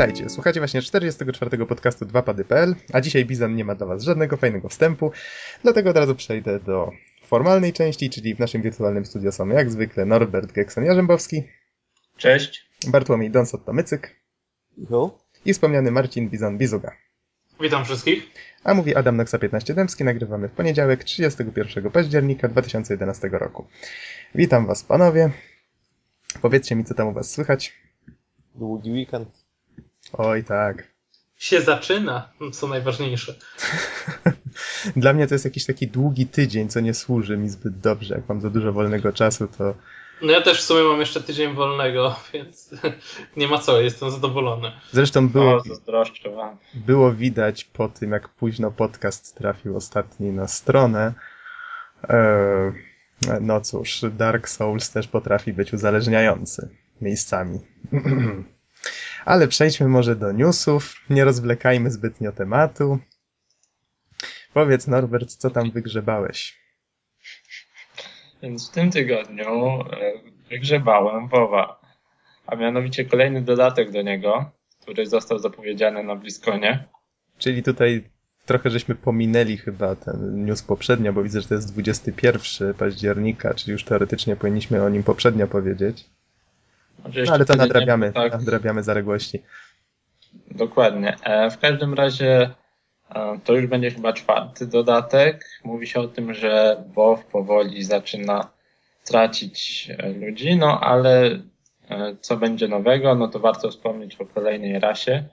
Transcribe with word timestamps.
Witajcie, 0.00 0.28
słuchacie 0.28 0.60
właśnie 0.60 0.82
44 0.82 1.66
podcastu 1.66 2.04
2pady.pl, 2.04 2.74
a 2.92 3.00
dzisiaj 3.00 3.24
Bizon 3.24 3.54
nie 3.54 3.64
ma 3.64 3.74
dla 3.74 3.86
was 3.86 4.02
żadnego 4.02 4.36
fajnego 4.36 4.68
wstępu, 4.68 5.12
dlatego 5.62 5.90
od 5.90 5.96
razu 5.96 6.14
przejdę 6.14 6.60
do 6.60 6.90
formalnej 7.26 7.72
części, 7.72 8.10
czyli 8.10 8.34
w 8.34 8.38
naszym 8.38 8.62
wirtualnym 8.62 9.04
studio 9.04 9.32
są 9.32 9.48
jak 9.48 9.70
zwykle 9.70 10.04
Norbert 10.06 10.52
Gekson-Jarzębowski. 10.52 11.42
Cześć. 12.16 12.70
Bartłomiej 12.86 13.30
Donsot-Tomycyk. 13.30 14.06
Jo. 14.90 15.18
I 15.44 15.52
wspomniany 15.52 15.90
Marcin 15.90 16.30
Bizon-Bizuga. 16.30 16.90
Witam 17.60 17.84
wszystkich. 17.84 18.26
A 18.64 18.74
mówi 18.74 18.94
Adam 18.94 19.16
Noxa 19.16 19.38
15 19.38 19.74
Dębski, 19.74 20.04
nagrywamy 20.04 20.48
w 20.48 20.52
poniedziałek 20.52 21.04
31 21.04 21.90
października 21.90 22.48
2011 22.48 23.28
roku. 23.32 23.66
Witam 24.34 24.66
was 24.66 24.84
panowie. 24.84 25.30
Powiedzcie 26.42 26.76
mi, 26.76 26.84
co 26.84 26.94
tam 26.94 27.08
u 27.08 27.12
was 27.12 27.30
słychać. 27.30 27.72
Długi 28.54 28.90
weekend. 28.90 29.39
Oj 30.12 30.44
tak. 30.44 30.90
Się 31.36 31.60
zaczyna, 31.60 32.32
co 32.52 32.68
najważniejsze. 32.68 33.34
Dla 34.96 35.12
mnie 35.12 35.26
to 35.26 35.34
jest 35.34 35.44
jakiś 35.44 35.66
taki 35.66 35.88
długi 35.88 36.26
tydzień, 36.26 36.68
co 36.68 36.80
nie 36.80 36.94
służy 36.94 37.36
mi 37.36 37.48
zbyt 37.48 37.78
dobrze. 37.78 38.14
Jak 38.14 38.28
mam 38.28 38.40
za 38.40 38.50
dużo 38.50 38.72
wolnego 38.72 39.12
czasu, 39.12 39.48
to 39.58 39.74
No 40.22 40.32
ja 40.32 40.40
też 40.40 40.58
w 40.60 40.64
sumie 40.64 40.82
mam 40.82 41.00
jeszcze 41.00 41.20
tydzień 41.20 41.54
wolnego, 41.54 42.16
więc 42.32 42.70
nie 43.36 43.48
ma 43.48 43.58
co, 43.58 43.80
jestem 43.80 44.10
zadowolony. 44.10 44.72
Zresztą 44.92 45.28
było, 45.28 45.62
O, 45.86 46.56
było 46.74 47.12
widać 47.12 47.64
po 47.64 47.88
tym, 47.88 48.12
jak 48.12 48.28
późno 48.28 48.70
podcast 48.70 49.36
trafił 49.36 49.76
ostatni 49.76 50.32
na 50.32 50.48
stronę. 50.48 51.14
Eee, 52.08 52.72
no 53.40 53.60
cóż, 53.60 54.00
Dark 54.12 54.48
Souls 54.48 54.90
też 54.90 55.08
potrafi 55.08 55.52
być 55.52 55.72
uzależniający 55.72 56.68
miejscami. 57.00 57.60
Ale 59.24 59.48
przejdźmy 59.48 59.88
może 59.88 60.16
do 60.16 60.32
newsów. 60.32 60.94
Nie 61.10 61.24
rozwlekajmy 61.24 61.90
zbytnio 61.90 62.32
tematu. 62.32 62.98
Powiedz, 64.54 64.86
Norbert, 64.86 65.36
co 65.36 65.50
tam 65.50 65.70
wygrzebałeś? 65.70 66.60
Więc 68.42 68.70
w 68.70 68.72
tym 68.72 68.90
tygodniu 68.90 69.80
e, 69.80 70.12
wygrzebałem 70.50 71.28
WoWa, 71.28 71.80
a 72.46 72.56
mianowicie 72.56 73.04
kolejny 73.04 73.42
dodatek 73.42 73.90
do 73.90 74.02
niego, 74.02 74.50
który 74.80 75.06
został 75.06 75.38
zapowiedziany 75.38 76.04
na 76.04 76.16
BlizzConie. 76.16 76.84
Czyli 77.38 77.62
tutaj 77.62 78.10
trochę 78.46 78.70
żeśmy 78.70 78.94
pominęli 78.94 79.56
chyba 79.56 79.96
ten 79.96 80.44
news 80.44 80.62
poprzednio, 80.62 81.12
bo 81.12 81.22
widzę, 81.22 81.40
że 81.40 81.48
to 81.48 81.54
jest 81.54 81.72
21 81.72 82.74
października, 82.74 83.54
czyli 83.54 83.72
już 83.72 83.84
teoretycznie 83.84 84.36
powinniśmy 84.36 84.82
o 84.82 84.88
nim 84.88 85.02
poprzednio 85.02 85.46
powiedzieć. 85.46 86.10
Oczywiście 87.04 87.30
No, 87.30 87.34
ale 87.34 87.44
to 87.44 87.52
nie 87.52 87.58
nadrabiamy, 87.58 88.12
Tak, 88.12 88.32
nadrabiamy 88.32 88.82
zaległości. 88.82 89.42
dokładnie. 90.50 91.16
E, 91.24 91.50
w 91.50 91.58
każdym 91.58 91.94
razie 91.94 92.50
e, 93.14 93.40
to 93.44 93.52
już 93.54 93.66
będzie 93.66 93.90
chyba 93.90 94.12
czwarty 94.12 94.66
dodatek. 94.66 95.44
Mówi 95.64 95.86
się 95.86 96.00
o 96.00 96.08
tym, 96.08 96.34
że 96.34 96.84
WoW 96.94 97.24
powoli 97.32 97.84
zaczyna 97.84 98.50
tracić 99.04 99.88
e, 99.98 100.08
ludzi, 100.12 100.56
no 100.56 100.80
ale 100.80 101.40
co 102.20 102.36
będzie 102.36 102.68
nowego, 102.68 103.14
no 103.14 103.28
to 103.28 103.38
warto 103.40 103.70
wspomnieć 103.70 104.16
o 104.16 104.26
kolejnej 104.26 104.78
rasie. 104.80 105.24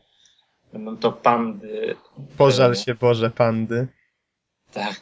Będą 0.73 0.97
to 0.97 1.11
pandy 1.11 1.95
Pożal 2.37 2.75
się 2.75 2.95
Boże 2.95 3.29
pandy. 3.29 3.87
Tak. 4.73 5.01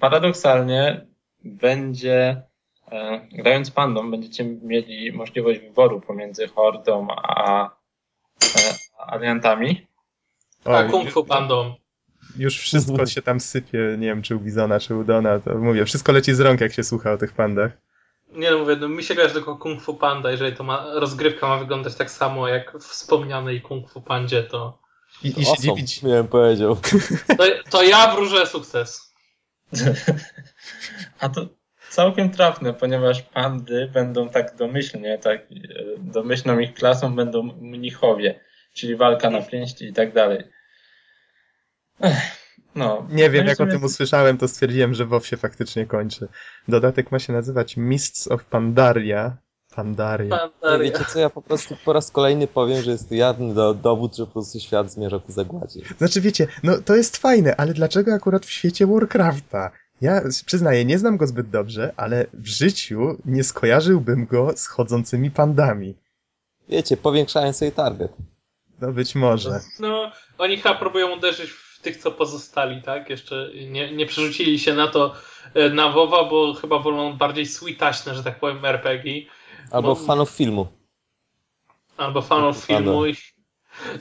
Paradoksalnie 0.00 1.06
będzie, 1.44 2.42
grając 3.32 3.70
pandą, 3.70 4.10
będziecie 4.10 4.44
mieli 4.44 5.12
możliwość 5.12 5.60
wyboru 5.60 6.00
pomiędzy 6.00 6.48
hordą 6.48 7.06
a, 7.10 7.64
e, 8.44 8.74
a 8.98 9.12
aliantami. 9.12 9.86
A 10.64 10.82
Kung 10.82 11.10
Fu 11.10 11.24
Pandą. 11.24 11.74
już 12.36 12.58
wszystko 12.58 13.06
się 13.14 13.22
tam 13.22 13.40
sypie, 13.40 13.96
nie 13.98 14.06
wiem 14.06 14.22
czy 14.22 14.36
u 14.36 14.40
Bizona, 14.40 14.80
czy 14.80 14.94
u 14.94 15.04
Dona, 15.04 15.40
to 15.40 15.54
mówię, 15.58 15.84
wszystko 15.84 16.12
leci 16.12 16.34
z 16.34 16.40
rąk, 16.40 16.60
jak 16.60 16.72
się 16.72 16.84
słucha 16.84 17.12
o 17.12 17.18
tych 17.18 17.32
pandach. 17.32 17.72
Nie 18.32 18.50
no 18.50 18.58
mówię, 18.58 18.76
no, 18.76 18.88
mi 18.88 19.04
się 19.04 19.14
kojarzy 19.14 19.34
tylko 19.34 19.56
Kung 19.56 19.82
Fu 19.82 19.94
Panda, 19.94 20.30
jeżeli 20.30 20.56
to 20.56 20.64
ma, 20.64 20.86
rozgrywka 20.94 21.48
ma 21.48 21.58
wyglądać 21.58 21.94
tak 21.94 22.10
samo 22.10 22.48
jak 22.48 22.72
w 22.78 22.84
wspomnianej 22.84 23.60
Kung 23.60 23.90
Fu 23.90 24.00
Pandzie, 24.00 24.42
to, 24.42 24.78
I, 25.22 25.28
i 25.28 25.32
się 25.32 25.50
Awesome, 25.50 25.56
dziwić, 25.56 26.02
miałem 26.02 26.28
powiedział. 26.28 26.76
to, 27.38 27.44
to 27.70 27.82
ja 27.82 28.14
wróżę 28.14 28.46
sukces. 28.46 29.14
A 31.20 31.28
to 31.28 31.46
całkiem 31.94 32.30
trafne, 32.30 32.74
ponieważ 32.74 33.22
pandy 33.22 33.90
będą 33.92 34.28
tak 34.28 34.56
domyślnie, 34.56 35.18
tak 35.18 35.40
e, 35.40 35.46
domyślną 35.98 36.58
ich 36.58 36.74
klasą 36.74 37.16
będą 37.16 37.42
mnichowie, 37.42 38.40
czyli 38.74 38.96
walka 38.96 39.30
na 39.30 39.42
pięści 39.42 39.84
i 39.84 39.92
tak 39.92 40.12
dalej. 40.12 40.44
Ech, 42.00 42.44
No, 42.74 43.06
nie 43.10 43.30
wiem 43.30 43.46
jak 43.46 43.60
o 43.60 43.64
sumie- 43.64 43.72
tym 43.72 43.84
usłyszałem, 43.84 44.38
to 44.38 44.48
stwierdziłem, 44.48 44.94
że 44.94 45.06
WoW 45.06 45.26
się 45.26 45.36
faktycznie 45.36 45.86
kończy. 45.86 46.28
Dodatek 46.68 47.12
ma 47.12 47.18
się 47.18 47.32
nazywać 47.32 47.76
Mists 47.76 48.28
of 48.30 48.44
Pandaria. 48.44 49.36
Pandaria. 49.76 50.38
Pandaria. 50.38 50.92
wiecie 50.92 51.04
co, 51.12 51.18
ja 51.18 51.30
po 51.30 51.42
prostu 51.42 51.76
po 51.84 51.92
raz 51.92 52.10
kolejny 52.10 52.46
powiem, 52.46 52.82
że 52.82 52.90
jest 52.90 53.08
to 53.08 53.14
jawny 53.14 53.54
do, 53.54 53.74
dowód, 53.74 54.16
że 54.16 54.26
po 54.26 54.32
prostu 54.32 54.60
świat 54.60 54.92
zmierza 54.92 55.18
ku 55.18 55.32
zagładzie. 55.32 55.80
Znaczy 55.98 56.20
wiecie, 56.20 56.46
no 56.62 56.78
to 56.84 56.96
jest 56.96 57.16
fajne, 57.16 57.56
ale 57.56 57.74
dlaczego 57.74 58.14
akurat 58.14 58.46
w 58.46 58.50
świecie 58.50 58.86
Warcrafta? 58.86 59.70
Ja 60.00 60.20
przyznaję, 60.46 60.84
nie 60.84 60.98
znam 60.98 61.16
go 61.16 61.26
zbyt 61.26 61.50
dobrze, 61.50 61.92
ale 61.96 62.26
w 62.32 62.46
życiu 62.46 63.16
nie 63.24 63.44
skojarzyłbym 63.44 64.26
go 64.26 64.52
z 64.56 64.66
chodzącymi 64.66 65.30
pandami. 65.30 65.94
Wiecie, 66.68 66.96
powiększają 66.96 67.52
sobie 67.52 67.72
target. 67.72 68.12
No 68.80 68.92
być 68.92 69.14
może. 69.14 69.60
No, 69.78 70.12
oni 70.38 70.56
chyba 70.56 70.74
próbują 70.74 71.16
uderzyć 71.16 71.50
w 71.50 71.80
tych, 71.82 71.96
co 71.96 72.10
pozostali, 72.10 72.82
tak? 72.82 73.10
Jeszcze 73.10 73.50
nie, 73.70 73.92
nie 73.92 74.06
przerzucili 74.06 74.58
się 74.58 74.74
na 74.74 74.88
to, 74.88 75.14
e, 75.54 75.68
na 75.70 75.88
WoWa, 75.88 76.24
bo 76.24 76.54
chyba 76.54 76.78
wolą 76.78 77.12
bardziej 77.16 77.46
switaśne, 77.46 78.14
że 78.14 78.22
tak 78.24 78.40
powiem, 78.40 78.64
RPG. 78.64 79.22
Albo 79.70 79.88
No. 79.88 79.94
fanów 79.94 80.30
filmu. 80.30 80.66
Albo 81.96 82.22
fanów 82.22 82.56
filmu. 82.64 83.06
i- 83.06 83.14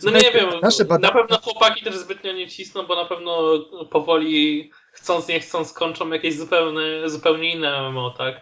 No 0.04 0.12
nie 0.12 0.32
wiem, 0.32 0.50
nasze 0.62 0.84
na 1.00 1.12
pewno 1.12 1.38
chłopaki 1.38 1.84
też 1.86 1.98
zbytnio 1.98 2.34
nie 2.34 2.48
cisną, 2.48 2.84
bo 2.88 2.96
na 2.96 3.06
pewno 3.06 3.60
powoli 3.92 4.72
chcąc 4.94 5.28
nie 5.28 5.40
chcąc 5.40 5.74
kończą 5.74 6.10
jakieś 6.10 6.38
zupełnie, 6.38 7.10
zupełnie 7.10 7.56
inne 7.56 7.90
MMO, 7.90 8.12
tak? 8.18 8.36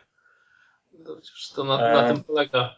To, 1.06 1.16
przecież 1.22 1.50
to 1.56 1.64
na, 1.64 1.78
na 1.78 2.08
Eee. 2.08 2.14
tym 2.16 2.24
polega. 2.24 2.76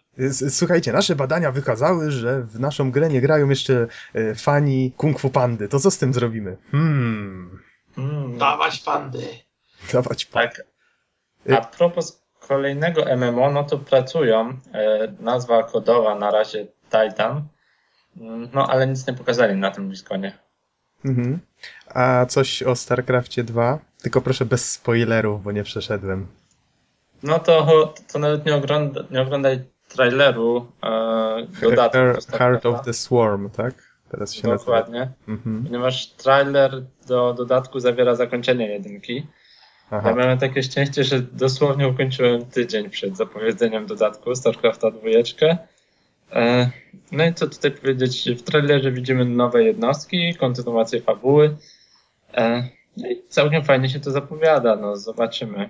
Słuchajcie, 0.50 0.92
nasze 0.94 1.16
badania 1.16 1.52
wykazały, 1.52 2.12
że 2.12 2.42
w 2.42 2.60
naszą 2.60 2.92
grę 2.92 3.10
nie 3.10 3.22
grają 3.22 3.50
jeszcze 3.50 3.88
e, 4.14 4.36
fani 4.36 4.92
Kung 4.98 5.20
Fu 5.20 5.30
Pandy. 5.30 5.68
To 5.70 5.80
co 5.80 5.92
z 5.92 5.98
tym 5.98 6.14
zrobimy? 6.14 6.58
Hmm. 6.72 7.60
Mm, 7.98 8.38
Dawać 8.38 8.80
pandy. 8.80 9.28
Dawać 9.94 10.26
pan. 10.26 10.44
Tak. 10.44 10.62
A 11.58 11.62
propos 11.62 12.24
kolejnego 12.40 13.06
MMO, 13.18 13.52
no 13.52 13.64
to 13.64 13.78
pracują. 13.78 14.50
E, 14.74 15.14
nazwa 15.20 15.64
kodowa 15.64 16.16
na 16.16 16.32
razie 16.32 16.68
Titan. 16.92 17.48
Mm, 18.18 18.50
No 18.54 18.68
ale 18.68 18.88
nic 18.88 19.08
nie 19.08 19.14
pokazali 19.14 19.56
na 19.56 19.72
tym 19.72 19.88
bliskonie. 19.88 20.38
Mhm. 21.06 21.40
A 21.88 22.26
coś 22.26 22.64
o 22.64 22.76
StarCraftie 22.76 23.44
2? 23.44 23.80
Tylko 24.02 24.22
proszę 24.22 24.46
bez 24.46 24.72
spoilerów, 24.72 25.44
bo 25.44 25.52
nie 25.52 25.64
przeszedłem. 25.64 26.28
No 27.24 27.40
to, 27.40 27.94
to 28.14 28.20
nawet 28.20 28.46
nie, 28.46 28.56
ogląda, 28.56 29.04
nie 29.12 29.22
oglądaj 29.22 29.64
traileru 29.90 30.72
e, 30.84 31.48
dodatku. 31.62 32.38
Heart, 32.38 32.66
of 32.66 32.86
the 32.86 32.94
Swarm, 32.94 33.50
tak? 33.50 33.74
Teraz 34.10 34.34
się. 34.34 34.48
Dokładnie. 34.48 35.12
Mhm. 35.28 35.64
Ponieważ 35.64 36.08
trailer 36.08 36.84
do 37.08 37.34
dodatku 37.34 37.80
zawiera 37.80 38.16
zakończenie 38.16 38.68
jedynki. 38.68 39.28
Aha. 39.92 40.10
Ja 40.10 40.16
miałem 40.16 40.38
takie 40.38 40.64
szczęście, 40.64 41.04
że 41.04 41.20
dosłownie 41.20 41.88
ukończyłem 41.88 42.46
tydzień 42.46 42.90
przed 42.90 43.18
zapowiedzeniem 43.18 43.86
dodatku 43.86 44.36
StarCrafta 44.36 44.92
2. 44.92 45.00
E, 46.34 46.70
No 47.12 47.26
i 47.26 47.34
co 47.34 47.48
tutaj 47.48 47.72
powiedzieć? 47.72 48.30
W 48.38 48.42
trailerze 48.42 48.92
widzimy 48.92 49.26
nowe 49.26 49.64
jednostki, 49.64 50.36
kontynuację 50.36 51.02
fabuły. 51.02 51.58
E, 52.34 52.70
No 52.98 53.08
i 53.10 53.24
całkiem 53.30 53.64
fajnie 53.64 53.90
się 53.90 54.00
to 54.00 54.12
zapowiada, 54.12 54.76
no 54.76 54.96
zobaczymy. 54.98 55.70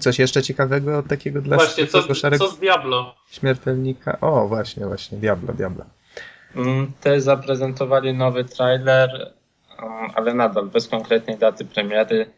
Coś 0.00 0.18
jeszcze 0.18 0.42
ciekawego 0.42 0.98
od 0.98 1.06
takiego 1.08 1.42
dla 1.42 1.56
Właśnie, 1.56 1.86
co, 1.86 2.02
tego 2.02 2.14
szarego 2.14 2.48
co 2.48 2.54
z 2.54 2.58
Diablo? 2.58 3.14
śmiertelnika? 3.30 4.20
O, 4.20 4.48
właśnie, 4.48 4.86
właśnie, 4.86 5.18
Diablo, 5.18 5.52
Diablo. 5.52 5.84
Mm, 6.56 6.92
Też 7.00 7.22
zaprezentowali 7.22 8.14
nowy 8.14 8.44
trailer, 8.44 9.32
um, 9.82 10.10
ale 10.14 10.34
nadal 10.34 10.66
bez 10.66 10.88
konkretnej 10.88 11.38
daty 11.38 11.64
premiery. 11.64 12.30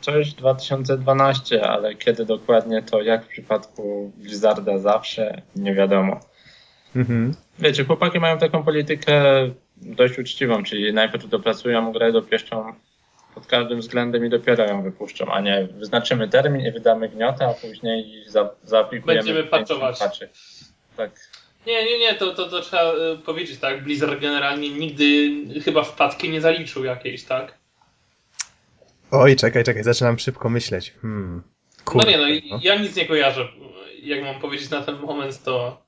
Coś 0.00 0.34
2012, 0.34 1.68
ale 1.68 1.94
kiedy 1.94 2.24
dokładnie 2.24 2.82
to 2.82 3.02
jak 3.02 3.24
w 3.24 3.28
przypadku 3.28 4.12
Blizzarda 4.16 4.78
zawsze 4.78 5.42
nie 5.56 5.74
wiadomo. 5.74 6.20
Mhm. 6.96 7.34
Wiecie, 7.58 7.84
chłopaki 7.84 8.20
mają 8.20 8.38
taką 8.38 8.62
politykę 8.62 9.22
dość 9.76 10.18
uczciwą, 10.18 10.62
czyli 10.62 10.92
najpierw 10.92 11.28
dopracują 11.28 11.92
grę, 11.92 12.12
dopieszczą 12.12 12.72
pod 13.34 13.46
każdym 13.46 13.80
względem 13.80 14.26
i 14.26 14.28
dopiero 14.28 14.64
ją 14.64 14.82
wypuszczą, 14.82 15.32
a 15.32 15.40
nie 15.40 15.68
wyznaczymy 15.78 16.28
termin 16.28 16.66
i 16.66 16.72
wydamy 16.72 17.08
gniotę, 17.08 17.46
a 17.46 17.54
później 17.54 18.24
za, 18.26 18.50
zaaplikujemy 18.64 19.22
Będziemy 19.22 19.44
patchować. 19.44 19.98
Tak. 20.96 21.10
Nie, 21.66 21.84
nie, 21.84 21.98
nie, 21.98 22.14
to, 22.14 22.34
to, 22.34 22.48
to 22.48 22.60
trzeba 22.60 22.92
y, 22.92 23.18
powiedzieć, 23.18 23.60
tak? 23.60 23.84
Blizzard 23.84 24.20
generalnie 24.20 24.70
nigdy 24.70 25.30
chyba 25.60 25.82
wpadki 25.82 26.30
nie 26.30 26.40
zaliczył 26.40 26.84
jakiejś, 26.84 27.24
tak? 27.24 27.54
Oj, 29.10 29.36
czekaj, 29.36 29.64
czekaj, 29.64 29.84
zaczynam 29.84 30.18
szybko 30.18 30.48
myśleć. 30.48 30.94
Hmm. 31.02 31.42
no 31.94 32.02
nie, 32.04 32.18
no, 32.18 32.24
Kurde, 32.24 32.30
i 32.30 32.58
ja 32.62 32.78
nic 32.78 32.96
nie 32.96 33.06
kojarzę. 33.06 33.48
Jak 34.02 34.22
mam 34.22 34.40
powiedzieć 34.40 34.70
na 34.70 34.82
ten 34.82 34.98
moment, 34.98 35.42
to 35.42 35.82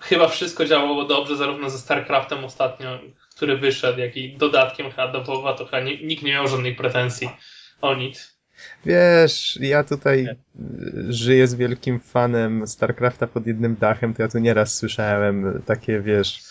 chyba 0.00 0.28
wszystko 0.28 0.64
działało 0.64 1.04
dobrze, 1.04 1.36
zarówno 1.36 1.70
ze 1.70 1.78
StarCraftem 1.78 2.44
ostatnio, 2.44 2.98
który 3.36 3.56
wyszedł, 3.56 3.98
jak 4.00 4.16
i 4.16 4.36
dodatkiem 4.36 4.90
chyba 4.90 5.12
do 5.12 5.24
WoWa, 5.24 5.52
to 5.52 5.64
chyba 5.64 5.80
ni- 5.80 6.04
nikt 6.06 6.22
nie 6.22 6.32
miał 6.32 6.48
żadnej 6.48 6.74
pretensji 6.74 7.30
o 7.80 7.94
nic. 7.94 8.40
Wiesz, 8.86 9.58
ja 9.60 9.84
tutaj 9.84 10.26
y, 10.26 11.12
żyję 11.12 11.46
z 11.46 11.54
wielkim 11.54 12.00
fanem 12.00 12.66
StarCrafta 12.66 13.26
pod 13.26 13.46
jednym 13.46 13.76
dachem, 13.76 14.14
to 14.14 14.22
ja 14.22 14.28
tu 14.28 14.38
nieraz 14.38 14.74
słyszałem 14.76 15.62
takie, 15.66 16.00
wiesz, 16.00 16.42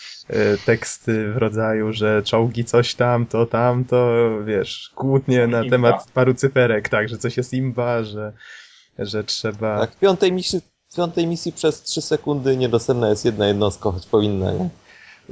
teksty 0.66 1.32
w 1.32 1.36
rodzaju, 1.36 1.92
że 1.92 2.22
czołgi 2.22 2.64
coś 2.64 2.94
tam, 2.94 3.26
to 3.26 3.46
tam, 3.46 3.84
to 3.84 4.28
wiesz, 4.44 4.92
kłótnie 4.94 5.46
na 5.46 5.58
Imba. 5.62 5.70
temat 5.70 6.10
paru 6.14 6.34
cyferek, 6.34 6.88
tak, 6.88 7.08
że 7.08 7.18
coś 7.18 7.36
jest 7.36 7.52
imba, 7.52 8.02
że, 8.04 8.32
że 8.98 9.24
trzeba... 9.24 9.80
Tak, 9.80 9.90
w 9.90 9.98
piątej 9.98 10.32
misji, 10.32 10.60
w 10.90 10.96
piątej 10.96 11.26
misji 11.26 11.52
przez 11.52 11.82
3 11.82 12.02
sekundy 12.02 12.56
niedostępna 12.56 13.08
jest 13.10 13.24
jedna 13.24 13.46
jednostka, 13.46 13.90
choć 13.90 14.06
powinna, 14.06 14.52
nie? 14.52 14.68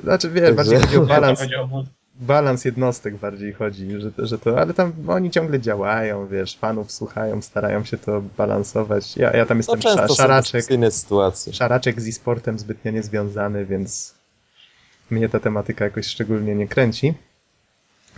Znaczy, 0.03 0.31
wiesz, 0.31 0.43
Także- 0.43 0.55
bardziej 0.57 0.79
chodzi 0.81 0.97
o 0.97 1.01
balans, 1.07 1.41
balans 2.15 2.65
jednostek 2.65 3.17
bardziej 3.17 3.53
chodzi, 3.53 3.89
że, 4.01 4.27
że 4.27 4.39
to, 4.39 4.61
ale 4.61 4.75
tam 4.75 4.93
oni 5.09 5.31
ciągle 5.31 5.61
działają, 5.61 6.27
wiesz, 6.27 6.57
fanów 6.57 6.93
słuchają, 6.93 7.43
starają 7.43 7.85
się 7.85 7.99
to 7.99 8.23
balansować. 8.37 9.17
Ja, 9.17 9.37
ja 9.37 9.47
tam 9.47 9.59
No 9.59 9.75
jestem 9.75 10.07
szaraczek, 10.17 10.65
sytuacje. 10.91 11.53
szaraczek 11.53 12.01
z 12.01 12.09
e-sportem 12.09 12.59
zbytnio 12.59 12.91
niezwiązany, 12.93 13.67
więc 13.67 14.18
mnie 15.11 15.29
ta 15.29 15.41
tematyka 15.41 15.85
jakoś 15.85 16.07
szczególnie 16.07 16.55
nie 16.55 16.69
kręci. 16.69 17.15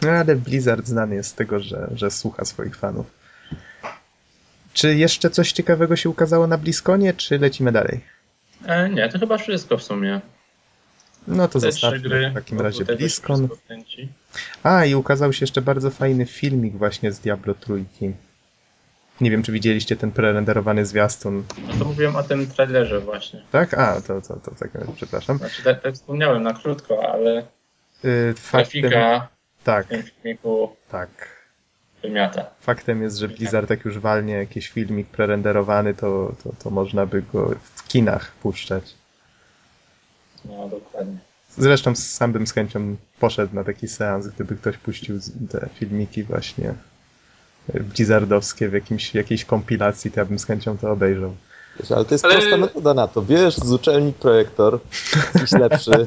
No 0.02 0.10
ale 0.10 0.36
Blizzard 0.36 0.86
znany 0.86 1.14
jest 1.14 1.30
z 1.30 1.34
tego, 1.34 1.60
że, 1.60 1.90
że 1.94 2.10
słucha 2.10 2.44
swoich 2.44 2.76
fanów. 2.76 3.06
Czy 4.72 4.96
jeszcze 4.96 5.30
coś 5.30 5.52
ciekawego 5.52 5.96
się 5.96 6.08
ukazało 6.08 6.46
na 6.46 6.58
Bliskonie, 6.58 7.14
czy 7.14 7.38
lecimy 7.38 7.72
dalej? 7.72 8.00
E, 8.66 8.88
nie, 8.88 9.08
to 9.08 9.18
chyba 9.18 9.38
wszystko 9.38 9.76
w 9.78 9.82
sumie. 9.82 10.20
No 11.28 11.48
to 11.48 11.60
Te 11.60 11.60
zostawmy 11.60 12.30
w 12.30 12.34
takim 12.34 12.60
razie 12.60 12.84
Bliskon. 12.84 13.48
A, 14.62 14.84
i 14.84 14.94
ukazał 14.94 15.32
się 15.32 15.42
jeszcze 15.42 15.62
bardzo 15.62 15.90
fajny 15.90 16.26
filmik 16.26 16.74
właśnie 16.74 17.12
z 17.12 17.18
Diablo 17.18 17.54
Trójki. 17.54 18.12
Nie 19.20 19.30
wiem, 19.30 19.42
czy 19.42 19.52
widzieliście 19.52 19.96
ten 19.96 20.12
prerenderowany 20.12 20.86
zwiastun, 20.86 21.44
No 21.68 21.74
to 21.78 21.84
mówiłem 21.84 22.16
o 22.16 22.22
tym 22.22 22.46
trailerze 22.46 23.00
właśnie. 23.00 23.42
tak? 23.52 23.74
A, 23.74 24.00
to, 24.00 24.20
to, 24.20 24.36
to 24.36 24.50
tak, 24.58 24.70
przepraszam. 24.94 25.38
Znaczy, 25.38 25.62
tak, 25.62 25.82
tak 25.82 25.94
wspomniałem 25.94 26.42
na 26.42 26.54
krótko, 26.54 27.12
ale 27.12 27.42
Y, 28.04 28.34
faktem, 28.36 28.82
grafika 28.82 29.28
tak, 29.64 29.86
w 29.86 29.88
tym 29.88 30.02
filmiku 30.02 30.76
tak. 30.90 31.08
wymiata. 32.02 32.44
Faktem 32.60 33.02
jest, 33.02 33.16
że 33.16 33.28
Blizzard 33.28 33.70
jak 33.70 33.84
już 33.84 33.98
walnie 33.98 34.34
jakiś 34.34 34.68
filmik 34.68 35.06
prerenderowany, 35.08 35.94
to, 35.94 36.34
to, 36.44 36.50
to 36.62 36.70
można 36.70 37.06
by 37.06 37.22
go 37.32 37.54
w 37.74 37.88
kinach 37.88 38.32
puszczać. 38.32 38.94
No, 40.44 40.68
dokładnie. 40.68 41.16
Zresztą 41.56 41.96
sam 41.96 42.32
bym 42.32 42.46
z 42.46 42.52
chęcią 42.52 42.96
poszedł 43.18 43.54
na 43.54 43.64
taki 43.64 43.88
seans, 43.88 44.26
gdyby 44.28 44.56
ktoś 44.56 44.76
puścił 44.76 45.18
te 45.50 45.68
filmiki 45.74 46.22
właśnie 46.24 46.74
blizzardowskie 47.74 48.68
w 48.68 48.72
jakimś, 48.72 49.14
jakiejś 49.14 49.44
kompilacji, 49.44 50.10
to 50.10 50.20
ja 50.20 50.26
bym 50.26 50.38
z 50.38 50.46
chęcią 50.46 50.78
to 50.78 50.90
obejrzał. 50.90 51.36
Wiesz, 51.80 51.92
ale 51.92 52.04
to 52.04 52.14
jest 52.14 52.24
Ale- 52.24 52.34
prosta 52.34 52.56
metoda 52.56 52.94
na 52.94 53.08
to. 53.08 53.22
Bierzesz 53.22 53.56
z 53.56 53.72
uczelni 53.72 54.12
projektor, 54.12 54.80
jakiś 55.34 55.52
lepszy. 55.52 55.90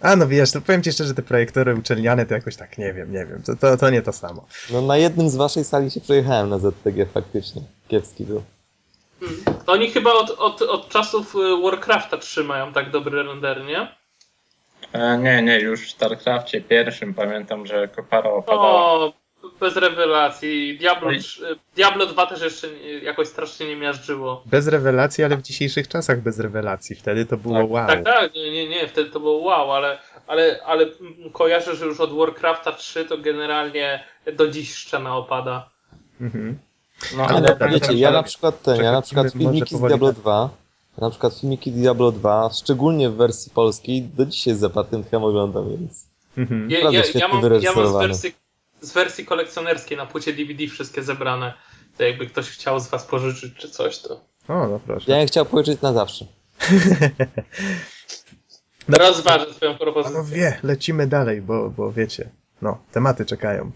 A 0.00 0.16
no 0.16 0.28
wiesz, 0.28 0.52
to 0.52 0.60
powiem 0.60 0.82
ci 0.82 0.92
szczerze, 0.92 1.08
że 1.08 1.14
te 1.14 1.22
projektory 1.22 1.74
uczelniane 1.74 2.26
to 2.26 2.34
jakoś 2.34 2.56
tak, 2.56 2.78
nie 2.78 2.94
wiem, 2.94 3.12
nie 3.12 3.26
wiem, 3.26 3.42
to, 3.42 3.56
to, 3.56 3.76
to 3.76 3.90
nie 3.90 4.02
to 4.02 4.12
samo. 4.12 4.46
No 4.70 4.82
na 4.82 4.96
jednym 4.96 5.30
z 5.30 5.36
waszej 5.36 5.64
sali 5.64 5.90
się 5.90 6.00
przejechałem 6.00 6.48
na 6.48 6.58
ZTG 6.58 7.06
faktycznie. 7.14 7.62
Kiepski 7.88 8.24
był. 8.24 8.42
Hmm. 9.20 9.40
Oni 9.66 9.90
chyba 9.90 10.12
od, 10.12 10.30
od, 10.30 10.62
od 10.62 10.88
czasów 10.88 11.34
y, 11.34 11.62
Warcrafta 11.62 12.18
trzymają 12.18 12.72
tak 12.72 12.90
dobry 12.90 13.22
render, 13.22 13.64
nie? 13.64 13.94
E, 14.92 15.18
nie, 15.18 15.42
nie, 15.42 15.60
już 15.60 15.80
w 15.86 15.90
StarCrafcie 15.90 16.60
pierwszym 16.60 17.14
pamiętam, 17.14 17.66
że 17.66 17.88
kopara 17.88 18.30
opadała. 18.30 18.70
O, 18.84 19.12
bez 19.60 19.76
rewelacji. 19.76 20.78
Diablo, 20.78 21.08
Oj. 21.08 21.18
3, 21.18 21.58
Diablo 21.76 22.06
2 22.06 22.26
też 22.26 22.42
jeszcze 22.42 22.66
jakoś 23.02 23.28
strasznie 23.28 23.66
nie 23.66 23.76
miażdżyło. 23.76 24.42
Bez 24.46 24.66
rewelacji, 24.68 25.24
ale 25.24 25.36
w 25.36 25.42
dzisiejszych 25.42 25.88
czasach 25.88 26.20
bez 26.20 26.38
rewelacji. 26.38 26.96
Wtedy 26.96 27.26
to 27.26 27.36
było 27.36 27.54
Tak, 27.54 27.70
wow. 27.70 27.86
Tak, 27.86 28.04
tak, 28.04 28.34
nie, 28.34 28.52
nie, 28.52 28.68
nie, 28.68 28.88
wtedy 28.88 29.10
to 29.10 29.20
było 29.20 29.38
wow, 29.38 29.72
ale, 29.72 29.98
ale, 30.26 30.60
ale 30.66 30.86
kojarzę, 31.32 31.76
że 31.76 31.86
już 31.86 32.00
od 32.00 32.12
Warcrafta 32.12 32.72
3 32.72 33.04
to 33.04 33.18
generalnie 33.18 34.04
do 34.36 34.48
dziś 34.48 34.74
szczena 34.74 35.16
opada. 35.16 35.68
Mhm. 36.20 36.58
No, 37.16 37.24
Ale 37.24 37.56
ale 37.60 37.70
Wiecie, 37.70 37.86
że- 37.86 37.94
ja 37.98 38.10
na 38.10 38.22
przykład 38.22 38.62
ten, 38.62 38.76
ja 38.84 38.92
na 38.92 39.02
przykład 39.02 39.32
filmiki 39.32 39.76
z 39.76 39.80
Diablo 39.80 40.06
na- 40.06 40.12
2, 40.12 40.40
ja 40.42 40.48
na 41.00 41.10
przykład 41.10 41.34
filmiki 41.40 41.72
Diablo 41.72 42.12
2, 42.12 42.50
szczególnie 42.52 43.10
w 43.10 43.14
wersji 43.16 43.52
polskiej, 43.54 44.02
do 44.02 44.26
dzisiaj 44.26 44.54
z 44.54 44.58
zapartym 44.58 45.04
tchem 45.04 45.24
oglądam, 45.24 45.70
więc 45.70 46.10
Mhm. 46.36 46.70
Ja, 46.70 46.78
ja, 46.90 47.02
świetnie 47.02 47.20
ja, 47.20 47.28
mam, 47.28 47.62
ja 47.62 47.72
mam 47.72 47.88
z 47.88 47.92
wersji, 47.92 48.34
z 48.80 48.92
wersji 48.92 49.24
kolekcjonerskiej 49.26 49.96
na 49.96 50.06
płycie 50.06 50.32
DVD 50.32 50.66
wszystkie 50.66 51.02
zebrane. 51.02 51.54
To 51.96 52.04
jakby 52.04 52.26
ktoś 52.26 52.50
chciał 52.50 52.80
z 52.80 52.88
was 52.88 53.04
pożyczyć 53.04 53.54
czy 53.56 53.70
coś, 53.70 53.98
to 53.98 54.14
O, 54.48 54.68
no 54.68 54.80
proszę. 54.86 55.10
ja 55.12 55.18
bym 55.18 55.26
chciał 55.26 55.46
powiedzieć 55.46 55.80
na 55.82 55.92
zawsze. 55.92 56.26
No, 58.88 58.98
rozważę 58.98 59.46
twoją 59.46 59.78
propozycję. 59.78 60.16
Panowie, 60.16 60.58
lecimy 60.62 61.06
dalej, 61.06 61.42
bo, 61.42 61.70
bo 61.70 61.92
wiecie, 61.92 62.30
no, 62.62 62.78
tematy 62.92 63.26
czekają. 63.26 63.70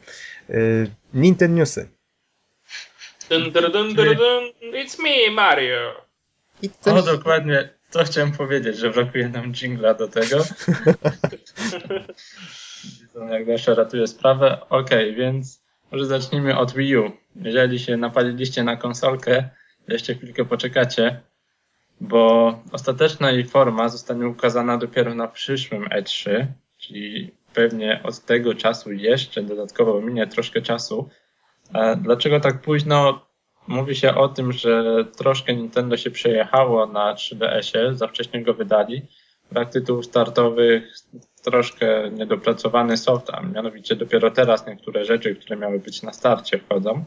Yy, 0.48 0.90
Nintendo 1.14 1.56
Newsy. 1.58 1.88
Dun, 3.30 3.42
dun, 3.42 3.72
dun, 3.72 3.94
dun, 3.94 4.16
dun, 4.16 4.44
it's 4.62 5.02
me, 5.02 5.30
Mario. 5.34 5.76
I 6.64 6.70
ten... 6.70 6.96
O, 6.96 7.02
dokładnie. 7.02 7.68
To 7.90 8.04
chciałem 8.04 8.32
powiedzieć, 8.32 8.76
że 8.76 8.90
brakuje 8.90 9.28
nam 9.28 9.52
jingla 9.52 9.94
do 9.94 10.08
tego. 10.08 10.44
Jak 13.30 13.46
zawsze 13.46 13.74
ratuje 13.74 14.06
sprawę. 14.06 14.60
Okej, 14.70 15.14
więc 15.14 15.62
może 15.92 16.06
zacznijmy 16.06 16.58
od 16.58 16.74
Wii 16.74 16.96
U. 16.96 17.12
Jeżeli 17.36 17.78
się 17.78 17.96
napaliliście 17.96 18.64
na 18.64 18.76
konsolkę, 18.76 19.48
jeszcze 19.88 20.14
chwilkę 20.14 20.44
poczekacie, 20.44 21.20
bo 22.00 22.54
ostateczna 22.72 23.30
jej 23.30 23.44
forma 23.44 23.88
zostanie 23.88 24.28
ukazana 24.28 24.78
dopiero 24.78 25.14
na 25.14 25.28
przyszłym 25.28 25.88
E3, 25.88 26.46
czyli 26.78 27.34
pewnie 27.54 28.00
od 28.02 28.20
tego 28.20 28.54
czasu 28.54 28.92
jeszcze 28.92 29.42
dodatkowo 29.42 30.00
minie 30.00 30.26
troszkę 30.26 30.62
czasu. 30.62 31.08
Dlaczego 31.96 32.40
tak 32.40 32.60
późno? 32.60 33.23
Mówi 33.68 33.96
się 33.96 34.14
o 34.14 34.28
tym, 34.28 34.52
że 34.52 35.04
troszkę 35.16 35.54
Nintendo 35.54 35.96
się 35.96 36.10
przejechało 36.10 36.86
na 36.86 37.14
3DS-ie, 37.14 37.94
za 37.94 38.08
wcześnie 38.08 38.42
go 38.42 38.54
wydali. 38.54 39.02
Brak 39.52 39.70
tytułów 39.72 40.06
startowych, 40.06 40.94
troszkę 41.42 42.10
niedopracowany 42.10 42.96
soft, 42.96 43.30
a 43.30 43.40
mianowicie 43.40 43.96
dopiero 43.96 44.30
teraz 44.30 44.66
niektóre 44.66 45.04
rzeczy, 45.04 45.36
które 45.36 45.56
miały 45.56 45.78
być 45.78 46.02
na 46.02 46.12
starcie 46.12 46.58
wchodzą 46.58 47.04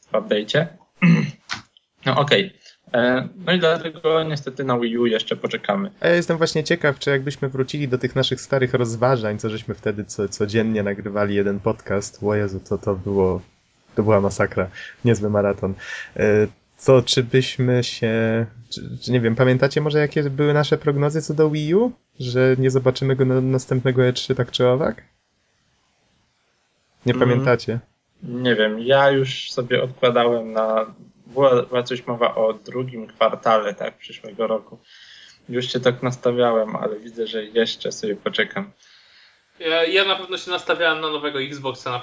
w 0.00 0.12
update'cie. 0.12 0.66
No 2.06 2.16
okej. 2.20 2.52
E, 2.94 3.28
No 3.46 3.52
i 3.52 3.58
dlatego 3.58 4.22
niestety 4.22 4.64
na 4.64 4.78
Wii 4.78 4.98
U 4.98 5.06
jeszcze 5.06 5.36
poczekamy. 5.36 5.90
A 6.00 6.08
ja 6.08 6.14
jestem 6.14 6.38
właśnie 6.38 6.64
ciekaw, 6.64 6.98
czy 6.98 7.10
jakbyśmy 7.10 7.48
wrócili 7.48 7.88
do 7.88 7.98
tych 7.98 8.16
naszych 8.16 8.40
starych 8.40 8.74
rozważań, 8.74 9.38
co 9.38 9.50
żeśmy 9.50 9.74
wtedy 9.74 10.04
co, 10.04 10.28
codziennie 10.28 10.82
nagrywali 10.82 11.34
jeden 11.34 11.60
podcast, 11.60 12.22
o 12.22 12.34
Jezu, 12.34 12.60
to 12.68 12.78
to 12.78 12.94
było, 12.94 13.40
to 13.96 14.02
była 14.02 14.20
masakra, 14.20 14.68
niezły 15.04 15.30
maraton. 15.30 15.74
E, 16.16 16.46
To 16.84 17.02
czy 17.02 17.22
byśmy 17.22 17.84
się, 17.84 18.46
czy, 18.70 18.98
czy 19.02 19.12
nie 19.12 19.20
wiem, 19.20 19.34
pamiętacie 19.36 19.80
może 19.80 19.98
jakie 19.98 20.22
były 20.22 20.54
nasze 20.54 20.78
prognozy 20.78 21.22
co 21.22 21.34
do 21.34 21.50
Wii 21.50 21.74
U? 21.74 21.92
Że 22.20 22.56
nie 22.58 22.70
zobaczymy 22.70 23.16
go 23.16 23.24
na 23.24 23.40
następnego 23.40 24.02
E3 24.02 24.34
tak 24.34 24.50
czy 24.50 24.68
owak? 24.68 25.02
Nie 27.06 27.12
Mhm. 27.14 27.30
pamiętacie? 27.30 27.78
Nie 28.22 28.54
wiem, 28.56 28.78
ja 28.80 29.10
już 29.10 29.52
sobie 29.52 29.82
odkładałem 29.82 30.52
na. 30.52 30.94
Była, 31.26 31.62
była 31.62 31.82
coś 31.82 32.06
mowa 32.06 32.34
o 32.34 32.52
drugim 32.52 33.06
kwartale, 33.06 33.74
tak, 33.74 33.98
przyszłego 33.98 34.46
roku. 34.46 34.78
Już 35.48 35.72
się 35.72 35.80
tak 35.80 36.02
nastawiałem, 36.02 36.76
ale 36.76 37.00
widzę, 37.00 37.26
że 37.26 37.44
jeszcze 37.44 37.92
sobie 37.92 38.16
poczekam. 38.16 38.72
Ja, 39.60 39.84
ja 39.84 40.04
na 40.04 40.16
pewno 40.16 40.38
się 40.38 40.50
nastawiałem 40.50 41.00
na 41.00 41.10
nowego 41.10 41.40
Xboxa 41.42 41.90
na 41.90 42.00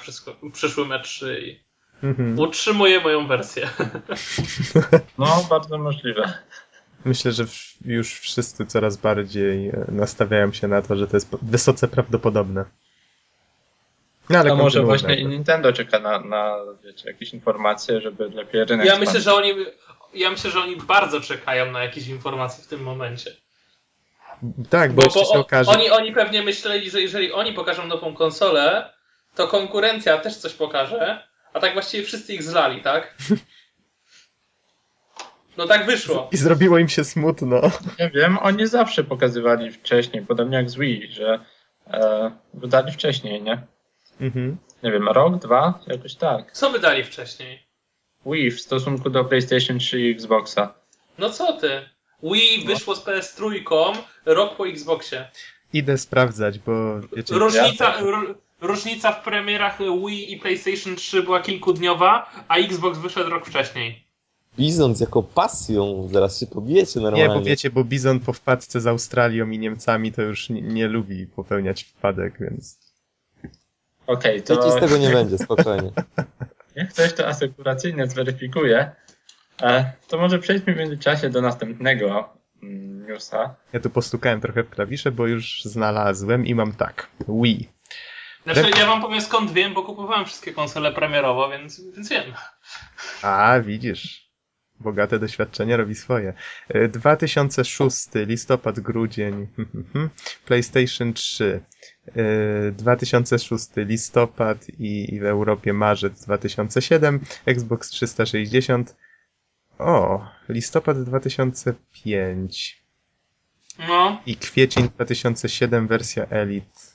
przyszłym 0.54 0.90
E3 0.90 1.26
i 1.40 1.60
Mhm. 2.04 2.40
utrzymuję 2.40 3.00
moją 3.00 3.28
wersję. 3.28 3.70
No, 5.18 5.46
bardzo 5.50 5.78
możliwe. 5.78 6.34
Myślę, 7.06 7.32
że 7.32 7.46
już 7.86 8.20
wszyscy 8.20 8.66
coraz 8.66 8.98
bardziej 8.98 9.70
e, 9.70 9.86
nastawiają 9.88 10.54
się 10.54 10.68
na 10.68 10.82
to, 10.82 10.96
że 10.96 11.08
to 11.08 11.18
jest 11.18 11.30
wysoce 11.42 11.88
prawdopodobne. 11.88 12.66
No 14.30 14.40
ale 14.40 14.50
To 14.50 14.56
może 14.56 14.82
właśnie 14.84 15.16
i 15.16 15.26
Nintendo 15.26 15.74
czeka 15.74 16.00
na, 16.00 16.20
na 16.20 16.56
wiecie, 16.84 17.10
jakieś 17.10 17.34
informacje, 17.34 18.02
żeby 18.02 18.30
lepiej 18.30 18.66
rynek 18.66 18.88
Ja 18.88 19.00
myślę, 19.00 19.22
że 19.22 19.34
oni, 19.34 19.54
ja 20.14 20.30
myślę, 20.30 20.52
że 20.52 20.60
oni 20.60 20.76
bardzo 20.76 21.22
czekają 21.22 21.72
na 21.72 21.84
jakieś 21.84 22.08
informacje 22.08 22.64
w 22.64 22.68
tym 22.68 22.84
momencie. 22.84 23.32
Tak, 24.70 24.94
bo, 24.94 25.02
Bo, 25.02 25.04
jeszcze 25.06 25.20
bo 25.20 25.26
się 25.26 25.40
okaże. 25.40 25.72
oni, 25.72 25.90
oni 25.90 26.12
pewnie 26.12 26.44
myśleli, 26.44 26.90
że 26.90 27.02
jeżeli 27.02 27.32
oni 27.32 27.54
pokażą 27.54 27.88
nową 27.88 28.14
konsolę, 28.14 28.94
to 29.36 29.48
konkurencja 29.48 30.18
też 30.18 30.38
coś 30.38 30.54
pokaże, 30.54 31.31
a 31.54 31.60
tak 31.60 31.74
właściwie 31.74 32.04
wszyscy 32.04 32.34
ich 32.34 32.44
zlali, 32.44 32.82
tak? 32.82 33.16
No 35.58 35.68
tak 35.68 35.86
wyszło. 35.86 36.30
I 36.32 36.38
zrobiło 36.38 36.78
im 36.78 36.90
się 36.90 37.04
smutno. 37.04 37.62
Nie 38.00 38.10
wiem, 38.10 38.38
oni 38.38 38.68
zawsze 38.68 39.04
pokazywali 39.04 39.72
wcześniej, 39.72 40.26
podobnie 40.26 40.58
jak 40.58 40.70
z 40.70 40.76
Wii, 40.76 41.08
że 41.12 41.40
e, 41.88 42.32
wydali 42.54 42.92
wcześniej, 42.92 43.42
nie? 43.42 43.62
Mhm. 44.22 44.58
Nie 44.84 44.92
wiem, 44.92 45.08
rok, 45.10 45.40
dwa? 45.40 45.80
Jakoś 45.88 46.16
tak. 46.16 46.52
Co 46.52 46.70
wydali 46.72 47.04
wcześniej? 47.04 47.68
Wii 48.26 48.52
w 48.52 48.62
stosunku 48.62 49.10
do 49.10 49.26
PlayStation 49.26 49.80
3 49.80 50.02
i 50.02 50.12
Xboxa. 50.12 50.74
No 51.18 51.30
co 51.30 51.54
ty? 51.54 51.90
Wii 52.24 52.66
wyszło 52.66 52.96
z 52.96 53.06
PS3 53.06 53.62
rok 54.26 54.56
po 54.56 54.68
Xboxie. 54.68 55.30
Idę 55.74 55.98
sprawdzać, 55.98 56.60
bo 56.60 57.00
wiecie, 57.16 57.36
Różnica, 57.36 57.86
Ja- 57.86 58.02
różnica 58.62 59.12
w 59.12 59.24
premierach 59.24 59.78
Wii 59.80 60.34
i 60.34 60.38
PlayStation 60.38 60.96
3 60.96 61.24
była 61.24 61.42
kilkudniowa, 61.42 62.32
a 62.48 62.58
Xbox 62.58 63.00
wyszedł 63.00 63.30
rok 63.30 63.46
wcześniej. 63.46 64.12
Bizon 64.58 64.96
z 64.96 65.00
jaką 65.00 65.24
pasją, 65.24 66.10
zaraz 66.12 66.40
się 66.40 66.48
pobijecie 66.48 67.00
normalnie. 67.00 67.28
Nie, 67.28 67.40
bo 67.40 67.42
wiecie, 67.46 67.70
bo 67.70 67.84
Bizon 67.84 68.20
po 68.20 68.34
wpadce 68.34 68.82
z 68.82 68.88
Australią 68.88 69.50
i 69.50 69.60
Niemcami 69.60 70.12
to 70.12 70.22
już 70.22 70.50
nie, 70.50 70.62
nie 70.62 70.88
lubi 70.88 71.28
popełniać 71.28 71.84
wpadek, 71.84 72.40
więc. 72.40 72.80
Okej, 74.08 74.40
z 74.40 74.44
to 74.44 74.80
tego 74.80 74.98
nie 74.98 75.10
będzie, 75.10 75.38
spokojnie. 75.38 75.92
jak 76.76 76.90
ktoś 76.90 77.14
to 77.14 77.28
asekuracyjnie 77.28 78.08
zweryfikuje, 78.08 78.92
e, 79.62 79.92
to 80.08 80.18
może 80.18 80.40
przejdźmy 80.40 80.74
w 80.74 80.78
międzyczasie 80.78 81.30
do 81.30 81.42
następnego 81.42 82.30
mm, 82.64 83.08
newsa. 83.08 83.56
Ja 83.74 83.80
tu 83.80 83.90
postukałem 83.90 84.42
trochę 84.42 84.64
w 84.64 84.70
klawisze, 84.70 85.12
bo 85.12 85.28
już 85.28 85.64
znalazłem 85.64 86.46
i 86.46 86.56
mam 86.56 86.74
tak. 86.74 87.08
Wii. 87.28 87.70
Znaczy, 88.44 88.72
ja 88.80 88.86
wam 88.86 89.02
powiem 89.02 89.22
skąd 89.22 89.52
wiem, 89.52 89.74
bo 89.74 89.84
kupowałem 89.84 90.26
wszystkie 90.26 90.54
konsole 90.54 90.92
premierowo, 90.92 91.50
więc, 91.50 91.82
więc 91.96 92.10
wiem. 92.10 92.34
A, 93.22 93.60
widzisz. 93.60 94.32
Bogate 94.80 95.20
doświadczenie 95.20 95.78
robi 95.78 95.96
swoje. 95.96 96.34
E, 96.70 96.88
2006, 96.88 98.08
listopad, 98.16 98.80
grudzień. 98.80 99.48
PlayStation 100.48 101.14
3. 101.14 101.62
E, 102.08 102.72
2006, 102.72 103.68
listopad 103.76 104.70
i, 104.70 105.16
i 105.16 105.20
w 105.20 105.26
Europie 105.26 105.74
marzec 105.74 106.26
2007. 106.26 107.20
Xbox 107.46 107.90
360. 107.90 108.96
O, 109.80 110.26
listopad 110.50 111.04
2005. 111.04 112.82
No, 113.88 114.22
I 114.26 114.36
kwiecień 114.36 114.90
2007 114.96 115.88
wersja 115.88 116.26
Elite. 116.26 116.91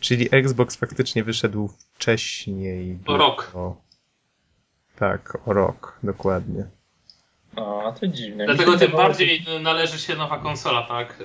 Czyli 0.00 0.28
Xbox 0.32 0.76
faktycznie 0.76 1.24
wyszedł 1.24 1.70
wcześniej. 1.94 2.98
O 3.06 3.16
rok. 3.16 3.52
Tak, 4.96 5.38
o 5.48 5.52
rok, 5.52 5.98
dokładnie. 6.02 6.66
O, 7.56 7.94
to 8.00 8.06
dziwne. 8.08 8.46
Dlatego 8.46 8.76
tym 8.78 8.92
bardziej 8.92 9.46
należy 9.60 9.98
się 9.98 10.16
nowa 10.16 10.38
konsola, 10.38 10.82
tak? 10.82 11.14
że 11.18 11.24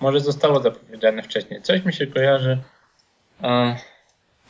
Może 0.00 0.20
zostało 0.20 0.60
zapowiedziane 0.60 1.22
wcześniej. 1.22 1.62
Coś 1.62 1.84
mi 1.84 1.92
się 1.92 2.06
kojarzy. 2.06 2.62
E, 3.42 3.76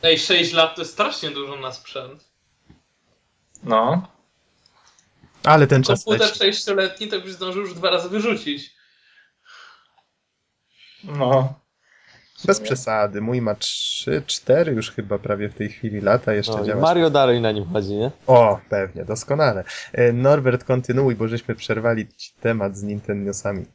Ej, 0.03 0.19
6 0.19 0.53
lat 0.53 0.75
to 0.75 0.81
jest 0.81 0.93
strasznie 0.93 1.31
dużo 1.31 1.55
na 1.55 1.71
sprzęt. 1.71 2.29
no, 3.63 4.07
Ale 5.43 5.67
ten 5.67 5.83
czas 5.83 6.03
Komputer 6.05 6.27
leci. 6.41 6.61
6-letni 6.61 7.07
to 7.07 7.19
byś 7.21 7.31
zdążył 7.31 7.61
już 7.61 7.73
dwa 7.73 7.89
razy 7.89 8.09
wyrzucić. 8.09 8.75
no. 11.03 11.60
Bez 12.47 12.59
przesady. 12.59 13.21
Mój 13.21 13.41
ma 13.41 13.55
3, 13.55 14.23
4 14.25 14.71
już 14.71 14.91
chyba 14.91 15.17
prawie 15.19 15.49
w 15.49 15.53
tej 15.53 15.69
chwili 15.69 16.01
lata. 16.01 16.33
Jeszcze 16.33 16.57
No, 16.57 16.65
działa. 16.65 16.81
Mario 16.81 17.09
dalej 17.09 17.41
na 17.41 17.51
nim 17.51 17.65
chodzi, 17.65 17.93
nie? 17.93 18.11
O, 18.27 18.59
pewnie, 18.69 19.05
doskonale. 19.05 19.63
E, 19.93 20.13
Norbert, 20.13 20.63
kontynuuj, 20.63 21.15
bo 21.15 21.27
żeśmy 21.27 21.55
przerwali 21.55 22.07
ci 22.07 22.33
temat 22.41 22.77
z 22.77 22.83
Nintendosami. 22.83 23.65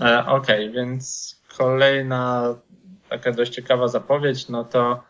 E, 0.00 0.26
Okej, 0.26 0.70
więc 0.70 1.36
kolejna 1.58 2.54
taka 3.08 3.32
dość 3.32 3.54
ciekawa 3.54 3.88
zapowiedź, 3.88 4.48
no 4.48 4.64
to 4.64 5.02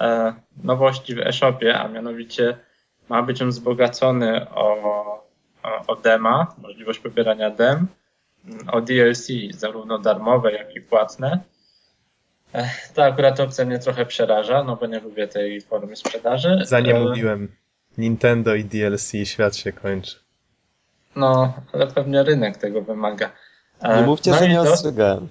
e, 0.00 0.34
nowości 0.62 1.14
w 1.14 1.18
eShopie, 1.18 1.78
a 1.78 1.88
mianowicie 1.88 2.58
ma 3.08 3.22
być 3.22 3.42
on 3.42 3.48
wzbogacony 3.50 4.50
o, 4.50 4.82
o, 5.62 5.86
o 5.86 5.96
dema, 5.96 6.54
możliwość 6.58 6.98
pobierania 6.98 7.50
dem, 7.50 7.86
o 8.72 8.80
DLC, 8.80 9.26
zarówno 9.50 9.98
darmowe, 9.98 10.52
jak 10.52 10.76
i 10.76 10.80
płatne. 10.80 11.40
Ta 12.94 13.04
akurat 13.04 13.40
opcja 13.40 13.64
mnie 13.64 13.78
trochę 13.78 14.06
przeraża, 14.06 14.64
no 14.64 14.76
bo 14.76 14.86
nie 14.86 15.00
lubię 15.00 15.28
tej 15.28 15.60
formy 15.60 15.96
sprzedaży. 15.96 16.58
Za 16.64 16.80
nie 16.80 16.94
E, 16.96 17.00
mówiłem. 17.00 17.52
Nintendo 17.98 18.54
i 18.54 18.64
DLC, 18.64 19.12
świat 19.24 19.56
się 19.56 19.72
kończy. 19.72 20.16
No, 21.16 21.52
ale 21.72 21.86
pewnie 21.86 22.22
rynek 22.22 22.56
tego 22.56 22.82
wymaga. 22.82 23.30
E, 23.80 23.96
Nie 24.00 24.06
mówcie, 24.06 24.30
no 24.30 24.38
że 24.38 24.48
nie 24.48 24.54
to- 24.56 24.72
ostrzegałem. 24.72 25.28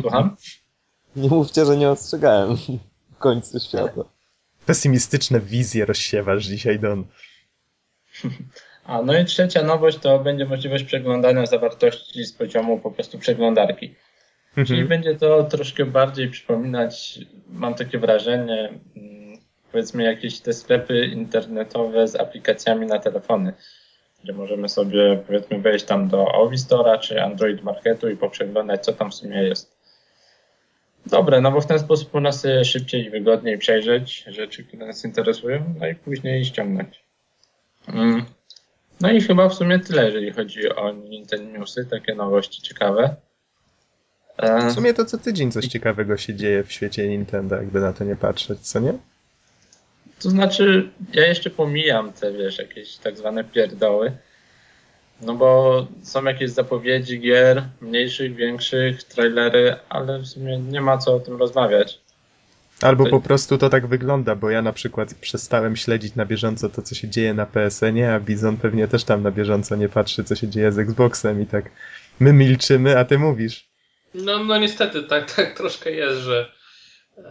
Słucham? 0.00 0.36
Nie 1.16 1.28
mówcie, 1.28 1.64
że 1.66 1.76
nie 1.76 1.90
ostrzegałem 1.90 2.56
w 3.14 3.18
końcu 3.18 3.60
świata. 3.60 4.04
Pesymistyczne 4.66 5.40
wizje 5.40 5.84
rozsiewasz 5.84 6.44
dzisiaj, 6.46 6.78
Don. 6.80 7.04
A 8.84 9.02
no 9.02 9.18
i 9.18 9.24
trzecia 9.24 9.62
nowość 9.62 9.98
to 9.98 10.18
będzie 10.18 10.44
możliwość 10.46 10.84
przeglądania 10.84 11.46
zawartości 11.46 12.24
z 12.24 12.32
poziomu 12.32 12.78
po 12.80 12.90
prostu 12.90 13.18
przeglądarki. 13.18 13.94
Czyli 14.56 14.80
Mhm. 14.80 14.88
będzie 14.88 15.14
to 15.14 15.44
troszkę 15.44 15.84
bardziej 15.84 16.30
przypominać, 16.30 17.18
mam 17.48 17.74
takie 17.74 17.98
wrażenie, 17.98 18.68
mm, 18.96 19.38
powiedzmy 19.72 20.02
jakieś 20.02 20.40
te 20.40 20.52
sklepy 20.52 21.06
internetowe 21.06 22.08
z 22.08 22.16
aplikacjami 22.16 22.86
na 22.86 22.98
telefony, 22.98 23.52
gdzie 24.24 24.32
możemy 24.32 24.68
sobie 24.68 25.22
powiedzmy 25.26 25.58
wejść 25.58 25.84
tam 25.84 26.08
do 26.08 26.32
Ovi 26.32 26.56
Store'a 26.56 26.98
czy 26.98 27.22
Android 27.22 27.62
Marketu 27.62 28.08
i 28.08 28.16
poprzeglądać 28.16 28.84
co 28.84 28.92
tam 28.92 29.10
w 29.10 29.14
sumie 29.14 29.42
jest. 29.42 29.76
Dobre, 31.06 31.40
no 31.40 31.52
bo 31.52 31.60
w 31.60 31.66
ten 31.66 31.78
sposób 31.78 32.14
można 32.14 32.32
sobie 32.32 32.64
szybciej 32.64 33.04
i 33.06 33.10
wygodniej 33.10 33.58
przejrzeć 33.58 34.24
rzeczy, 34.26 34.64
które 34.64 34.86
nas 34.86 35.04
interesują, 35.04 35.74
no 35.80 35.86
i 35.86 35.94
później 35.94 36.44
ściągnąć. 36.44 37.02
Mm. 37.88 38.24
No 39.00 39.10
i 39.10 39.20
chyba 39.20 39.48
w 39.48 39.54
sumie 39.54 39.78
tyle, 39.78 40.04
jeżeli 40.06 40.32
chodzi 40.32 40.68
o 40.74 40.92
Nintendo 40.92 41.58
Newsy, 41.58 41.86
takie 41.90 42.14
nowości 42.14 42.62
ciekawe. 42.62 43.16
W 44.38 44.72
sumie 44.72 44.94
to 44.94 45.04
co 45.04 45.18
tydzień 45.18 45.52
coś 45.52 45.66
ciekawego 45.66 46.16
się 46.16 46.34
dzieje 46.34 46.64
w 46.64 46.72
świecie 46.72 47.08
Nintendo, 47.08 47.56
jakby 47.56 47.80
na 47.80 47.92
to 47.92 48.04
nie 48.04 48.16
patrzeć, 48.16 48.60
co 48.60 48.80
nie? 48.80 48.92
To 50.18 50.30
znaczy, 50.30 50.90
ja 51.12 51.26
jeszcze 51.26 51.50
pomijam 51.50 52.12
te, 52.12 52.32
wiesz, 52.32 52.58
jakieś 52.58 52.96
tak 52.96 53.18
zwane 53.18 53.44
pierdoły. 53.44 54.12
No 55.22 55.34
bo 55.34 55.86
są 56.02 56.24
jakieś 56.24 56.50
zapowiedzi 56.50 57.20
gier, 57.20 57.64
mniejszych, 57.80 58.34
większych, 58.34 59.04
trailery, 59.04 59.76
ale 59.88 60.18
w 60.18 60.26
sumie 60.26 60.58
nie 60.58 60.80
ma 60.80 60.98
co 60.98 61.14
o 61.14 61.20
tym 61.20 61.36
rozmawiać. 61.36 62.00
Albo 62.82 63.06
po 63.06 63.20
prostu 63.20 63.58
to 63.58 63.70
tak 63.70 63.86
wygląda, 63.86 64.34
bo 64.34 64.50
ja 64.50 64.62
na 64.62 64.72
przykład 64.72 65.14
przestałem 65.14 65.76
śledzić 65.76 66.14
na 66.14 66.26
bieżąco 66.26 66.68
to, 66.68 66.82
co 66.82 66.94
się 66.94 67.08
dzieje 67.08 67.34
na 67.34 67.46
PSN-ie, 67.46 68.14
a 68.14 68.20
Bizon 68.20 68.56
pewnie 68.56 68.88
też 68.88 69.04
tam 69.04 69.22
na 69.22 69.30
bieżąco 69.30 69.76
nie 69.76 69.88
patrzy, 69.88 70.24
co 70.24 70.34
się 70.34 70.48
dzieje 70.48 70.72
z 70.72 70.78
Xboxem 70.78 71.42
i 71.42 71.46
tak 71.46 71.70
my 72.20 72.32
milczymy, 72.32 72.98
a 72.98 73.04
ty 73.04 73.18
mówisz. 73.18 73.75
No, 74.14 74.44
no 74.44 74.58
niestety, 74.58 75.02
tak, 75.02 75.30
tak 75.36 75.56
troszkę 75.56 75.90
jest, 75.90 76.20
że 76.20 76.52
e, 77.18 77.22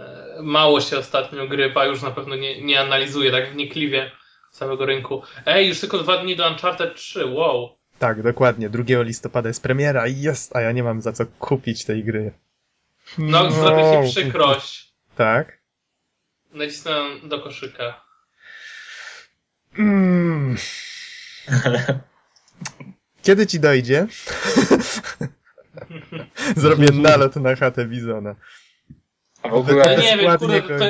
mało 0.42 0.82
się 0.82 0.98
ostatnio 0.98 1.48
grywa, 1.48 1.86
już 1.86 2.02
na 2.02 2.12
pewno 2.12 2.36
nie, 2.36 2.62
nie 2.62 2.82
analizuje 2.82 3.32
tak 3.32 3.52
wnikliwie 3.52 4.12
całego 4.52 4.86
rynku. 4.86 5.22
Ej, 5.46 5.68
już 5.68 5.80
tylko 5.80 5.98
dwa 5.98 6.18
dni 6.18 6.36
do 6.36 6.48
Uncharted 6.48 6.96
3, 6.96 7.26
wow. 7.26 7.78
Tak, 8.00 8.24
dokładnie, 8.24 8.70
2 8.70 9.02
listopada 9.02 9.50
jest 9.50 9.64
premiera 9.64 10.08
i 10.08 10.22
jest, 10.22 10.56
a 10.56 10.62
ja 10.62 10.72
nie 10.72 10.84
mam 10.84 11.02
za 11.02 11.14
co 11.14 11.26
kupić 11.40 11.86
tej 11.86 12.04
gry. 12.04 12.32
No, 13.18 13.52
zrobię 13.52 13.84
ci 13.84 14.12
przykrość. 14.12 14.94
Tak? 15.16 15.60
Nacisnę 16.54 17.02
do 17.24 17.40
koszyka. 17.40 18.06
Mm. 19.78 20.56
Kiedy 23.24 23.48
ci 23.48 23.60
dojdzie? 23.60 24.08
Zrobię 26.56 26.88
nalot 26.94 27.36
na 27.36 27.56
chatę 27.56 27.86
Bizona. 27.86 28.36
A 29.44 29.50
w 29.50 29.54
ogóle 29.54 29.78
Ja 29.78 29.96
nie 29.96 30.18
wiem, 30.18 30.38
kurde, 30.38 30.62
to, 30.62 30.86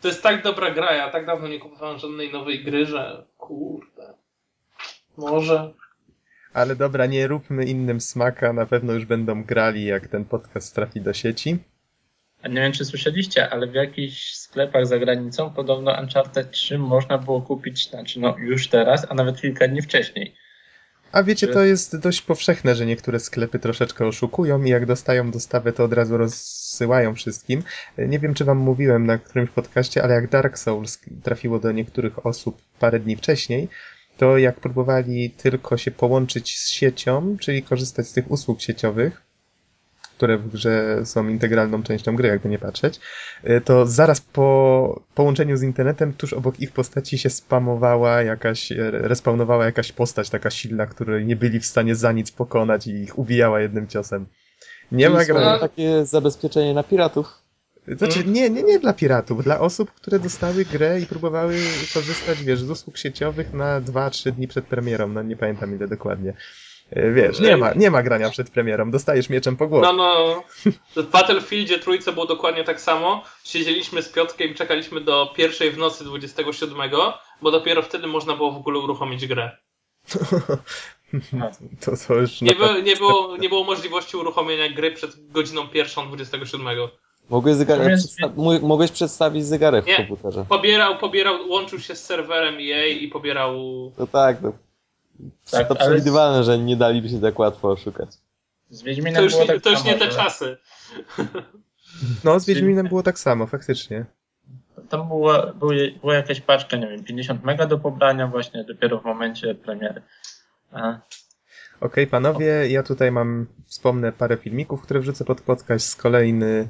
to 0.00 0.08
jest 0.08 0.22
tak 0.22 0.42
dobra 0.42 0.70
gra, 0.70 0.94
ja 0.94 1.10
tak 1.10 1.26
dawno 1.26 1.48
nie 1.48 1.58
kupowałem 1.58 1.98
żadnej 1.98 2.32
nowej 2.32 2.64
gry, 2.64 2.86
że 2.86 3.24
kurde. 3.36 4.14
Może. 5.16 5.72
Ale 6.52 6.76
dobra, 6.76 7.06
nie 7.06 7.26
róbmy 7.26 7.64
innym 7.64 8.00
smaka, 8.00 8.52
na 8.52 8.66
pewno 8.66 8.92
już 8.92 9.04
będą 9.04 9.44
grali, 9.44 9.84
jak 9.84 10.08
ten 10.08 10.24
podcast 10.24 10.74
trafi 10.74 11.00
do 11.00 11.12
sieci. 11.12 11.58
A 12.42 12.48
nie 12.48 12.54
wiem, 12.54 12.72
czy 12.72 12.84
słyszeliście, 12.84 13.50
ale 13.50 13.66
w 13.66 13.74
jakichś 13.74 14.34
sklepach 14.34 14.86
za 14.86 14.98
granicą 14.98 15.50
podobno 15.50 16.00
Uncharted 16.00 16.50
3 16.50 16.78
można 16.78 17.18
było 17.18 17.42
kupić, 17.42 17.90
znaczy 17.90 18.20
no 18.20 18.36
już 18.38 18.68
teraz, 18.68 19.06
a 19.08 19.14
nawet 19.14 19.40
kilka 19.40 19.68
dni 19.68 19.82
wcześniej. 19.82 20.34
A 21.12 21.22
wiecie, 21.22 21.48
to 21.48 21.64
jest 21.64 21.96
dość 21.96 22.22
powszechne, 22.22 22.74
że 22.74 22.86
niektóre 22.86 23.20
sklepy 23.20 23.58
troszeczkę 23.58 24.06
oszukują 24.06 24.64
i 24.64 24.70
jak 24.70 24.86
dostają 24.86 25.30
dostawę, 25.30 25.72
to 25.72 25.84
od 25.84 25.92
razu 25.92 26.16
rozsyłają 26.16 27.14
wszystkim. 27.14 27.62
Nie 27.98 28.18
wiem, 28.18 28.34
czy 28.34 28.44
wam 28.44 28.58
mówiłem 28.58 29.06
na 29.06 29.18
którymś 29.18 29.50
podcaście, 29.50 30.02
ale 30.02 30.14
jak 30.14 30.30
Dark 30.30 30.58
Souls 30.58 30.98
trafiło 31.22 31.58
do 31.58 31.72
niektórych 31.72 32.26
osób 32.26 32.62
parę 32.78 33.00
dni 33.00 33.16
wcześniej, 33.16 33.68
to 34.16 34.38
jak 34.38 34.60
próbowali 34.60 35.30
tylko 35.30 35.76
się 35.76 35.90
połączyć 35.90 36.58
z 36.58 36.68
siecią, 36.68 37.36
czyli 37.40 37.62
korzystać 37.62 38.08
z 38.08 38.12
tych 38.12 38.30
usług 38.30 38.60
sieciowych, 38.60 39.27
które 40.18 40.38
w 40.38 40.48
grze 40.48 41.00
są 41.04 41.28
integralną 41.28 41.82
częścią 41.82 42.16
gry, 42.16 42.28
jakby 42.28 42.48
nie 42.48 42.58
patrzeć, 42.58 43.00
y, 43.44 43.60
to 43.64 43.86
zaraz 43.86 44.20
po 44.20 45.02
połączeniu 45.14 45.56
z 45.56 45.62
internetem 45.62 46.12
tuż 46.12 46.32
obok 46.32 46.60
ich 46.60 46.72
postaci 46.72 47.18
się 47.18 47.30
spamowała 47.30 48.22
jakaś, 48.22 48.72
y, 48.72 48.90
respawnowała 48.90 49.64
jakaś 49.64 49.92
postać 49.92 50.30
taka 50.30 50.50
silna, 50.50 50.86
której 50.86 51.26
nie 51.26 51.36
byli 51.36 51.60
w 51.60 51.66
stanie 51.66 51.94
za 51.94 52.12
nic 52.12 52.30
pokonać 52.30 52.86
i 52.86 52.90
ich 52.90 53.18
ubijała 53.18 53.60
jednym 53.60 53.88
ciosem. 53.88 54.26
Nie 54.92 55.04
Czyli 55.04 55.16
ma 55.16 55.24
gra... 55.24 55.58
takie 55.58 56.06
zabezpieczenie 56.06 56.74
na 56.74 56.82
piratów. 56.82 57.42
Znaczy, 57.96 58.24
nie, 58.24 58.50
nie, 58.50 58.62
nie 58.62 58.78
dla 58.78 58.92
piratów, 58.92 59.44
dla 59.44 59.60
osób, 59.60 59.90
które 59.90 60.18
dostały 60.18 60.64
grę 60.64 61.00
i 61.00 61.06
próbowały 61.06 61.56
korzystać, 61.94 62.44
wiesz, 62.44 62.60
z 62.60 62.70
usług 62.70 62.98
sieciowych 62.98 63.52
na 63.52 63.80
2-3 63.80 64.32
dni 64.32 64.48
przed 64.48 64.64
premierą, 64.64 65.08
no 65.08 65.22
nie 65.22 65.36
pamiętam 65.36 65.76
ile 65.76 65.88
dokładnie. 65.88 66.34
Y, 66.96 67.12
Wiesz, 67.12 67.40
nie 67.40 67.56
ma, 67.56 67.74
nie 67.74 67.90
ma 67.90 68.02
grania 68.02 68.30
przed 68.30 68.50
premierą, 68.50 68.90
dostajesz 68.90 69.28
mieczem 69.28 69.56
po 69.56 69.68
głowie. 69.68 69.86
No, 69.86 69.92
no. 69.92 70.42
W 71.02 71.10
Battlefieldzie 71.10 71.78
trójce 71.78 72.12
było 72.12 72.26
dokładnie 72.26 72.64
tak 72.64 72.80
samo. 72.80 73.24
Siedzieliśmy 73.44 74.02
z 74.02 74.08
Piotrkiem 74.08 74.50
i 74.50 74.54
czekaliśmy 74.54 75.00
do 75.00 75.32
pierwszej 75.36 75.70
w 75.70 75.78
nocy 75.78 76.04
27, 76.04 76.90
bo 77.42 77.50
dopiero 77.50 77.82
wtedy 77.82 78.06
można 78.06 78.36
było 78.36 78.52
w 78.52 78.56
ogóle 78.56 78.78
uruchomić 78.78 79.26
grę. 79.26 79.50
To, 81.80 81.92
to 82.08 82.14
już 82.14 82.40
Nie, 82.40 82.54
było, 82.54 82.72
nie, 82.72 82.96
było, 82.96 83.36
nie 83.36 83.48
było 83.48 83.64
możliwości 83.64 84.16
uruchomienia 84.16 84.68
gry 84.72 84.90
przed 84.92 85.30
godziną 85.32 85.68
pierwszą 85.68 86.08
27. 86.08 86.66
Mogłeś, 87.30 87.56
przedsta- 87.56 88.60
mogłeś 88.62 88.90
przedstawić 88.90 89.46
zegarek 89.46 89.86
Nie. 89.86 89.94
w 89.94 89.96
komputerze. 89.96 90.44
Pobierał, 90.48 90.98
pobierał, 90.98 91.48
łączył 91.48 91.80
się 91.80 91.96
z 91.96 92.04
serwerem 92.04 92.54
EA 92.54 92.86
i 92.86 93.08
pobierał. 93.08 93.52
No 93.98 94.06
tak, 94.06 94.42
no. 94.42 94.52
Tak, 95.50 95.68
to 95.68 95.80
ale- 95.80 95.90
przewidywalne, 95.90 96.44
że 96.44 96.58
nie 96.58 96.76
daliby 96.76 97.08
się 97.08 97.20
tak 97.20 97.38
łatwo 97.38 97.70
oszukać. 97.70 98.08
Z 98.70 98.82
Wiedźminem 98.82 99.14
To 99.14 99.22
już, 99.22 99.32
było 99.32 99.44
nie, 99.44 99.48
tak 99.48 99.62
to 99.62 99.70
już 99.70 99.78
samo, 99.78 99.90
nie 99.90 99.98
te 99.98 100.10
że 100.10 100.16
czasy. 100.16 100.56
No, 102.24 102.40
z 102.40 102.46
Wiedźminem 102.46 102.88
było 102.88 103.02
tak 103.02 103.18
samo, 103.18 103.46
faktycznie. 103.46 104.04
Tam 104.88 105.08
była, 105.08 106.14
jakaś 106.14 106.40
paczka, 106.40 106.76
nie 106.76 106.86
wiem, 106.88 107.04
50 107.04 107.44
mega 107.44 107.66
do 107.66 107.78
pobrania 107.78 108.26
właśnie 108.26 108.64
dopiero 108.64 109.00
w 109.00 109.04
momencie 109.04 109.54
premiery. 109.54 110.02
A, 110.72 110.98
Okej, 111.80 112.06
panowie, 112.06 112.68
ja 112.68 112.82
tutaj 112.82 113.12
mam, 113.12 113.46
wspomnę 113.66 114.12
parę 114.12 114.36
filmików, 114.36 114.82
które 114.82 115.00
wrzucę 115.00 115.24
pod 115.24 115.40
podcast 115.40 115.88
z 115.88 115.96
kolejny 115.96 116.68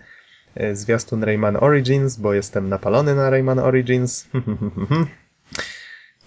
e, 0.54 0.76
zwiastun 0.76 1.24
Rayman 1.24 1.56
Origins, 1.60 2.16
bo 2.16 2.34
jestem 2.34 2.68
napalony 2.68 3.14
na 3.14 3.30
Rayman 3.30 3.58
Origins. 3.58 4.26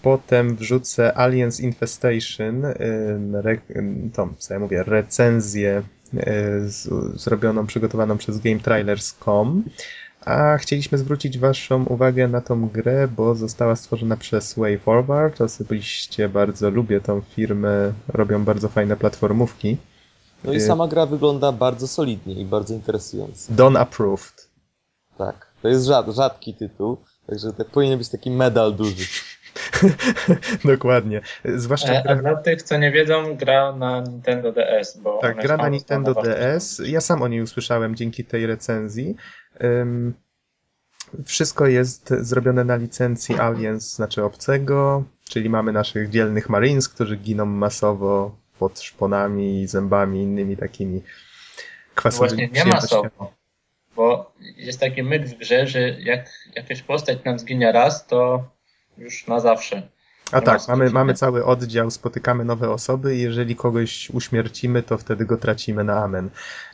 Potem 0.02 0.56
wrzucę 0.56 1.18
Aliens 1.18 1.60
Infestation, 1.60 2.64
e, 2.64 2.74
re, 3.42 3.58
to, 4.14 4.28
co 4.38 4.54
ja 4.54 4.60
mówię, 4.60 4.82
recenzję 4.82 5.82
e, 6.16 6.60
z, 6.60 6.88
zrobioną, 7.20 7.66
przygotowaną 7.66 8.18
przez 8.18 8.38
GameTrailers.com. 8.38 9.64
A 10.24 10.58
chcieliśmy 10.58 10.98
zwrócić 10.98 11.38
Waszą 11.38 11.84
uwagę 11.84 12.28
na 12.28 12.40
tą 12.40 12.68
grę, 12.68 13.08
bo 13.08 13.34
została 13.34 13.76
stworzona 13.76 14.16
przez 14.16 14.54
WayForward. 14.54 15.40
Osobiście 15.40 16.28
bardzo 16.28 16.70
lubię 16.70 17.00
tą 17.00 17.20
firmę, 17.20 17.92
robią 18.08 18.44
bardzo 18.44 18.68
fajne 18.68 18.96
platformówki. 18.96 19.76
No 20.44 20.52
i 20.52 20.56
Y- 20.56 20.60
sama 20.60 20.88
gra 20.88 21.06
wygląda 21.06 21.52
bardzo 21.52 21.88
solidnie 21.88 22.34
i 22.34 22.44
bardzo 22.44 22.74
interesująco. 22.74 23.52
Don 23.54 23.76
Approved. 23.76 24.48
Tak. 25.18 25.46
To 25.62 25.68
jest 25.68 25.86
rzad, 25.86 26.06
rzadki 26.08 26.54
tytuł, 26.54 26.96
także 27.26 27.52
to 27.52 27.64
powinien 27.64 27.98
być 27.98 28.08
taki 28.08 28.30
medal 28.30 28.74
duży. 28.74 29.06
Dokładnie. 30.64 31.20
Zwłaszcza 31.44 31.92
E, 31.92 31.98
a 31.98 32.02
gra, 32.02 32.16
dla 32.16 32.36
tych, 32.36 32.62
co 32.62 32.78
nie 32.78 32.92
wiedzą, 32.92 33.36
gra 33.36 33.72
na 33.76 34.00
Nintendo 34.00 34.52
DS, 34.52 34.96
bo 34.96 35.18
tak, 35.18 35.42
gra 35.42 35.56
na 35.56 35.68
Nintendo 35.68 36.14
DS. 36.14 36.82
Ja 36.84 37.00
sam 37.00 37.22
o 37.22 37.28
niej 37.28 37.42
usłyszałem 37.42 37.96
dzięki 37.96 38.24
tej 38.24 38.46
recenzji. 38.46 39.16
Ym, 39.64 40.14
wszystko 41.24 41.66
jest 41.66 42.14
zrobione 42.20 42.64
na 42.64 42.76
licencji 42.76 43.38
Aliens, 43.38 43.94
znaczy 43.94 44.24
obcego, 44.24 45.04
czyli 45.28 45.50
mamy 45.50 45.72
naszych 45.72 46.10
dzielnych 46.10 46.48
Marines, 46.48 46.88
którzy 46.88 47.16
giną 47.16 47.46
masowo 47.46 48.36
pod 48.58 48.80
szponami, 48.80 49.66
zębami 49.66 50.18
i 50.18 50.22
innymi 50.22 50.56
takimi 50.56 51.02
kwasowymi 51.94 52.48
Właśnie 52.48 52.64
nie 52.64 52.70
masowo. 52.70 53.32
Bo 53.96 54.32
jest 54.56 54.80
taki 54.80 55.02
myk 55.02 55.26
w 55.26 55.38
grze, 55.38 55.66
że 55.66 55.80
jak 55.80 56.30
jakaś 56.56 56.82
postać 56.82 57.24
nam 57.24 57.38
zginie 57.38 57.72
raz, 57.72 58.06
to 58.06 58.44
już 58.98 59.26
na 59.26 59.40
zawsze. 59.40 59.82
A 60.32 60.38
Nie 60.38 60.42
tak, 60.42 60.68
mamy, 60.68 60.90
mamy 60.90 61.14
cały 61.14 61.44
oddział, 61.44 61.90
spotykamy 61.90 62.44
nowe 62.44 62.70
osoby 62.70 63.16
i 63.16 63.20
jeżeli 63.20 63.56
kogoś 63.56 64.10
uśmiercimy, 64.10 64.82
to 64.82 64.98
wtedy 64.98 65.24
go 65.24 65.36
tracimy 65.36 65.84
na 65.84 66.04
amen. 66.04 66.30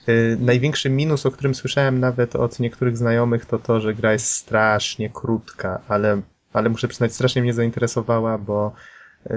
Yy, 0.06 0.36
największy 0.40 0.90
minus, 0.90 1.26
o 1.26 1.30
którym 1.30 1.54
słyszałem 1.54 2.00
nawet 2.00 2.36
od 2.36 2.60
niektórych 2.60 2.96
znajomych, 2.96 3.46
to 3.46 3.58
to, 3.58 3.80
że 3.80 3.94
gra 3.94 4.12
jest 4.12 4.26
strasznie 4.26 5.10
krótka, 5.10 5.80
ale, 5.88 6.20
ale 6.52 6.68
muszę 6.68 6.88
przyznać, 6.88 7.14
strasznie 7.14 7.42
mnie 7.42 7.52
zainteresowała, 7.54 8.38
bo, 8.38 8.72
yy, 9.30 9.36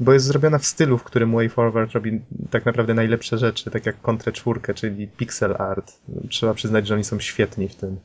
bo 0.00 0.12
jest 0.12 0.26
zrobiona 0.26 0.58
w 0.58 0.66
stylu, 0.66 0.98
w 0.98 1.04
którym 1.04 1.32
WayForward 1.32 1.92
robi 1.92 2.20
tak 2.50 2.66
naprawdę 2.66 2.94
najlepsze 2.94 3.38
rzeczy, 3.38 3.70
tak 3.70 3.86
jak 3.86 4.00
Contra 4.00 4.32
4, 4.32 4.60
czyli 4.74 5.08
pixel 5.08 5.56
art. 5.58 5.92
Trzeba 6.28 6.54
przyznać, 6.54 6.86
że 6.86 6.94
oni 6.94 7.04
są 7.04 7.20
świetni 7.20 7.68
w 7.68 7.74
tym. 7.74 8.00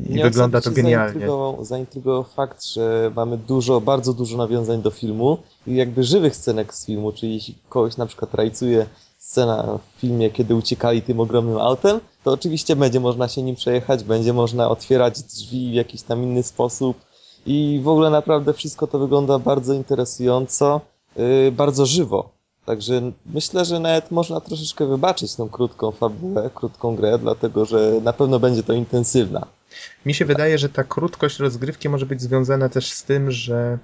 I 0.00 0.22
wygląda 0.22 0.60
to 0.60 0.70
genialnie. 0.70 1.12
Zaintrygował, 1.12 1.64
zaintrygował 1.64 2.24
fakt, 2.24 2.64
że 2.64 3.12
mamy 3.16 3.38
dużo, 3.38 3.80
bardzo 3.80 4.12
dużo 4.12 4.36
nawiązań 4.36 4.82
do 4.82 4.90
filmu 4.90 5.38
i 5.66 5.76
jakby 5.76 6.04
żywych 6.04 6.36
scenek 6.36 6.74
z 6.74 6.86
filmu, 6.86 7.12
czyli 7.12 7.34
jeśli 7.34 7.54
kogoś 7.68 7.96
na 7.96 8.06
przykład 8.06 8.34
rajcuje 8.34 8.86
scena 9.18 9.78
w 9.96 10.00
filmie, 10.00 10.30
kiedy 10.30 10.54
uciekali 10.54 11.02
tym 11.02 11.20
ogromnym 11.20 11.58
autem, 11.58 12.00
to 12.24 12.32
oczywiście 12.32 12.76
będzie 12.76 13.00
można 13.00 13.28
się 13.28 13.42
nim 13.42 13.56
przejechać, 13.56 14.04
będzie 14.04 14.32
można 14.32 14.68
otwierać 14.68 15.22
drzwi 15.22 15.70
w 15.70 15.74
jakiś 15.74 16.02
tam 16.02 16.22
inny 16.22 16.42
sposób 16.42 16.96
i 17.46 17.80
w 17.82 17.88
ogóle 17.88 18.10
naprawdę 18.10 18.52
wszystko 18.52 18.86
to 18.86 18.98
wygląda 18.98 19.38
bardzo 19.38 19.74
interesująco, 19.74 20.80
yy, 21.16 21.52
bardzo 21.52 21.86
żywo. 21.86 22.35
Także 22.66 23.12
myślę, 23.26 23.64
że 23.64 23.80
nawet 23.80 24.10
można 24.10 24.40
troszeczkę 24.40 24.86
wybaczyć 24.86 25.34
tą 25.34 25.48
krótką 25.48 25.92
fabułę, 25.92 26.50
krótką 26.54 26.96
grę, 26.96 27.18
dlatego 27.18 27.64
że 27.64 27.92
na 28.02 28.12
pewno 28.12 28.38
będzie 28.38 28.62
to 28.62 28.72
intensywna. 28.72 29.46
Mi 30.06 30.14
się 30.14 30.24
wydaje, 30.24 30.58
że 30.58 30.68
ta 30.68 30.84
krótkość 30.84 31.38
rozgrywki 31.38 31.88
może 31.88 32.06
być 32.06 32.22
związana 32.22 32.68
też 32.68 32.92
z 32.92 33.04
tym, 33.04 33.30
że 33.30 33.78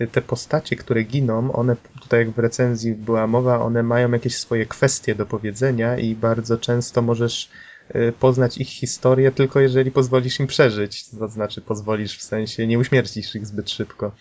y, 0.00 0.06
te 0.06 0.22
postacie, 0.22 0.76
które 0.76 1.02
giną, 1.02 1.52
one, 1.52 1.76
tutaj 2.00 2.20
jak 2.20 2.30
w 2.30 2.38
recenzji 2.38 2.94
była 2.94 3.26
mowa, 3.26 3.62
one 3.62 3.82
mają 3.82 4.12
jakieś 4.12 4.36
swoje 4.36 4.66
kwestie 4.66 5.14
do 5.14 5.26
powiedzenia 5.26 5.98
i 5.98 6.14
bardzo 6.14 6.58
często 6.58 7.02
możesz 7.02 7.48
y, 7.94 8.12
poznać 8.20 8.58
ich 8.58 8.68
historię 8.68 9.32
tylko 9.32 9.60
jeżeli 9.60 9.90
pozwolisz 9.90 10.40
im 10.40 10.46
przeżyć. 10.46 11.08
To 11.08 11.28
znaczy 11.28 11.60
pozwolisz 11.60 12.18
w 12.18 12.22
sensie, 12.22 12.66
nie 12.66 12.78
uśmiercisz 12.78 13.34
ich 13.34 13.46
zbyt 13.46 13.70
szybko. 13.70 14.12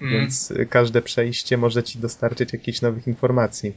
Mm. 0.00 0.12
Więc 0.12 0.52
każde 0.70 1.02
przejście 1.02 1.56
może 1.56 1.82
ci 1.82 1.98
dostarczyć 1.98 2.52
jakichś 2.52 2.80
nowych 2.82 3.06
informacji. 3.06 3.72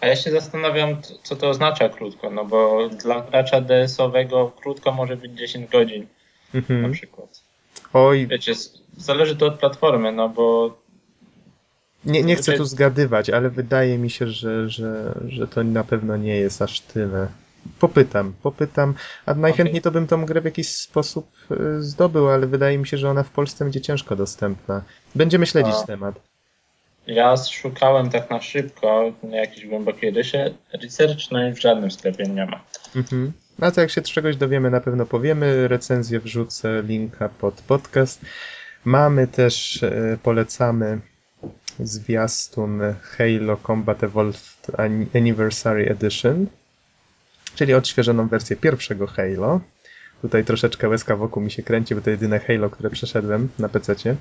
A 0.00 0.06
ja 0.06 0.16
się 0.16 0.30
zastanawiam, 0.30 0.96
co 1.22 1.36
to 1.36 1.48
oznacza 1.48 1.88
krótko, 1.88 2.30
no 2.30 2.44
bo 2.44 2.88
dla 2.88 3.20
gracza 3.20 3.60
DS-owego 3.60 4.52
krótko 4.60 4.92
może 4.92 5.16
być 5.16 5.32
10 5.32 5.70
godzin 5.70 6.06
na 6.54 6.60
Mhm. 6.60 6.92
przykład. 6.92 7.42
Oj, 7.92 8.26
Wiecie, 8.26 8.52
zależy 8.96 9.36
to 9.36 9.46
od 9.46 9.58
platformy, 9.58 10.12
no 10.12 10.28
bo 10.28 10.76
Nie, 12.04 12.22
nie 12.22 12.36
chcę 12.36 12.52
tu 12.52 12.64
zgadywać, 12.64 13.30
ale 13.30 13.50
wydaje 13.50 13.98
mi 13.98 14.10
się, 14.10 14.26
że, 14.28 14.68
że, 14.68 15.14
że 15.28 15.48
to 15.48 15.64
na 15.64 15.84
pewno 15.84 16.16
nie 16.16 16.36
jest 16.36 16.62
aż 16.62 16.80
tyle. 16.80 17.28
Popytam, 17.78 18.32
popytam, 18.42 18.94
a 19.26 19.34
najchętniej 19.34 19.82
to 19.82 19.90
bym 19.90 20.06
tą 20.06 20.24
grę 20.24 20.40
w 20.40 20.44
jakiś 20.44 20.68
sposób 20.68 21.30
y, 21.50 21.82
zdobył, 21.82 22.28
ale 22.28 22.46
wydaje 22.46 22.78
mi 22.78 22.86
się, 22.86 22.96
że 22.96 23.10
ona 23.10 23.22
w 23.22 23.30
Polsce 23.30 23.64
będzie 23.64 23.80
ciężko 23.80 24.16
dostępna. 24.16 24.82
Będziemy 25.14 25.46
śledzić 25.46 25.74
A. 25.82 25.86
temat. 25.86 26.14
ja 27.06 27.36
szukałem 27.36 28.10
tak 28.10 28.30
na 28.30 28.42
szybko, 28.42 29.12
nie 29.22 29.36
jakiejś 29.36 29.66
głębokiej 29.66 30.10
ryszy, 30.10 30.54
research 30.82 31.30
no 31.30 31.48
i 31.48 31.52
w 31.52 31.60
żadnym 31.60 31.90
sklepie 31.90 32.24
nie 32.24 32.46
ma. 32.46 32.60
Mhm. 32.96 33.32
A 33.60 33.70
to 33.70 33.80
jak 33.80 33.90
się 33.90 34.02
czegoś 34.02 34.36
dowiemy, 34.36 34.70
na 34.70 34.80
pewno 34.80 35.06
powiemy. 35.06 35.68
Recenzję 35.68 36.20
wrzucę, 36.20 36.82
linka 36.82 37.28
pod 37.28 37.54
podcast. 37.54 38.20
Mamy 38.84 39.26
też, 39.26 39.82
e, 39.82 40.18
polecamy 40.22 40.98
zwiastun 41.80 42.80
Halo 43.02 43.56
Combat 43.56 44.04
Evolved 44.04 44.70
Anniversary 45.14 45.88
Edition, 45.88 46.46
czyli 47.56 47.74
odświeżoną 47.74 48.28
wersję 48.28 48.56
pierwszego 48.56 49.06
Halo. 49.06 49.60
Tutaj 50.22 50.44
troszeczkę 50.44 50.88
łezka 50.88 51.16
wokół 51.16 51.42
mi 51.42 51.50
się 51.50 51.62
kręci, 51.62 51.94
bo 51.94 52.00
to 52.00 52.10
jedyne 52.10 52.38
Halo, 52.40 52.70
które 52.70 52.90
przeszedłem 52.90 53.48
na 53.58 53.68
PC-cie. 53.68 54.16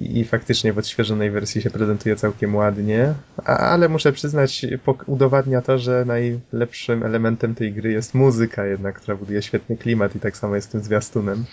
I 0.00 0.24
faktycznie 0.24 0.72
w 0.72 0.78
odświeżonej 0.78 1.30
wersji 1.30 1.62
się 1.62 1.70
prezentuje 1.70 2.16
całkiem 2.16 2.56
ładnie, 2.56 3.14
a, 3.44 3.56
ale 3.56 3.88
muszę 3.88 4.12
przyznać, 4.12 4.66
udowadnia 5.06 5.62
to, 5.62 5.78
że 5.78 6.04
najlepszym 6.04 7.02
elementem 7.02 7.54
tej 7.54 7.72
gry 7.72 7.92
jest 7.92 8.14
muzyka 8.14 8.66
jednak, 8.66 9.00
która 9.00 9.16
buduje 9.16 9.42
świetny 9.42 9.76
klimat 9.76 10.16
i 10.16 10.20
tak 10.20 10.36
samo 10.36 10.54
jest 10.54 10.68
z 10.68 10.72
tym 10.72 10.82
zwiastunem. 10.82 11.44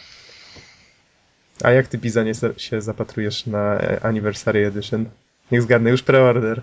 A 1.63 1.71
jak 1.71 1.87
ty, 1.87 1.97
Bizonie, 1.97 2.31
się 2.57 2.81
zapatrujesz 2.81 3.45
na 3.45 3.79
Anniversary 4.01 4.67
Edition? 4.67 5.05
Niech 5.51 5.61
zgadnę, 5.61 5.89
już 5.89 6.03
preorder. 6.03 6.61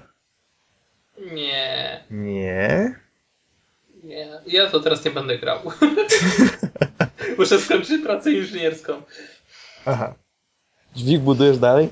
Nie. 1.32 2.04
Nie? 2.10 2.94
Ja 4.46 4.70
to 4.70 4.80
teraz 4.80 5.04
nie 5.04 5.10
będę 5.10 5.38
grał. 5.38 5.60
Muszę 7.38 7.58
skończyć 7.58 8.02
pracę 8.02 8.32
inżynierską. 8.32 9.02
Aha. 9.86 10.14
Dźwig 10.96 11.20
budujesz 11.20 11.58
dalej? 11.58 11.88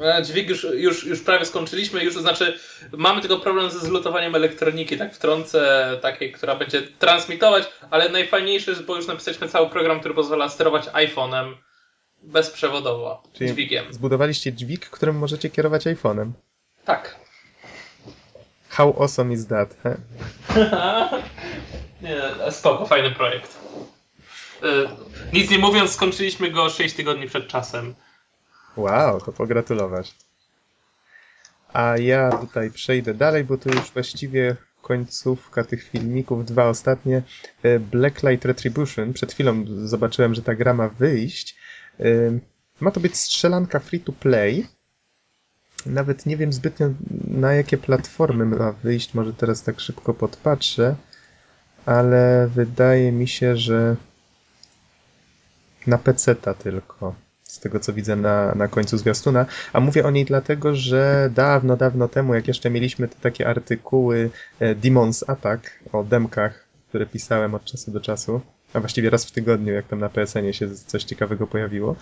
E, 0.00 0.22
dźwig 0.22 0.48
już, 0.48 0.66
już, 0.74 1.04
już 1.04 1.20
prawie 1.20 1.44
skończyliśmy, 1.44 2.04
już 2.04 2.14
to 2.14 2.20
znaczy 2.20 2.58
mamy 2.92 3.20
tylko 3.20 3.38
problem 3.38 3.70
ze 3.70 3.78
zlutowaniem 3.78 4.34
elektroniki, 4.34 4.98
tak 4.98 5.14
wtrącę, 5.14 5.90
takiej, 6.02 6.32
która 6.32 6.56
będzie 6.56 6.82
transmitować, 6.82 7.64
ale 7.90 8.08
najfajniejsze 8.08 8.70
jest, 8.70 8.82
bo 8.82 8.96
już 8.96 9.06
napisaliśmy 9.06 9.48
cały 9.48 9.70
program, 9.70 10.00
który 10.00 10.14
pozwala 10.14 10.48
sterować 10.48 10.86
iPhone'em 10.86 11.54
bezprzewodowo, 12.22 13.22
Czyli 13.32 13.50
dźwigiem. 13.50 13.92
Zbudowaliście 13.92 14.52
dźwig, 14.52 14.86
którym 14.90 15.18
możecie 15.18 15.50
kierować 15.50 15.86
iPhone'em. 15.86 16.30
Tak. 16.84 17.27
How 18.68 18.94
awesome 18.98 19.32
is 19.34 19.46
that? 19.46 19.76
He? 19.82 19.96
nie, 22.02 22.22
spoko, 22.50 22.86
fajny 22.86 23.10
projekt. 23.10 23.58
Y, 24.62 24.88
nic 25.32 25.50
nie 25.50 25.58
mówiąc, 25.58 25.90
skończyliśmy 25.90 26.50
go 26.50 26.70
6 26.70 26.94
tygodni 26.94 27.26
przed 27.26 27.48
czasem. 27.48 27.94
Wow, 28.76 29.20
to 29.20 29.32
pogratulować. 29.32 30.14
A 31.72 31.98
ja 31.98 32.30
tutaj 32.30 32.70
przejdę 32.70 33.14
dalej, 33.14 33.44
bo 33.44 33.58
to 33.58 33.70
już 33.70 33.90
właściwie 33.90 34.56
końcówka 34.82 35.64
tych 35.64 35.82
filmików, 35.82 36.44
dwa 36.44 36.68
ostatnie. 36.68 37.22
Blacklight 37.80 38.44
Retribution. 38.44 39.12
Przed 39.12 39.32
chwilą 39.32 39.64
zobaczyłem, 39.84 40.34
że 40.34 40.42
ta 40.42 40.54
gra 40.54 40.74
ma 40.74 40.88
wyjść. 40.88 41.56
Ma 42.80 42.90
to 42.90 43.00
być 43.00 43.16
strzelanka 43.16 43.78
free 43.78 44.00
to 44.00 44.12
play. 44.12 44.66
Nawet 45.88 46.26
nie 46.26 46.36
wiem 46.36 46.52
zbytnio 46.52 46.90
na 47.28 47.54
jakie 47.54 47.78
platformy 47.78 48.46
ma 48.46 48.72
wyjść, 48.72 49.14
może 49.14 49.34
teraz 49.34 49.62
tak 49.62 49.80
szybko 49.80 50.14
podpatrzę, 50.14 50.94
ale 51.86 52.48
wydaje 52.54 53.12
mi 53.12 53.28
się, 53.28 53.56
że 53.56 53.96
na 55.86 55.98
PC-ta 55.98 56.54
tylko. 56.54 57.14
Z 57.42 57.60
tego 57.60 57.80
co 57.80 57.92
widzę 57.92 58.16
na, 58.16 58.54
na 58.54 58.68
końcu 58.68 58.98
zwiastuna. 58.98 59.46
A 59.72 59.80
mówię 59.80 60.06
o 60.06 60.10
niej 60.10 60.24
dlatego, 60.24 60.74
że 60.74 61.30
dawno, 61.34 61.76
dawno 61.76 62.08
temu, 62.08 62.34
jak 62.34 62.48
jeszcze 62.48 62.70
mieliśmy 62.70 63.08
te 63.08 63.16
takie 63.20 63.48
artykuły 63.48 64.30
Demon's 64.60 65.24
Attack 65.26 65.70
o 65.92 66.04
demkach, 66.04 66.68
które 66.88 67.06
pisałem 67.06 67.54
od 67.54 67.64
czasu 67.64 67.90
do 67.90 68.00
czasu, 68.00 68.40
a 68.72 68.80
właściwie 68.80 69.10
raz 69.10 69.24
w 69.24 69.30
tygodniu, 69.30 69.72
jak 69.72 69.86
tam 69.86 69.98
na 69.98 70.08
PSN-ie 70.08 70.54
się 70.54 70.74
coś 70.74 71.04
ciekawego 71.04 71.46
pojawiło, 71.46 71.96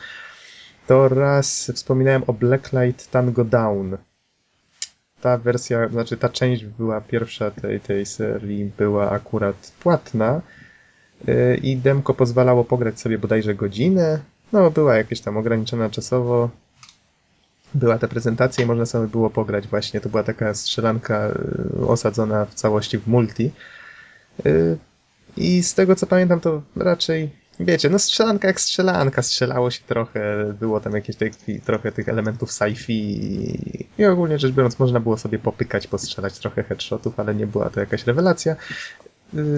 to 0.87 1.09
raz 1.09 1.73
wspominałem 1.75 2.23
o 2.27 2.33
Blacklight 2.33 3.11
Tango 3.11 3.45
Down. 3.45 3.97
Ta 5.21 5.39
wersja, 5.39 5.89
znaczy 5.89 6.17
ta 6.17 6.29
część 6.29 6.65
była 6.65 7.01
pierwsza 7.01 7.51
tej, 7.51 7.81
tej 7.81 8.07
serii, 8.07 8.71
była 8.79 9.11
akurat 9.11 9.73
płatna 9.81 10.41
i 11.63 11.77
demko 11.77 12.15
pozwalało 12.15 12.65
pograć 12.65 13.01
sobie 13.01 13.19
bodajże 13.19 13.55
godzinę. 13.55 14.21
No, 14.53 14.71
była 14.71 14.97
jakieś 14.97 15.21
tam 15.21 15.37
ograniczona 15.37 15.91
czasowo. 15.91 16.51
Była 17.75 17.99
ta 17.99 18.09
prezentacja 18.09 18.65
i 18.65 18.67
można 18.67 18.87
sobie 18.87 19.09
było 19.09 19.31
pograć 19.31 19.69
właśnie. 19.69 20.01
To 20.01 20.09
była 20.09 20.23
taka 20.23 20.55
strzelanka 20.55 21.35
osadzona 21.87 22.45
w 22.45 22.55
całości 22.55 22.99
w 22.99 23.07
multi. 23.07 23.51
I 25.37 25.63
z 25.63 25.75
tego 25.75 25.97
co 25.97 26.07
pamiętam, 26.07 26.41
to 26.41 26.63
raczej 26.77 27.31
Wiecie, 27.61 27.91
no 27.91 27.99
strzelanka 27.99 28.49
jak 28.49 28.61
strzelanka, 28.61 29.23
strzelało 29.23 29.71
się 29.71 29.81
trochę, 29.87 30.53
było 30.61 30.81
tam 30.81 30.93
jakieś 30.93 31.17
taki, 31.17 31.61
trochę 31.61 31.93
tych 31.93 32.09
elementów 32.09 32.51
sci-fi 32.51 32.93
i, 33.99 34.05
ogólnie 34.05 34.39
rzecz 34.39 34.53
biorąc 34.53 34.79
można 34.79 35.01
było 35.01 35.17
sobie 35.17 35.39
popykać, 35.39 35.87
postrzelać 35.87 36.39
trochę 36.39 36.63
headshotów, 36.63 37.21
ale 37.21 37.35
nie 37.35 37.47
była 37.47 37.71
to 37.71 37.81
jakaś 37.81 38.07
rewelacja. 38.07 38.57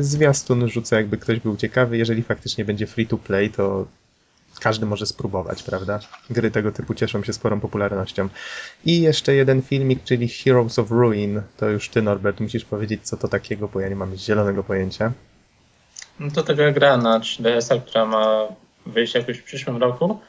Zwiastun 0.01 0.69
rzucę 0.69 0.97
jakby 0.97 1.19
ktoś 1.19 1.41
był 1.41 1.57
ciekawy, 1.57 1.97
jeżeli 1.99 2.23
faktycznie 2.23 2.65
będzie 2.65 2.87
free 2.87 3.07
to 3.07 3.19
play, 3.19 3.51
to 3.51 3.87
każdy 4.61 4.87
może 4.87 5.07
spróbować, 5.07 5.63
prawda? 5.63 6.01
Gry 6.31 6.51
tego 6.51 6.73
typu 6.73 6.95
cieszą 6.95 7.23
się 7.23 7.33
sporą 7.33 7.61
popularnością. 7.61 8.29
I 8.85 9.01
jeszcze 9.01 9.35
jeden 9.35 9.63
filmik, 9.63 10.05
czyli 10.05 10.29
Heroes 10.29 10.79
of 10.79 10.91
Ruin. 10.91 11.43
To 11.57 11.69
już 11.69 11.89
ty, 11.89 12.03
Norbert, 12.03 12.41
musisz 12.41 12.65
powiedzieć, 12.65 13.01
co 13.03 13.17
to 13.17 13.29
takiego, 13.29 13.69
bo 13.69 13.81
ja 13.81 13.89
nie 13.89 13.97
mam 13.97 14.17
zielonego 14.17 14.65
pojęcia. 14.65 15.13
No 16.21 16.31
to 16.31 16.43
taka 16.43 16.73
gra 16.73 16.97
na 16.97 17.21
3DS-a, 17.21 17.79
która 17.79 18.07
ma 18.07 18.49
wyjść 18.87 19.15
jakoś 19.15 19.39
w 19.39 19.45
przyszłym 19.45 19.77
roku. 19.77 20.21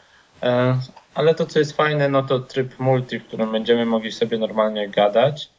E, 0.44 0.80
ale 1.16 1.36
to, 1.36 1.46
co 1.46 1.60
jest 1.60 1.78
fajne, 1.78 2.10
no 2.10 2.24
to 2.24 2.40
tryb 2.40 2.80
multi, 2.80 3.20
w 3.20 3.26
którym 3.26 3.52
będziemy 3.52 3.86
mogli 3.86 4.12
sobie 4.12 4.38
normalnie 4.38 4.90
gadać 4.90 5.50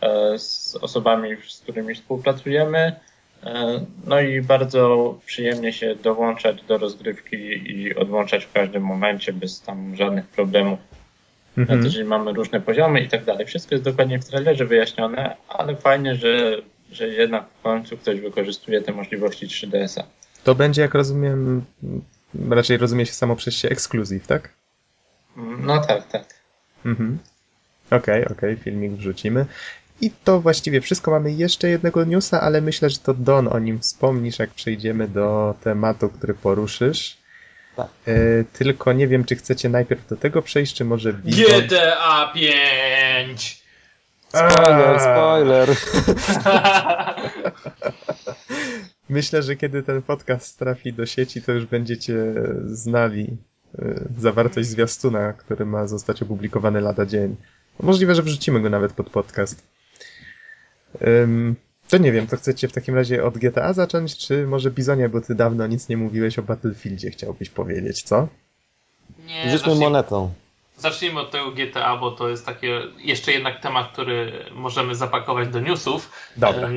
e, 0.00 0.38
z 0.38 0.76
osobami, 0.80 1.28
z 1.48 1.60
którymi 1.60 1.94
współpracujemy. 1.94 2.96
E, 3.44 3.80
no 4.06 4.20
i 4.20 4.42
bardzo 4.42 5.14
przyjemnie 5.26 5.72
się 5.72 5.94
dołączać 5.94 6.62
do 6.62 6.78
rozgrywki 6.78 7.36
i 7.72 7.94
odłączać 7.94 8.44
w 8.44 8.52
każdym 8.52 8.82
momencie 8.82 9.32
bez 9.32 9.60
tam 9.60 9.96
żadnych 9.96 10.26
problemów. 10.26 10.78
Mhm. 11.58 11.68
Nawet 11.68 11.84
jeżeli 11.84 12.08
mamy 12.08 12.32
różne 12.32 12.60
poziomy 12.60 13.00
i 13.00 13.08
tak 13.08 13.24
dalej. 13.24 13.46
Wszystko 13.46 13.74
jest 13.74 13.84
dokładnie 13.84 14.18
w 14.18 14.24
trailerze 14.24 14.64
wyjaśnione, 14.64 15.36
ale 15.48 15.76
fajnie, 15.76 16.14
że 16.14 16.56
że 16.92 17.08
jednak 17.08 17.44
w 17.58 17.62
końcu 17.62 17.96
ktoś 17.96 18.20
wykorzystuje 18.20 18.82
te 18.82 18.92
możliwości 18.92 19.46
3DS-a. 19.46 20.04
To 20.44 20.54
będzie, 20.54 20.82
jak 20.82 20.94
rozumiem, 20.94 21.64
raczej 22.50 22.76
rozumie 22.76 23.06
się 23.06 23.12
samo 23.12 23.36
przez 23.36 23.54
się 23.54 23.68
ekskluzyw, 23.68 24.26
tak? 24.26 24.52
No 25.36 25.84
tak, 25.84 26.08
tak. 26.08 26.24
Mhm. 26.84 27.18
Okej, 27.86 27.98
okay, 27.98 28.36
okej, 28.36 28.52
okay, 28.52 28.64
filmik 28.64 28.92
wrzucimy. 28.92 29.46
I 30.00 30.10
to 30.24 30.40
właściwie 30.40 30.80
wszystko. 30.80 31.10
Mamy 31.10 31.32
jeszcze 31.32 31.68
jednego 31.68 32.04
newsa, 32.04 32.40
ale 32.40 32.60
myślę, 32.60 32.90
że 32.90 32.98
to 32.98 33.14
Don 33.14 33.48
o 33.48 33.58
nim 33.58 33.80
wspomnisz, 33.80 34.38
jak 34.38 34.50
przejdziemy 34.50 35.08
do 35.08 35.54
tematu, 35.62 36.08
który 36.08 36.34
poruszysz. 36.34 37.16
Tak. 37.76 37.86
E, 38.06 38.14
tylko 38.52 38.92
nie 38.92 39.08
wiem, 39.08 39.24
czy 39.24 39.36
chcecie 39.36 39.68
najpierw 39.68 40.08
do 40.08 40.16
tego 40.16 40.42
przejść, 40.42 40.76
czy 40.76 40.84
może. 40.84 41.12
GTA 41.12 42.32
5! 42.34 43.65
Spoiler, 44.36 45.00
spoiler. 45.00 45.68
Myślę, 49.08 49.42
że 49.42 49.56
kiedy 49.56 49.82
ten 49.82 50.02
podcast 50.02 50.58
trafi 50.58 50.92
do 50.92 51.06
sieci, 51.06 51.42
to 51.42 51.52
już 51.52 51.66
będziecie 51.66 52.34
znali 52.64 53.36
y, 53.78 54.08
zawartość 54.18 54.68
zwiastuna, 54.68 55.32
który 55.32 55.66
ma 55.66 55.86
zostać 55.86 56.22
opublikowany 56.22 56.80
lada 56.80 57.06
dzień. 57.06 57.36
Możliwe, 57.80 58.14
że 58.14 58.22
wrzucimy 58.22 58.60
go 58.60 58.70
nawet 58.70 58.92
pod 58.92 59.10
podcast. 59.10 59.62
to 61.88 61.98
nie 61.98 62.12
wiem, 62.12 62.26
to 62.26 62.36
chcecie 62.36 62.68
w 62.68 62.72
takim 62.72 62.94
razie 62.94 63.24
od 63.24 63.38
GTA 63.38 63.72
zacząć, 63.72 64.16
czy 64.16 64.46
może 64.46 64.70
Bizonie, 64.70 65.08
bo 65.08 65.20
ty 65.20 65.34
dawno 65.34 65.66
nic 65.66 65.88
nie 65.88 65.96
mówiłeś 65.96 66.38
o 66.38 66.42
Battlefieldzie, 66.42 67.10
chciałbyś 67.10 67.50
powiedzieć, 67.50 68.02
co? 68.02 68.28
Nie, 69.26 69.50
Rzućmy 69.50 69.74
monetą. 69.74 70.32
Zacznijmy 70.76 71.20
od 71.20 71.30
tego 71.30 71.50
GTA, 71.50 71.96
bo 71.96 72.10
to 72.10 72.28
jest 72.28 72.46
taki 72.46 72.66
jeszcze 72.98 73.32
jednak 73.32 73.60
temat, 73.60 73.92
który 73.92 74.44
możemy 74.52 74.94
zapakować 74.94 75.48
do 75.48 75.60
newsów. 75.60 76.10
Dobra. 76.36 76.68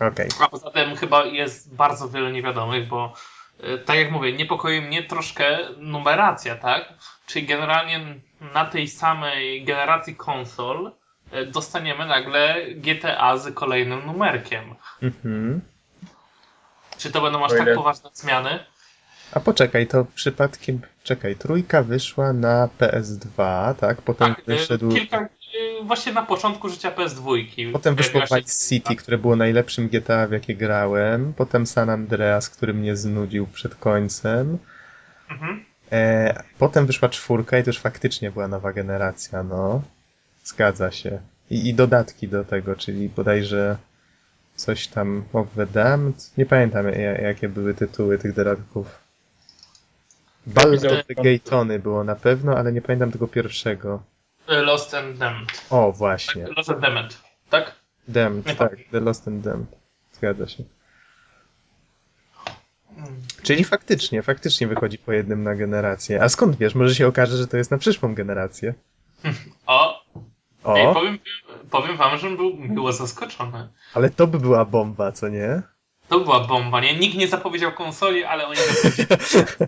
Okay. 0.00 0.28
A 0.40 0.48
poza 0.48 0.70
tym 0.70 0.96
chyba 0.96 1.24
jest 1.24 1.74
bardzo 1.74 2.08
wiele 2.08 2.32
niewiadomych, 2.32 2.88
bo 2.88 3.14
e, 3.60 3.78
tak 3.78 3.96
jak 3.96 4.10
mówię, 4.10 4.32
niepokoi 4.32 4.80
mnie 4.80 5.02
troszkę 5.02 5.58
numeracja, 5.76 6.56
tak? 6.56 6.94
Czyli 7.26 7.46
generalnie 7.46 8.00
na 8.54 8.64
tej 8.64 8.88
samej 8.88 9.64
generacji 9.64 10.16
konsol 10.16 10.92
e, 11.30 11.46
dostaniemy 11.46 12.06
nagle 12.06 12.56
GTA 12.74 13.36
z 13.36 13.54
kolejnym 13.54 14.06
numerkiem. 14.06 14.74
Mhm. 15.02 15.60
Czy 16.98 17.12
to 17.12 17.20
będą 17.20 17.44
aż 17.44 17.52
tak 17.52 17.74
poważne 17.74 18.10
zmiany? 18.12 18.64
A 19.32 19.40
poczekaj, 19.40 19.86
to 19.86 20.06
przypadkiem, 20.14 20.80
czekaj, 21.06 21.36
trójka 21.36 21.82
wyszła 21.82 22.32
na 22.32 22.68
PS2, 22.78 23.74
tak? 23.74 24.02
Potem 24.02 24.34
tak, 24.34 24.44
wyszedł... 24.46 24.88
kilka, 24.88 25.28
właśnie 25.82 26.12
na 26.12 26.22
początku 26.22 26.68
życia 26.68 26.90
PS2. 26.90 27.72
Potem 27.72 27.94
wyszło 27.94 28.20
Vice 28.20 28.68
City, 28.68 28.96
które 28.96 29.18
było 29.18 29.36
najlepszym 29.36 29.88
GTA, 29.88 30.26
w 30.26 30.32
jakie 30.32 30.54
grałem. 30.54 31.32
Potem 31.36 31.66
San 31.66 31.90
Andreas, 31.90 32.50
który 32.50 32.74
mnie 32.74 32.96
znudził 32.96 33.46
przed 33.46 33.74
końcem. 33.74 34.58
Mhm. 35.30 35.64
E, 35.92 36.42
potem 36.58 36.86
wyszła 36.86 37.08
czwórka 37.08 37.58
i 37.58 37.62
to 37.62 37.70
już 37.70 37.78
faktycznie 37.78 38.30
była 38.30 38.48
nowa 38.48 38.72
generacja, 38.72 39.42
no. 39.42 39.82
Zgadza 40.44 40.90
się. 40.90 41.18
I, 41.50 41.68
i 41.68 41.74
dodatki 41.74 42.28
do 42.28 42.44
tego, 42.44 42.76
czyli 42.76 43.08
bodajże 43.08 43.76
coś 44.56 44.88
tam 44.88 45.24
of 45.32 45.46
the 45.56 45.66
Damned. 45.66 46.30
Nie 46.38 46.46
pamiętam 46.46 46.86
ja- 46.86 47.20
jakie 47.20 47.48
były 47.48 47.74
tytuły 47.74 48.18
tych 48.18 48.32
dodatków. 48.32 49.05
Ballad 50.46 50.84
of 50.84 51.06
the 51.06 51.14
Gay 51.14 51.40
Tony 51.40 51.78
było 51.78 52.04
na 52.04 52.14
pewno, 52.16 52.56
ale 52.58 52.72
nie 52.72 52.82
pamiętam 52.82 53.12
tego 53.12 53.28
pierwszego. 53.28 54.02
Lost 54.48 54.94
and 54.94 55.18
Damned. 55.18 55.64
O, 55.70 55.92
właśnie. 55.92 56.44
Tak, 56.46 56.56
Lost 56.56 56.70
and 56.70 56.80
Damned, 56.80 57.18
tak? 57.50 57.74
Damned, 58.08 58.46
Nie 58.46 58.54
tak. 58.54 58.76
The 58.90 59.00
Lost 59.00 59.28
and 59.28 59.44
Damned. 59.44 59.68
Zgadza 60.12 60.48
się. 60.48 60.64
Czyli 63.42 63.64
faktycznie, 63.64 64.22
faktycznie 64.22 64.66
wychodzi 64.66 64.98
po 64.98 65.12
jednym 65.12 65.42
na 65.42 65.54
generację. 65.54 66.22
A 66.22 66.28
skąd 66.28 66.56
wiesz? 66.56 66.74
Może 66.74 66.94
się 66.94 67.06
okaże, 67.06 67.36
że 67.36 67.46
to 67.46 67.56
jest 67.56 67.70
na 67.70 67.78
przyszłą 67.78 68.14
generację. 68.14 68.74
O, 69.66 70.76
ej, 70.76 70.86
O, 70.86 70.94
powiem, 70.94 71.18
powiem 71.70 71.96
wam, 71.96 72.18
że 72.18 72.30
był 72.30 72.56
miło 72.56 72.92
zaskoczony. 72.92 73.68
ale 73.94 74.10
to 74.10 74.26
by 74.26 74.38
była 74.40 74.64
bomba, 74.64 75.12
co 75.12 75.28
nie? 75.28 75.62
To 76.08 76.20
była 76.20 76.40
bomba, 76.40 76.80
nie? 76.80 76.98
Nikt 76.98 77.16
nie 77.16 77.28
zapowiedział 77.28 77.72
konsoli, 77.72 78.24
ale 78.24 78.46
oni 78.46 78.56
zapowiedzieli. 78.56 79.08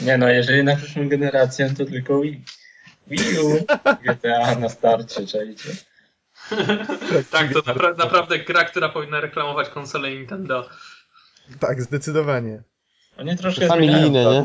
Nie 0.00 0.18
no, 0.18 0.28
jeżeli 0.28 0.64
na 0.64 0.76
przyszłą 0.76 1.08
generację, 1.08 1.70
to 1.78 1.84
tylko 1.84 2.20
Wii, 2.20 2.44
Wii 3.06 3.38
U, 3.38 3.66
GTA 4.04 4.54
na 4.54 4.68
starcie, 4.68 5.26
czajcie. 5.26 5.70
tak, 7.30 7.52
to 7.52 7.60
napra- 7.60 7.98
naprawdę 7.98 8.38
gra, 8.38 8.64
która 8.64 8.88
powinna 8.88 9.20
reklamować 9.20 9.68
konsolę 9.68 10.10
Nintendo. 10.10 10.68
Tak, 11.60 11.82
zdecydowanie. 11.82 12.62
Oni 13.16 13.36
troszkę 13.36 13.66
Familijne, 13.66 14.24
nie? 14.24 14.44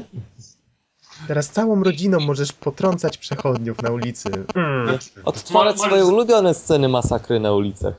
Teraz 1.27 1.49
całą 1.49 1.83
rodziną 1.83 2.19
możesz 2.19 2.53
potrącać 2.53 3.17
przechodniów 3.17 3.81
na 3.81 3.89
ulicy. 3.89 4.29
Mm. 4.55 4.97
Odtwarzać 5.23 5.77
Mo- 5.77 5.86
swoje 5.86 6.05
ulubione 6.05 6.53
sceny 6.53 6.89
masakry 6.89 7.39
na 7.39 7.51
ulicach. 7.51 7.93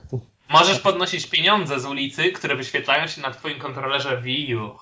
Możesz 0.48 0.80
podnosić 0.80 1.26
pieniądze 1.26 1.80
z 1.80 1.86
ulicy, 1.86 2.32
które 2.32 2.56
wyświetlają 2.56 3.06
się 3.06 3.20
na 3.20 3.30
twoim 3.30 3.58
kontrolerze 3.58 4.22
Wii 4.22 4.56
U. 4.56 4.70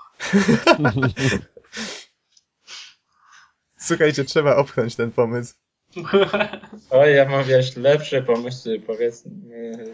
Słuchajcie, 3.87 4.25
trzeba 4.25 4.57
opchnąć 4.57 4.97
ten 4.97 5.13
pomysł. 5.13 5.55
Oj, 6.91 7.15
ja 7.15 7.25
mam 7.29 7.45
wiesz, 7.45 7.77
lepsze 7.77 8.23
pomysły, 8.23 8.81
powiedzmy. 8.87 9.31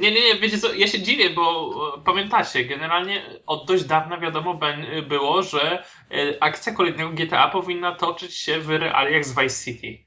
Nie, 0.00 0.11
nie, 0.11 0.20
nie, 0.35 0.40
wiecie 0.40 0.59
co, 0.59 0.74
ja 0.74 0.87
się 0.87 1.02
dziwię, 1.02 1.31
bo 1.31 1.70
e, 1.98 2.05
pamiętacie, 2.05 2.64
generalnie 2.64 3.22
od 3.46 3.66
dość 3.68 3.85
dawna 3.85 4.18
wiadomo 4.18 4.55
ben- 4.55 5.09
było, 5.09 5.42
że 5.42 5.85
e, 6.11 6.42
akcja 6.42 6.72
kolejnego 6.74 7.11
GTA 7.11 7.48
powinna 7.48 7.94
toczyć 7.94 8.37
się 8.37 8.61
w 8.61 8.70
realiach 8.70 9.24
z 9.24 9.35
Vice 9.40 9.64
City. 9.64 10.05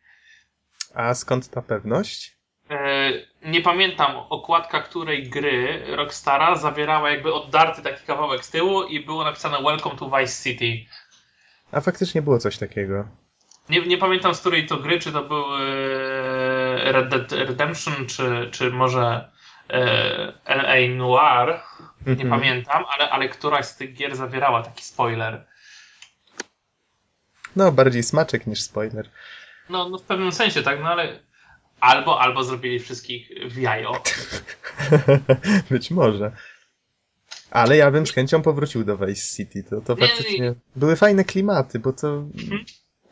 A 0.94 1.14
skąd 1.14 1.50
ta 1.50 1.62
pewność? 1.62 2.38
E, 2.70 3.12
Nie 3.46 3.62
pamiętam 3.62 4.16
okładka 4.30 4.82
której 4.82 5.30
gry 5.30 5.84
Rockstara 5.96 6.56
zawierała 6.56 7.10
jakby 7.10 7.34
oddarty 7.34 7.82
taki 7.82 8.06
kawałek 8.06 8.46
z 8.46 8.52
tyłu 8.52 8.84
i 8.84 9.00
było 9.00 9.24
napisane 9.24 9.58
Welcome 9.64 9.96
to 9.96 10.12
Vice 10.20 10.44
City. 10.44 10.86
A 11.72 11.82
faktycznie 11.82 12.22
było 12.22 12.40
coś 12.40 12.58
takiego. 12.58 13.08
Nie, 13.70 13.82
nie 13.82 13.98
pamiętam 13.98 14.36
z 14.36 14.40
której 14.40 14.68
to 14.68 14.78
gry, 14.78 15.00
czy 15.00 15.12
to 15.12 15.24
był 15.24 15.44
e, 15.56 16.92
Red 16.92 17.10
Dead 17.10 17.32
Redemption, 17.32 18.06
czy, 18.08 18.50
czy 18.52 18.72
może 18.72 19.30
e, 19.70 20.34
LA 20.46 20.96
Noir. 20.96 21.60
Nie 22.06 22.12
Mhm. 22.12 22.30
pamiętam, 22.30 22.84
ale, 22.90 23.10
ale 23.10 23.30
któraś 23.30 23.66
z 23.66 23.76
tych 23.76 23.94
gier 23.94 24.16
zawierała 24.16 24.64
taki 24.64 24.84
spoiler. 24.84 25.46
No, 27.56 27.72
bardziej 27.72 28.04
smaczek 28.04 28.48
niż 28.48 28.62
spoiler. 28.62 29.10
No, 29.70 29.90
no 29.90 29.98
w 29.98 30.04
pewnym 30.04 30.32
sensie, 30.32 30.64
tak, 30.64 30.80
no 30.82 30.90
ale 30.90 31.20
albo, 31.80 32.22
albo 32.22 32.44
zrobili 32.44 32.80
wszystkich 32.80 33.30
w 33.48 33.58
jajo. 33.58 34.04
Być 35.72 35.92
może. 35.92 36.32
Ale 37.52 37.78
ja 37.78 37.92
bym 37.92 38.08
z 38.08 38.14
chęcią 38.14 38.42
powrócił 38.42 38.84
do 38.84 38.98
Vice 38.98 39.36
City. 39.36 39.64
To, 39.64 39.82
to 39.82 39.96
Nie, 39.96 40.02
nie, 40.02 40.08
faktycznie 40.08 40.40
nie. 40.40 40.54
były 40.76 40.96
fajne 40.96 41.24
klimaty, 41.24 41.80
bo 41.80 41.94
to. 41.94 42.24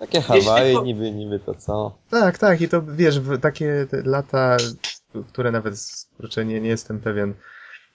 Takie 0.04 0.22
Hawaje, 0.22 0.82
niby, 0.82 1.12
niby 1.12 1.40
to 1.40 1.56
co. 1.56 1.98
Tak, 2.10 2.38
tak, 2.38 2.62
i 2.62 2.70
to 2.70 2.82
wiesz, 2.82 3.20
w 3.20 3.40
takie 3.40 3.88
te 3.90 4.02
lata, 4.06 4.58
które 5.28 5.52
nawet 5.52 5.76
kurczę, 6.18 6.46
nie, 6.46 6.62
nie 6.62 6.70
jestem 6.70 7.00
pewien. 7.00 7.34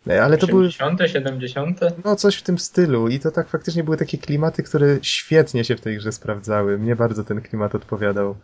E, 0.06 0.24
Ale 0.24 0.38
to 0.38 0.46
były 0.46 0.66
80., 0.66 1.00
70. 1.06 1.80
no 2.04 2.16
coś 2.16 2.36
w 2.36 2.42
tym 2.42 2.58
stylu 2.58 3.08
i 3.08 3.20
to 3.20 3.30
tak 3.30 3.48
faktycznie 3.48 3.84
były 3.84 3.96
takie 3.96 4.18
klimaty, 4.18 4.62
które 4.62 4.98
świetnie 5.02 5.64
się 5.64 5.76
w 5.76 5.80
tej 5.80 5.96
grze 5.96 6.12
sprawdzały. 6.12 6.78
Mnie 6.78 6.96
bardzo 6.96 7.24
ten 7.24 7.40
klimat 7.40 7.74
odpowiadał. 7.74 8.36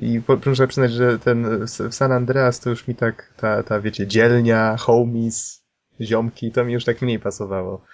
I 0.00 0.20
po, 0.20 0.38
muszę 0.46 0.66
przyznać, 0.68 0.92
że 0.92 1.18
ten 1.18 1.66
w 1.66 1.70
w 1.70 1.94
San 1.94 2.12
Andreas 2.12 2.60
to 2.60 2.70
już 2.70 2.88
mi 2.88 2.94
tak, 2.94 3.32
ta, 3.36 3.62
ta 3.62 3.80
wiecie, 3.80 4.06
dzielnia, 4.06 4.76
homies, 4.76 5.62
ziomki, 6.00 6.52
to 6.52 6.64
mi 6.64 6.72
już 6.72 6.84
tak 6.84 7.02
mniej 7.02 7.18
pasowało. 7.18 7.84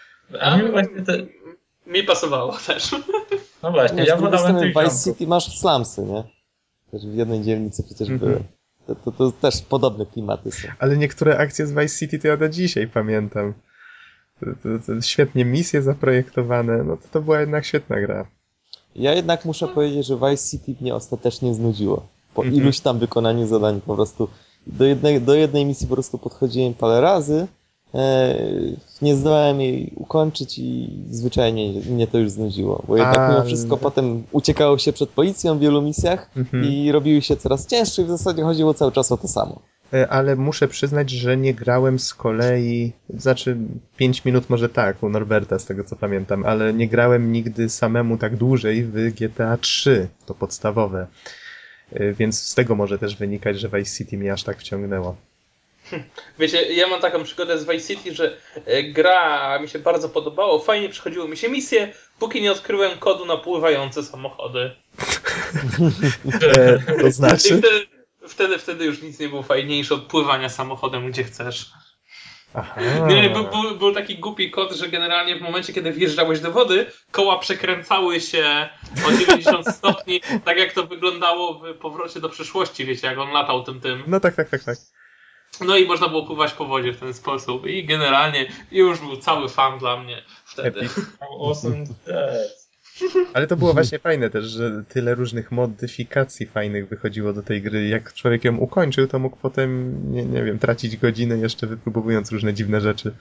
A 0.41 0.57
mi 0.57 0.71
właśnie 0.71 1.03
te, 1.03 1.27
Mi 1.87 2.03
pasowało 2.03 2.59
też. 2.67 2.91
no 3.63 3.71
właśnie, 3.73 3.97
Wiesz, 3.99 4.09
ja 4.09 4.17
wolałem 4.17 4.39
strony 4.39 4.61
tych 4.61 4.69
w 4.75 4.79
Vice 4.79 4.91
ziomków. 4.91 5.05
City 5.05 5.27
masz 5.27 5.59
slumsy, 5.61 6.03
nie? 6.03 6.25
Też 6.91 7.07
w 7.07 7.15
jednej 7.15 7.43
dzielnicy 7.43 7.83
przecież 7.83 8.09
Mhm. 8.11 8.19
były. 8.33 8.45
To, 8.87 8.95
to, 8.95 9.13
to 9.13 9.33
też 9.33 9.63
podobne 9.63 10.07
klimaty 10.07 10.51
są. 10.53 10.69
Ale 10.79 10.97
niektóre 10.97 11.39
akcje 11.39 11.67
z 11.67 11.73
Vice 11.73 11.89
City 11.99 12.19
to 12.19 12.29
ja 12.29 12.37
do 12.37 12.49
dzisiaj 12.49 12.89
pamiętam. 12.89 13.55
To, 14.41 14.47
to, 14.47 14.87
to 14.87 15.01
świetnie 15.01 15.45
misje 15.45 15.83
zaprojektowane, 15.83 16.85
no 16.85 16.97
to, 16.97 17.03
to 17.13 17.21
była 17.23 17.41
jednak 17.41 17.65
świetna 17.65 18.01
gra. 18.01 18.27
Ja 18.97 19.15
jednak 19.15 19.45
muszę 19.45 19.69
powiedzieć, 19.69 20.07
że 20.07 20.17
Vice 20.17 20.51
City 20.51 20.75
mnie 20.81 20.95
ostatecznie 20.95 21.55
znudziło. 21.55 22.07
Po 22.35 22.43
Mhm. 22.45 22.63
iluś 22.63 22.81
tam 22.81 22.99
wykonaniu 22.99 23.47
zadań 23.47 23.81
po 23.81 23.95
prostu 23.95 24.29
do 24.67 24.85
jednej, 24.85 25.21
do 25.21 25.35
jednej 25.35 25.65
misji 25.67 25.87
po 25.87 25.95
prostu 25.95 26.19
podchodziłem 26.19 26.75
parę 26.75 27.01
razy, 27.01 27.47
nie 29.03 29.17
zdołałem 29.17 29.61
jej 29.61 29.93
ukończyć 29.97 30.59
i 30.59 30.89
zwyczajnie 31.11 31.73
mnie 31.91 32.07
to 32.07 32.19
już 32.19 32.31
znudziło. 32.31 32.83
Bo 32.89 32.97
jednak 32.97 33.31
mimo 33.31 33.45
wszystko 33.45 33.77
potem 33.77 34.23
uciekało 34.33 34.79
się 34.79 34.93
przed 34.93 35.11
policją 35.11 35.59
w 35.59 35.61
wielu 35.61 35.83
misjach 35.83 36.31
Mhm. 36.37 36.65
i 36.65 36.93
robiły 36.93 37.23
się 37.23 37.37
coraz 37.37 37.67
cięższe 37.67 38.03
i 38.03 38.05
w 38.05 38.09
zasadzie 38.09 38.43
chodziło 38.43 38.75
cały 38.75 38.93
czas 38.93 39.13
o 39.13 39.17
to 39.17 39.29
samo. 39.29 39.63
E, 39.95 40.09
Ale 40.09 40.37
muszę 40.37 40.69
przyznać, 40.69 41.11
że 41.11 41.37
nie 41.37 41.55
grałem 41.55 41.99
z 41.99 42.15
kolei, 42.15 42.93
znaczy 43.17 43.57
5 43.97 44.25
minut 44.25 44.51
może 44.51 44.69
tak, 44.69 45.03
u 45.03 45.09
Norberta 45.09 45.59
z 45.59 45.65
tego 45.65 45.85
co 45.85 45.97
pamiętam, 45.97 46.45
ale 46.47 46.75
nie 46.75 46.89
grałem 46.89 47.33
nigdy 47.33 47.69
samemu 47.69 48.19
tak 48.19 48.37
dłużej 48.37 48.85
w 48.85 49.15
GTA 49.15 49.57
3, 49.57 50.09
to 50.27 50.35
podstawowe. 50.35 51.07
E, 51.93 52.13
Więc 52.13 52.41
z 52.41 52.55
tego 52.55 52.75
może 52.75 52.99
też 52.99 53.17
wynikać, 53.17 53.61
że 53.61 53.69
Vice 53.69 53.97
City 53.99 54.19
mnie 54.19 54.33
aż 54.33 54.43
tak 54.45 54.59
wciągnęło. 54.59 55.17
Wiecie, 56.39 56.73
ja 56.73 56.87
mam 56.87 57.01
taką 57.01 57.25
przygodę 57.25 57.59
z 57.59 57.65
Vice 57.65 57.89
City, 57.89 58.15
że 58.15 58.37
e, 58.67 58.83
gra 58.83 59.59
mi 59.59 59.69
się 59.69 59.79
bardzo 59.79 60.09
podobało, 60.09 60.59
fajnie 60.59 60.89
przychodziło 60.89 61.29
mi 61.29 61.37
się 61.37 61.49
misje, 61.49 61.93
póki 62.19 62.43
nie 62.43 62.53
odkryłem 62.53 62.99
kodu 62.99 63.27
na 63.27 63.37
pływające 63.37 64.03
samochody. 64.03 64.71
E, 66.57 67.01
to 67.01 67.11
znaczy? 67.11 67.59
wtedy, 67.59 67.87
wtedy, 68.29 68.59
wtedy 68.59 68.85
już 68.85 69.03
nic 69.03 69.19
nie 69.19 69.29
było 69.29 69.43
fajniejsze 69.43 69.95
od 69.95 70.03
pływania 70.03 70.49
samochodem, 70.49 71.11
gdzie 71.11 71.25
chcesz. 71.25 71.71
Aha. 72.55 72.81
Nie, 73.09 73.31
był, 73.31 73.45
był, 73.45 73.79
był 73.79 73.95
taki 73.95 74.19
głupi 74.19 74.51
kod, 74.51 74.73
że 74.73 74.89
generalnie 74.89 75.37
w 75.37 75.43
momencie, 75.43 75.73
kiedy 75.73 75.93
wjeżdżałeś 75.93 76.41
do 76.41 76.53
wody, 76.53 76.87
koła 77.11 77.39
przekręcały 77.39 78.21
się 78.21 78.69
o 79.09 79.13
90 79.13 79.69
stopni, 79.77 80.21
tak 80.45 80.59
jak 80.59 80.73
to 80.73 80.87
wyglądało 80.87 81.55
w 81.55 81.75
powrocie 81.75 82.21
do 82.21 82.29
przyszłości, 82.29 82.85
wiecie, 82.85 83.07
jak 83.07 83.19
on 83.19 83.31
latał 83.31 83.65
tym 83.65 83.81
tym. 83.81 84.03
No 84.07 84.21
tak, 84.21 84.35
tak, 84.35 84.49
tak, 84.49 84.65
tak. 84.65 84.79
No 85.67 85.77
i 85.77 85.87
można 85.87 86.09
było 86.09 86.27
pływać 86.27 86.53
po 86.53 86.65
wodzie 86.65 86.93
w 86.93 87.01
ten 87.01 87.15
sposób. 87.15 87.67
I 87.67 87.85
generalnie 87.85 88.47
już 88.73 89.01
był 89.01 89.17
cały 89.17 89.49
fan 89.49 89.79
dla 89.79 89.97
mnie 90.03 90.23
wtedy. 90.45 90.69
Epic. 90.81 90.93
Awesome 91.41 91.85
Death. 92.07 92.69
Ale 93.35 93.47
to 93.47 93.57
było 93.57 93.73
właśnie 93.73 93.99
fajne 93.99 94.31
też, 94.31 94.45
że 94.45 94.85
tyle 94.89 95.15
różnych 95.15 95.53
modyfikacji 95.53 96.47
fajnych 96.47 96.89
wychodziło 96.89 97.33
do 97.33 97.43
tej 97.43 97.63
gry. 97.63 97.89
Jak 97.89 98.13
człowiek 98.15 98.45
ją 98.45 98.57
ukończył, 98.57 99.07
to 99.09 99.19
mógł 99.19 99.37
potem, 99.37 100.03
nie, 100.13 100.25
nie 100.25 100.45
wiem, 100.45 100.59
tracić 100.59 100.97
godziny 100.97 101.39
jeszcze 101.39 101.67
wypróbowując 101.67 102.33
różne 102.33 102.55
dziwne 102.55 102.81
rzeczy. 102.81 103.15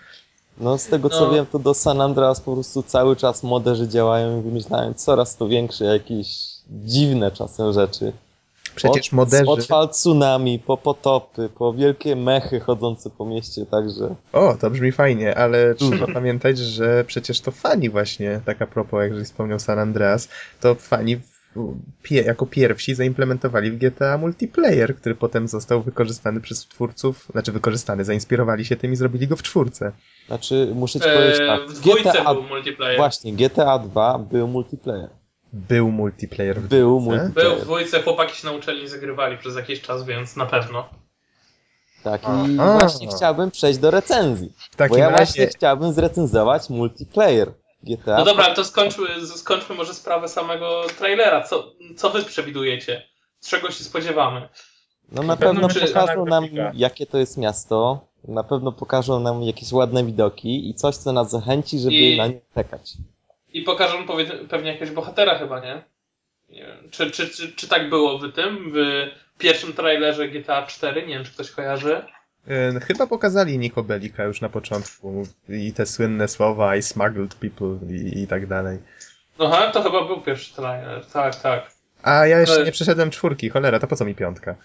No 0.58 0.78
z 0.78 0.88
tego 0.88 1.10
co 1.10 1.26
No. 1.28 1.32
wiem, 1.34 1.46
to 1.46 1.60
do 1.60 1.74
San 1.74 2.02
Andreas 2.02 2.42
po 2.42 2.54
prostu 2.54 2.84
cały 2.84 3.16
czas 3.16 3.44
moderzy 3.44 3.88
działają 3.88 4.40
i 4.40 4.44
wymyślają 4.44 4.94
coraz 4.94 5.38
to 5.38 5.48
większe 5.48 5.86
jakieś 5.86 6.28
dziwne 6.70 7.32
czasem 7.32 7.74
rzeczy. 7.74 8.14
Przecież 8.78 9.08
od, 9.08 9.14
moderzy... 9.14 9.52
Od 9.52 9.66
fal 9.66 9.90
tsunami, 9.90 10.60
po 10.60 10.78
potopy, 10.78 11.50
po 11.58 11.74
wielkie 11.74 12.16
mechy 12.16 12.60
chodzące 12.60 13.10
po 13.10 13.26
mieście, 13.26 13.66
także... 13.66 14.16
O, 14.34 14.54
to 14.54 14.70
brzmi 14.70 14.92
fajnie, 14.92 15.38
ale 15.38 15.76
trzeba 15.76 16.08
pamiętać, 16.14 16.58
że 16.58 17.04
przecież 17.08 17.42
to 17.42 17.52
fani 17.52 17.90
właśnie, 17.90 18.42
tak 18.46 18.62
a 18.62 18.68
propos, 18.68 19.00
jak 19.02 19.16
żeś 19.16 19.24
wspomniał 19.24 19.60
San 19.60 19.80
Andreas, 19.80 20.30
to 20.62 20.76
fani 20.76 21.18
pie, 22.04 22.22
jako 22.22 22.46
pierwsi 22.46 22.96
zaimplementowali 22.96 23.72
w 23.72 23.78
GTA 23.78 24.18
multiplayer, 24.18 24.96
który 24.96 25.16
potem 25.16 25.48
został 25.48 25.82
wykorzystany 25.82 26.42
przez 26.42 26.66
twórców, 26.66 27.28
znaczy 27.32 27.52
wykorzystany, 27.52 28.06
zainspirowali 28.06 28.66
się 28.66 28.76
tym 28.76 28.94
i 28.94 28.96
zrobili 28.96 29.28
go 29.28 29.36
w 29.36 29.44
czwórce. 29.44 29.92
Znaczy, 30.28 30.72
muszę 30.76 31.00
ci 31.00 31.06
powiedzieć 31.10 31.40
Eee, 31.40 31.48
tak, 31.48 31.70
w 31.70 31.80
dwójce 31.80 32.10
GTA, 32.12 32.34
był 32.34 32.44
multiplayer. 32.44 32.98
właśnie, 32.98 33.34
GTA 33.34 33.80
2 33.80 34.18
był 34.18 34.48
multiplayer. 34.48 35.10
Był 35.54 35.92
multiplayer 35.92 36.62
w 36.62 36.68
Był 36.68 37.00
dwójce. 37.00 37.20
multiplayer. 37.22 37.52
Był 37.52 37.62
w 37.62 37.64
dwójce, 37.66 38.04
chłopaki 38.04 38.36
się 38.36 38.48
na 38.48 38.54
uczelni 38.54 38.88
zagrywali 38.88 39.38
przez 39.38 39.56
jakiś 39.56 39.82
czas, 39.82 40.06
więc 40.06 40.36
na 40.36 40.46
pewno. 40.46 40.90
Tak, 42.04 42.22
i 42.24 42.26
Aha. 42.60 42.78
właśnie 42.80 43.08
chciałbym 43.08 43.52
przejść 43.52 43.80
do 43.80 43.92
recenzji. 43.92 44.50
W 44.58 44.72
Bo 44.72 44.78
takim 44.78 44.98
ja 44.98 45.10
razie, 45.10 45.18
właśnie 45.26 45.48
chciałbym 45.48 45.94
zrecenzować 45.94 46.70
multiplayer 46.70 47.52
GTA. 47.84 48.18
No 48.18 48.26
dobra, 48.26 48.46
ale 48.46 48.56
to 48.56 48.64
skończmy, 48.66 49.08
skończmy 49.28 49.76
może 49.76 49.94
sprawę 49.94 50.28
samego 50.28 50.82
trailera. 50.98 51.44
Co, 51.44 51.72
co 51.98 52.10
wy 52.10 52.24
przewidujecie? 52.24 53.04
Z 53.40 53.50
czego 53.50 53.72
się 53.72 53.84
spodziewamy? 53.84 54.50
No 55.12 55.24
na 55.24 55.38
pewno 55.38 55.68
pewno 55.68 55.88
pokażą 55.88 56.26
nam, 56.26 56.44
grafika. 56.44 56.72
jakie 56.76 57.06
to 57.06 57.18
jest 57.18 57.38
miasto. 57.38 58.00
Na 58.28 58.44
pewno 58.44 58.72
pokażą 58.72 59.20
nam 59.20 59.44
jakieś 59.44 59.72
ładne 59.72 60.04
widoki 60.04 60.70
i 60.70 60.74
coś, 60.74 60.96
co 60.96 61.12
nas 61.14 61.30
zachęci, 61.32 61.80
żeby 61.80 61.96
I- 61.96 62.18
na 62.18 62.28
nie 62.28 62.42
czekać. 62.56 62.94
I 63.58 63.62
pokażą 63.62 64.06
pewnie 64.50 64.72
jakiegoś 64.72 64.92
bohatera 64.92 65.38
chyba, 65.40 65.60
nie? 65.60 65.84
Nie 66.50 66.66
wiem. 66.66 66.90
Czy, 66.92 67.12
czy, 67.12 67.30
czy, 67.30 67.52
czy 67.52 67.68
tak 67.68 67.90
było 67.90 68.20
w 68.20 68.34
tym, 68.34 68.72
w 68.74 69.08
pierwszym 69.38 69.74
trailerze 69.74 70.28
GTA 70.28 70.66
4? 70.66 71.08
Nie 71.08 71.14
wiem, 71.14 71.26
czy 71.26 71.32
ktoś 71.32 71.52
kojarzy. 71.52 72.06
chyba 72.88 73.08
pokazali 73.08 73.58
Niko 73.58 73.84
Belika 73.84 74.24
już 74.24 74.42
na 74.42 74.50
początku 74.50 75.28
i 75.50 75.74
te 75.74 75.86
słynne 75.86 76.28
słowa 76.28 76.76
I 76.76 76.82
smuggled 76.82 77.36
people 77.36 77.96
i, 77.96 78.22
i 78.24 78.28
tak 78.28 78.48
dalej. 78.48 78.80
Aha, 79.40 79.72
to 79.72 79.84
chyba 79.84 80.06
był 80.06 80.22
pierwszy 80.22 80.56
trailer, 80.56 81.06
tak, 81.06 81.36
tak. 81.36 81.72
A 82.04 82.28
ja 82.28 82.40
jeszcze 82.40 82.64
nie 82.64 82.72
przeszedłem 82.72 83.10
czwórki, 83.10 83.50
cholera, 83.50 83.80
to 83.80 83.88
po 83.88 83.96
co 83.96 84.06
mi 84.06 84.16
piątka? 84.16 84.56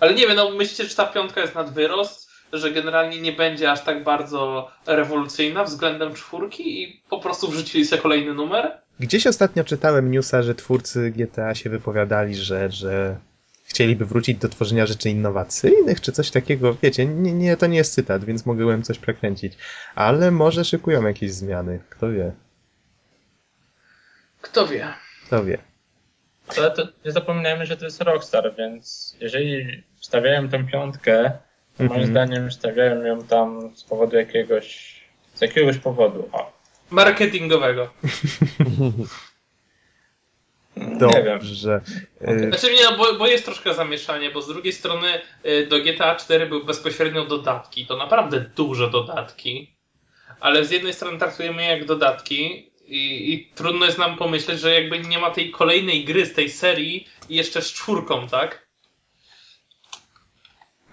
Ale 0.00 0.14
nie 0.14 0.26
wiem, 0.26 0.36
no 0.36 0.50
myślicie, 0.50 0.88
czy 0.88 0.96
ta 0.96 1.06
piątka 1.06 1.40
jest 1.40 1.54
nad 1.54 1.72
wyrost? 1.72 2.25
Że 2.52 2.70
generalnie 2.70 3.20
nie 3.20 3.32
będzie 3.32 3.70
aż 3.70 3.84
tak 3.84 4.04
bardzo 4.04 4.70
rewolucyjna 4.86 5.64
względem 5.64 6.14
czwórki 6.14 6.82
i 6.82 7.00
po 7.10 7.18
prostu 7.20 7.48
wrzucili 7.48 7.84
sobie 7.84 8.02
kolejny 8.02 8.34
numer? 8.34 8.78
Gdzieś 9.00 9.26
ostatnio 9.26 9.64
czytałem 9.64 10.10
newsa, 10.10 10.42
że 10.42 10.54
twórcy 10.54 11.10
GTA 11.16 11.54
się 11.54 11.70
wypowiadali, 11.70 12.34
że, 12.34 12.70
że 12.70 13.16
chcieliby 13.64 14.04
wrócić 14.06 14.38
do 14.38 14.48
tworzenia 14.48 14.86
rzeczy 14.86 15.10
innowacyjnych, 15.10 16.00
czy 16.00 16.12
coś 16.12 16.30
takiego. 16.30 16.76
Wiecie, 16.82 17.06
nie, 17.06 17.32
nie, 17.32 17.56
to 17.56 17.66
nie 17.66 17.76
jest 17.76 17.94
cytat, 17.94 18.24
więc 18.24 18.46
mogłem 18.46 18.82
coś 18.82 18.98
prekręcić. 18.98 19.52
Ale 19.94 20.30
może 20.30 20.64
szykują 20.64 21.06
jakieś 21.06 21.32
zmiany, 21.32 21.80
kto 21.90 22.10
wie, 22.10 22.32
Kto 24.40 24.66
wie. 24.66 24.88
kto 25.26 25.44
wie. 25.44 25.58
Ale 26.58 26.70
to 26.70 26.82
nie 27.04 27.12
zapominajmy, 27.12 27.66
że 27.66 27.76
to 27.76 27.84
jest 27.84 28.00
Rockstar, 28.02 28.54
więc 28.58 29.16
jeżeli 29.20 29.82
stawiają 30.00 30.48
tę 30.48 30.64
piątkę, 30.64 31.32
moim 31.78 31.90
Mhm. 31.92 32.06
zdaniem 32.06 32.52
stawiają 32.52 33.04
ją 33.04 33.22
tam 33.22 33.76
z 33.76 33.84
powodu 33.84 34.16
jakiegoś, 34.16 34.96
z 35.34 35.40
jakiegoś 35.40 35.78
powodu. 35.78 36.28
O, 36.32 36.52
Marketingowego. 36.90 37.88
nie 40.76 41.22
wiem. 41.22 41.38
Dobrze. 41.38 41.80
Y, 42.28 42.38
Znaczy 42.48 42.74
nie, 42.74 42.84
no, 42.84 42.96
bo, 42.96 43.14
bo 43.14 43.26
jest 43.26 43.44
troszkę 43.44 43.74
zamieszanie, 43.74 44.30
bo 44.30 44.42
z 44.42 44.48
drugiej 44.48 44.72
strony 44.72 45.08
y, 45.46 45.66
do 45.66 45.80
GTA 45.80 46.14
4 46.16 46.46
były 46.46 46.64
bezpośrednio 46.64 47.24
dodatki. 47.24 47.86
To 47.86 47.96
naprawdę 47.96 48.40
duże 48.56 48.90
dodatki. 48.90 49.76
Ale 50.40 50.64
z 50.64 50.70
jednej 50.70 50.92
strony 50.92 51.18
traktujemy 51.18 51.62
je 51.62 51.68
jak 51.68 51.84
dodatki 51.84 52.70
i, 52.86 53.32
i 53.32 53.50
trudno 53.54 53.86
jest 53.86 53.98
nam 53.98 54.16
pomyśleć, 54.16 54.60
że 54.60 54.74
jakby 54.74 54.98
nie 54.98 55.18
ma 55.18 55.30
tej 55.30 55.50
kolejnej 55.50 56.04
gry 56.04 56.26
z 56.26 56.32
tej 56.32 56.50
serii 56.50 57.06
i 57.28 57.36
jeszcze 57.36 57.62
z 57.62 57.72
czwórką, 57.72 58.28
tak? 58.28 58.66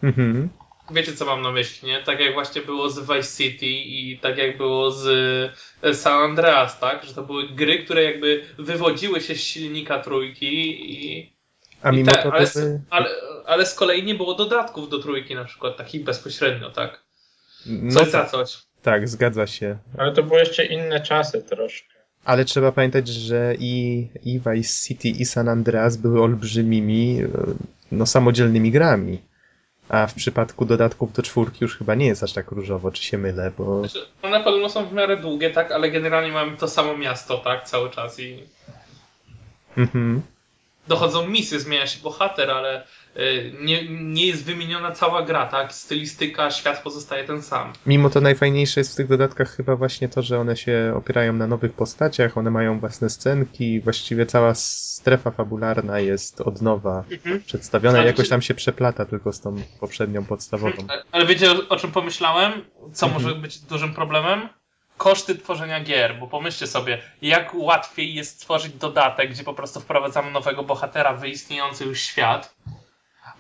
mhm. 0.04 0.50
Wiecie 0.92 1.14
co 1.14 1.26
mam 1.26 1.42
na 1.42 1.52
myśli, 1.52 1.88
nie? 1.88 2.04
Tak 2.04 2.20
jak 2.20 2.34
właśnie 2.34 2.62
było 2.62 2.90
z 2.90 3.00
Vice 3.00 3.44
City 3.44 3.66
i 3.66 4.20
tak 4.22 4.38
jak 4.38 4.58
było 4.58 4.92
z 4.92 5.08
e, 5.82 5.94
San 5.94 6.24
Andreas, 6.24 6.80
tak? 6.80 7.04
Że 7.04 7.14
to 7.14 7.24
były 7.24 7.48
gry, 7.50 7.84
które 7.84 8.04
jakby 8.04 8.44
wywodziły 8.58 9.22
się 9.22 9.36
z 9.36 9.42
silnika 9.42 10.00
trójki 10.00 10.48
i, 10.94 11.34
A 11.82 11.92
I 11.92 11.96
mimo 11.96 12.12
te, 12.12 12.24
to 12.24 12.34
ale, 12.34 12.48
ale, 12.90 13.10
ale 13.46 13.66
z 13.66 13.74
kolei 13.74 14.04
nie 14.04 14.16
było 14.16 14.34
dodatków 14.34 14.90
do 14.90 15.00
trójki 15.00 15.36
na 15.36 15.46
przykład, 15.46 15.78
takich 15.78 16.04
bezpośrednio, 16.04 16.70
tak? 16.70 17.04
No 17.66 17.92
Coś 18.00 18.10
za 18.10 18.26
coś. 18.26 18.58
tak, 18.82 19.10
zgadza 19.10 19.48
się. 19.48 19.78
Ale 19.98 20.14
to 20.14 20.24
były 20.24 20.40
jeszcze 20.40 20.66
inne 20.66 21.02
czasy 21.02 21.44
troszkę. 21.44 21.94
Ale 22.26 22.46
trzeba 22.46 22.72
pamiętać, 22.72 23.08
że 23.08 23.56
i, 23.60 24.08
i 24.24 24.40
Vice 24.40 24.88
City, 24.88 25.08
i 25.08 25.26
San 25.26 25.50
Andreas 25.50 25.98
były 25.98 26.22
olbrzymimi, 26.22 27.22
e, 27.22 27.28
no, 27.92 28.06
samodzielnymi 28.06 28.72
grami. 28.72 29.20
A 29.94 30.08
w 30.08 30.14
przypadku 30.14 30.66
dodatków 30.66 31.14
do 31.14 31.24
czwórki 31.24 31.58
już 31.62 31.78
chyba 31.78 31.96
nie 31.96 32.06
jest 32.06 32.24
aż 32.24 32.34
tak 32.34 32.52
różowo, 32.52 32.92
czy 32.92 33.04
się 33.04 33.18
mylę, 33.18 33.52
bo 33.58 33.80
Znaczy, 33.80 34.08
one 34.22 34.44
podobno 34.44 34.70
są 34.70 34.86
w 34.86 34.94
miarę 34.94 35.18
długie, 35.18 35.50
tak? 35.50 35.72
Ale 35.72 35.92
generalnie 35.92 36.32
mamy 36.32 36.58
to 36.58 36.68
samo 36.68 36.98
miasto, 36.98 37.38
tak? 37.38 37.64
Cały 37.64 37.90
czas 37.90 38.20
i 38.20 38.44
mhm. 39.78 40.22
dochodzą 40.88 41.28
misje, 41.28 41.60
zmienia 41.60 41.88
się 41.88 42.00
bohater, 42.02 42.52
ale 42.52 42.88
nie, 43.62 43.88
nie 43.90 44.28
jest 44.28 44.44
wymieniona 44.46 44.92
cała 44.92 45.22
gra, 45.22 45.46
tak? 45.46 45.74
Stylistyka, 45.74 46.52
świat 46.52 46.84
pozostaje 46.84 47.24
ten 47.24 47.42
sam. 47.42 47.74
Mimo 47.86 48.10
to 48.10 48.22
najfajniejsze 48.22 48.80
jest 48.80 48.94
w 48.94 48.96
tych 48.96 49.08
dodatkach 49.08 49.56
chyba 49.56 49.76
właśnie 49.76 50.10
to, 50.10 50.22
że 50.22 50.40
one 50.40 50.58
się 50.58 50.94
opierają 50.98 51.34
na 51.34 51.48
nowych 51.48 51.74
postaciach, 51.74 52.38
one 52.38 52.52
mają 52.52 52.80
własne 52.80 53.10
scenki, 53.10 53.82
właściwie 53.82 54.26
cała 54.26 54.56
strefa 54.56 55.32
fabularna 55.32 56.00
jest 56.00 56.42
od 56.42 56.62
nowa 56.62 57.04
przedstawiona 57.46 57.98
i 57.98 58.00
Ale 58.02 58.08
jakoś 58.08 58.30
tam 58.30 58.42
się 58.42 58.54
przeplata 58.54 59.06
tylko 59.06 59.34
z 59.34 59.42
tą 59.42 59.56
poprzednią 59.80 60.26
podstawową. 60.26 60.84
Ale- 60.88 61.04
Ale 61.12 61.26
wiecie 61.26 61.52
o, 61.52 61.56
o 61.70 61.76
czym 61.78 61.92
pomyślałem? 61.92 62.52
Co 62.94 63.06
Mhm. 63.06 63.24
może 63.24 63.36
być 63.36 63.60
dużym 63.60 63.94
problemem? 63.94 64.50
Koszty 64.98 65.36
tworzenia 65.36 65.84
gier, 65.84 66.20
bo 66.20 66.28
pomyślcie 66.28 66.68
sobie, 66.68 67.02
jak 67.22 67.52
łatwiej 67.56 68.14
jest 68.16 68.36
stworzyć 68.36 68.74
dodatek, 68.74 69.32
gdzie 69.32 69.44
po 69.44 69.54
prostu 69.54 69.80
wprowadzamy 69.80 70.32
nowego 70.32 70.64
bohatera 70.64 71.14
w 71.14 71.26
istniejący 71.26 71.86
już 71.86 72.02
świat, 72.02 72.56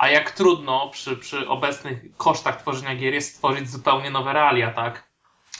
a 0.03 0.09
jak 0.09 0.31
trudno 0.31 0.89
przy, 0.89 1.17
przy 1.17 1.47
obecnych 1.47 2.17
kosztach 2.17 2.61
tworzenia 2.61 2.95
gier 2.95 3.13
jest 3.13 3.35
stworzyć 3.35 3.69
zupełnie 3.69 4.09
nowe 4.09 4.33
realia, 4.33 4.71
tak? 4.71 5.03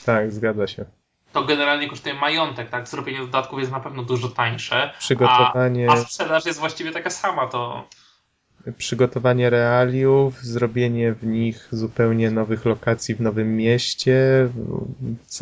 Tak, 0.06 0.32
zgadza 0.32 0.66
się. 0.66 0.84
To 1.32 1.44
generalnie 1.44 1.88
kosztuje 1.88 2.14
majątek, 2.14 2.70
tak? 2.70 2.88
Zrobienie 2.88 3.18
dodatków 3.18 3.58
jest 3.58 3.72
na 3.72 3.80
pewno 3.80 4.02
dużo 4.02 4.28
tańsze, 4.28 4.92
Przygotowanie, 4.98 5.90
a, 5.90 5.92
a 5.92 5.96
sprzedaż 5.96 6.46
jest 6.46 6.58
właściwie 6.58 6.92
taka 6.92 7.10
sama, 7.10 7.46
to 7.46 7.88
przygotowanie 8.78 9.50
realiów, 9.50 10.42
zrobienie 10.42 11.12
w 11.12 11.26
nich 11.26 11.68
zupełnie 11.70 12.30
nowych 12.30 12.64
lokacji 12.64 13.14
w 13.14 13.20
nowym 13.20 13.56
mieście, 13.56 14.48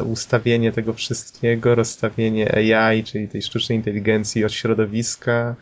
ustawienie 0.05 0.73
tego 0.73 0.93
wszystkiego, 0.93 1.75
rozstawienie 1.75 2.55
AI, 2.55 3.05
czyli 3.05 3.29
tej 3.29 3.43
sztucznej 3.43 3.79
inteligencji 3.79 4.45
od 4.45 4.53
środowiska. 4.53 5.55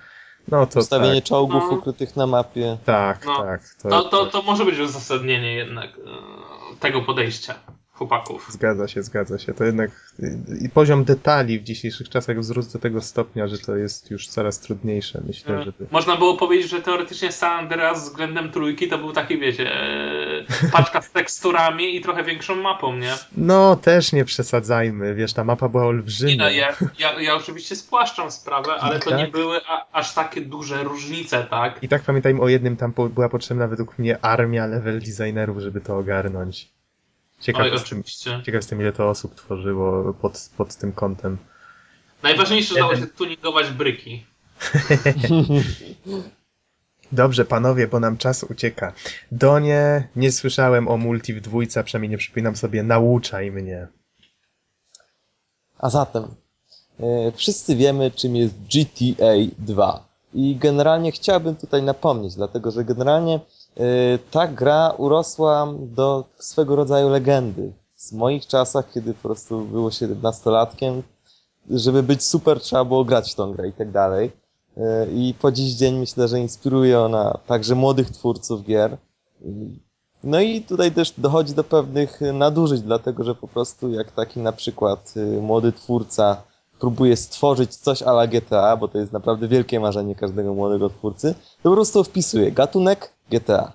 No 0.48 0.66
to 0.66 0.80
Ustawienie 0.80 1.20
tak, 1.20 1.28
czołgów 1.28 1.62
No. 1.70 1.76
ukrytych 1.76 2.16
na 2.16 2.26
mapie. 2.26 2.76
tak, 2.84 3.24
No. 3.26 3.36
tak. 3.36 3.60
to, 3.90 4.02
to, 4.02 4.26
to 4.26 4.42
może 4.42 4.64
być 4.64 4.78
uzasadnienie 4.78 5.54
jednak 5.54 5.90
e, 5.90 6.76
tego 6.80 7.02
podejścia 7.02 7.54
chłopaków. 8.00 8.46
Zgadza 8.50 8.88
się, 8.88 9.02
zgadza 9.02 9.38
się. 9.38 9.54
To 9.54 9.64
jednak 9.64 9.90
i 10.60 10.68
poziom 10.68 11.04
detali 11.04 11.58
w 11.58 11.62
dzisiejszych 11.62 12.08
czasach 12.08 12.38
wzrósł 12.38 12.72
do 12.72 12.78
tego 12.78 13.00
stopnia, 13.00 13.46
że 13.46 13.58
to 13.58 13.76
jest 13.76 14.10
już 14.10 14.28
coraz 14.28 14.60
trudniejsze, 14.60 15.20
myślę, 15.26 15.64
żeby... 15.64 15.86
Można 15.90 16.16
było 16.16 16.36
powiedzieć, 16.36 16.70
że 16.70 16.82
teoretycznie 16.82 17.32
San 17.32 17.58
Andreas 17.58 18.04
względem 18.08 18.50
trójki 18.50 18.88
to 18.88 18.98
był 18.98 19.12
taki, 19.12 19.38
wiecie, 19.38 19.72
e, 19.74 20.70
paczka 20.72 21.02
z 21.02 21.10
teksturami 21.10 21.96
i 21.96 22.00
trochę 22.00 22.24
większą 22.24 22.54
mapą, 22.56 22.96
nie? 22.96 23.14
No, 23.36 23.76
też 23.76 24.12
nie 24.12 24.24
przesadzajmy, 24.24 25.14
wiesz, 25.14 25.32
ta 25.32 25.44
mapa 25.44 25.68
była 25.68 25.82
Nie, 25.82 25.88
olbrzymia. 25.88 26.44
no, 26.44 26.50
ja, 26.50 26.76
ja, 26.98 27.20
ja 27.20 27.34
oczywiście 27.34 27.76
spłaszczam 27.76 28.30
sprawę, 28.30 28.72
ale 28.74 29.00
to 29.00 29.10
Tak. 29.10 29.18
nie 29.18 29.26
były 29.28 29.60
a, 29.68 29.86
aż 29.92 30.14
takie 30.14 30.40
duże 30.40 30.84
różnice, 30.84 31.46
tak? 31.50 31.82
I 31.82 31.88
tak 31.88 32.02
pamiętajmy 32.02 32.40
o 32.40 32.48
jednym, 32.48 32.76
tam 32.76 32.92
po, 32.92 33.08
była 33.08 33.28
potrzebna 33.28 33.68
według 33.68 33.98
mnie 33.98 34.24
armia 34.24 34.66
level 34.66 35.00
designerów, 35.00 35.58
żeby 35.58 35.80
to 35.80 35.98
ogarnąć. 35.98 36.79
Ciekaw, 37.40 37.62
Oj, 37.62 37.72
jestem, 37.72 37.98
oczywiście. 37.98 38.30
ciekaw 38.30 38.54
jestem, 38.54 38.80
ile 38.80 38.92
to 38.92 39.08
osób 39.08 39.34
tworzyło 39.34 40.14
pod, 40.14 40.50
pod 40.56 40.76
tym 40.76 40.92
kątem. 40.92 41.38
Najważniejsze, 42.22 42.74
że 42.74 42.80
dało 42.80 42.96
się 42.96 43.06
tuningować 43.06 43.70
bryki. 43.70 44.24
Dobrze, 47.12 47.44
panowie, 47.44 47.88
bo 47.88 48.00
nam 48.00 48.16
czas 48.16 48.44
ucieka. 48.44 48.92
Donie, 49.32 50.08
nie 50.16 50.32
słyszałem 50.32 50.88
o 50.88 50.96
multi 50.96 51.34
w 51.34 51.40
dwójce, 51.40 51.84
przynajmniej 51.84 52.10
nie 52.10 52.18
przypominam 52.18 52.56
sobie, 52.56 52.82
nauczaj 52.82 53.50
mnie. 53.50 53.86
A 55.78 55.90
zatem, 55.90 56.34
e, 57.00 57.32
wszyscy 57.32 57.76
wiemy, 57.76 58.10
czym 58.10 58.36
jest 58.36 58.54
GTA 58.54 59.32
2. 59.58 60.08
I 60.34 60.56
generalnie 60.56 61.12
chciałbym 61.12 61.56
tutaj 61.56 61.82
napomnieć, 61.82 62.34
dlatego 62.34 62.70
że 62.70 62.84
generalnie 62.84 63.40
ta 64.30 64.46
gra 64.46 64.90
urosła 64.90 65.74
do 65.78 66.24
swego 66.38 66.76
rodzaju 66.76 67.08
legendy. 67.08 67.72
W 67.96 68.12
moich 68.12 68.46
czasach, 68.46 68.92
kiedy 68.92 69.14
po 69.14 69.22
prostu 69.22 69.60
było 69.60 69.90
się 69.90 70.08
17-latkiem, 70.08 71.02
żeby 71.70 72.02
być 72.02 72.22
super, 72.22 72.60
trzeba 72.60 72.84
było 72.84 73.04
grać 73.04 73.32
w 73.32 73.34
tą 73.34 73.52
grę 73.52 73.68
i 73.68 73.72
tak 73.72 73.90
dalej. 73.90 74.32
E, 74.76 75.06
I 75.06 75.34
po 75.34 75.52
dziś 75.52 75.74
dzień 75.74 75.98
myślę, 75.98 76.28
że 76.28 76.40
inspiruje 76.40 77.00
ona 77.00 77.38
także 77.46 77.74
młodych 77.74 78.10
twórców 78.10 78.64
gier. 78.64 78.96
No 80.24 80.40
i 80.40 80.60
tutaj 80.60 80.92
też 80.92 81.12
dochodzi 81.18 81.54
do 81.54 81.64
pewnych 81.64 82.22
y, 82.22 82.32
nadużyć, 82.32 82.80
dlatego 82.80 83.24
że 83.24 83.34
po 83.34 83.48
prostu 83.48 83.90
jak 83.90 84.12
taki 84.12 84.40
na 84.40 84.52
przykład 84.52 85.14
y, 85.16 85.40
młody 85.42 85.72
twórca 85.72 86.42
próbuje 86.80 87.16
stworzyć 87.16 87.76
coś 87.76 88.02
ala 88.02 88.26
GTA, 88.26 88.76
bo 88.76 88.88
to 88.88 88.98
jest 88.98 89.12
naprawdę 89.12 89.48
wielkie 89.48 89.80
marzenie 89.80 90.14
każdego 90.14 90.54
młodego 90.54 90.90
twórcy, 90.90 91.34
to 91.62 91.70
po 91.70 91.74
prostu 91.74 92.04
wpisuje 92.04 92.52
gatunek 92.52 93.12
GTA. 93.30 93.72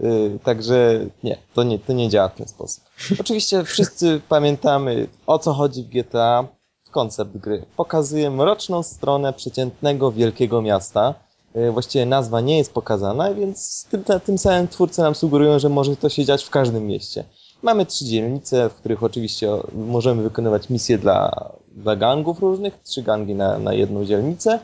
Yy, 0.00 0.38
także 0.44 1.06
nie 1.24 1.38
to, 1.54 1.62
nie, 1.62 1.78
to 1.78 1.92
nie 1.92 2.08
działa 2.08 2.28
w 2.28 2.34
ten 2.34 2.48
sposób. 2.48 2.84
Oczywiście 3.20 3.64
wszyscy 3.64 4.20
pamiętamy 4.28 5.06
o 5.26 5.38
co 5.38 5.52
chodzi 5.52 5.82
w 5.82 5.88
GTA, 5.88 6.48
koncept 6.90 7.36
gry. 7.36 7.66
Pokazuje 7.76 8.30
mroczną 8.30 8.82
stronę 8.82 9.32
przeciętnego 9.32 10.12
wielkiego 10.12 10.62
miasta. 10.62 11.14
Yy, 11.54 11.72
właściwie 11.72 12.06
nazwa 12.06 12.40
nie 12.40 12.58
jest 12.58 12.72
pokazana, 12.72 13.34
więc 13.34 13.86
tym, 13.90 14.04
tym 14.24 14.38
samym 14.38 14.68
twórcy 14.68 15.02
nam 15.02 15.14
sugerują, 15.14 15.58
że 15.58 15.68
może 15.68 15.96
to 15.96 16.08
się 16.08 16.24
dziać 16.24 16.44
w 16.44 16.50
każdym 16.50 16.86
mieście. 16.86 17.24
Mamy 17.62 17.86
trzy 17.86 18.04
dzielnice, 18.04 18.68
w 18.68 18.74
których 18.74 19.02
oczywiście 19.02 19.50
możemy 19.74 20.22
wykonywać 20.22 20.70
misje 20.70 20.98
dla, 20.98 21.50
dla 21.68 21.96
gangów 21.96 22.40
różnych, 22.40 22.82
trzy 22.82 23.02
gangi 23.02 23.34
na, 23.34 23.58
na 23.58 23.74
jedną 23.74 24.04
dzielnicę. 24.04 24.58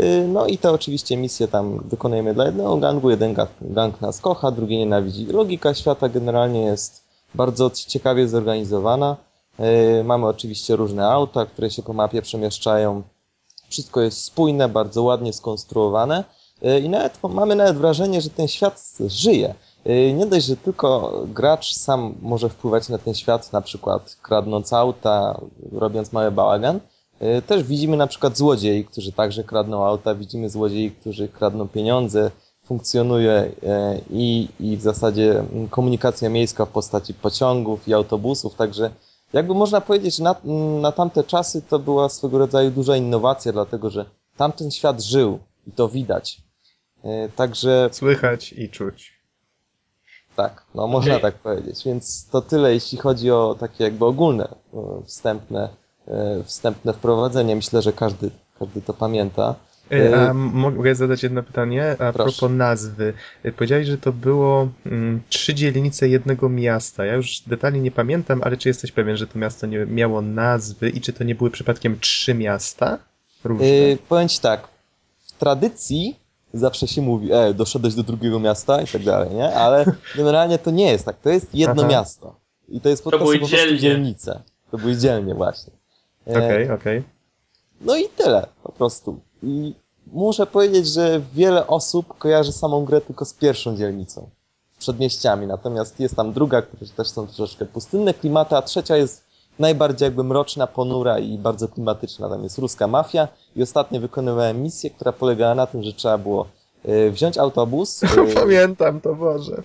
Y, 0.00 0.28
no 0.28 0.46
i 0.46 0.58
te 0.58 0.72
oczywiście 0.72 1.16
misje 1.16 1.48
tam 1.48 1.80
wykonujemy 1.88 2.34
dla 2.34 2.46
jednego 2.46 2.76
gangu, 2.76 3.10
jeden 3.10 3.34
gang 3.60 4.00
nas 4.00 4.20
kocha, 4.20 4.50
drugi 4.50 4.78
nienawidzi. 4.78 5.26
Logika 5.26 5.74
świata 5.74 6.08
generalnie 6.08 6.62
jest 6.62 7.04
bardzo 7.34 7.70
ciekawie 7.70 8.28
zorganizowana. 8.28 9.16
Y, 10.00 10.04
mamy 10.04 10.26
oczywiście 10.26 10.76
różne 10.76 11.08
auta, 11.08 11.46
które 11.46 11.70
się 11.70 11.82
po 11.82 11.92
mapie 11.92 12.22
przemieszczają. 12.22 13.02
Wszystko 13.68 14.00
jest 14.00 14.24
spójne, 14.24 14.68
bardzo 14.68 15.02
ładnie 15.02 15.32
skonstruowane 15.32 16.24
y, 16.64 16.80
i 16.80 16.88
nawet 16.88 17.18
mamy 17.22 17.54
nawet 17.54 17.76
wrażenie, 17.76 18.20
że 18.20 18.30
ten 18.30 18.48
świat 18.48 18.92
żyje. 19.06 19.54
Nie 20.14 20.26
dość, 20.26 20.46
że 20.46 20.56
tylko 20.56 21.12
gracz 21.26 21.74
sam 21.74 22.14
może 22.22 22.48
wpływać 22.48 22.88
na 22.88 22.98
ten 22.98 23.14
świat, 23.14 23.52
na 23.52 23.60
przykład 23.60 24.16
kradnąc 24.22 24.72
auta, 24.72 25.40
robiąc 25.72 26.12
mały 26.12 26.30
bałagan, 26.30 26.80
też 27.46 27.62
widzimy 27.62 27.96
na 27.96 28.06
przykład 28.06 28.36
złodziei, 28.36 28.84
którzy 28.84 29.12
także 29.12 29.44
kradną 29.44 29.86
auta, 29.86 30.14
widzimy 30.14 30.50
złodziei, 30.50 30.90
którzy 30.90 31.28
kradną 31.28 31.68
pieniądze, 31.68 32.30
funkcjonuje 32.64 33.32
e, 33.62 34.00
i, 34.10 34.48
i 34.60 34.76
w 34.76 34.80
zasadzie 34.80 35.44
komunikacja 35.70 36.28
miejska 36.30 36.64
w 36.64 36.68
postaci 36.68 37.14
pociągów 37.14 37.88
i 37.88 37.94
autobusów, 37.94 38.54
także 38.54 38.90
jakby 39.32 39.54
można 39.54 39.80
powiedzieć, 39.80 40.16
że 40.16 40.22
na, 40.24 40.36
na 40.80 40.92
tamte 40.92 41.24
czasy 41.24 41.62
to 41.62 41.78
była 41.78 42.08
swego 42.08 42.38
rodzaju 42.38 42.70
duża 42.70 42.96
innowacja, 42.96 43.52
dlatego 43.52 43.90
że 43.90 44.04
tamten 44.36 44.70
świat 44.70 45.02
żył 45.02 45.38
i 45.66 45.72
to 45.72 45.88
widać. 45.88 46.42
E, 47.04 47.28
także... 47.28 47.88
Słychać 47.92 48.52
i 48.52 48.70
czuć. 48.70 49.16
Tak, 50.36 50.66
no 50.74 50.86
można 50.86 51.16
okay. 51.16 51.32
tak 51.32 51.42
powiedzieć, 51.42 51.84
więc 51.84 52.28
to 52.28 52.42
tyle 52.42 52.74
jeśli 52.74 52.98
chodzi 52.98 53.30
o 53.30 53.56
takie 53.60 53.84
jakby 53.84 54.04
ogólne, 54.04 54.48
wstępne 55.04 55.68
E, 55.68 55.85
wstępne 56.44 56.92
wprowadzenie. 56.92 57.56
Myślę, 57.56 57.82
że 57.82 57.92
każdy, 57.92 58.30
każdy 58.58 58.82
to 58.82 58.94
pamięta. 58.94 59.54
E, 59.92 60.16
a 60.16 60.30
e, 60.30 60.34
mogę 60.34 60.94
zadać 60.94 61.22
jedno 61.22 61.42
pytanie 61.42 61.90
a 61.92 62.12
Proszę. 62.12 62.12
propos 62.12 62.56
nazwy. 62.56 63.12
Powiedziałeś, 63.56 63.86
że 63.86 63.98
to 63.98 64.12
było 64.12 64.68
mm, 64.86 65.22
trzy 65.28 65.54
dzielnice 65.54 66.08
jednego 66.08 66.48
miasta. 66.48 67.04
Ja 67.04 67.14
już 67.14 67.40
detalnie 67.40 67.80
nie 67.80 67.90
pamiętam, 67.90 68.40
ale 68.44 68.56
czy 68.56 68.68
jesteś 68.68 68.92
pewien, 68.92 69.16
że 69.16 69.26
to 69.26 69.38
miasto 69.38 69.66
nie 69.66 69.86
miało 69.86 70.22
nazwy 70.22 70.90
i 70.90 71.00
czy 71.00 71.12
to 71.12 71.24
nie 71.24 71.34
były 71.34 71.50
przypadkiem 71.50 72.00
trzy 72.00 72.34
miasta? 72.34 72.98
Różne? 73.44 73.66
Yy, 73.66 73.98
powiem 74.08 74.28
ci 74.28 74.40
tak. 74.40 74.68
W 75.26 75.32
tradycji 75.32 76.16
zawsze 76.54 76.88
się 76.88 77.02
mówi, 77.02 77.32
e, 77.32 77.54
doszedłeś 77.54 77.94
do 77.94 78.02
drugiego 78.02 78.40
miasta 78.40 78.82
i 78.82 78.86
tak 78.86 79.02
dalej, 79.02 79.34
nie? 79.34 79.54
Ale 79.54 79.84
generalnie 80.16 80.58
to 80.58 80.70
nie 80.70 80.92
jest 80.92 81.04
tak. 81.04 81.20
To 81.20 81.30
jest 81.30 81.54
jedno 81.54 81.82
Aha. 81.82 81.90
miasto. 81.90 82.36
I 82.68 82.80
to 82.80 82.88
jest 82.88 83.04
po, 83.04 83.10
to 83.10 83.18
prostu, 83.18 83.38
po 83.40 83.48
prostu 83.48 83.76
dzielnice. 83.76 84.42
To 84.70 84.78
były 84.78 84.96
dzielnie 84.96 85.34
właśnie. 85.34 85.72
E, 86.26 86.30
okej, 86.30 86.64
okay, 86.64 86.74
okej. 86.74 86.98
Okay. 86.98 87.10
No 87.80 87.96
i 87.96 88.08
tyle, 88.08 88.46
po 88.62 88.72
prostu. 88.72 89.20
I 89.42 89.74
muszę 90.12 90.46
powiedzieć, 90.46 90.86
że 90.86 91.20
wiele 91.34 91.66
osób 91.66 92.18
kojarzy 92.18 92.52
samą 92.52 92.84
grę 92.84 93.00
tylko 93.00 93.24
z 93.24 93.34
pierwszą 93.34 93.76
dzielnicą, 93.76 94.30
przedmieściami. 94.78 95.46
Natomiast 95.46 96.00
jest 96.00 96.16
tam 96.16 96.32
druga, 96.32 96.62
które 96.62 96.86
też 96.86 97.08
są 97.08 97.26
troszeczkę 97.26 97.66
pustynne 97.66 98.14
klimaty, 98.14 98.56
a 98.56 98.62
trzecia 98.62 98.96
jest 98.96 99.24
najbardziej 99.58 100.06
jakby 100.06 100.24
mroczna, 100.24 100.66
ponura 100.66 101.18
i 101.18 101.38
bardzo 101.38 101.68
klimatyczna. 101.68 102.28
Tam 102.28 102.42
jest 102.42 102.58
ruska 102.58 102.86
mafia 102.86 103.28
i 103.56 103.62
ostatnio 103.62 104.00
wykonywałem 104.00 104.62
misję, 104.62 104.90
która 104.90 105.12
polegała 105.12 105.54
na 105.54 105.66
tym, 105.66 105.82
że 105.82 105.92
trzeba 105.92 106.18
było 106.18 106.46
e, 106.84 107.10
wziąć 107.10 107.38
autobus. 107.38 108.02
E, 108.04 108.34
Pamiętam 108.34 109.00
to, 109.00 109.14
Boże. 109.14 109.62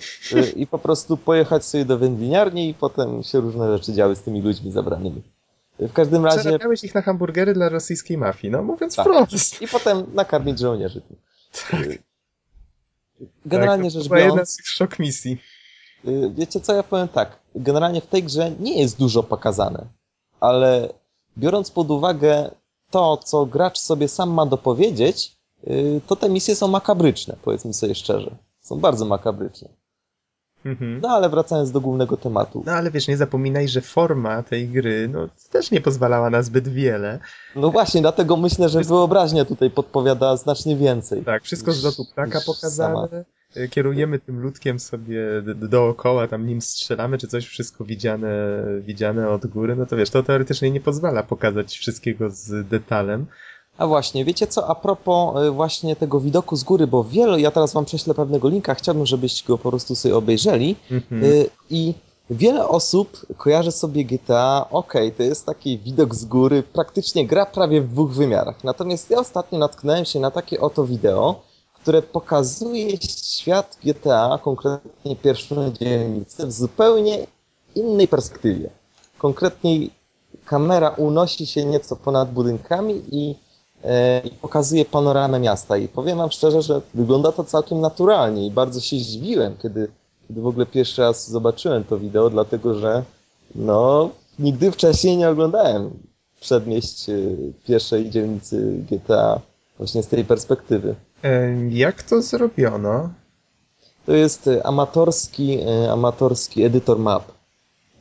I 0.56 0.68
po 0.68 0.80
prostu 0.80 1.18
pojechać 1.18 1.66
sobie 1.66 1.86
do 1.86 1.98
wędliniarni 1.98 2.70
i 2.70 2.74
potem 2.74 3.24
się 3.24 3.40
różne 3.40 3.78
rzeczy 3.78 3.94
działy 3.94 4.16
z 4.16 4.22
tymi 4.22 4.42
ludźmi 4.42 4.72
zabranymi. 4.72 5.22
W 5.82 5.94
każdym 5.94 6.26
razie... 6.26 6.40
Przerabiałeś 6.40 6.84
ich 6.84 6.96
na 6.96 7.02
hamburgery 7.02 7.54
dla 7.54 7.70
rosyjskiej 7.70 8.18
mafii, 8.18 8.52
no 8.52 8.64
mówiąc 8.64 8.96
tak. 8.96 9.06
wprost. 9.06 9.62
I 9.62 9.68
potem 9.68 10.06
nakarmić 10.14 10.60
żołnierzy. 10.60 11.02
Tak. 11.72 11.82
Generalnie 13.46 13.92
tak, 13.92 14.02
rzecz 14.02 14.10
biorąc... 14.10 14.26
jedna 14.26 14.46
z 14.46 14.58
szok 14.64 15.00
misji. 15.00 15.38
Y, 16.08 16.32
wiecie 16.36 16.60
co, 16.60 16.76
ja 16.76 16.84
powiem 16.84 17.08
tak. 17.08 17.40
Generalnie 17.56 18.02
w 18.02 18.08
tej 18.08 18.24
grze 18.24 18.52
nie 18.60 18.82
jest 18.82 19.00
dużo 19.00 19.24
pokazane, 19.24 19.86
ale 20.40 20.94
biorąc 21.38 21.72
pod 21.72 21.92
uwagę 21.92 22.52
to, 22.92 23.18
co 23.18 23.46
gracz 23.46 23.80
sobie 23.80 24.08
sam 24.08 24.32
ma 24.32 24.46
dopowiedzieć, 24.46 25.36
y, 25.68 26.02
to 26.08 26.16
te 26.16 26.30
misje 26.30 26.56
są 26.56 26.68
makabryczne, 26.68 27.36
powiedzmy 27.44 27.74
sobie 27.74 27.96
szczerze. 27.96 28.36
Są 28.60 28.80
bardzo 28.80 29.06
makabryczne. 29.06 29.70
Mhm. 30.66 31.00
No 31.02 31.10
ale 31.10 31.30
wracając 31.30 31.72
do 31.72 31.82
głównego 31.82 32.18
tematu. 32.18 32.64
No 32.66 32.72
ale 32.72 32.92
wiesz, 32.92 33.08
nie 33.08 33.18
zapominaj, 33.18 33.68
że 33.68 33.82
forma 33.82 34.44
tej 34.44 34.70
gry 34.70 35.10
no, 35.14 35.28
też 35.52 35.72
nie 35.72 35.82
pozwalała 35.82 36.30
na 36.30 36.42
zbyt 36.42 36.68
wiele. 36.68 37.20
No 37.56 37.72
właśnie, 37.72 38.02
dlatego 38.02 38.38
myślę, 38.38 38.70
że 38.70 38.82
wyobraźnia 38.82 39.46
tutaj 39.46 39.70
podpowiada 39.70 40.38
znacznie 40.38 40.76
więcej. 40.76 41.24
Tak, 41.24 41.44
wszystko 41.44 41.72
z 41.72 41.84
lotu 41.84 42.06
ptaka 42.12 42.40
pokazane. 42.46 42.96
Sama. 42.96 43.24
Kierujemy 43.70 44.20
tym 44.20 44.40
ludkiem 44.40 44.80
sobie 44.80 45.42
dookoła, 45.56 46.28
tam 46.28 46.48
nim 46.48 46.62
strzelamy, 46.62 47.18
czy 47.18 47.28
coś, 47.28 47.48
wszystko 47.48 47.86
widziane, 47.86 48.30
widziane 48.82 49.30
od 49.30 49.48
góry, 49.48 49.76
no 49.76 49.86
to 49.86 49.98
wiesz, 49.98 50.10
to 50.10 50.24
teoretycznie 50.24 50.72
nie 50.72 50.82
pozwala 50.82 51.24
pokazać 51.24 51.78
wszystkiego 51.78 52.30
z 52.30 52.68
detalem. 52.68 53.26
A 53.82 53.88
właśnie, 53.88 54.26
wiecie 54.26 54.48
co, 54.48 54.68
a 54.68 54.76
propos 54.76 55.44
y, 55.44 55.52
właśnie 55.52 55.96
tego 55.96 56.20
widoku 56.20 56.56
z 56.56 56.64
góry, 56.64 56.88
bo 56.88 57.04
wiele, 57.04 57.42
ja 57.42 57.52
teraz 57.52 57.74
wam 57.74 57.86
prześlę 57.86 58.14
pewnego 58.14 58.50
linka, 58.50 58.76
chciałbym, 58.76 59.06
żebyście 59.06 59.48
go 59.48 59.58
po 59.58 59.70
prostu 59.70 59.96
sobie 59.96 60.16
obejrzeli 60.16 60.76
mhm. 60.92 61.24
Y, 61.24 61.50
i 61.70 61.94
wiele 62.30 62.68
osób 62.68 63.26
kojarzy 63.38 63.72
sobie 63.72 64.06
GTA, 64.06 64.66
ok, 64.72 64.94
to 65.18 65.24
jest 65.24 65.46
taki 65.46 65.78
widok 65.78 66.16
z 66.16 66.26
góry, 66.26 66.64
praktycznie 66.64 67.28
gra 67.28 67.46
prawie 67.46 67.82
w 67.82 67.90
dwóch 67.90 68.12
wymiarach. 68.12 68.64
Natomiast 68.64 69.10
ja 69.10 69.20
ostatnio 69.20 69.60
natknąłem 69.60 70.06
się 70.06 70.20
na 70.20 70.32
takie 70.32 70.62
oto 70.62 70.86
wideo, 70.86 71.42
które 71.82 72.02
pokazuje 72.02 72.98
świat 72.98 73.78
GTA, 73.84 74.40
konkretnie 74.44 75.16
pierwszą 75.16 75.72
dzielnicę, 75.72 76.48
w 76.48 76.52
zupełnie 76.52 77.28
innej 77.76 78.08
perspektywie. 78.08 78.70
Konkretniej 79.18 79.92
kamera 80.46 80.90
unosi 80.90 81.46
się 81.46 81.66
nieco 81.66 81.96
ponad 81.96 82.32
budynkami 82.32 83.02
i 83.12 83.36
i 84.24 84.30
pokazuje 84.30 84.86
panoramę 84.86 85.40
miasta. 85.40 85.78
I 85.78 85.88
powiem 85.88 86.18
wam 86.18 86.32
szczerze, 86.32 86.62
że 86.62 86.82
wygląda 86.94 87.32
to 87.32 87.44
całkiem 87.44 87.82
naturalnie 87.82 88.48
i 88.48 88.52
bardzo 88.52 88.80
się 88.80 88.98
zdziwiłem, 88.98 89.58
kiedy, 89.62 89.88
kiedy 90.28 90.42
w 90.42 90.48
ogóle 90.48 90.66
pierwszy 90.66 91.02
raz 91.02 91.30
zobaczyłem 91.30 91.84
to 91.84 91.98
wideo, 91.98 92.30
dlatego 92.30 92.80
że 92.80 93.04
no, 93.56 94.10
nigdy 94.40 94.72
wcześniej 94.72 95.18
nie 95.18 95.30
oglądałem 95.30 95.92
przedmieść 96.40 97.10
e, 97.10 97.14
pierwszej 97.68 98.10
dzielnicy 98.10 98.86
GTA 98.92 99.42
właśnie 99.78 100.04
z 100.04 100.08
tej 100.08 100.26
perspektywy. 100.26 100.96
E, 101.24 101.56
jak 101.70 102.04
to 102.04 102.22
zrobiono? 102.22 103.10
To 104.06 104.14
jest 104.14 104.50
amatorski, 104.64 105.58
amatorski 105.92 106.64
edytor 106.64 107.00
map. 107.00 107.24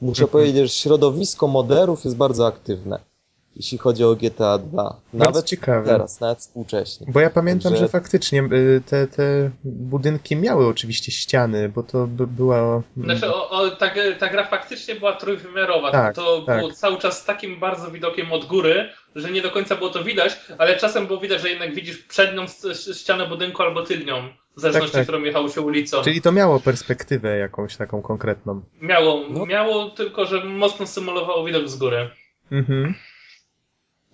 Muszę 0.02 0.22
mhm. 0.22 0.32
powiedzieć, 0.32 0.62
że 0.62 0.68
środowisko 0.68 1.46
moderów 1.46 2.04
jest 2.04 2.16
bardzo 2.16 2.46
aktywne 2.46 3.09
jeśli 3.56 3.78
chodzi 3.78 4.04
o 4.04 4.16
GTA 4.16 4.58
2. 4.58 4.96
Nawet 5.12 5.44
ciekawe. 5.44 5.86
teraz, 5.86 6.20
nawet 6.20 6.38
współcześnie. 6.38 7.06
Bo 7.10 7.20
ja 7.20 7.30
pamiętam, 7.30 7.72
Także... 7.72 7.84
że 7.84 7.88
faktycznie 7.88 8.42
y, 8.42 8.82
te, 8.86 9.06
te 9.06 9.50
budynki 9.64 10.36
miały 10.36 10.66
oczywiście 10.66 11.12
ściany, 11.12 11.68
bo 11.68 11.82
to 11.82 12.06
by 12.06 12.26
była... 12.26 12.82
Znaczy, 12.96 13.34
o, 13.34 13.50
o, 13.50 13.70
ta, 13.70 13.90
ta 14.18 14.28
gra 14.28 14.44
faktycznie 14.44 14.94
była 14.94 15.12
trójwymiarowa. 15.12 15.90
Tak, 15.90 16.16
to 16.16 16.42
tak. 16.46 16.58
było 16.58 16.72
cały 16.72 16.98
czas 16.98 17.22
z 17.22 17.24
takim 17.24 17.60
bardzo 17.60 17.90
widokiem 17.90 18.32
od 18.32 18.44
góry, 18.44 18.88
że 19.14 19.30
nie 19.30 19.42
do 19.42 19.50
końca 19.50 19.76
było 19.76 19.90
to 19.90 20.04
widać, 20.04 20.40
ale 20.58 20.76
czasem 20.76 21.06
było 21.06 21.20
widać, 21.20 21.42
że 21.42 21.50
jednak 21.50 21.74
widzisz 21.74 21.98
przednią 21.98 22.46
ścianę 22.94 23.26
budynku 23.26 23.62
albo 23.62 23.82
tylnią. 23.82 24.28
W 24.56 24.60
zależności, 24.60 24.92
tak, 24.92 25.00
tak. 25.00 25.08
którą 25.08 25.22
jechało 25.24 25.48
się 25.48 25.60
ulicą. 25.60 26.02
Czyli 26.02 26.22
to 26.22 26.32
miało 26.32 26.60
perspektywę 26.60 27.38
jakąś 27.38 27.76
taką 27.76 28.02
konkretną. 28.02 28.62
Miało, 28.80 29.24
no. 29.30 29.46
miało 29.46 29.90
tylko, 29.90 30.24
że 30.26 30.44
mocno 30.44 30.86
symulowało 30.86 31.44
widok 31.44 31.68
z 31.68 31.76
góry. 31.76 32.10
Mhm. 32.50 32.94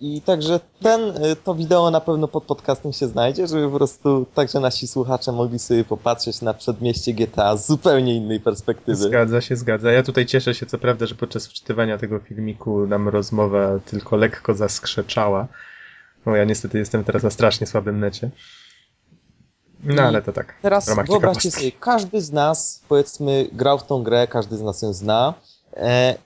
I 0.01 0.22
także 0.22 0.61
ten, 0.80 1.01
y, 1.24 1.36
to 1.36 1.55
wideo 1.55 1.90
na 1.90 2.01
pewno 2.01 2.28
pod 2.28 2.44
podcastem 2.44 2.92
się 2.92 3.07
znajdzie, 3.07 3.47
żeby 3.47 3.70
po 3.70 3.76
prostu 3.76 4.26
także 4.34 4.61
nasi 4.61 4.88
słuchacze 4.88 5.32
mogli 5.32 5.59
sobie 5.59 5.84
popatrzeć 5.84 6.42
na 6.42 6.55
przedmieście 6.55 7.12
GTA 7.14 7.57
z 7.57 7.66
zupełnie 7.66 8.16
innej 8.16 8.40
perspektywy. 8.40 8.97
Zgadza 8.97 9.40
się, 9.40 9.57
zgadza. 9.57 9.92
Ja 9.92 10.03
tutaj 10.03 10.26
cieszę 10.26 10.55
się, 10.55 10.66
co 10.66 10.78
prawda, 10.78 11.07
że 11.07 11.14
podczas 11.14 11.47
wczytywania 11.47 11.99
tego 11.99 12.18
filmiku 12.18 12.86
nam 12.86 13.09
rozmowa 13.09 13.78
tylko 13.84 14.16
lekko 14.16 14.55
zaskrzeczała. 14.55 15.49
No 16.26 16.36
ja 16.36 16.44
niestety 16.44 16.78
jestem 16.78 17.05
teraz 17.05 17.22
na 17.22 17.30
strasznie 17.30 17.66
słabym 17.66 18.01
necie. 18.01 18.30
No 19.84 20.03
ale 20.03 20.22
to 20.22 20.32
tak. 20.32 20.55
Teraz 20.62 20.90
wyobraźcie 21.09 21.51
sobie, 21.51 21.72
każdy 21.72 22.20
z 22.20 22.32
nas, 22.32 22.82
powiedzmy, 22.88 23.49
grał 23.53 23.78
w 23.78 23.86
tą 23.86 24.03
grę, 24.03 24.26
każdy 24.26 24.57
z 24.57 24.62
nas 24.62 24.82
ją 24.82 24.92
zna, 24.92 25.34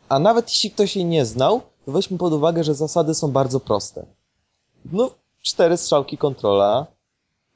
a 0.09 0.18
nawet 0.18 0.48
jeśli 0.48 0.70
ktoś 0.70 0.96
jej 0.96 1.05
nie 1.05 1.26
znał, 1.26 1.61
to 1.86 1.92
weźmy 1.92 2.18
pod 2.18 2.32
uwagę, 2.32 2.64
że 2.64 2.74
zasady 2.74 3.14
są 3.14 3.30
bardzo 3.30 3.61
proste. 3.61 4.07
No, 4.92 5.11
cztery 5.42 5.76
strzałki 5.76 6.18
kontrola, 6.18 6.86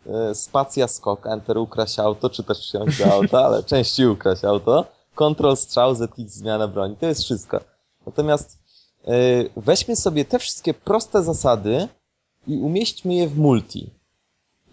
e, 0.07 0.34
spacja 0.34 0.88
skok, 0.88 1.26
enter 1.26 1.59
ukraść 1.59 1.99
auto, 1.99 2.30
czy 2.30 2.42
też 2.42 2.59
wsiąść 2.59 2.99
do 2.99 3.12
auta, 3.12 3.45
ale 3.45 3.62
częściej 3.72 4.07
ukraść 4.07 4.45
auto, 4.45 4.84
kontrol 5.14 5.57
strzał, 5.57 5.95
ZX 5.95 6.14
zmiana 6.16 6.68
broni, 6.68 6.97
to 6.97 7.07
jest 7.07 7.22
wszystko. 7.22 7.61
Natomiast 8.07 8.59
e, 9.05 9.11
weźmy 9.57 9.97
sobie 9.97 10.24
te 10.24 10.38
wszystkie 10.38 10.74
proste 10.74 11.22
zasady 11.22 11.88
i 12.47 12.57
umieśćmy 12.57 13.14
je 13.14 13.28
w 13.28 13.38
multi. 13.38 13.90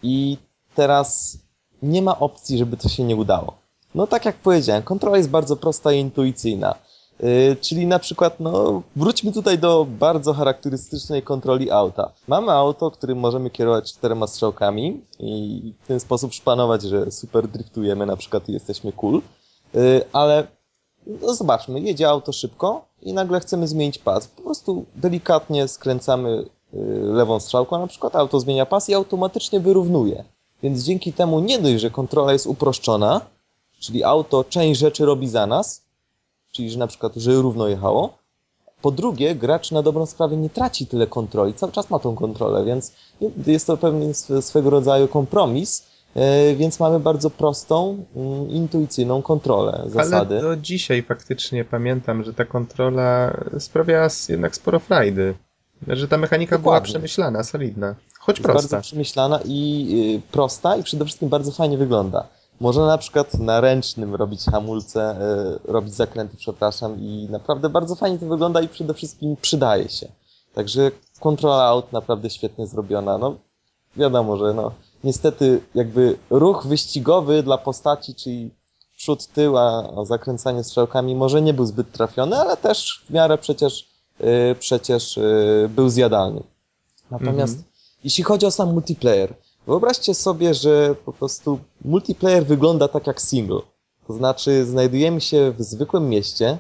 I 0.04 0.38
teraz 0.76 1.38
nie 1.82 2.02
ma 2.02 2.20
opcji, 2.20 2.58
żeby 2.58 2.78
to 2.78 2.90
się 2.90 3.04
nie 3.04 3.16
udało. 3.16 3.54
No 3.96 4.08
tak 4.08 4.26
jak 4.26 4.36
powiedziałem, 4.36 4.84
kontrola 4.84 5.18
jest 5.18 5.30
bardzo 5.30 5.56
prosta 5.56 5.94
i 5.94 6.00
intuicyjna. 6.00 6.76
Yy, 7.20 7.56
czyli 7.62 7.88
na 7.88 8.00
przykład, 8.00 8.40
no, 8.40 8.82
wróćmy 8.96 9.32
tutaj 9.32 9.60
do 9.60 9.88
bardzo 9.90 10.34
charakterystycznej 10.34 11.24
kontroli 11.24 11.72
auta. 11.72 12.12
Mamy 12.28 12.52
auto, 12.52 12.92
którym 12.92 13.18
możemy 13.18 13.50
kierować 13.50 13.94
czterema 13.94 14.28
strzałkami 14.28 15.02
i 15.20 15.74
w 15.84 15.88
ten 15.88 16.00
sposób 16.00 16.34
szpanować, 16.34 16.82
że 16.82 17.12
super 17.12 17.48
driftujemy 17.48 18.06
na 18.06 18.16
przykład 18.18 18.50
i 18.50 18.54
jesteśmy 18.54 18.92
cool. 18.92 19.22
Yy, 19.74 20.02
ale 20.14 20.48
no 21.08 21.34
zobaczmy, 21.34 21.80
jedzie 21.80 22.10
auto 22.10 22.32
szybko 22.32 22.86
i 23.02 23.14
nagle 23.14 23.40
chcemy 23.40 23.68
zmienić 23.68 23.98
pas. 23.98 24.28
Po 24.28 24.42
prostu 24.42 24.86
delikatnie 24.96 25.68
skręcamy 25.68 26.46
yy, 26.74 26.80
lewą 27.02 27.40
strzałką, 27.40 27.80
na 27.80 27.88
przykład 27.88 28.16
auto 28.16 28.40
zmienia 28.40 28.66
pas 28.66 28.90
i 28.90 28.94
automatycznie 28.94 29.60
wyrównuje. 29.60 30.24
Więc 30.64 30.84
dzięki 30.84 31.14
temu 31.14 31.40
nie 31.40 31.60
dość, 31.60 31.82
że 31.82 31.90
kontrola 31.90 32.34
jest 32.34 32.48
uproszczona, 32.48 33.22
czyli 33.80 34.04
auto 34.04 34.44
część 34.44 34.80
rzeczy 34.80 35.06
robi 35.06 35.30
za 35.30 35.48
nas, 35.48 35.82
czyli 36.52 36.70
że 36.72 36.80
na 36.80 36.88
przykład, 36.88 37.16
że 37.16 37.34
równo 37.34 37.68
jechało. 37.68 38.18
Po 38.82 38.92
drugie, 38.92 39.36
gracz 39.36 39.72
na 39.72 39.82
dobrą 39.82 40.06
sprawę 40.06 40.38
nie 40.38 40.50
traci 40.50 40.88
tyle 40.88 41.08
kontroli, 41.08 41.54
cały 41.54 41.72
czas 41.72 41.90
ma 41.90 42.00
tą 42.00 42.16
kontrolę, 42.16 42.66
więc 42.66 42.94
jest 43.48 43.68
to 43.68 43.78
pewien 43.78 44.10
sw- 44.10 44.42
swego 44.42 44.70
rodzaju 44.70 45.08
kompromis, 45.08 45.88
e, 46.16 46.56
więc 46.56 46.80
mamy 46.80 47.00
bardzo 47.00 47.30
prostą, 47.30 48.06
mm, 48.16 48.50
intuicyjną 48.50 49.22
kontrolę 49.22 49.84
zasady. 49.88 50.40
Ale 50.40 50.42
do 50.42 50.58
dzisiaj 50.58 51.04
faktycznie 51.04 51.66
pamiętam, 51.66 52.24
że 52.24 52.34
ta 52.34 52.46
kontrola 52.46 53.38
sprawiała 53.60 54.08
jednak 54.30 54.56
sporo 54.56 54.80
frajdy. 54.80 55.34
Że 55.88 56.08
ta 56.08 56.18
mechanika 56.18 56.58
była 56.58 56.76
Dokładnie. 56.76 56.90
przemyślana, 56.94 57.44
solidna. 57.44 57.96
Choć 58.20 58.38
jest 58.38 58.44
prosta. 58.44 58.70
bardzo 58.70 58.88
przemyślana 58.88 59.40
i 59.46 60.22
y, 60.28 60.32
prosta 60.32 60.76
i 60.76 60.84
przede 60.84 61.06
wszystkim 61.06 61.30
bardzo 61.30 61.52
fajnie 61.52 61.78
wygląda. 61.78 62.28
Można 62.62 62.86
na 62.86 62.98
przykład 62.98 63.40
na 63.40 63.62
ręcznym 63.62 64.16
robić 64.16 64.46
hamulce, 64.46 65.16
y, 65.66 65.72
robić 65.72 65.94
zakręty, 65.94 66.38
przepraszam, 66.38 67.00
i 67.00 67.28
naprawdę 67.30 67.70
bardzo 67.70 67.96
fajnie 67.96 68.20
to 68.20 68.26
wygląda 68.26 68.62
i 68.62 68.68
przede 68.68 68.94
wszystkim 68.94 69.36
przydaje 69.42 69.90
się. 69.90 70.08
Także 70.54 70.92
kontrola 71.20 71.64
aut 71.64 71.92
naprawdę 71.92 72.30
świetnie 72.30 72.68
zrobiona. 72.68 73.18
No, 73.18 73.36
wiadomo, 73.96 74.38
że 74.38 74.54
no, 74.54 74.72
niestety 75.04 75.62
jakby 75.76 76.18
ruch 76.30 76.68
wyścigowy 76.68 77.44
dla 77.44 77.58
postaci, 77.58 78.16
czyli 78.16 78.52
przód, 78.98 79.28
tył, 79.28 79.58
a 79.58 79.90
zakręcanie 80.06 80.64
strzałkami 80.64 81.16
może 81.16 81.42
nie 81.42 81.54
był 81.54 81.66
zbyt 81.66 81.92
trafiony, 81.92 82.38
ale 82.38 82.58
też 82.58 83.04
w 83.06 83.14
miarę 83.14 83.38
przecież, 83.38 83.90
y, 84.22 84.56
przecież 84.60 85.18
y, 85.18 85.70
był 85.76 85.90
zjadalny. 85.90 86.44
Natomiast 87.12 87.54
Mhm. 87.54 87.72
jeśli 88.04 88.24
chodzi 88.24 88.46
o 88.46 88.52
sam 88.52 88.74
multiplayer, 88.74 89.34
wyobraźcie 89.68 90.14
sobie, 90.14 90.54
że 90.54 90.96
po 91.06 91.14
prostu 91.14 91.60
multiplayer 91.86 92.46
wygląda 92.46 92.88
tak 92.88 93.08
jak 93.08 93.22
single. 93.22 93.62
To 94.08 94.14
znaczy, 94.14 94.66
znajdujemy 94.66 95.22
się 95.22 95.54
w 95.58 95.64
zwykłym 95.64 96.10
mieście, 96.10 96.58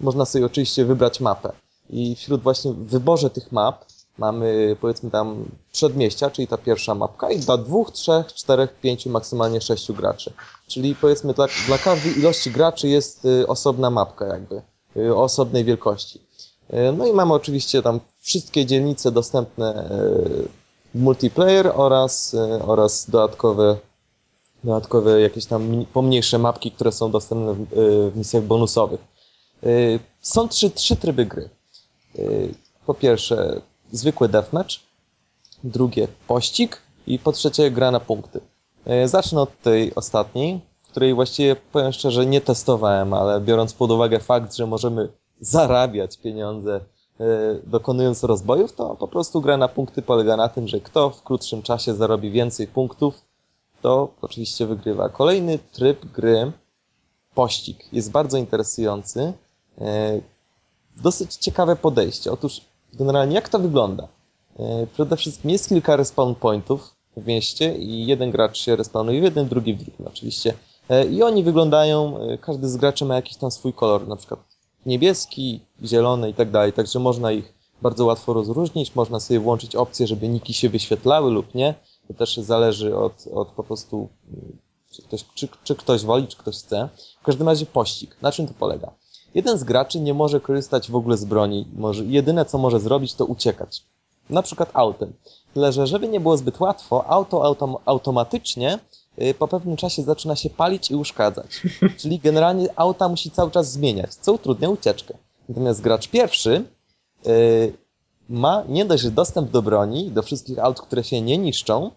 można 0.00 0.24
sobie 0.24 0.46
oczywiście 0.46 0.84
wybrać 0.84 1.20
mapę. 1.20 1.52
I 1.90 2.16
wśród 2.16 2.42
właśnie 2.42 2.72
w 2.72 2.86
wyborze 2.86 3.30
tych 3.30 3.52
map 3.52 3.84
mamy 4.18 4.76
powiedzmy 4.80 5.10
tam 5.10 5.44
przedmieścia, 5.72 6.30
czyli 6.30 6.48
ta 6.48 6.58
pierwsza 6.58 6.94
mapka 6.94 7.30
i 7.30 7.38
dla 7.38 7.56
dwóch, 7.56 7.90
trzech, 7.90 8.32
czterech, 8.34 8.80
pięciu, 8.80 9.10
maksymalnie 9.10 9.60
sześciu 9.60 9.94
graczy. 9.94 10.32
Czyli 10.66 10.94
powiedzmy 10.94 11.34
dla, 11.34 11.46
dla 11.66 11.78
każdej 11.78 12.18
ilości 12.18 12.50
graczy 12.50 12.88
jest 12.88 13.24
y, 13.24 13.46
osobna 13.46 13.90
mapka 13.90 14.26
jakby, 14.26 14.62
y, 14.96 15.14
o 15.14 15.22
osobnej 15.22 15.64
wielkości. 15.64 16.20
Y, 16.74 16.92
No 16.92 17.06
i 17.06 17.12
mamy 17.12 17.34
oczywiście 17.34 17.82
tam 17.82 18.00
wszystkie 18.20 18.66
dzielnice 18.66 19.12
dostępne 19.12 19.90
multiplayer 20.98 21.72
oraz, 21.74 22.34
y, 22.34 22.62
oraz 22.62 23.10
dodatkowe, 23.10 23.76
dodatkowe 24.64 25.20
jakieś 25.20 25.46
tam 25.46 25.84
pomniejsze 25.92 26.38
mapki, 26.38 26.70
które 26.70 26.92
są 26.92 27.10
dostępne 27.10 27.54
w, 27.54 27.78
y, 27.78 28.10
w 28.10 28.16
misjach 28.16 28.42
bonusowych. 28.42 29.00
Y, 29.64 29.98
Są 30.20 30.48
trzy, 30.48 30.70
trzy 30.70 30.96
tryby 30.96 31.26
gry. 31.26 31.48
Po 32.86 32.94
pierwsze 32.94 33.60
zwykły 33.92 34.28
deathmatch, 34.28 34.74
drugie 35.64 36.08
pościg 36.26 36.82
i 37.06 37.18
po 37.18 37.32
trzecie 37.32 37.70
gra 37.70 37.90
na 37.90 38.00
punkty. 38.00 38.40
Zacznę 39.04 39.40
od 39.40 39.60
tej 39.62 39.94
ostatniej, 39.94 40.60
której 40.90 41.14
właściwie 41.14 41.56
powiem 41.56 41.92
szczerze 41.92 42.26
nie 42.26 42.40
testowałem, 42.40 43.14
ale 43.14 43.40
biorąc 43.40 43.72
pod 43.72 43.90
uwagę 43.90 44.20
fakt, 44.20 44.56
że 44.56 44.66
możemy 44.66 45.08
zarabiać 45.40 46.16
pieniądze 46.16 46.80
dokonując 47.66 48.24
rozbojów, 48.24 48.72
to 48.72 48.96
po 48.96 49.08
prostu 49.08 49.40
gra 49.40 49.56
na 49.56 49.68
punkty 49.68 50.02
polega 50.02 50.36
na 50.36 50.48
tym, 50.48 50.68
że 50.68 50.80
kto 50.80 51.10
w 51.10 51.22
krótszym 51.22 51.62
czasie 51.62 51.94
zarobi 51.94 52.30
więcej 52.30 52.66
punktów, 52.66 53.14
to 53.82 54.08
oczywiście 54.22 54.66
wygrywa. 54.66 55.08
Kolejny 55.08 55.58
tryb 55.72 56.06
gry, 56.06 56.52
pościg, 57.34 57.92
jest 57.92 58.10
bardzo 58.10 58.38
interesujący. 58.38 59.32
Y, 59.78 60.22
Dosyć 61.02 61.34
ciekawe 61.34 61.76
podejście. 61.76 62.32
Otóż 62.32 62.60
generalnie 62.92 63.34
jak 63.34 63.48
to 63.48 63.58
wygląda? 63.58 64.08
E, 64.58 64.86
Przede 64.86 65.16
wszystkim 65.16 65.50
jest 65.50 65.68
kilka 65.68 65.96
respawn 65.96 66.34
pointów 66.34 66.94
w 67.16 67.26
mieście 67.26 67.78
i 67.78 68.06
jeden 68.06 68.30
gracz 68.30 68.58
się 68.58 68.76
respawnuje 68.76 69.20
w 69.20 69.24
jednym, 69.24 69.48
drugi 69.48 69.74
w 69.74 69.82
drugim 69.84 70.06
oczywiście. 70.06 70.54
E, 70.88 71.06
I 71.06 71.22
oni 71.22 71.42
wyglądają, 71.44 72.18
e, 72.18 72.38
każdy 72.38 72.68
z 72.68 72.76
graczy 72.76 73.04
ma 73.04 73.14
jakiś 73.14 73.36
tam 73.36 73.50
swój 73.50 73.72
kolor, 73.72 74.08
na 74.08 74.16
przykład 74.16 74.40
niebieski, 74.86 75.60
zielony 75.84 76.30
i 76.30 76.34
tak 76.34 76.50
dalej, 76.50 76.72
także 76.72 76.98
można 76.98 77.32
ich 77.32 77.58
bardzo 77.82 78.04
łatwo 78.06 78.32
rozróżnić, 78.32 78.94
można 78.94 79.20
sobie 79.20 79.40
włączyć 79.40 79.76
opcję, 79.76 80.06
żeby 80.06 80.28
niki 80.28 80.54
się 80.54 80.68
wyświetlały 80.68 81.30
lub 81.30 81.54
nie. 81.54 81.74
To 82.08 82.14
też 82.14 82.36
zależy 82.36 82.96
od, 82.96 83.26
od 83.34 83.48
po 83.48 83.64
prostu, 83.64 84.08
czy 84.90 85.02
ktoś, 85.02 85.24
czy, 85.34 85.48
czy 85.64 85.76
ktoś 85.76 86.04
woli, 86.04 86.26
czy 86.26 86.36
ktoś 86.36 86.56
chce. 86.56 86.88
W 87.20 87.24
każdym 87.24 87.48
razie 87.48 87.66
pościg. 87.66 88.16
Na 88.22 88.32
czym 88.32 88.48
to 88.48 88.54
polega? 88.58 88.92
Jeden 89.34 89.58
z 89.58 89.64
graczy 89.64 90.00
nie 90.00 90.14
może 90.14 90.40
korzystać 90.40 90.90
w 90.90 90.96
ogóle 90.96 91.16
z 91.16 91.24
broni. 91.24 91.66
Może, 91.76 92.04
jedyne 92.04 92.44
co 92.44 92.58
może 92.58 92.80
zrobić 92.80 93.14
to 93.14 93.24
uciekać. 93.24 93.82
Na 94.30 94.42
przykład 94.42 94.70
autem. 94.74 95.12
Tyle, 95.54 95.72
że 95.72 95.86
żeby 95.86 96.08
nie 96.08 96.20
było 96.20 96.36
zbyt 96.36 96.60
łatwo, 96.60 97.06
auto 97.06 97.44
autom 97.44 97.76
automatycznie 97.84 98.78
po 99.38 99.48
pewnym 99.48 99.76
czasie 99.76 100.02
zaczyna 100.02 100.36
się 100.36 100.50
palić 100.50 100.90
i 100.90 100.94
uszkadzać. 100.94 101.62
Czyli 102.00 102.18
generalnie 102.18 102.68
auta 102.76 103.08
musi 103.08 103.30
cały 103.30 103.50
czas 103.50 103.72
zmieniać, 103.72 104.14
co 104.14 104.32
utrudnia 104.32 104.68
ucieczkę. 104.68 105.14
Natomiast 105.48 105.80
gracz 105.80 106.08
pierwszy 106.08 106.64
y, 107.26 107.72
ma 108.28 108.64
nie 108.68 108.84
dość, 108.84 109.08
dostęp 109.08 109.50
do 109.50 109.62
broni, 109.62 110.10
do 110.10 110.22
wszystkich 110.22 110.58
aut, 110.58 110.80
które 110.80 111.04
się 111.04 111.20
nie 111.20 111.38
niszczą, 111.38 111.90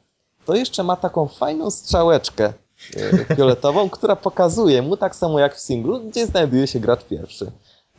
to 0.45 0.55
jeszcze 0.55 0.84
ma 0.84 0.95
taką 0.95 1.28
fajną 1.28 1.72
strzałeczkę 1.72 2.53
y, 2.95 3.26
fioletową, 3.38 3.89
która 3.89 4.15
pokazuje 4.15 4.82
mu 4.82 4.97
tak 4.97 5.15
samo 5.15 5.39
jak 5.39 5.55
w 5.55 5.59
singlu, 5.59 5.99
gdzie 5.99 6.26
znajduje 6.26 6.67
się 6.67 6.80
gracz 6.80 7.03
pierwszy. 7.03 7.51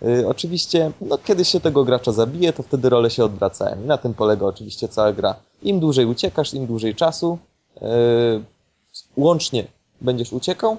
Y, 0.03 0.29
Oczywiście, 0.29 0.93
no, 1.01 1.19
kiedy 1.19 1.45
się 1.45 1.61
tego 1.61 1.85
gracza 1.85 2.13
zabije, 2.13 2.53
to 2.53 2.63
wtedy 2.63 2.89
role 2.89 3.11
się 3.11 3.25
odwracają. 3.25 3.83
I 3.83 3.87
na 3.87 3.99
tym 3.99 4.15
polega 4.15 4.47
oczywiście 4.47 4.89
cała 4.89 5.13
gra. 5.13 5.35
Im 5.63 5.81
dłużej 5.81 6.07
uciekasz, 6.07 6.55
im 6.55 6.67
dłużej 6.67 6.95
czasu, 6.95 7.39
łącznie 9.17 9.65
będziesz 10.01 10.33
uciekał. 10.33 10.77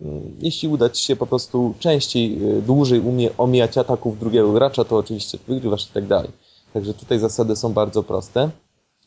Yy, 0.00 0.08
Jeśli 0.40 0.68
uda 0.68 0.90
ci 0.90 1.04
się 1.04 1.16
po 1.16 1.26
prostu 1.26 1.74
częściej, 1.78 2.40
yy, 2.40 2.62
dłużej 2.62 3.00
umie, 3.00 3.30
omijać 3.38 3.78
ataków 3.78 4.18
drugiego 4.18 4.52
gracza, 4.52 4.84
to 4.84 4.96
oczywiście 4.96 5.38
wygrywasz 5.48 5.86
i 5.90 5.92
tak 5.92 6.06
dalej. 6.06 6.30
Także 6.72 6.94
tutaj 6.94 7.18
zasady 7.18 7.56
są 7.56 7.72
bardzo 7.72 8.02
proste. 8.02 8.50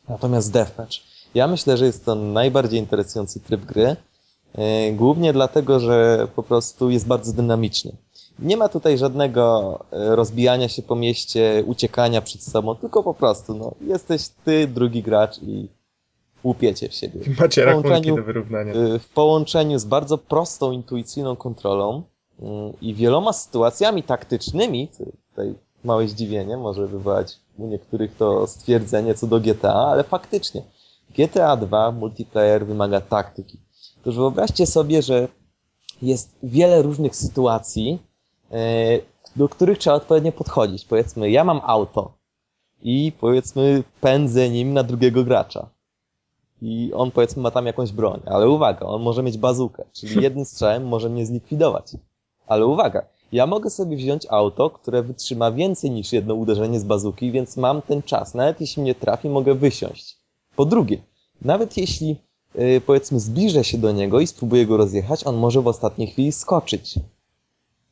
Natomiast 0.08 0.52
deathmatch. 0.52 0.96
Ja 1.34 1.46
myślę, 1.48 1.76
że 1.76 1.86
jest 1.86 2.04
to 2.04 2.14
najbardziej 2.14 2.80
interesujący 2.80 3.40
tryb 3.40 3.64
gry. 3.64 3.96
Yy, 4.58 4.92
Głównie 4.92 5.32
dlatego, 5.32 5.80
że 5.80 6.28
po 6.36 6.42
prostu 6.42 6.90
jest 6.90 7.06
bardzo 7.06 7.32
dynamiczny. 7.32 7.92
Nie 8.38 8.56
ma 8.56 8.68
tutaj 8.68 8.98
żadnego 8.98 9.78
e, 9.92 10.16
rozbijania 10.16 10.68
się 10.68 10.82
po 10.82 10.96
mieście, 10.96 11.64
uciekania 11.66 12.22
przed 12.22 12.42
sobą, 12.42 12.74
tylko 12.74 13.02
po 13.02 13.14
prostu, 13.14 13.54
no, 13.54 13.74
jesteś 13.80 14.28
ty, 14.44 14.66
drugi 14.66 15.02
gracz 15.02 15.38
i 15.42 15.68
łupiecie 16.44 16.88
w 16.88 16.94
siebie. 16.94 17.20
Macie 17.40 17.62
w 17.62 17.64
rachunki 17.64 18.08
do 18.08 18.22
wyrównania. 18.22 18.74
Y, 18.74 18.98
W 18.98 19.08
połączeniu 19.08 19.78
z 19.78 19.84
bardzo 19.84 20.18
prostą, 20.18 20.72
intuicyjną 20.72 21.36
kontrolą 21.36 22.02
y, 22.02 22.44
i 22.82 22.94
wieloma 22.94 23.32
sytuacjami 23.32 24.02
taktycznymi, 24.02 24.88
tutaj 25.30 25.54
małe 25.84 26.08
zdziwienie 26.08 26.56
może 26.56 26.86
wywołać 26.86 27.36
u 27.58 27.66
niektórych 27.66 28.16
to 28.16 28.46
stwierdzenie 28.46 29.14
co 29.14 29.26
do 29.26 29.40
GTA, 29.40 29.74
ale 29.74 30.04
faktycznie 30.04 30.62
GTA 31.16 31.56
2 31.56 31.92
multiplayer 31.92 32.66
wymaga 32.66 33.00
taktyki. 33.00 33.58
Otóż 34.00 34.16
wyobraźcie 34.16 34.66
sobie, 34.66 35.02
że 35.02 35.28
jest 36.02 36.34
wiele 36.42 36.82
różnych 36.82 37.16
sytuacji, 37.16 38.02
e, 38.52 38.56
do 39.36 39.48
których 39.48 39.78
trzeba 39.78 39.96
odpowiednio 39.96 40.32
podchodzić. 40.32 40.84
Powiedzmy, 40.84 41.30
ja 41.30 41.44
mam 41.44 41.60
auto 41.64 42.12
i 42.82 43.12
powiedzmy 43.20 43.82
pędzę 44.00 44.50
nim 44.50 44.72
na 44.72 44.82
drugiego 44.82 45.24
gracza. 45.24 45.70
I 46.64 46.92
on 46.94 47.10
powiedzmy 47.10 47.42
ma 47.42 47.50
tam 47.50 47.66
jakąś 47.66 47.92
broń, 47.92 48.20
ale 48.26 48.48
uwaga, 48.48 48.86
on 48.86 49.02
może 49.02 49.22
mieć 49.22 49.38
bazukę, 49.38 49.84
czyli 49.92 50.22
jednym 50.22 50.44
strzałem 50.44 50.86
może 50.86 51.08
mnie 51.08 51.26
zlikwidować. 51.26 51.92
Ale 52.46 52.66
uwaga, 52.66 53.02
ja 53.32 53.46
mogę 53.46 53.70
sobie 53.70 53.96
wziąć 53.96 54.26
auto, 54.30 54.70
które 54.70 55.02
wytrzyma 55.02 55.52
więcej 55.52 55.90
niż 55.90 56.12
jedno 56.12 56.34
uderzenie 56.34 56.80
z 56.80 56.84
bazuki, 56.84 57.32
więc 57.32 57.56
mam 57.56 57.82
ten 57.82 58.02
czas. 58.02 58.34
Nawet 58.34 58.60
jeśli 58.60 58.82
mnie 58.82 58.94
trafi, 58.94 59.28
mogę 59.28 59.54
wysiąść. 59.54 60.16
Po 60.56 60.64
drugie, 60.64 61.02
nawet 61.42 61.76
jeśli 61.76 62.16
yy, 62.54 62.80
powiedzmy 62.80 63.20
zbliżę 63.20 63.64
się 63.64 63.78
do 63.78 63.92
niego 63.92 64.20
i 64.20 64.26
spróbuję 64.26 64.66
go 64.66 64.76
rozjechać, 64.76 65.26
on 65.26 65.36
może 65.36 65.62
w 65.62 65.68
ostatniej 65.68 66.08
chwili 66.08 66.32
skoczyć 66.32 66.94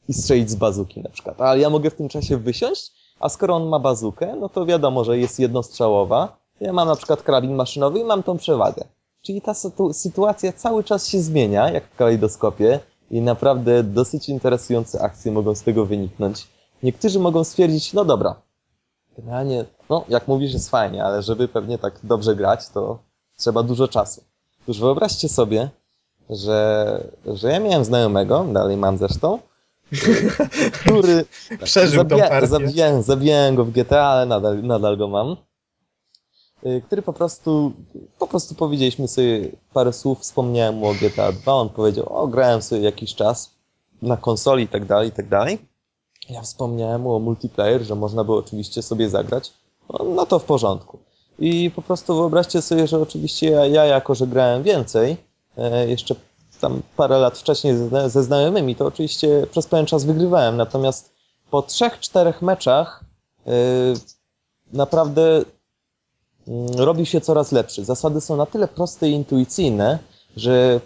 i 0.09 0.15
strzelić 0.15 0.51
z 0.51 0.55
bazuki 0.55 1.01
na 1.01 1.11
przykład. 1.11 1.41
Ale 1.41 1.61
ja 1.61 1.71
mogę 1.71 1.91
w 1.91 1.95
tym 1.95 2.09
czasie 2.09 2.37
wysiąść, 2.37 2.93
a 3.21 3.29
skoro 3.29 3.55
on 3.55 3.69
ma 3.69 3.79
bazukę, 3.79 4.37
no 4.41 4.49
to 4.49 4.67
wiadomo, 4.67 5.05
że 5.05 5.19
jest 5.19 5.41
jednostrzałowa. 5.41 6.40
Ja 6.61 6.73
mam 6.73 6.89
na 6.89 6.97
przykład 6.97 7.23
karabin 7.23 7.55
maszynowy 7.55 7.99
i 7.99 8.05
mam 8.05 8.23
tą 8.23 8.37
przewagę. 8.39 8.85
Czyli 9.23 9.43
ta 9.43 9.55
sytu 9.55 9.93
sytuacja 9.93 10.53
cały 10.53 10.85
czas 10.85 11.09
się 11.09 11.21
zmienia, 11.21 11.71
jak 11.71 11.85
w 11.85 11.97
kalejdoskopie 11.97 12.81
i 13.11 13.21
naprawdę 13.21 13.83
dosyć 13.83 14.29
interesujące 14.29 15.03
akcje 15.03 15.33
mogą 15.33 15.55
z 15.55 15.63
tego 15.63 15.87
wyniknąć. 15.87 16.47
Niektórzy 16.83 17.19
mogą 17.19 17.45
stwierdzić, 17.45 17.93
no 17.93 18.05
dobra, 18.05 18.35
generalnie, 19.19 19.65
no 19.91 20.05
jak 20.09 20.29
mówisz 20.29 20.53
jest 20.53 20.71
fajnie, 20.71 21.05
ale 21.05 21.23
żeby 21.23 21.49
pewnie 21.49 21.79
tak 21.79 22.01
dobrze 22.03 22.37
grać, 22.37 22.69
to 22.69 22.99
trzeba 23.37 23.63
dużo 23.63 23.89
czasu. 23.89 24.23
Już 24.69 24.81
wyobraźcie 24.81 25.29
sobie, 25.29 25.69
że, 26.31 27.01
że 27.27 27.49
ja 27.53 27.61
miałem 27.61 27.85
znajomego, 27.85 28.45
dalej 28.53 28.77
mam 28.77 28.99
zresztą, 28.99 29.39
który 30.81 31.25
Przeżył 31.65 32.05
tą 32.05 32.09
zabija, 32.09 32.29
partię. 32.29 32.47
zabijałem, 32.47 33.03
zabijałem 33.03 33.55
go 33.57 33.65
w 33.65 33.71
GTA, 33.71 34.07
ale 34.07 34.27
nadal, 34.27 34.63
nadal 34.63 34.97
go 34.97 35.09
mam. 35.09 35.37
Y, 36.67 36.83
Który 36.87 37.03
po 37.03 37.13
prostu, 37.13 37.73
po 38.19 38.27
prostu 38.27 38.55
powiedzieliśmy 38.55 39.09
sobie 39.09 39.49
parę 39.73 39.93
słów, 39.93 40.21
wspomniałem 40.21 40.75
mu 40.75 40.89
o 40.89 40.95
GTA 40.95 41.33
2, 41.33 41.53
on 41.53 41.69
powiedział, 41.69 42.07
o 42.09 42.27
grałem 42.27 42.63
sobie 42.63 42.83
jakiś 42.83 43.15
czas 43.15 43.51
na 44.03 44.17
konsoli 44.17 44.65
i 44.65 44.69
tak 44.69 44.85
dalej, 44.85 45.09
i 45.09 45.13
tak 45.13 45.29
dalej. 45.29 45.59
Ja 46.31 46.43
wspomniałem 46.43 47.01
mu 47.01 47.15
o 47.15 47.19
multiplayer, 47.19 47.83
że 47.83 47.95
można 47.95 48.25
było 48.25 48.39
oczywiście 48.39 48.83
sobie 48.83 49.11
zagrać. 49.11 49.53
No, 49.89 50.05
no 50.05 50.27
to 50.27 50.39
w 50.39 50.45
porządku. 50.45 50.99
I 51.39 51.71
po 51.71 51.83
prostu 51.83 52.17
wyobraźcie 52.17 52.63
sobie, 52.63 52.87
że 52.87 53.01
oczywiście 53.01 53.51
ja, 53.51 53.67
ja 53.67 53.85
jako, 53.85 54.15
że 54.15 54.27
grałem 54.27 54.63
więcej, 54.63 55.17
e, 55.57 55.89
jeszcze 55.89 56.15
tam 56.61 56.83
parę 56.97 57.19
lat 57.19 57.39
wcześniej 57.39 57.77
ze, 57.77 58.11
ze 58.11 58.23
znajomymi, 58.23 58.77
to 58.77 58.87
oczywiście 58.87 59.47
przez 59.51 59.67
pewien 59.67 59.87
czas 59.87 60.05
wygrywałem. 60.05 60.57
Natomiast 60.57 61.13
po 61.51 61.63
trzech, 61.63 61.99
czterech 62.01 62.43
meczach 62.43 63.05
e, 63.47 63.53
naprawdę 64.73 65.45
robi 66.77 67.07
się 67.07 67.21
coraz 67.21 67.53
lepszy. 67.53 67.85
Zasady 67.85 68.21
są 68.21 68.37
na 68.37 68.47
tyle 68.47 68.69
proste 68.69 69.09
i 69.09 69.13
intuicyjne, 69.13 69.99
że 70.37 70.81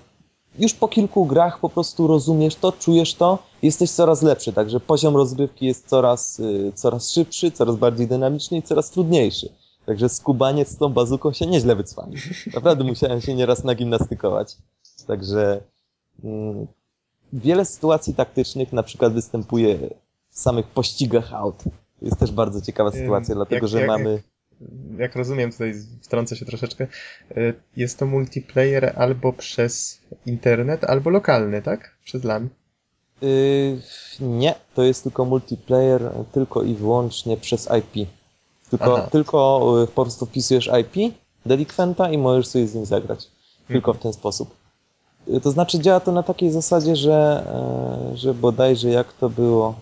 już 0.58 0.74
po 0.74 0.88
kilku 0.88 1.26
grach 1.26 1.60
po 1.60 1.68
prostu 1.68 2.06
rozumiesz 2.06 2.54
to, 2.54 2.72
czujesz 2.72 3.14
to, 3.14 3.38
jesteś 3.62 3.90
coraz 3.90 4.22
lepszy. 4.22 4.52
Także 4.52 4.80
poziom 4.80 5.16
rozgrywki 5.16 5.66
jest 5.66 5.88
coraz, 5.88 6.40
y, 6.40 6.72
coraz 6.74 7.10
szybszy, 7.10 7.50
coraz 7.50 7.76
bardziej 7.76 8.08
dynamiczny 8.08 8.58
i 8.58 8.62
coraz 8.62 8.90
trudniejszy. 8.90 9.48
Także 9.86 10.08
skubaniec 10.08 10.68
z 10.68 10.76
tą 10.76 10.88
bazuką 10.88 11.32
się 11.32 11.46
nieźle 11.46 11.76
wycwanił. 11.76 12.18
Naprawdę 12.54 12.84
musiałem 12.90 13.20
się 13.20 13.34
nieraz 13.34 13.64
nagimnastykować. 13.64 14.56
Także 15.06 15.60
mm, 16.24 16.66
wiele 17.32 17.64
sytuacji 17.64 18.14
taktycznych 18.14 18.72
na 18.72 18.82
przykład 18.82 19.12
występuje 19.12 19.78
w 20.30 20.38
samych 20.38 20.66
pościgach 20.66 21.34
aut. 21.34 21.62
Jest 22.02 22.18
też 22.18 22.32
bardzo 22.32 22.60
ciekawa 22.60 22.90
sytuacja, 22.92 23.34
dlatego 23.34 23.66
jak- 23.66 23.68
że 23.68 23.78
jak- 23.78 23.88
mamy... 23.88 24.22
Jak 24.98 25.16
rozumiem, 25.16 25.52
tutaj 25.52 25.74
wtrącę 26.02 26.36
się 26.36 26.44
troszeczkę, 26.46 26.86
y, 27.36 27.54
jest 27.76 27.98
to 27.98 28.06
multiplayer 28.06 28.92
albo 28.96 29.32
przez 29.32 30.00
internet, 30.26 30.84
albo 30.84 31.10
lokalny, 31.10 31.62
tak? 31.62 31.90
Przez 32.04 32.24
LAN. 32.24 32.48
Yy, 33.22 33.80
nie, 34.20 34.54
to 34.74 34.82
jest 34.82 35.02
tylko 35.02 35.24
multiplayer 35.24 36.10
tylko 36.32 36.62
i 36.62 36.74
wyłącznie 36.74 37.36
przez 37.36 37.68
IP. 37.78 38.08
Tylko, 38.70 38.98
Aha. 38.98 39.08
tylko 39.12 39.72
yy, 39.80 39.86
po 39.86 40.02
prostu 40.02 40.26
wpisujesz 40.26 40.70
IP 40.80 41.14
delikwenta 41.46 42.10
i 42.10 42.18
możesz 42.18 42.46
sobie 42.46 42.66
z 42.66 42.74
nim 42.74 42.86
zagrać. 42.86 43.26
Tylko 43.68 43.90
Mhm. 43.90 43.98
w 44.00 44.02
ten 44.02 44.12
sposób. 44.12 44.54
Yy, 45.26 45.40
To 45.40 45.50
znaczy 45.50 45.78
działa 45.78 46.00
to 46.00 46.12
na 46.12 46.22
takiej 46.22 46.50
zasadzie, 46.50 46.96
że, 46.96 47.46
że 48.14 48.34
bodajże 48.34 48.88
jak 48.90 49.12
to 49.12 49.28
było. 49.30 49.74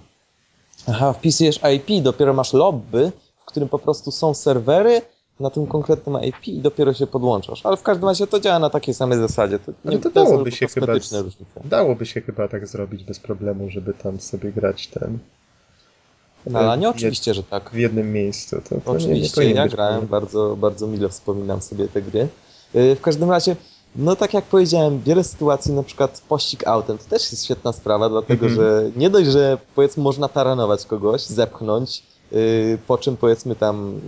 Aha, 0.89 1.13
wpisujesz 1.13 1.61
IP, 1.77 2.03
dopiero 2.03 2.35
masz 2.35 2.53
lobby, 2.53 3.13
w 3.43 3.45
którym 3.47 3.69
po 3.69 3.79
prostu 3.79 4.11
są 4.11 4.35
serwery 4.35 5.03
na 5.41 5.51
tym 5.51 5.67
konkretnym 5.67 6.23
IP 6.23 6.49
i 6.49 6.59
dopiero 6.59 6.95
się 6.95 7.07
podłączasz. 7.07 7.67
Ale 7.67 7.77
w 7.77 7.83
każdym 7.83 8.09
razie 8.09 8.27
to 8.27 8.41
działa 8.41 8.59
na 8.59 8.71
takiej 8.71 8.95
samej 8.95 9.19
zasadzie. 9.19 9.59
To, 9.59 9.73
Ale 9.87 9.99
to 9.99 10.11
dałoby 10.11 10.53
się 10.53 10.67
chyba 10.67 10.87
różnice. 10.87 11.25
Dałoby 11.65 12.07
się 12.07 12.21
chyba 12.21 12.49
tak 12.49 12.67
zrobić 12.67 13.05
bez 13.05 13.21
problemu, 13.21 13.71
żeby 13.71 13.95
tam 13.95 14.21
sobie 14.21 14.53
grać 14.53 14.87
ten. 14.87 15.19
Na 16.47 16.61
lanie 16.63 16.87
w- 16.87 16.91
oczywiście, 16.91 17.35
że 17.35 17.43
tak. 17.43 17.71
W 17.71 17.77
jednym 17.77 18.13
miejscu. 18.13 18.57
To, 18.57 18.69
to 18.69 18.75
nie, 18.75 18.81
nie 18.81 18.97
Oczywiście, 19.13 19.35
powinien 19.35 19.57
ja 19.57 19.69
grałem, 19.69 20.01
problem. 20.01 20.21
bardzo, 20.21 20.57
bardzo 20.57 20.87
mile 20.87 21.09
wspominam 21.09 21.61
sobie 21.63 21.89
te 21.89 22.03
gry. 22.03 22.29
Yy, 22.75 22.97
W 22.97 23.01
każdym 23.01 23.31
razie, 23.31 23.57
no 23.97 24.17
tak 24.17 24.35
jak 24.35 24.45
powiedziałem, 24.45 25.01
wiele 25.03 25.25
sytuacji, 25.25 25.73
na 25.73 25.83
przykład 25.83 26.23
pościg 26.29 26.67
autem, 26.67 26.99
to 26.99 27.05
też 27.05 27.33
jest 27.33 27.45
świetna 27.45 27.73
sprawa, 27.73 28.09
dlatego 28.09 28.47
Mhm. 28.47 28.55
że 28.67 28.91
nie 28.97 29.11
dość, 29.11 29.31
że 29.31 29.59
powiedzmy 29.75 30.03
można 30.03 30.29
taranować 30.29 30.87
kogoś, 30.87 31.23
zepchnąć, 31.23 32.03
po 32.87 32.99
czym 32.99 33.17
powiedzmy 33.17 33.57
tam 33.57 34.01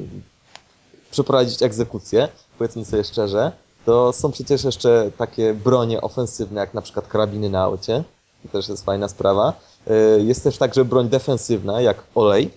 przeprowadzić 1.10 1.62
egzekucję, 1.62 2.28
powiedzmy 2.58 2.84
sobie 2.84 3.04
szczerze, 3.04 3.52
to 3.84 4.12
są 4.12 4.32
przecież 4.32 4.64
jeszcze 4.64 5.10
takie 5.18 5.54
bronie 5.54 6.00
ofensywne, 6.00 6.60
jak 6.60 6.74
na 6.74 6.82
przykład 6.82 7.08
karabiny 7.08 7.50
na 7.50 7.62
aucie. 7.62 8.04
To 8.42 8.48
też 8.48 8.68
jest 8.68 8.84
fajna 8.84 9.08
sprawa. 9.08 9.52
Yy, 9.86 10.24
Jest 10.24 10.44
też 10.44 10.58
także 10.58 10.84
broń 10.84 11.08
defensywna, 11.08 11.80
jak 11.80 12.02
olej, 12.14 12.50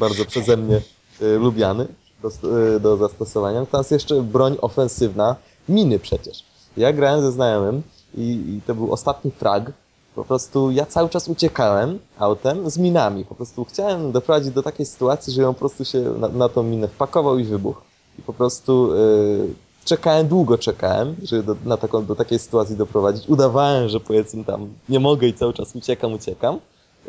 bardzo 0.00 0.24
przeze 0.24 0.56
mnie 0.56 0.82
y, 1.22 1.38
lubiany 1.38 1.86
do, 2.22 2.28
y, 2.76 2.80
do 2.80 2.96
zastosowania. 2.96 3.60
Natomiast 3.60 3.90
jeszcze 3.90 4.22
broń 4.22 4.56
ofensywna, 4.60 5.36
miny 5.68 5.98
przecież. 5.98 6.44
Ja 6.76 6.92
grałem 6.92 7.22
ze 7.22 7.32
znajomym 7.32 7.82
i, 8.14 8.22
i 8.22 8.60
to 8.66 8.74
był 8.74 8.92
ostatni 8.92 9.30
frag. 9.30 9.72
Po 10.20 10.24
prostu 10.24 10.70
ja 10.70 10.86
cały 10.86 11.08
czas 11.08 11.28
uciekałem 11.28 11.98
autem 12.18 12.70
z 12.70 12.78
minami. 12.78 13.24
Po 13.24 13.34
prostu 13.34 13.64
chciałem 13.64 14.12
doprowadzić 14.12 14.52
do 14.52 14.62
takiej 14.62 14.86
sytuacji, 14.86 15.32
że 15.32 15.48
on 15.48 15.54
po 15.54 15.58
prostu 15.58 15.84
się 15.84 16.00
na, 16.00 16.28
na 16.28 16.48
tą 16.48 16.62
minę 16.62 16.88
wpakował 16.88 17.38
i 17.38 17.44
wybuchł. 17.44 17.80
I 18.18 18.22
po 18.22 18.32
prostu 18.32 18.94
y, 18.94 19.54
czekałem, 19.84 20.28
długo 20.28 20.58
czekałem, 20.58 21.16
żeby 21.22 21.42
do, 21.42 21.56
na 21.64 21.76
taką, 21.76 22.06
do 22.06 22.16
takiej 22.16 22.38
sytuacji 22.38 22.76
doprowadzić. 22.76 23.28
Udawałem, 23.28 23.88
że 23.88 24.00
powiedzmy 24.00 24.44
tam 24.44 24.68
nie 24.88 25.00
mogę 25.00 25.26
i 25.28 25.34
cały 25.34 25.52
czas 25.52 25.76
uciekam, 25.76 26.12
uciekam. 26.12 26.58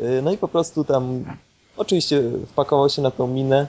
Y, 0.00 0.20
no 0.22 0.32
i 0.32 0.38
po 0.38 0.48
prostu 0.48 0.84
tam 0.84 1.24
Oczywiście 1.76 2.22
wpakował 2.48 2.88
się 2.88 3.02
na 3.02 3.10
tą 3.10 3.26
minę, 3.26 3.66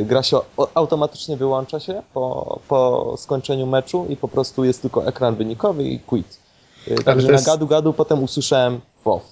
y, 0.00 0.04
gra 0.04 0.22
się 0.22 0.36
o- 0.36 0.68
automatycznie 0.74 1.36
wyłącza 1.36 1.80
się 1.80 2.02
po, 2.14 2.58
po 2.68 3.14
skończeniu 3.18 3.66
meczu 3.66 4.06
i 4.08 4.16
po 4.16 4.28
prostu 4.28 4.64
jest 4.64 4.82
tylko 4.82 5.06
ekran 5.06 5.34
wynikowy 5.34 5.84
i 5.84 5.98
quit. 6.00 6.41
Y, 6.88 6.94
Także 7.04 7.26
to 7.26 7.32
jest- 7.32 7.46
na 7.46 7.52
gadu 7.52 7.66
gadu 7.66 7.92
potem 7.92 8.22
usłyszałem 8.22 8.80
WoW. 9.04 9.22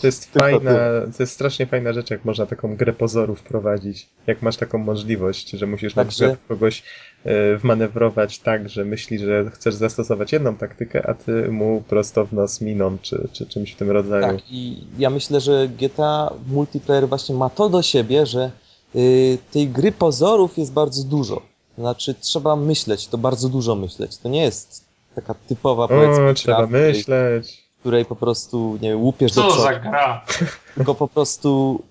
To 0.00 0.06
jest 0.06 0.22
Tylko 0.32 0.38
fajna, 0.38 0.58
tyle. 0.70 1.08
to 1.16 1.22
jest 1.22 1.32
strasznie 1.32 1.66
fajna 1.66 1.92
rzecz, 1.92 2.10
jak 2.10 2.24
można 2.24 2.46
taką 2.46 2.76
grę 2.76 2.92
pozorów 2.92 3.38
wprowadzić. 3.40 4.08
Jak 4.26 4.42
masz 4.42 4.56
taką 4.56 4.78
możliwość, 4.78 5.50
że 5.50 5.66
musisz 5.66 5.94
na 5.94 6.04
Także- 6.04 6.28
przykład 6.28 6.48
kogoś 6.48 6.82
e, 7.24 7.56
wmanewrować 7.56 8.38
tak, 8.38 8.68
że 8.68 8.84
myśli, 8.84 9.18
że 9.18 9.50
chcesz 9.50 9.74
zastosować 9.74 10.32
jedną 10.32 10.56
taktykę, 10.56 11.06
a 11.06 11.14
ty 11.14 11.48
mu 11.48 11.82
prosto 11.88 12.26
w 12.26 12.32
nos 12.32 12.60
miną, 12.60 12.98
czy, 13.02 13.28
czy 13.32 13.46
czymś 13.46 13.72
w 13.72 13.76
tym 13.76 13.90
rodzaju. 13.90 14.22
Tak, 14.36 14.50
i 14.50 14.84
ja 14.98 15.10
myślę, 15.10 15.40
że 15.40 15.68
GTA 15.68 16.32
multiplayer 16.48 17.08
właśnie 17.08 17.34
ma 17.34 17.50
to 17.50 17.68
do 17.68 17.82
siebie, 17.82 18.26
że 18.26 18.50
y, 18.96 19.38
tej 19.52 19.68
gry 19.68 19.92
pozorów 19.92 20.58
jest 20.58 20.72
bardzo 20.72 21.04
dużo. 21.04 21.42
Znaczy 21.78 22.14
trzeba 22.20 22.56
myśleć, 22.56 23.06
to 23.08 23.18
bardzo 23.18 23.48
dużo 23.48 23.74
myśleć. 23.74 24.16
To 24.18 24.28
nie 24.28 24.42
jest 24.42 24.84
taka 25.14 25.34
typowa 25.34 25.88
powiedzmy 25.88 26.30
O, 26.30 26.34
trzeba 26.34 26.56
gra, 26.56 26.66
w 26.66 26.68
której- 26.70 26.92
myśleć. 26.92 27.68
której 27.80 28.04
po 28.04 28.16
prostu 28.16 28.78
nie 28.82 28.88
wiem, 28.88 29.02
łupiesz 29.02 29.32
do 29.32 29.42
Co 29.42 29.48
przodu. 29.48 29.62
za 29.62 29.74
gra? 29.74 30.24
tylko 30.74 30.94
po 30.94 31.08
prostu 31.08 31.82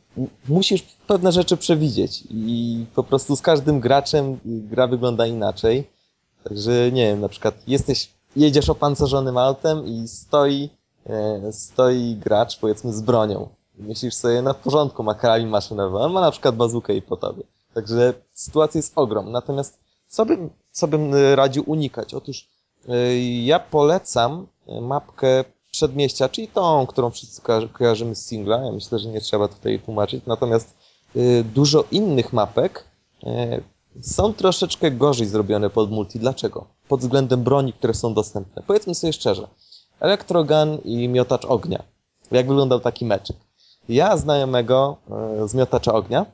musisz 0.47 0.81
pewne 1.07 1.31
rzeczy 1.31 1.57
przewidzieć 1.57 2.23
i 2.29 2.85
po 2.95 3.03
prostu 3.03 3.35
z 3.35 3.41
każdym 3.41 3.79
graczem 3.79 4.39
gra 4.45 4.87
wygląda 4.87 5.25
inaczej. 5.25 5.87
Także 6.43 6.91
nie 6.91 7.05
wiem, 7.07 7.21
na 7.21 7.29
przykład 7.29 7.55
jesteś, 7.67 8.09
jedziesz 8.35 8.69
opancerzonym 8.69 9.37
autem 9.37 9.85
i 9.85 10.07
stoi, 10.07 10.69
e, 11.09 11.51
stoi 11.51 12.15
gracz 12.15 12.59
powiedzmy 12.59 12.93
z 12.93 13.01
bronią. 13.01 13.49
Myślisz 13.79 14.13
sobie, 14.13 14.41
no 14.41 14.53
w 14.53 14.57
porządku, 14.57 15.03
ma 15.03 15.13
karabin 15.15 15.47
maszynowy, 15.49 15.97
on 15.97 16.11
ma 16.13 16.21
na 16.21 16.31
przykład 16.31 16.55
bazukę 16.55 16.93
i 16.95 17.01
po 17.01 17.17
tobie. 17.17 17.43
Także 17.73 18.13
sytuacja 18.33 18.79
jest 18.79 18.93
ogrom. 18.95 19.31
Natomiast 19.31 19.79
co 20.07 20.25
bym, 20.25 20.49
co 20.71 20.87
bym 20.87 21.13
y, 21.15 21.35
radził 21.35 21.63
unikać? 21.67 22.13
Otóż 22.13 22.39
y, 22.39 22.43
ja 23.43 23.59
polecam 23.59 24.47
y, 24.69 24.81
mapkę 24.81 25.43
Przedmieścia, 25.71 26.29
czyli 26.29 26.47
tą, 26.47 26.87
którą 26.87 27.09
wszyscy 27.09 27.41
kojarzymy 27.73 28.15
z 28.15 28.25
singla. 28.25 28.57
Ja 28.65 28.71
myślę, 28.71 28.99
że 28.99 29.09
nie 29.09 29.21
trzeba 29.21 29.47
tutaj 29.47 29.79
tłumaczyć. 29.79 30.25
Natomiast 30.27 30.75
dużo 31.53 31.83
innych 31.91 32.33
mapek 32.33 32.85
są 34.01 34.33
troszeczkę 34.33 34.91
gorzej 34.91 35.27
zrobione 35.27 35.69
pod 35.69 35.91
multi. 35.91 36.19
Dlaczego? 36.19 36.67
Pod 36.87 36.99
względem 36.99 37.43
broni, 37.43 37.73
które 37.73 37.93
są 37.93 38.13
dostępne. 38.13 38.63
Powiedzmy 38.67 38.95
sobie 38.95 39.13
szczerze. 39.13 39.47
Elektrogun 39.99 40.77
i 40.83 41.07
miotacz 41.07 41.45
ognia. 41.45 41.83
Jak 42.31 42.47
wyglądał 42.47 42.79
taki 42.79 43.05
meczek? 43.05 43.37
Ja 43.89 44.17
znajomego 44.17 44.97
z 45.45 45.53
miotacza 45.53 45.93
ognia 45.93 46.25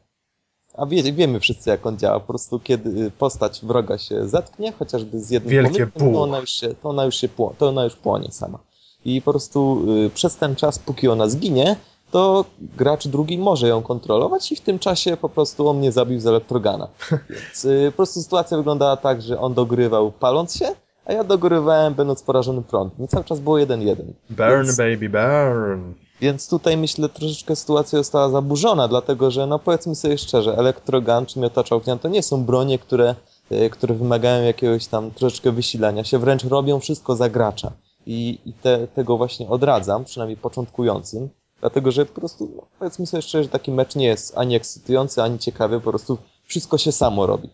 a 0.77 0.85
wie, 0.85 1.13
wiemy 1.13 1.39
wszyscy, 1.39 1.69
jak 1.69 1.85
on 1.85 1.97
działa. 1.97 2.19
Po 2.19 2.27
prostu, 2.27 2.59
kiedy 2.59 3.11
postać 3.11 3.59
wroga 3.63 3.97
się 3.97 4.27
zetknie, 4.27 4.71
chociażby 4.71 5.19
z 5.19 5.29
jednym 5.29 5.51
Wielkie 5.51 5.87
pomykiem, 5.87 6.13
to 6.13 6.21
ona 6.21 6.39
już 6.39 6.49
się, 6.49 6.67
to 6.67 6.89
ona 6.89 7.05
już 7.05 7.15
się 7.15 7.29
pło, 7.29 7.53
to 7.57 7.69
ona 7.69 7.83
już 7.83 7.95
płonie 7.95 8.31
sama. 8.31 8.59
I 9.05 9.21
po 9.21 9.31
prostu 9.31 9.85
y, 10.05 10.09
przez 10.09 10.35
ten 10.35 10.55
czas, 10.55 10.79
póki 10.79 11.07
ona 11.07 11.29
zginie, 11.29 11.75
to 12.11 12.45
gracz 12.59 13.07
drugi 13.07 13.37
może 13.37 13.67
ją 13.67 13.81
kontrolować 13.81 14.51
i 14.51 14.55
w 14.55 14.61
tym 14.61 14.79
czasie 14.79 15.17
po 15.17 15.29
prostu 15.29 15.67
on 15.67 15.77
mnie 15.77 15.91
zabił 15.91 16.19
z 16.19 16.27
elektrogana. 16.27 16.87
Więc 17.29 17.65
y, 17.65 17.87
po 17.91 17.95
prostu 17.95 18.21
sytuacja 18.21 18.57
wyglądała 18.57 18.97
tak, 18.97 19.21
że 19.21 19.39
on 19.39 19.53
dogrywał 19.53 20.11
paląc 20.11 20.55
się, 20.55 20.65
a 21.05 21.13
ja 21.13 21.23
dogrywałem 21.23 21.93
będąc 21.93 22.23
porażonym 22.23 22.63
prądem. 22.63 23.05
I 23.05 23.07
cały 23.07 23.23
czas 23.23 23.39
było 23.39 23.57
1-1. 23.57 23.95
Burn, 24.29 24.65
Więc... 24.65 24.77
baby, 24.77 25.09
burn. 25.09 25.93
Więc 26.21 26.49
tutaj 26.49 26.77
myślę 26.77 27.09
troszeczkę 27.09 27.55
sytuacja 27.55 27.99
została 27.99 28.29
zaburzona, 28.29 28.87
dlatego 28.87 29.31
że 29.31 29.47
no 29.47 29.59
powiedzmy 29.59 29.95
sobie 29.95 30.17
szczerze, 30.17 30.57
Elektrogun 30.57 31.25
czy 31.25 31.39
miotacz 31.39 31.71
ognia 31.71 31.97
to 31.97 32.07
nie 32.07 32.23
są 32.23 32.45
bronie, 32.45 32.79
które, 32.79 33.15
e, 33.49 33.69
które 33.69 33.95
wymagają 33.95 34.43
jakiegoś 34.43 34.87
tam 34.87 35.11
troszeczkę 35.11 35.51
wysilania 35.51 36.03
się, 36.03 36.19
wręcz 36.19 36.43
robią 36.43 36.79
wszystko 36.79 37.15
za 37.15 37.29
gracza. 37.29 37.71
I, 38.05 38.39
i 38.45 38.53
te, 38.53 38.87
tego 38.87 39.17
właśnie 39.17 39.49
odradzam, 39.49 40.05
przynajmniej 40.05 40.37
początkującym, 40.37 41.29
dlatego 41.59 41.91
że 41.91 42.05
po 42.05 42.19
prostu, 42.19 42.51
no, 42.55 42.63
powiedzmy 42.79 43.05
sobie 43.07 43.21
szczerze, 43.21 43.43
że 43.43 43.49
taki 43.49 43.71
mecz 43.71 43.95
nie 43.95 44.05
jest 44.05 44.37
ani 44.37 44.55
ekscytujący, 44.55 45.23
ani 45.23 45.39
ciekawy, 45.39 45.79
po 45.79 45.89
prostu 45.89 46.17
wszystko 46.45 46.77
się 46.77 46.91
samo 46.91 47.25
robi. 47.25 47.49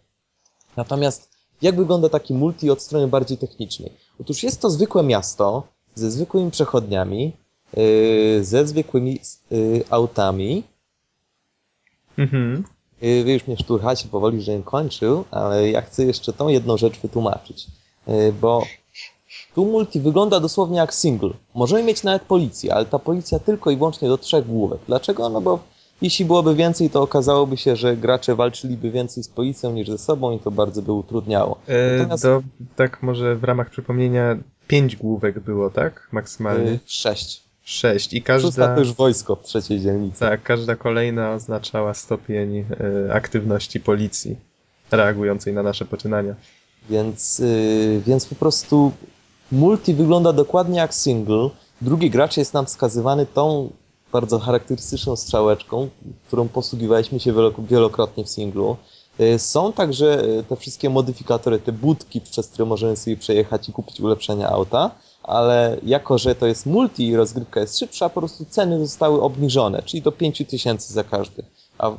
Natomiast 0.77 1.29
jak 1.61 1.75
wygląda 1.75 2.09
taki 2.09 2.33
multi 2.33 2.69
od 2.69 2.81
strony 2.81 3.07
bardziej 3.07 3.37
technicznej? 3.37 3.91
Otóż 4.21 4.43
jest 4.43 4.61
to 4.61 4.69
zwykłe 4.69 5.03
miasto 5.03 5.63
ze 5.95 6.11
zwykłymi 6.11 6.51
przechodniami, 6.51 7.33
ze 8.41 8.67
zwykłymi 8.67 9.19
y, 9.51 9.83
autami. 9.89 10.63
Mhm. 12.17 12.63
Y, 13.03 13.23
wy 13.23 13.33
już 13.33 13.47
mnie 13.47 13.57
szturchacie 13.57 14.07
powoli, 14.07 14.41
że 14.41 14.57
nie 14.57 14.63
kończył, 14.63 15.23
ale 15.31 15.69
ja 15.69 15.81
chcę 15.81 16.05
jeszcze 16.05 16.33
tą 16.33 16.47
jedną 16.47 16.77
rzecz 16.77 16.99
wytłumaczyć. 16.99 17.67
Bo 18.41 18.63
tu 19.55 19.65
multi 19.65 19.99
wygląda 19.99 20.39
dosłownie 20.39 20.77
jak 20.77 20.93
single. 20.93 21.29
Możemy 21.55 21.83
mieć 21.83 22.03
nawet 22.03 22.21
policję, 22.21 22.73
ale 22.75 22.85
ta 22.85 22.99
policja 22.99 23.39
tylko 23.39 23.71
i 23.71 23.77
wyłącznie 23.77 24.07
do 24.07 24.17
trzech 24.17 24.47
główek. 24.47 24.79
Dlaczego? 24.87 25.29
No 25.29 25.41
bo 25.41 25.59
jeśli 26.01 26.25
byłoby 26.25 26.55
więcej, 26.55 26.89
to 26.89 27.01
okazałoby 27.01 27.57
się, 27.57 27.75
że 27.75 27.97
gracze 27.97 28.35
walczyliby 28.35 28.91
więcej 28.91 29.23
z 29.23 29.27
policją 29.27 29.71
niż 29.73 29.89
ze 29.89 29.97
sobą 29.97 30.31
i 30.31 30.39
to 30.39 30.51
bardzo 30.51 30.81
by 30.81 30.91
utrudniało. 30.91 31.57
Natomiast... 31.97 32.23
To, 32.23 32.41
tak 32.75 33.03
może 33.03 33.35
w 33.35 33.43
ramach 33.43 33.69
przypomnienia 33.69 34.37
pięć 34.67 34.95
główek 34.95 35.39
było, 35.39 35.69
tak? 35.69 36.07
Maksymalnie? 36.11 36.79
Sześć. 36.85 37.43
Sześć 37.63 38.13
i 38.13 38.21
każda... 38.21 38.47
Szósta 38.47 38.75
to 38.75 38.79
już 38.79 38.93
wojsko 38.93 39.35
w 39.35 39.43
trzeciej 39.43 39.81
dzielnicy. 39.81 40.19
Tak, 40.19 40.43
każda 40.43 40.75
kolejna 40.75 41.31
oznaczała 41.31 41.93
stopień 41.93 42.57
y, 42.57 42.65
aktywności 43.13 43.79
policji 43.79 44.35
reagującej 44.91 45.53
na 45.53 45.63
nasze 45.63 45.85
poczynania. 45.85 46.35
Więc, 46.89 47.39
y, 47.39 48.01
więc 48.05 48.25
po 48.25 48.35
prostu 48.35 48.91
multi 49.51 49.93
wygląda 49.93 50.33
dokładnie 50.33 50.77
jak 50.77 50.93
single. 50.93 51.49
Drugi 51.81 52.09
gracz 52.09 52.37
jest 52.37 52.53
nam 52.53 52.65
wskazywany 52.65 53.25
tą 53.25 53.71
bardzo 54.11 54.39
charakterystyczną 54.39 55.15
strzałeczką, 55.15 55.89
którą 56.27 56.47
posługiwaliśmy 56.47 57.19
się 57.19 57.33
wielokrotnie 57.59 58.23
w 58.23 58.29
singlu. 58.29 58.77
Y, 59.19 59.39
są 59.39 59.73
także 59.73 60.23
te 60.49 60.55
wszystkie 60.55 60.89
modyfikatory, 60.89 61.59
te 61.59 61.71
budki, 61.71 62.21
przez 62.21 62.47
które 62.47 62.65
możemy 62.65 62.95
sobie 62.95 63.17
przejechać 63.17 63.69
i 63.69 63.71
kupić 63.71 63.99
ulepszenia 63.99 64.49
auta 64.49 64.91
ale 65.23 65.77
jako, 65.83 66.17
że 66.17 66.35
to 66.35 66.47
jest 66.47 66.65
multi 66.65 67.07
i 67.07 67.15
rozgrywka 67.15 67.59
jest 67.59 67.79
szybsza, 67.79 68.09
po 68.09 68.21
prostu 68.21 68.45
ceny 68.49 68.79
zostały 68.79 69.21
obniżone, 69.21 69.83
czyli 69.83 70.03
do 70.03 70.11
5000 70.11 70.93
za 70.93 71.03
każdy. 71.03 71.43
A 71.77 71.89
w, 71.89 71.97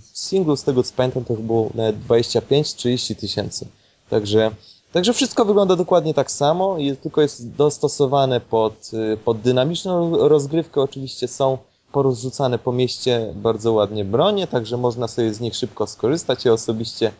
w 0.00 0.18
singlu, 0.18 0.56
z 0.56 0.62
tego 0.62 0.82
co 0.82 0.92
pamiętam, 0.96 1.24
to 1.24 1.34
było 1.34 1.70
nawet 1.74 1.96
25-30 2.08 3.16
tysięcy. 3.16 3.66
Także, 4.10 4.50
także 4.92 5.12
wszystko 5.12 5.44
wygląda 5.44 5.76
dokładnie 5.76 6.14
tak 6.14 6.30
samo, 6.30 6.78
i 6.78 6.96
tylko 6.96 7.20
jest 7.20 7.50
dostosowane 7.50 8.40
pod, 8.40 8.90
pod 9.24 9.40
dynamiczną 9.40 10.16
rozgrywkę. 10.28 10.80
Oczywiście 10.80 11.28
są 11.28 11.58
porozrzucane 11.92 12.58
po 12.58 12.72
mieście 12.72 13.32
bardzo 13.34 13.72
ładnie 13.72 14.04
bronie, 14.04 14.46
także 14.46 14.76
można 14.76 15.08
sobie 15.08 15.34
z 15.34 15.40
nich 15.40 15.54
szybko 15.54 15.86
skorzystać. 15.86 16.44
Ja 16.44 16.52
osobiście 16.52 17.12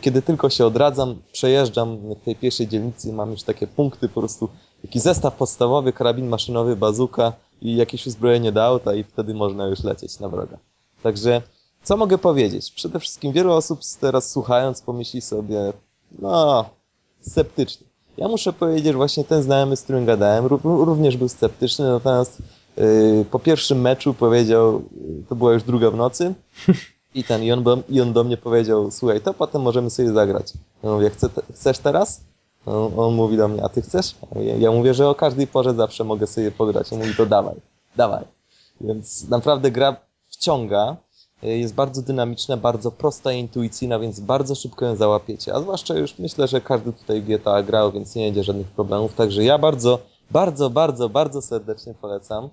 kiedy 0.00 0.22
tylko 0.22 0.50
się 0.50 0.66
odradzam, 0.66 1.16
przejeżdżam 1.32 1.96
w 1.96 2.24
tej 2.24 2.36
pierwszej 2.36 2.68
dzielnicy, 2.68 3.12
mam 3.12 3.30
już 3.30 3.42
takie 3.42 3.66
punkty, 3.66 4.08
po 4.08 4.20
prostu 4.20 4.48
taki 4.82 5.00
zestaw 5.00 5.36
podstawowy, 5.36 5.92
karabin 5.92 6.28
maszynowy, 6.28 6.76
bazuka 6.76 7.32
i 7.62 7.76
jakieś 7.76 8.06
uzbrojenie 8.06 8.52
do 8.52 8.64
auta 8.64 8.94
i 8.94 9.04
wtedy 9.04 9.34
można 9.34 9.66
już 9.66 9.84
lecieć 9.84 10.20
na 10.20 10.28
wroga. 10.28 10.58
Także, 11.02 11.42
co 11.82 11.96
mogę 11.96 12.18
powiedzieć? 12.18 12.70
Przede 12.70 13.00
wszystkim 13.00 13.32
wielu 13.32 13.52
osób 13.52 13.80
teraz 14.00 14.30
słuchając 14.30 14.82
pomyśli 14.82 15.20
sobie, 15.20 15.72
no, 16.18 16.64
sceptycznie. 17.20 17.86
Ja 18.16 18.28
muszę 18.28 18.52
powiedzieć, 18.52 18.86
że 18.86 18.92
właśnie 18.92 19.24
ten 19.24 19.42
znajomy, 19.42 19.76
z 19.76 19.82
którym 19.82 20.06
gadałem, 20.06 20.46
również 20.64 21.16
był 21.16 21.28
sceptyczny, 21.28 21.88
natomiast 21.88 22.42
yy, 22.76 23.24
po 23.30 23.38
pierwszym 23.38 23.80
meczu 23.80 24.14
powiedział, 24.14 24.82
to 25.28 25.36
była 25.36 25.52
już 25.52 25.62
druga 25.62 25.90
w 25.90 25.96
nocy, 25.96 26.34
I 27.14 27.24
ten, 27.24 27.42
i 27.42 27.52
on, 27.52 27.64
i 27.88 28.00
on 28.00 28.12
do 28.12 28.24
mnie 28.24 28.36
powiedział, 28.36 28.90
słuchaj, 28.90 29.20
to 29.20 29.34
potem 29.34 29.62
możemy 29.62 29.90
sobie 29.90 30.12
zagrać. 30.12 30.52
Ja 30.82 30.90
mówię, 30.90 31.10
Chce, 31.10 31.28
chcesz 31.54 31.78
teraz? 31.78 32.20
On, 32.66 32.92
on, 32.96 33.14
mówi 33.14 33.36
do 33.36 33.48
mnie, 33.48 33.64
a 33.64 33.68
ty 33.68 33.82
chcesz? 33.82 34.14
Ja, 34.36 34.56
ja, 34.56 34.72
mówię, 34.72 34.94
że 34.94 35.08
o 35.08 35.14
każdej 35.14 35.46
porze 35.46 35.74
zawsze 35.74 36.04
mogę 36.04 36.26
sobie 36.26 36.50
pograć. 36.50 36.92
On 36.92 36.98
mówi, 36.98 37.14
to 37.14 37.26
dawaj, 37.26 37.56
dawaj. 37.96 38.24
Więc 38.80 39.28
naprawdę 39.28 39.70
gra 39.70 39.96
wciąga, 40.28 40.96
jest 41.42 41.74
bardzo 41.74 42.02
dynamiczna, 42.02 42.56
bardzo 42.56 42.90
prosta 42.90 43.32
i 43.32 43.40
intuicyjna, 43.40 43.98
więc 43.98 44.20
bardzo 44.20 44.54
szybko 44.54 44.84
ją 44.84 44.96
załapiecie. 44.96 45.54
A 45.54 45.60
zwłaszcza 45.60 45.94
już 45.94 46.18
myślę, 46.18 46.48
że 46.48 46.60
każdy 46.60 46.92
tutaj 46.92 47.22
GTA 47.22 47.62
grał, 47.62 47.92
więc 47.92 48.14
nie 48.14 48.24
będzie 48.24 48.44
żadnych 48.44 48.66
problemów. 48.66 49.14
Także 49.14 49.44
ja 49.44 49.58
bardzo, 49.58 49.98
bardzo, 50.30 50.70
bardzo, 50.70 51.08
bardzo 51.08 51.42
serdecznie 51.42 51.94
polecam. 51.94 52.48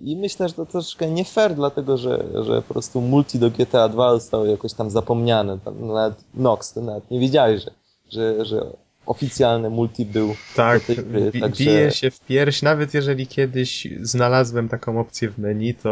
I 0.00 0.16
myślę, 0.16 0.48
że 0.48 0.54
to 0.54 0.66
troszkę 0.66 1.10
nie 1.10 1.24
fair, 1.24 1.54
dlatego 1.54 1.96
że, 1.96 2.24
że 2.44 2.62
po 2.62 2.74
prostu 2.74 3.00
multi 3.00 3.38
do 3.38 3.50
GTA 3.50 3.88
2 3.88 4.14
zostało 4.14 4.46
jakoś 4.46 4.72
tam 4.72 4.90
zapomniane. 4.90 5.58
Tam 5.58 5.86
nawet 5.86 6.14
Nox, 6.34 6.72
ty 6.72 6.82
nawet 6.82 7.10
nie 7.10 7.20
wiedziałeś, 7.20 7.62
że, 7.62 7.70
że, 8.08 8.44
że 8.44 8.66
oficjalny 9.06 9.70
multi 9.70 10.06
był 10.06 10.34
tak, 10.56 10.80
do 10.80 10.86
tej 10.86 10.96
gry. 10.96 11.32
Także... 11.40 11.64
Bije 11.64 11.90
się 11.90 12.10
w 12.10 12.20
pierś, 12.20 12.62
nawet 12.62 12.94
jeżeli 12.94 13.26
kiedyś 13.26 13.88
znalazłem 14.00 14.68
taką 14.68 15.00
opcję 15.00 15.30
w 15.30 15.38
menu, 15.38 15.74
to 15.74 15.90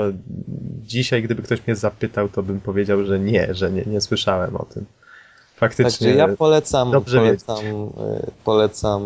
dzisiaj, 0.86 1.22
gdyby 1.22 1.42
ktoś 1.42 1.66
mnie 1.66 1.76
zapytał, 1.76 2.28
to 2.28 2.42
bym 2.42 2.60
powiedział, 2.60 3.04
że 3.04 3.20
nie, 3.20 3.54
że 3.54 3.72
nie, 3.72 3.82
nie 3.86 4.00
słyszałem 4.00 4.56
o 4.56 4.64
tym. 4.64 4.84
Faktycznie. 5.56 6.06
Także 6.06 6.18
ja 6.18 6.36
polecam, 6.36 6.90
polecam, 6.90 7.64
e, 7.64 8.30
polecam 8.44 9.02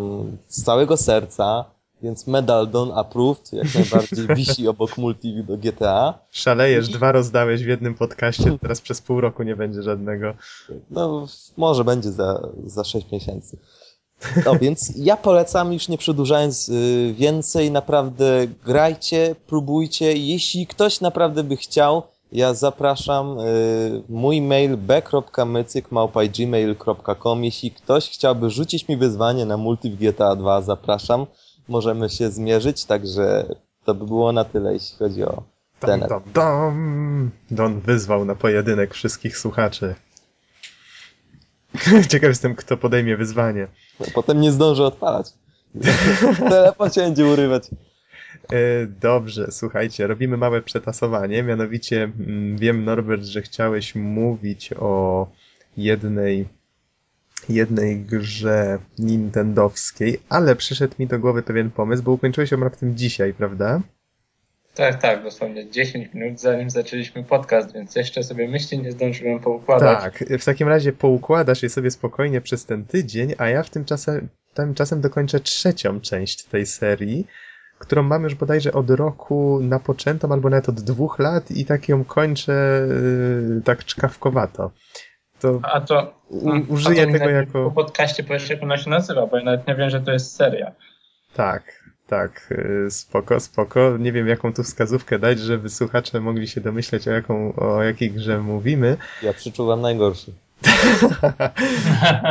z 0.49 0.63
całego 0.63 0.97
serca 0.97 1.65
więc 2.03 2.27
medal 2.27 2.71
Don 2.71 2.93
Approved 2.93 3.53
jak 3.53 3.75
najbardziej 3.75 4.27
wisi 4.37 4.69
obok 4.69 4.99
multi 4.99 5.45
do 5.45 5.57
GTA. 5.57 6.19
Szalejesz, 6.31 6.89
I... 6.89 6.93
dwa 6.93 7.13
rozdałeś 7.13 7.65
w 7.65 7.69
jednym 7.69 7.95
podcaście, 7.95 8.59
teraz 8.61 8.81
przez 8.81 9.01
pół 9.01 9.21
roku 9.21 9.43
nie 9.43 9.57
będzie 9.57 9.83
żadnego. 9.83 10.35
No, 10.91 11.27
może 11.57 11.85
będzie 11.85 12.13
za, 12.13 12.49
za 12.67 12.85
6 12.85 13.11
miesięcy. 13.13 13.59
No 14.45 14.59
więc 14.59 14.93
ja 14.97 15.17
polecam, 15.17 15.73
już 15.73 15.89
nie 15.89 15.99
przedłużając 15.99 16.69
y, 16.69 17.15
więcej, 17.19 17.71
naprawdę 17.71 18.47
grajcie, 18.65 19.35
próbujcie. 19.47 20.17
Jeśli 20.17 20.67
ktoś 20.67 21.01
naprawdę 21.01 21.45
by 21.45 21.57
chciał, 21.57 22.03
ja 22.33 22.55
zapraszam 22.55 23.39
y, 23.39 24.03
mój 24.09 24.43
mail 24.43 24.77
b.mycyk.gmail.com 24.77 27.45
Jeśli 27.45 27.71
ktoś 27.71 28.11
chciałby 28.11 28.51
rzucić 28.51 28.89
mi 28.89 28.97
wyzwanie 28.97 29.45
na 29.45 29.57
multi 29.57 29.91
w 29.91 29.97
GTA 29.97 30.37
2, 30.37 30.63
zapraszam 30.63 31.27
możemy 31.69 32.09
się 32.09 32.31
zmierzyć, 32.31 32.85
także 32.85 33.47
to 33.85 33.95
by 33.95 34.07
było 34.07 34.33
na 34.33 34.45
tyle, 34.45 34.73
jeśli 34.73 34.99
chodzi 34.99 35.23
o 35.23 35.43
ten. 35.81 36.01
Dom, 36.01 36.23
dom. 36.35 37.31
Don 37.51 37.81
wyzwał 37.81 38.25
na 38.25 38.35
pojedynek 38.35 38.95
wszystkich 38.95 39.39
słuchaczy. 39.39 39.95
Ciekaw 42.11 42.29
jestem, 42.29 42.55
kto 42.55 42.77
podejmie 42.77 43.17
wyzwanie. 43.17 43.69
No, 44.01 44.07
potem 44.15 44.41
nie 44.41 44.53
zdąży 44.53 44.85
odpalać. 44.85 45.33
Telefon 46.49 46.91
się 46.91 47.01
będzie 47.01 47.27
urywać. 47.27 47.71
E, 48.53 48.87
dobrze, 49.01 49.47
słuchajcie, 49.51 50.07
robimy 50.07 50.37
małe 50.37 50.63
przetasowanie. 50.63 51.43
Mianowicie 51.43 52.05
mm, 52.05 52.57
wiem, 52.57 52.85
Norbert, 52.85 53.25
że 53.25 53.43
chciałeś 53.43 53.95
mówić 53.95 54.71
o 54.73 55.27
jednej 55.77 56.49
jednej 57.49 58.01
grze 58.01 58.79
nintendowskiej, 58.99 60.21
ale 60.29 60.57
przyszedł 60.57 60.95
mi 60.99 61.07
do 61.07 61.19
głowy 61.19 61.43
pewien 61.43 61.71
pomysł, 61.71 62.03
bo 62.03 62.13
ukończyłeś 62.13 62.51
ją 62.51 62.61
raptem 62.61 62.97
dzisiaj, 62.97 63.35
prawda? 63.35 63.81
Tak, 64.75 65.03
tak, 65.03 65.23
dosłownie 65.23 65.71
10 65.71 66.15
minut 66.15 66.41
zanim 66.41 66.71
zaczęliśmy 66.71 67.25
podcast, 67.25 67.75
więc 67.75 67.97
jeszcze 67.97 68.23
sobie 68.23 68.49
myśli 68.49 68.79
nie 68.79 68.93
zdążyłem 68.93 69.41
poukładać. 69.41 70.03
Tak, 70.03 70.25
w 70.39 70.45
takim 70.45 70.69
razie 70.69 70.93
poukładasz 70.93 71.63
je 71.63 71.69
sobie 71.69 71.91
spokojnie 71.91 72.41
przez 72.41 72.65
ten 72.65 72.85
tydzień, 72.85 73.35
a 73.39 73.49
ja 73.49 73.63
w 73.63 73.71
tym 73.71 73.85
czasem, 73.85 74.29
tymczasem 74.55 75.01
dokończę 75.01 75.41
trzecią 75.41 76.01
część 76.01 76.45
tej 76.45 76.67
serii, 76.67 77.27
którą 77.79 78.03
mam 78.03 78.25
już 78.25 78.35
bodajże 78.35 78.73
od 78.73 78.91
roku 78.91 79.61
napoczętą, 79.63 80.33
albo 80.33 80.51
nawet 80.51 80.69
od 80.69 80.81
dwóch 80.81 81.19
lat 81.19 81.51
i 81.51 81.65
tak 81.65 81.89
ją 81.89 82.05
kończę 82.05 82.87
yy, 83.55 83.63
tak 83.65 83.85
czkawkowato. 83.85 84.71
To 85.41 85.61
A 85.63 85.81
to 85.81 86.15
u, 86.29 86.51
a 86.51 86.61
użyję 86.69 87.07
to 87.07 87.13
tego 87.13 87.29
jako... 87.31 87.65
Po 87.65 87.71
podcaście 87.71 88.23
powiesz, 88.25 88.51
jak 88.51 88.63
ona 88.63 88.79
się 88.79 88.91
nazywa, 88.91 89.27
bo 89.27 89.37
ja 89.39 89.45
nawet 89.45 89.67
nie 89.67 89.75
wiem, 89.75 89.91
że 89.91 90.01
to 90.01 90.13
jest 90.13 90.37
seria. 90.37 90.73
Tak, 91.35 91.85
tak, 92.07 92.55
yy, 92.85 92.91
spoko, 92.91 93.41
spoko. 93.41 93.97
Nie 93.99 94.13
wiem, 94.13 94.29
jaką 94.29 94.53
tu 94.53 94.63
wskazówkę 94.63 95.19
dać, 95.19 95.39
żeby 95.41 95.69
słuchacze 95.69 96.21
mogli 96.21 96.49
się 96.49 96.61
domyśleć, 96.61 97.09
o, 97.09 97.11
jaką, 97.11 97.55
o 97.57 97.83
jakiej 97.83 98.11
grze 98.11 98.39
mówimy. 98.41 98.97
Ja 99.23 99.33
przeczuwam 99.33 99.81
najgorszy. 99.81 100.33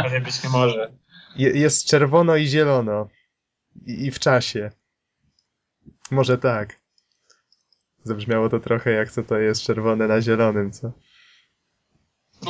Może 0.04 0.22
być 0.22 0.44
nie 0.44 0.50
może. 0.50 0.92
Je- 1.36 1.52
Jest 1.52 1.88
czerwono 1.88 2.36
i 2.36 2.46
zielono. 2.48 3.08
I, 3.86 4.06
I 4.06 4.12
w 4.12 4.20
czasie. 4.20 4.72
Może 6.12 6.38
tak. 6.38 6.76
Zabrzmiało 8.04 8.50
to 8.50 8.60
trochę 8.60 8.92
jak 8.92 9.12
co 9.12 9.24
to 9.24 9.38
jest 9.38 9.62
czerwone 9.62 10.08
na 10.08 10.22
zielonym, 10.22 10.72
co? 10.72 10.92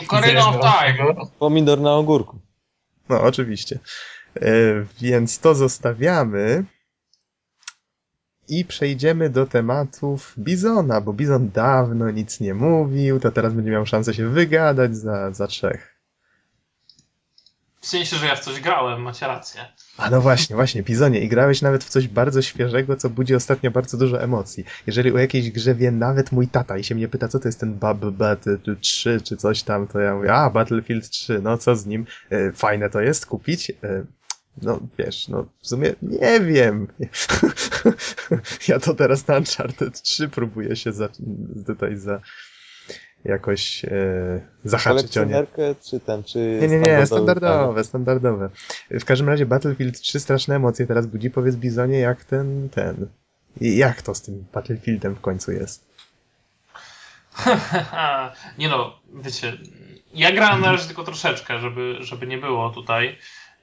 No 0.02 0.08
Corina 0.08 0.48
of 0.48 0.56
Time. 0.62 1.16
Pomidor 1.40 1.82
na 1.82 1.94
ogórku. 1.94 2.40
No, 3.10 3.22
oczywiście. 3.22 3.80
E, 4.36 4.52
więc 5.02 5.40
to 5.40 5.56
zostawiamy. 5.56 6.66
I 8.50 8.66
przejdziemy 8.66 9.30
do 9.30 9.46
tematów 9.46 10.34
Bizona, 10.40 11.02
bo 11.02 11.14
Bizon 11.14 11.50
dawno 11.50 12.12
nic 12.12 12.40
nie 12.40 12.54
mówił, 12.54 13.20
to 13.20 13.32
teraz 13.32 13.54
będzie 13.54 13.72
miał 13.72 13.86
szansę 13.86 14.14
się 14.14 14.30
wygadać 14.30 14.98
za, 14.98 15.32
za 15.32 15.48
trzech. 15.48 15.97
W 17.88 17.90
sensie, 17.90 18.18
że 18.18 18.26
ja 18.26 18.36
w 18.36 18.40
coś 18.40 18.60
grałem, 18.60 19.02
macie 19.02 19.28
rację. 19.28 19.62
A 19.98 20.10
no 20.10 20.22
właśnie, 20.22 20.56
właśnie, 20.56 20.84
Bizonie, 20.84 21.20
i 21.20 21.28
grałeś 21.28 21.62
nawet 21.62 21.84
w 21.84 21.90
coś 21.90 22.08
bardzo 22.08 22.42
świeżego, 22.42 22.96
co 22.96 23.10
budzi 23.10 23.36
ostatnio 23.36 23.72
bardzo 23.72 23.98
dużo 23.98 24.22
emocji. 24.22 24.66
Jeżeli 24.88 25.12
o 25.12 25.18
jakiejś 25.18 25.52
grze 25.52 25.76
wie 25.76 25.92
nawet 25.92 26.32
mój 26.32 26.48
tata 26.48 26.78
i 26.78 26.84
się 26.84 26.96
mnie 26.96 27.08
pyta, 27.08 27.28
co 27.28 27.40
to 27.40 27.48
jest 27.48 27.60
ten 27.60 27.74
Bab 27.74 27.98
Battle 27.98 28.76
3 28.82 29.22
czy 29.24 29.38
coś 29.38 29.64
tam, 29.64 29.88
to 29.88 30.00
ja 30.00 30.16
mówię, 30.16 30.34
a 30.34 30.50
Battlefield 30.50 31.10
3, 31.10 31.40
no 31.44 31.58
co 31.58 31.76
z 31.76 31.86
nim? 31.86 32.06
E, 32.30 32.52
fajne 32.52 32.90
to 32.90 33.02
jest 33.02 33.26
kupić? 33.26 33.70
E, 33.70 34.06
no 34.62 34.80
wiesz, 34.98 35.28
no 35.28 35.46
w 35.62 35.68
sumie 35.68 35.94
nie 36.02 36.40
wiem. 36.40 36.88
ja 38.68 38.80
to 38.80 38.96
teraz 38.96 39.28
na 39.28 39.38
Uncharted 39.38 40.02
3 40.02 40.30
próbuję 40.30 40.76
się 40.76 40.94
za, 40.94 41.10
tutaj 41.68 41.98
za 41.98 42.22
jakoś 43.28 43.86
e, 43.86 43.90
zahaczyć 44.64 45.18
o 45.18 45.24
nie. 45.24 45.44
Czy 45.90 46.00
ten, 46.00 46.24
czy 46.24 46.40
Nie, 46.62 46.68
nie, 46.68 46.78
nie, 46.80 47.06
standardowy 47.06 47.06
standardowe, 47.06 47.84
standardowe. 47.84 48.50
W 48.92 49.06
każdym 49.06 49.30
razie 49.30 49.46
Battlefield 49.46 50.00
3 50.02 50.20
straszne 50.20 50.56
emocje 50.56 50.88
teraz 50.88 51.08
budzi. 51.08 51.30
Powiedz 51.32 51.56
Bizonie, 51.56 52.00
jak 52.00 52.24
ten, 52.24 52.70
ten... 52.70 53.08
i 53.62 53.78
Jak 53.78 54.02
to 54.02 54.16
z 54.16 54.22
tym 54.22 54.46
Battlefieldem 54.54 55.16
w 55.16 55.22
końcu 55.22 55.52
jest? 55.52 55.88
nie 58.58 58.70
no, 58.70 59.00
wiecie, 59.14 59.58
ja 60.14 60.32
grałem 60.32 60.62
na 60.62 60.72
razie 60.72 60.88
tylko 60.88 61.04
troszeczkę, 61.04 61.60
żeby, 61.60 61.96
żeby 62.00 62.28
nie 62.28 62.38
było 62.38 62.70
tutaj. 62.70 63.18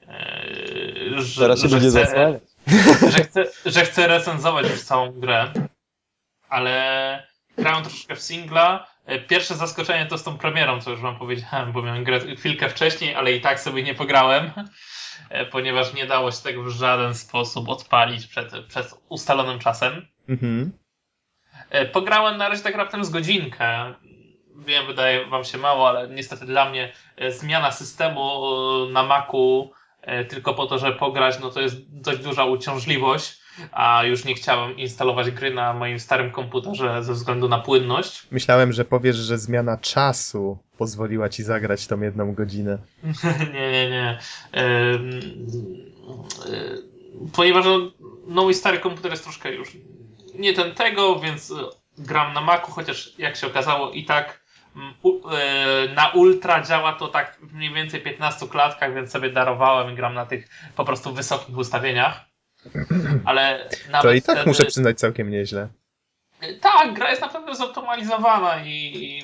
e, 0.09 1.21
Że, 1.23 1.41
Teraz 1.41 1.61
się 1.61 1.69
że 1.69 1.77
będzie 1.77 2.05
chcę- 2.05 2.41
że 3.13 3.25
chcę, 3.25 3.45
że 3.67 3.85
chcę 3.85 4.07
recenzować 4.07 4.71
już 4.71 4.83
całą 4.83 5.13
grę, 5.13 5.53
ale 6.49 7.27
grałem 7.59 7.85
troszkę 7.85 8.17
w 8.17 8.21
singla. 8.23 8.94
E, 9.07 9.19
Pierwsze 9.19 9.55
zaskoczenie 9.55 10.07
to 10.07 10.19
z 10.19 10.23
tą 10.23 10.39
premierą, 10.39 10.81
co 10.81 10.91
już 10.91 11.01
wam 11.01 11.17
powiedziałem, 11.19 11.73
bo 11.73 11.83
miałem 11.83 12.05
grę 12.05 12.21
chwilkę 12.37 12.69
wcześniej, 12.69 13.15
ale 13.15 13.33
i 13.33 13.41
tak 13.41 13.61
sobie 13.61 13.83
nie 13.83 13.95
pograłem, 13.95 14.51
e, 15.31 15.47
ponieważ 15.47 15.95
nie 15.95 16.07
dało 16.07 16.31
się 16.31 16.43
tego 16.43 16.63
w 16.63 16.69
żaden 16.69 17.15
sposób 17.15 17.69
odpalić 17.69 18.27
przed, 18.27 18.67
przed 18.69 18.95
ustalonym 19.09 19.59
czasem. 19.59 20.07
Mhm. 20.29 20.73
E, 21.71 21.87
Pograłem 21.87 22.37
na 22.37 22.49
razie 22.49 22.63
tak 22.63 22.77
raptem 22.77 23.05
z 23.05 23.11
godzinkę. 23.11 23.95
Wiem, 24.57 24.87
wydaje 24.87 25.27
wam 25.27 25.45
się 25.45 25.59
mało, 25.59 25.89
ale 25.89 26.09
niestety 26.09 26.47
dla 26.47 26.71
mnie 26.71 26.93
zmiana 27.29 27.71
systemu 27.71 28.43
na 28.93 29.03
Macu 29.03 29.73
e, 30.03 30.25
tylko 30.25 30.55
po 30.55 30.67
to, 30.67 30.79
żeby 30.79 30.99
pograć, 30.99 31.41
no 31.41 31.51
to 31.51 31.61
jest 31.61 32.01
dość 32.01 32.19
duża 32.19 32.45
uciążliwość, 32.45 33.44
a 33.73 34.05
już 34.05 34.25
nie 34.25 34.35
chciałem 34.35 34.79
instalować 34.79 35.31
gry 35.31 35.55
na 35.55 35.73
moim 35.73 36.01
starym 36.01 36.31
komputerze 36.31 37.05
ze 37.05 37.13
względu 37.13 37.49
na 37.49 37.59
płynność. 37.59 38.27
Myślałem, 38.31 38.73
że 38.73 38.85
powiesz, 38.85 39.17
że 39.17 39.39
zmiana 39.39 39.77
czasu 39.77 40.59
pozwoliła 40.79 41.29
ci 41.29 41.43
zagrać 41.43 41.87
tą 41.87 42.01
jedną 42.01 42.35
godzinę. 42.35 42.79
nie, 43.55 43.73
nie, 43.73 43.91
nie. 43.91 44.19
E, 44.55 44.99
Ponieważ 47.33 47.65
no, 47.65 47.79
no 48.27 48.43
mój 48.43 48.55
stary 48.55 48.79
komputer 48.79 49.11
jest 49.11 49.23
troszkę 49.23 49.55
już 49.55 49.77
nie 50.35 50.55
ten 50.55 50.75
tego, 50.75 51.21
więc 51.21 51.51
e, 51.51 51.55
gram 51.99 52.33
na 52.33 52.41
Macu, 52.41 52.73
chociaż 52.73 53.19
jak 53.19 53.37
się 53.37 53.47
okazało 53.47 53.91
i 53.91 54.05
tak 54.05 54.45
e, 55.33 55.95
na 55.95 56.09
ultra 56.09 56.63
działa 56.63 56.93
to 56.93 57.09
tak 57.09 57.39
mniej 57.53 57.75
więcej 57.75 58.01
15 58.01 58.49
klatkach, 58.49 58.95
więc 58.95 59.11
sobie 59.11 59.31
darowałem 59.31 59.93
i 59.93 59.97
gram 59.97 60.15
na 60.15 60.27
tych 60.27 60.49
po 60.77 60.85
prostu 60.85 61.15
wysokich 61.15 61.59
ustawieniach. 61.59 62.25
Ale 63.25 63.69
nawet 63.91 64.03
To 64.03 64.13
i 64.13 64.23
tak 64.23 64.37
wtedy... 64.37 64.51
muszę 64.51 64.65
przyznać 64.65 64.99
całkiem 64.99 65.31
nieźle. 65.31 65.69
Tak, 66.61 66.95
gra 66.95 67.11
jest 67.11 67.23
na 67.23 67.29
pewno 67.29 67.55
zoptymalizowana 67.55 68.65
i, 68.65 68.71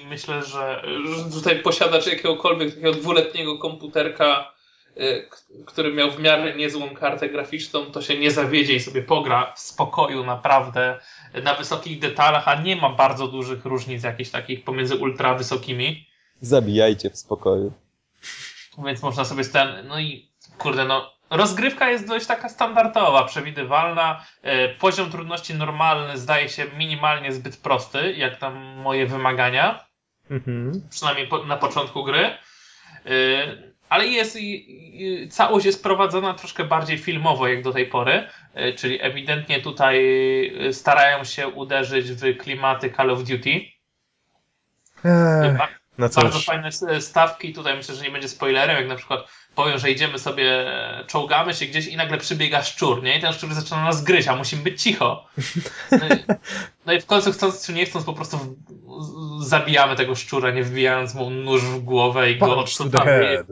i 0.00 0.06
myślę, 0.06 0.42
że, 0.44 0.82
że 1.16 1.30
tutaj 1.32 1.62
posiadacz 1.62 2.06
jakiegokolwiek 2.06 2.68
takiego 2.70 2.92
dwuletniego 2.92 3.58
komputerka, 3.58 4.52
y, 4.96 5.26
k- 5.30 5.36
który 5.66 5.92
miał 5.94 6.10
w 6.10 6.20
miarę 6.20 6.56
niezłą 6.56 6.94
kartę 6.94 7.28
graficzną, 7.28 7.84
to 7.86 8.02
się 8.02 8.18
nie 8.18 8.30
zawiedzie 8.30 8.74
i 8.74 8.80
sobie 8.80 9.02
pogra 9.02 9.52
w 9.56 9.60
spokoju 9.60 10.24
naprawdę 10.24 11.00
na 11.42 11.54
wysokich 11.54 11.98
detalach, 11.98 12.48
a 12.48 12.62
nie 12.62 12.76
ma 12.76 12.90
bardzo 12.90 13.26
dużych 13.28 13.64
różnic 13.64 14.02
jakichś 14.02 14.30
takich 14.30 14.64
pomiędzy 14.64 14.96
ultra 14.96 15.34
wysokimi, 15.34 16.06
Zabijajcie 16.42 17.10
w 17.10 17.16
spokoju. 17.18 17.72
więc 18.84 19.02
można 19.02 19.24
sobie 19.24 19.44
ten, 19.44 19.86
no 19.88 20.00
i 20.00 20.28
kurde 20.58 20.84
no, 20.84 21.12
rozgrywka 21.30 21.90
jest 21.90 22.08
dość 22.08 22.26
taka 22.26 22.48
standardowa, 22.48 23.24
przewidywalna, 23.24 24.24
e, 24.42 24.68
poziom 24.68 25.10
trudności 25.10 25.54
normalny 25.54 26.18
zdaje 26.18 26.48
się 26.48 26.64
minimalnie 26.78 27.32
zbyt 27.32 27.56
prosty, 27.56 28.12
jak 28.12 28.36
tam 28.36 28.56
moje 28.58 29.06
wymagania, 29.06 29.84
Mhm. 30.30 30.72
przynajmniej 30.90 31.28
na 31.46 31.56
początku 31.56 32.04
gry. 32.04 32.24
E, 32.24 32.36
Ale 33.88 34.06
jest 34.06 34.38
całość 35.30 35.66
jest 35.66 35.82
prowadzona 35.82 36.34
troszkę 36.34 36.64
bardziej 36.64 36.98
filmowo 36.98 37.48
jak 37.48 37.62
do 37.62 37.72
tej 37.72 37.86
pory, 37.86 38.28
e, 38.54 38.72
czyli 38.72 39.02
ewidentnie 39.02 39.60
tutaj 39.60 39.98
starają 40.72 41.24
się 41.24 41.48
uderzyć 41.48 42.12
w 42.12 42.36
klimaty 42.36 42.90
Call 42.96 43.10
of 43.10 43.18
Duty. 43.24 43.60
Ech, 45.04 45.79
no 45.98 46.08
Bardzo 46.22 46.38
fajne 46.40 46.68
s- 46.68 46.84
stawki, 47.00 47.52
tutaj 47.52 47.76
myślę, 47.76 47.94
że 47.94 48.02
nie 48.04 48.10
będzie 48.10 48.28
spoilerem, 48.28 48.76
jak 48.76 48.88
na 48.88 48.94
przykład 48.96 49.20
powiem, 49.54 49.78
że 49.78 49.90
idziemy 49.90 50.18
sobie, 50.18 50.50
e, 51.00 51.04
czołgamy 51.06 51.54
się 51.54 51.66
gdzieś 51.66 51.86
i 51.86 51.96
nagle 51.96 52.18
przybiega 52.18 52.62
szczur, 52.62 53.02
nie? 53.02 53.18
I 53.18 53.20
ten 53.20 53.32
szczur 53.32 53.54
zaczyna 53.54 53.84
nas 53.84 54.04
gryźć, 54.04 54.28
a 54.28 54.36
musimy 54.36 54.62
być 54.62 54.82
cicho. 54.82 55.26
No 55.90 56.06
i, 56.08 56.24
no 56.86 56.92
i 56.92 57.00
w 57.00 57.06
końcu 57.06 57.32
chcąc 57.32 57.66
czy 57.66 57.72
nie 57.72 57.86
chcąc 57.86 58.04
po 58.04 58.12
prostu 58.12 58.38
w, 58.38 59.44
zabijamy 59.44 59.96
tego 59.96 60.14
szczura, 60.14 60.50
nie 60.50 60.62
wbijając 60.62 61.14
mu 61.14 61.30
nóż 61.30 61.62
w 61.62 61.78
głowę 61.80 62.30
i 62.30 62.38
go 62.38 62.46
odsuwamy. 62.60 63.44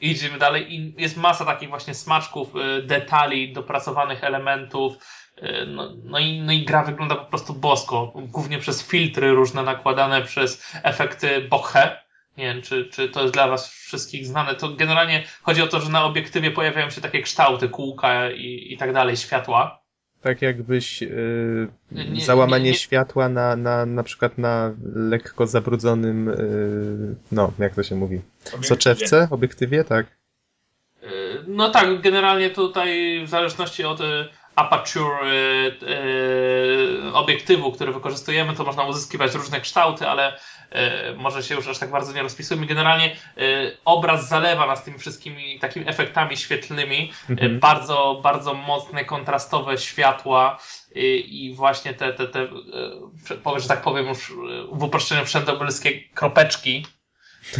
I 0.00 0.10
idziemy 0.10 0.38
dalej 0.38 0.74
i 0.74 0.94
jest 0.98 1.16
masa 1.16 1.44
takich 1.44 1.68
właśnie 1.68 1.94
smaczków, 1.94 2.48
y, 2.56 2.82
detali, 2.82 3.52
dopracowanych 3.52 4.24
elementów. 4.24 4.94
Y, 5.42 5.66
No, 5.66 5.92
no, 6.04 6.18
i, 6.18 6.40
no 6.40 6.52
i 6.52 6.64
gra 6.64 6.84
wygląda 6.84 7.14
po 7.16 7.24
prostu 7.24 7.54
bosko, 7.54 8.12
głównie 8.14 8.58
przez 8.58 8.82
filtry 8.82 9.30
różne 9.32 9.62
nakładane 9.62 10.22
przez 10.22 10.72
efekty 10.82 11.40
Bokeh. 11.50 11.90
Nie 12.36 12.44
wiem, 12.44 12.62
czy, 12.62 12.84
czy 12.84 13.08
to 13.08 13.22
jest 13.22 13.34
dla 13.34 13.48
Was 13.48 13.68
wszystkich 13.72 14.26
znane. 14.26 14.54
To 14.54 14.68
generalnie 14.68 15.24
chodzi 15.42 15.62
o 15.62 15.66
to, 15.66 15.80
że 15.80 15.90
na 15.90 16.04
obiektywie 16.04 16.50
pojawiają 16.50 16.90
się 16.90 17.00
takie 17.00 17.22
kształty, 17.22 17.68
kółka 17.68 18.30
i, 18.30 18.66
i 18.72 18.76
tak 18.76 18.92
dalej, 18.92 19.16
światła. 19.16 19.82
Tak 20.20 20.42
jakbyś 20.42 21.02
yy, 21.02 21.68
Nie- 21.92 22.04
nie- 22.10 22.24
załamanie 22.24 22.70
nie- 22.70 22.74
światła 22.74 23.28
na, 23.28 23.56
na, 23.56 23.86
na 23.86 24.02
przykład 24.02 24.38
na 24.38 24.74
lekko 24.94 25.46
zabrudzonym, 25.46 26.26
yy, 26.26 27.16
no, 27.32 27.52
jak 27.58 27.74
to 27.74 27.82
się 27.82 27.94
mówi, 27.96 28.20
soczewce, 28.62 29.28
obiektywie, 29.30 29.84
tak? 29.84 30.06
Y, 31.02 31.08
No 31.46 31.70
tak, 31.70 32.00
generalnie 32.00 32.50
tutaj 32.50 33.20
w 33.24 33.28
zależności 33.28 33.84
od 33.84 34.00
aperture 34.54 35.22
y, 35.22 35.86
y, 37.08 37.12
obiektywu, 37.14 37.72
który 37.72 37.92
wykorzystujemy, 37.92 38.56
to 38.56 38.64
można 38.64 38.84
uzyskiwać 38.84 39.34
różne 39.34 39.60
kształty, 39.60 40.08
ale 40.08 40.38
e, 40.70 41.14
może 41.14 41.42
się 41.42 41.54
już 41.54 41.68
aż 41.68 41.78
tak 41.78 41.90
bardzo 41.90 42.12
nie 42.12 42.22
rozpisujemy. 42.22 42.66
Generalnie 42.66 43.16
obraz 43.84 44.28
zalewa 44.28 44.66
nas 44.66 44.84
tymi 44.84 44.98
wszystkimi 44.98 45.58
takimi 45.58 45.88
efektami 45.88 46.36
świetlnymi, 46.36 47.12
mhm. 47.30 47.60
bardzo, 47.60 48.20
bardzo 48.22 48.54
mocne, 48.54 49.04
kontrastowe 49.04 49.78
światła 49.78 50.58
i, 50.94 51.44
i 51.44 51.54
właśnie 51.54 51.94
te, 51.94 52.12
te, 52.12 52.26
te, 52.26 52.48
że 53.56 53.68
tak 53.68 53.82
powiem 53.82 54.06
już 54.06 54.32
w 54.72 54.82
uproszczeniu 54.82 55.24
wszędobylskie 55.24 56.08
kropeczki, 56.08 56.86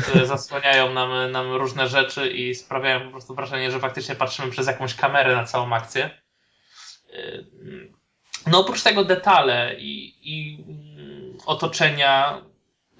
które 0.02 0.26
zasłaniają 0.36 0.92
nam, 0.92 1.32
nam 1.32 1.52
różne 1.52 1.88
rzeczy 1.88 2.30
i 2.30 2.54
sprawiają 2.54 3.00
po 3.00 3.10
prostu 3.10 3.34
wrażenie, 3.34 3.70
że 3.70 3.80
faktycznie 3.80 4.14
patrzymy 4.14 4.50
przez 4.50 4.66
jakąś 4.66 4.94
kamerę 4.94 5.36
na 5.36 5.44
całą 5.44 5.72
akcję. 5.72 6.21
No 8.46 8.60
oprócz 8.60 8.82
tego 8.82 9.04
detale 9.04 9.74
i, 9.78 10.14
i 10.22 10.64
mm, 10.68 11.38
otoczenia, 11.46 12.42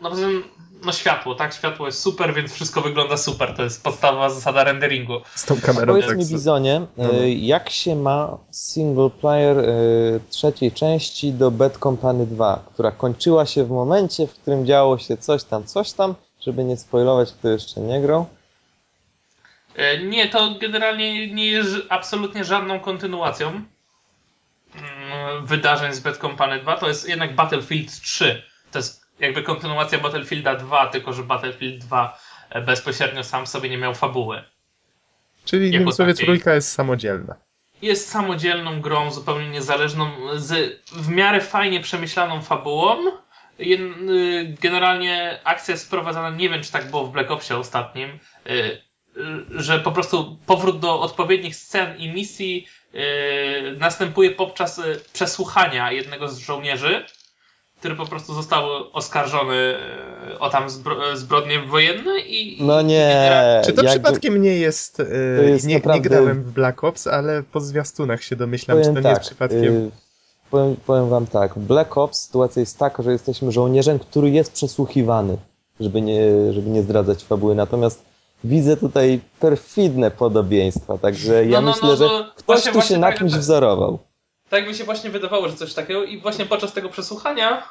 no 0.00 0.10
poza 0.10 0.26
tym, 0.26 0.44
no 0.84 0.92
światło, 0.92 1.34
tak? 1.34 1.54
Światło 1.54 1.86
jest 1.86 2.00
super, 2.00 2.34
więc 2.34 2.52
wszystko 2.52 2.80
wygląda 2.80 3.16
super. 3.16 3.54
To 3.56 3.62
jest 3.62 3.84
podstawowa 3.84 4.30
zasada 4.30 4.64
renderingu. 4.64 5.20
Z 5.34 5.44
tą 5.44 5.60
kamerą. 5.60 5.86
Powiedz 5.86 6.06
tak 6.06 6.18
mi, 6.18 6.26
Bizonie, 6.26 6.80
no, 6.96 7.04
no. 7.04 7.22
Y, 7.22 7.30
jak 7.32 7.70
się 7.70 7.96
ma 7.96 8.38
single 8.50 9.10
player 9.10 9.58
y, 9.58 10.20
trzeciej 10.30 10.72
części 10.72 11.32
do 11.32 11.50
Bad 11.50 11.78
Company 11.78 12.26
2, 12.26 12.64
która 12.74 12.90
kończyła 12.90 13.46
się 13.46 13.64
w 13.64 13.70
momencie, 13.70 14.26
w 14.26 14.34
którym 14.34 14.66
działo 14.66 14.98
się 14.98 15.16
coś 15.16 15.44
tam, 15.44 15.64
coś 15.64 15.92
tam, 15.92 16.14
żeby 16.40 16.64
nie 16.64 16.76
spoilować, 16.76 17.32
kto 17.32 17.48
jeszcze 17.48 17.80
nie 17.80 18.00
grał? 18.00 18.26
E, 19.76 20.04
nie, 20.04 20.28
to 20.28 20.54
generalnie 20.60 21.34
nie 21.34 21.46
jest 21.46 21.76
absolutnie 21.88 22.44
żadną 22.44 22.80
kontynuacją 22.80 23.62
wydarzeń 25.42 25.92
z 25.92 26.00
Bad 26.00 26.16
Company 26.16 26.60
2. 26.60 26.76
To 26.76 26.88
jest 26.88 27.08
jednak 27.08 27.34
Battlefield 27.34 28.00
3. 28.00 28.42
To 28.70 28.78
jest 28.78 29.06
jakby 29.20 29.42
kontynuacja 29.42 29.98
Battlefielda 29.98 30.54
2, 30.54 30.86
tylko 30.86 31.12
że 31.12 31.22
Battlefield 31.22 31.84
2 31.84 32.18
e, 32.50 32.62
bezpośrednio 32.62 33.24
sam 33.24 33.46
sobie 33.46 33.70
nie 33.70 33.78
miał 33.78 33.94
fabuły. 33.94 34.42
Czyli 35.44 35.68
innymi 35.68 35.92
słowy 35.92 36.14
trójka 36.14 36.54
jest 36.54 36.72
samodzielna. 36.72 37.34
Jest 37.82 38.08
samodzielną 38.08 38.80
grą, 38.80 39.10
zupełnie 39.10 39.48
niezależną, 39.48 40.10
z 40.34 40.80
w 40.92 41.08
miarę 41.08 41.40
fajnie 41.40 41.80
przemyślaną 41.80 42.42
fabułą, 42.42 43.12
Y, 43.60 44.56
generalnie 44.60 45.40
akcja 45.44 45.72
jest 45.72 45.86
sprowadzana, 45.86 46.30
nie 46.30 46.50
wiem 46.50 46.62
czy 46.62 46.72
tak 46.72 46.90
było 46.90 47.06
w 47.06 47.12
Black 47.12 47.30
Opsie 47.30 47.56
ostatnim, 47.56 48.18
y, 48.50 48.82
że 49.50 49.78
po 49.78 49.92
prostu 49.92 50.36
powrót 50.46 50.80
do 50.80 51.00
odpowiednich 51.00 51.56
scen 51.56 51.98
i 51.98 52.08
misji 52.08 52.66
następuje 53.78 54.30
podczas 54.30 54.80
przesłuchania 55.12 55.92
jednego 55.92 56.28
z 56.28 56.38
żołnierzy, 56.38 57.04
który 57.78 57.96
po 57.96 58.06
prostu 58.06 58.34
został 58.34 58.64
oskarżony 58.92 59.74
o 60.38 60.50
tam 60.50 60.70
zbro 60.70 61.16
zbrodnie 61.16 61.60
wojenne 61.60 62.20
i... 62.20 62.58
No 62.60 62.82
nie... 62.82 63.62
Czy 63.64 63.72
to 63.72 63.82
jakby... 63.82 63.90
przypadkiem 63.90 64.42
nie 64.42 64.56
jest... 64.56 65.02
jest 65.46 65.66
nie, 65.66 65.74
naprawdę... 65.74 66.00
nie 66.00 66.08
grałem 66.08 66.42
w 66.42 66.52
Black 66.52 66.84
Ops, 66.84 67.06
ale 67.06 67.42
po 67.42 67.60
zwiastunach 67.60 68.22
się 68.22 68.36
domyślam, 68.36 68.78
Powiem 68.78 68.94
czy 68.94 69.02
to 69.02 69.02
tak, 69.02 69.04
nie 69.04 69.10
jest 69.10 69.20
tak, 69.20 69.26
przypadkiem? 69.26 69.90
powiem, 70.50 70.76
powiem 70.86 71.08
wam 71.08 71.26
tak, 71.26 71.54
w 71.54 71.58
Black 71.58 71.98
Ops 71.98 72.20
sytuacja 72.20 72.60
jest 72.60 72.78
taka, 72.78 73.02
że 73.02 73.12
jesteśmy 73.12 73.52
żołnierzem, 73.52 73.98
który 73.98 74.30
jest 74.30 74.52
przesłuchiwany, 74.52 75.36
żeby 75.80 76.02
nie, 76.02 76.52
żeby 76.52 76.70
nie 76.70 76.82
zdradzać 76.82 77.24
fabuły, 77.24 77.54
natomiast 77.54 78.11
widzę 78.44 78.76
tutaj 78.76 79.20
perfidne 79.40 80.10
podobieństwa, 80.10 80.98
także 80.98 81.46
ja 81.46 81.60
no, 81.60 81.66
no, 81.66 81.72
myślę, 81.72 81.88
no, 81.88 81.96
że 81.96 82.30
ktoś 82.36 82.44
właśnie, 82.46 82.72
tu 82.72 82.82
się 82.82 82.98
na 82.98 83.06
tak, 83.06 83.18
kimś 83.18 83.32
wzorował. 83.32 83.98
Tak 84.48 84.68
mi 84.68 84.74
się 84.74 84.84
właśnie 84.84 85.10
wydawało, 85.10 85.48
że 85.48 85.56
coś 85.56 85.74
takiego 85.74 86.04
i 86.04 86.20
właśnie 86.20 86.46
podczas 86.46 86.72
tego 86.72 86.88
przesłuchania 86.88 87.62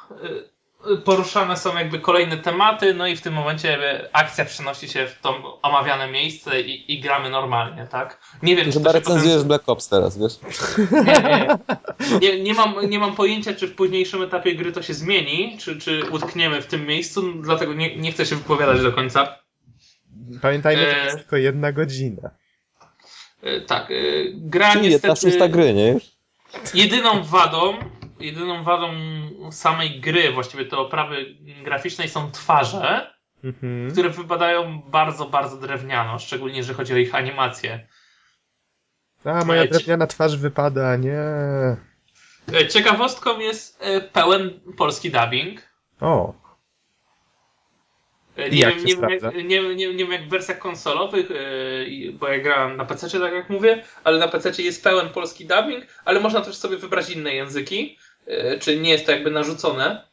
y, 0.90 0.96
poruszane 1.04 1.56
są 1.56 1.78
jakby 1.78 1.98
kolejne 1.98 2.36
tematy, 2.36 2.94
no 2.94 3.06
i 3.06 3.16
w 3.16 3.20
tym 3.20 3.34
momencie 3.34 3.78
akcja 4.12 4.44
przenosi 4.44 4.88
się 4.88 5.06
w 5.06 5.20
to 5.20 5.58
omawiane 5.62 6.10
miejsce 6.10 6.60
i, 6.60 6.92
i 6.92 7.00
gramy 7.00 7.30
normalnie, 7.30 7.86
tak? 7.90 8.20
Nie 8.42 8.56
wiem, 8.56 8.64
Ty 8.64 8.72
czy 8.72 8.78
chyba 8.78 8.92
recenzujesz 8.92 9.34
potem... 9.34 9.48
Black 9.48 9.68
Ops 9.68 9.88
teraz, 9.88 10.18
wiesz? 10.18 10.38
Nie, 11.06 11.22
nie, 12.20 12.36
nie, 12.36 12.42
nie, 12.42 12.54
mam, 12.54 12.90
nie 12.90 12.98
mam 12.98 13.14
pojęcia, 13.14 13.54
czy 13.54 13.66
w 13.66 13.74
późniejszym 13.74 14.22
etapie 14.22 14.54
gry 14.54 14.72
to 14.72 14.82
się 14.82 14.94
zmieni, 14.94 15.58
czy, 15.60 15.78
czy 15.78 16.10
utkniemy 16.10 16.62
w 16.62 16.66
tym 16.66 16.86
miejscu, 16.86 17.22
dlatego 17.32 17.74
nie, 17.74 17.96
nie 17.96 18.12
chcę 18.12 18.26
się 18.26 18.36
wypowiadać 18.36 18.82
do 18.82 18.92
końca. 18.92 19.41
Pamiętajmy, 20.42 20.82
że 20.82 20.92
to 20.92 21.04
jest 21.04 21.16
e... 21.16 21.18
tylko 21.18 21.36
jedna 21.36 21.72
godzina. 21.72 22.30
E, 23.42 23.60
tak, 23.60 23.90
e... 23.90 23.94
gra 24.32 24.72
Czyli 24.72 24.88
niestety... 24.88 25.30
jedna 25.30 25.48
gry, 25.48 25.74
nie? 25.74 25.96
Jedyną 26.74 27.22
wadą 27.24 27.74
jedyną 28.22 28.64
wadą 28.64 28.92
samej 29.50 30.00
gry, 30.00 30.32
właściwie 30.32 30.64
te 30.64 30.76
oprawy 30.76 31.36
graficznej 31.64 32.08
są 32.08 32.30
twarze, 32.30 33.14
mhm. 33.44 33.92
które 33.92 34.10
wypadają 34.10 34.82
bardzo, 34.82 35.26
bardzo 35.26 35.56
drewniano, 35.56 36.18
szczególnie 36.18 36.56
jeżeli 36.56 36.76
chodzi 36.76 36.94
o 36.94 36.96
ich 36.96 37.14
animację. 37.14 37.86
A, 39.24 39.44
moja 39.44 39.66
drewniana 39.66 40.06
twarz 40.06 40.36
wypada, 40.36 40.96
nie. 40.96 41.16
Ciekawostką 42.70 43.38
jest 43.38 43.82
pełen 44.12 44.60
polski 44.76 45.10
dubbing. 45.10 45.62
O. 46.00 46.41
Nie 48.36 48.50
wiem, 48.50 48.84
nie, 48.84 48.96
wiem 48.96 49.10
jak, 49.10 49.34
nie, 49.34 49.44
nie, 49.44 49.74
nie 49.74 50.04
wiem 50.04 50.12
jak 50.12 50.26
w 50.26 50.28
wersjach 50.28 50.58
konsolowych, 50.58 51.28
bo 52.12 52.28
ja 52.28 52.38
grałem 52.38 52.76
na 52.76 52.84
PC, 52.84 53.20
tak 53.20 53.32
jak 53.32 53.50
mówię, 53.50 53.84
ale 54.04 54.18
na 54.18 54.28
PC 54.28 54.62
jest 54.62 54.84
pełen 54.84 55.08
polski 55.08 55.46
dubbing, 55.46 55.84
ale 56.04 56.20
można 56.20 56.40
też 56.40 56.56
sobie 56.56 56.76
wybrać 56.76 57.10
inne 57.10 57.34
języki. 57.34 57.98
E, 58.26 58.58
czy 58.58 58.78
nie 58.78 58.90
jest 58.90 59.06
to 59.06 59.12
jakby 59.12 59.30
narzucone. 59.30 60.04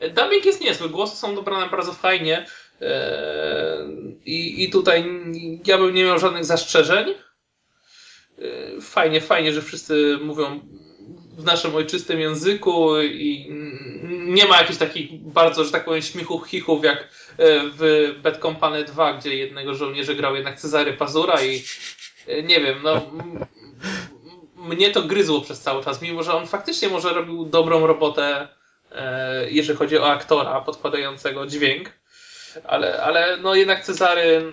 E, 0.00 0.10
dubbing 0.10 0.44
jest 0.44 0.60
niezły, 0.60 0.88
głosy 0.88 1.16
są 1.16 1.34
dobrane 1.34 1.70
bardzo 1.70 1.92
fajnie 1.92 2.46
e, 2.80 3.88
i, 4.24 4.64
i 4.64 4.70
tutaj 4.70 5.04
ja 5.66 5.78
bym 5.78 5.94
nie 5.94 6.04
miał 6.04 6.18
żadnych 6.18 6.44
zastrzeżeń. 6.44 7.14
Fajnie, 8.80 9.20
fajnie, 9.20 9.52
że 9.52 9.62
wszyscy 9.62 10.18
mówią 10.22 10.60
w 11.38 11.44
naszym 11.44 11.74
ojczystym 11.74 12.20
języku 12.20 13.00
i 13.00 13.50
nie 14.28 14.46
ma 14.46 14.60
jakichś 14.60 14.78
takich 14.78 15.22
bardzo, 15.22 15.64
że 15.64 15.70
tak 15.70 15.84
powiem, 15.84 16.02
śmichów, 16.02 16.48
chichów 16.48 16.84
jak 16.84 17.08
w 17.78 18.14
Bad 18.22 18.38
Company 18.38 18.84
2, 18.84 19.12
gdzie 19.12 19.36
jednego 19.36 19.74
żołnierza 19.74 20.14
grał 20.14 20.36
jednak 20.36 20.60
Cezary 20.60 20.92
Pazura 20.92 21.42
i 21.42 21.62
nie 22.42 22.60
wiem, 22.60 22.78
no 22.82 23.00
mnie 24.56 24.90
to 24.90 25.02
gryzło 25.02 25.40
przez 25.40 25.60
cały 25.60 25.84
czas, 25.84 26.02
mimo 26.02 26.22
że 26.22 26.34
on 26.34 26.46
faktycznie 26.46 26.88
może 26.88 27.12
robił 27.12 27.44
dobrą 27.44 27.86
robotę, 27.86 28.48
e, 28.92 29.50
jeżeli 29.50 29.78
chodzi 29.78 29.98
o 29.98 30.10
aktora 30.10 30.60
podkładającego 30.60 31.46
dźwięk, 31.46 31.90
ale, 32.64 33.02
ale 33.02 33.36
no 33.36 33.54
jednak 33.54 33.84
Cezary 33.84 34.52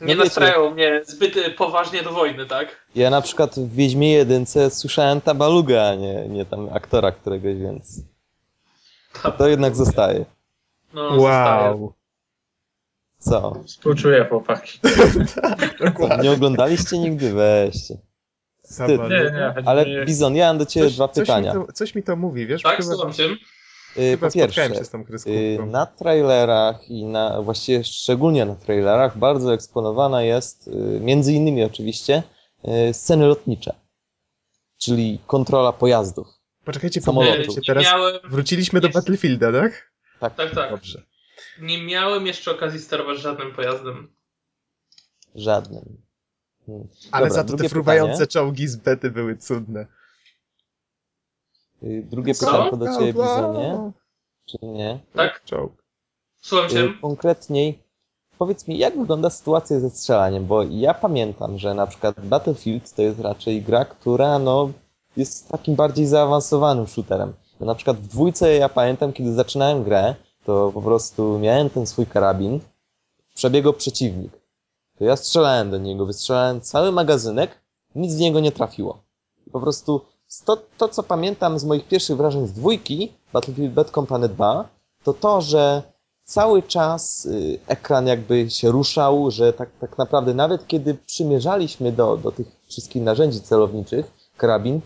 nie 0.00 0.16
no 0.16 0.24
nastrają 0.24 0.70
mnie 0.70 1.00
zbyt 1.04 1.56
poważnie 1.56 2.02
do 2.02 2.12
wojny, 2.12 2.46
tak? 2.46 2.86
Ja 2.94 3.10
na 3.10 3.22
przykład 3.22 3.54
w 3.54 3.74
Wiedźmie 3.74 4.12
jedynce 4.12 4.70
słyszałem 4.70 5.20
Tabaluga, 5.20 5.88
a 5.88 5.94
nie, 5.94 6.28
nie 6.28 6.44
tam 6.44 6.68
aktora 6.72 7.12
któregoś, 7.12 7.54
więc 7.54 8.00
to 9.38 9.48
jednak 9.48 9.76
zostaje. 9.76 10.24
No, 10.94 11.02
wow. 11.02 11.16
Zostaje. 11.18 11.92
Co? 13.18 13.62
Współczuję 13.66 14.24
chłopaki. 14.24 14.78
nie 16.22 16.32
oglądaliście 16.32 16.98
nigdy? 16.98 17.32
Weźcie. 17.32 17.98
Wstyd. 18.62 19.00
Nie, 19.02 19.08
nie, 19.08 19.54
Ale 19.66 19.86
nie. 19.86 20.04
Bizon, 20.04 20.36
ja 20.36 20.46
mam 20.46 20.58
do 20.58 20.66
ciebie 20.66 20.86
coś, 20.86 20.94
dwa 20.94 21.08
pytania. 21.08 21.52
Coś 21.52 21.60
mi, 21.60 21.66
to, 21.66 21.72
coś 21.72 21.94
mi 21.94 22.02
to 22.02 22.16
mówi, 22.16 22.46
wiesz? 22.46 22.62
Tak, 22.62 22.84
słucham 22.84 23.12
cię. 23.12 23.28
Y, 23.96 24.18
po 24.18 24.30
pierwsze, 24.30 24.68
y, 25.26 25.58
na 25.66 25.86
trailerach 25.86 26.90
i 26.90 27.04
na, 27.04 27.42
właściwie 27.42 27.84
szczególnie 27.84 28.44
na 28.44 28.54
trailerach 28.54 29.18
bardzo 29.18 29.54
eksponowana 29.54 30.22
jest, 30.22 30.68
y, 30.68 31.00
między 31.00 31.32
innymi 31.32 31.64
oczywiście, 31.64 32.22
sceny 32.92 33.26
lotnicze. 33.26 33.74
Czyli 34.78 35.18
kontrola 35.26 35.72
pojazdów. 35.72 36.28
Poczekajcie, 36.64 37.00
samolotów. 37.00 37.56
teraz 37.66 37.84
miałem... 37.84 38.14
wróciliśmy 38.24 38.80
do 38.80 38.88
Battlefielda, 38.88 39.52
tak? 39.52 39.92
Tak, 40.20 40.34
tak. 40.34 40.54
tak. 40.54 40.70
Dobrze. 40.70 41.02
Nie 41.60 41.82
miałem 41.84 42.26
jeszcze 42.26 42.50
okazji 42.50 42.80
sterować 42.80 43.18
żadnym 43.18 43.52
pojazdem. 43.52 44.14
Żadnym. 45.34 46.02
Hmm. 46.66 46.88
Ale 47.10 47.28
Dobra, 47.28 47.42
za 47.42 47.48
to 47.48 47.56
te 47.56 47.68
fruwające 47.68 48.12
pytanie. 48.12 48.26
czołgi 48.26 48.68
z 48.68 48.76
bety 48.76 49.10
były 49.10 49.36
cudne. 49.36 49.86
Y, 51.82 52.06
drugie 52.10 52.34
Co? 52.34 52.46
pytanie 52.46 52.70
do 52.76 52.98
ciebie, 52.98 53.12
Bizonie. 53.12 53.92
Czy 54.46 54.58
nie? 54.62 54.98
Tak. 55.14 55.44
Czołg. 55.44 55.82
Słucham 56.40 56.70
cię. 56.70 56.84
Y, 56.84 57.00
konkretniej, 57.00 57.82
powiedz 58.38 58.68
mi, 58.68 58.78
jak 58.78 58.98
wygląda 58.98 59.30
sytuacja 59.30 59.80
ze 59.80 59.90
strzelaniem? 59.90 60.46
Bo 60.46 60.62
ja 60.62 60.94
pamiętam, 60.94 61.58
że 61.58 61.74
na 61.74 61.86
przykład 61.86 62.26
Battlefield 62.26 62.94
to 62.94 63.02
jest 63.02 63.20
raczej 63.20 63.62
gra, 63.62 63.84
która 63.84 64.38
no, 64.38 64.72
jest 65.16 65.48
takim 65.48 65.74
bardziej 65.74 66.06
zaawansowanym 66.06 66.86
shooterem. 66.86 67.32
No, 67.60 67.66
na 67.66 67.74
przykład 67.74 67.96
w 67.96 68.08
dwójce 68.08 68.54
ja 68.54 68.68
pamiętam, 68.68 69.12
kiedy 69.12 69.32
zaczynałem 69.32 69.84
grę, 69.84 70.14
to 70.44 70.70
po 70.74 70.82
prostu 70.82 71.38
miałem 71.38 71.70
ten 71.70 71.86
swój 71.86 72.06
karabin, 72.06 72.60
przebiegł 73.34 73.72
przeciwnik 73.72 74.42
to 75.02 75.06
ja 75.06 75.16
strzelałem 75.16 75.70
do 75.70 75.78
niego, 75.78 76.06
wystrzelałem 76.06 76.60
cały 76.60 76.92
magazynek, 76.92 77.50
nic 77.94 78.12
z 78.12 78.18
niego 78.18 78.40
nie 78.40 78.52
trafiło. 78.52 79.02
Po 79.52 79.60
prostu 79.60 80.00
to, 80.44 80.58
to, 80.78 80.88
co 80.88 81.02
pamiętam 81.02 81.58
z 81.58 81.64
moich 81.64 81.88
pierwszych 81.88 82.16
wrażeń 82.16 82.46
z 82.46 82.52
dwójki, 82.52 83.12
Battlefield 83.32 83.72
Bad 83.72 83.90
Company 83.90 84.28
2, 84.28 84.68
to 85.04 85.12
to, 85.12 85.40
że 85.40 85.82
cały 86.24 86.62
czas 86.62 87.26
y, 87.26 87.58
ekran 87.66 88.06
jakby 88.06 88.50
się 88.50 88.70
ruszał, 88.70 89.30
że 89.30 89.52
tak, 89.52 89.70
tak 89.80 89.98
naprawdę 89.98 90.34
nawet 90.34 90.66
kiedy 90.66 90.94
przymierzaliśmy 90.94 91.92
do, 91.92 92.16
do 92.16 92.32
tych 92.32 92.46
wszystkich 92.66 93.02
narzędzi 93.02 93.40
celowniczych, 93.40 94.12
karabin, 94.36 94.80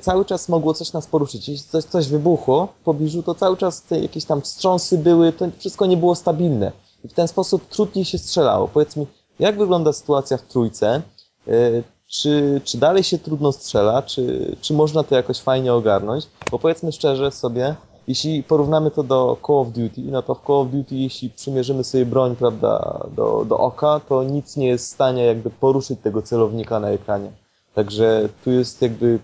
cały 0.00 0.24
czas 0.24 0.48
mogło 0.48 0.74
coś 0.74 0.92
nas 0.92 1.06
poruszyć. 1.06 1.48
Jeśli 1.48 1.68
coś, 1.68 1.84
coś 1.84 2.08
wybuchło 2.08 2.68
w 2.80 2.84
pobliżu, 2.84 3.22
to 3.22 3.34
cały 3.34 3.56
czas 3.56 3.82
te 3.82 4.00
jakieś 4.00 4.24
tam 4.24 4.40
wstrząsy 4.40 4.98
były, 4.98 5.32
to 5.32 5.46
wszystko 5.58 5.86
nie 5.86 5.96
było 5.96 6.14
stabilne. 6.14 6.72
I 7.04 7.08
w 7.08 7.12
ten 7.12 7.28
sposób 7.28 7.68
trudniej 7.68 8.04
się 8.04 8.18
strzelało. 8.18 8.68
Powiedz 8.68 8.96
mi, 8.96 9.06
jak 9.38 9.58
wygląda 9.58 9.92
sytuacja 9.92 10.36
w 10.36 10.42
trójce? 10.42 11.02
Y, 11.48 11.82
czy, 12.06 12.60
czy 12.64 12.78
dalej 12.78 13.02
się 13.02 13.18
trudno 13.18 13.52
strzela? 13.52 14.02
Czy, 14.02 14.56
czy 14.60 14.74
można 14.74 15.02
to 15.02 15.14
jakoś 15.14 15.40
fajnie 15.40 15.74
ogarnąć? 15.74 16.26
Bo 16.50 16.58
powiedzmy 16.58 16.92
szczerze 16.92 17.30
sobie, 17.30 17.74
jeśli 18.08 18.42
porównamy 18.42 18.90
to 18.90 19.02
do 19.02 19.36
Call 19.46 19.56
of 19.56 19.68
Duty, 19.68 20.02
no 20.02 20.22
to 20.22 20.34
w 20.34 20.46
Call 20.46 20.56
of 20.56 20.68
Duty, 20.68 20.94
jeśli 20.94 21.30
przymierzymy 21.30 21.84
sobie 21.84 22.06
broń, 22.06 22.36
prawda, 22.36 23.04
do, 23.16 23.44
do 23.44 23.58
oka, 23.58 24.00
to 24.08 24.22
nic 24.22 24.56
nie 24.56 24.66
jest 24.66 24.86
w 24.86 24.94
stanie 24.94 25.24
jakby 25.24 25.50
poruszyć 25.50 26.00
tego 26.02 26.22
celownika 26.22 26.80
na 26.80 26.88
ekranie. 26.88 27.32
Także 27.74 28.28
tu 28.44 28.50
jest 28.50 28.82
jakby 28.82 29.18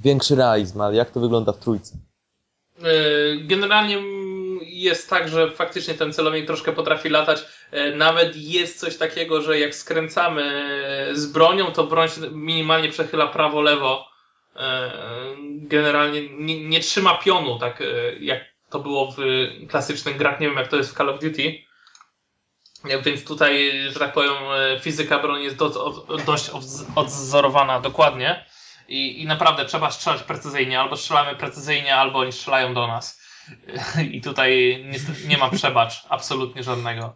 większy 0.00 0.34
realizm, 0.36 0.80
ale 0.80 0.96
jak 0.96 1.10
to 1.10 1.20
wygląda 1.20 1.52
w 1.52 1.58
trójce? 1.58 1.96
Yy, 2.78 3.40
generalnie 3.40 3.98
jest 4.62 5.10
tak, 5.10 5.28
że 5.28 5.50
faktycznie 5.50 5.94
ten 5.94 6.12
celownik 6.12 6.46
troszkę 6.46 6.72
potrafi 6.72 7.08
latać. 7.08 7.44
Yy, 7.72 7.96
nawet 7.96 8.36
jest 8.36 8.80
coś 8.80 8.96
takiego, 8.96 9.42
że 9.42 9.58
jak 9.58 9.74
skręcamy 9.74 10.64
z 11.12 11.26
bronią, 11.26 11.72
to 11.72 11.84
broń 11.84 12.08
minimalnie 12.32 12.88
przechyla 12.88 13.26
prawo-lewo. 13.26 14.10
Generalnie 15.48 16.28
nie, 16.28 16.68
nie 16.68 16.80
trzyma 16.80 17.14
pionu, 17.14 17.58
tak 17.58 17.82
jak 18.20 18.40
to 18.70 18.78
było 18.78 19.12
w 19.12 19.16
klasycznych 19.68 20.16
grach. 20.16 20.40
Nie 20.40 20.48
wiem, 20.48 20.56
jak 20.56 20.68
to 20.68 20.76
jest 20.76 20.90
w 20.90 20.96
Call 20.96 21.08
of 21.08 21.20
Duty. 21.20 21.54
Więc 23.04 23.24
tutaj, 23.24 23.72
że 23.92 23.98
tak 23.98 24.12
powiem, 24.12 24.32
fizyka 24.80 25.18
broni 25.18 25.44
jest 25.44 25.56
do, 25.56 26.06
dość 26.26 26.50
odzorowana 26.94 27.80
dokładnie. 27.80 28.44
I, 28.90 29.22
I 29.22 29.26
naprawdę 29.26 29.64
trzeba 29.64 29.90
strzelać 29.90 30.22
precyzyjnie. 30.22 30.80
Albo 30.80 30.96
strzelamy 30.96 31.36
precyzyjnie, 31.36 31.96
albo 31.96 32.18
oni 32.18 32.32
strzelają 32.32 32.74
do 32.74 32.86
nas. 32.86 33.20
I 34.12 34.20
tutaj 34.20 34.82
niestety 34.92 35.28
nie 35.28 35.38
ma 35.38 35.50
przebacz 35.50 36.06
absolutnie 36.08 36.62
żadnego. 36.62 37.14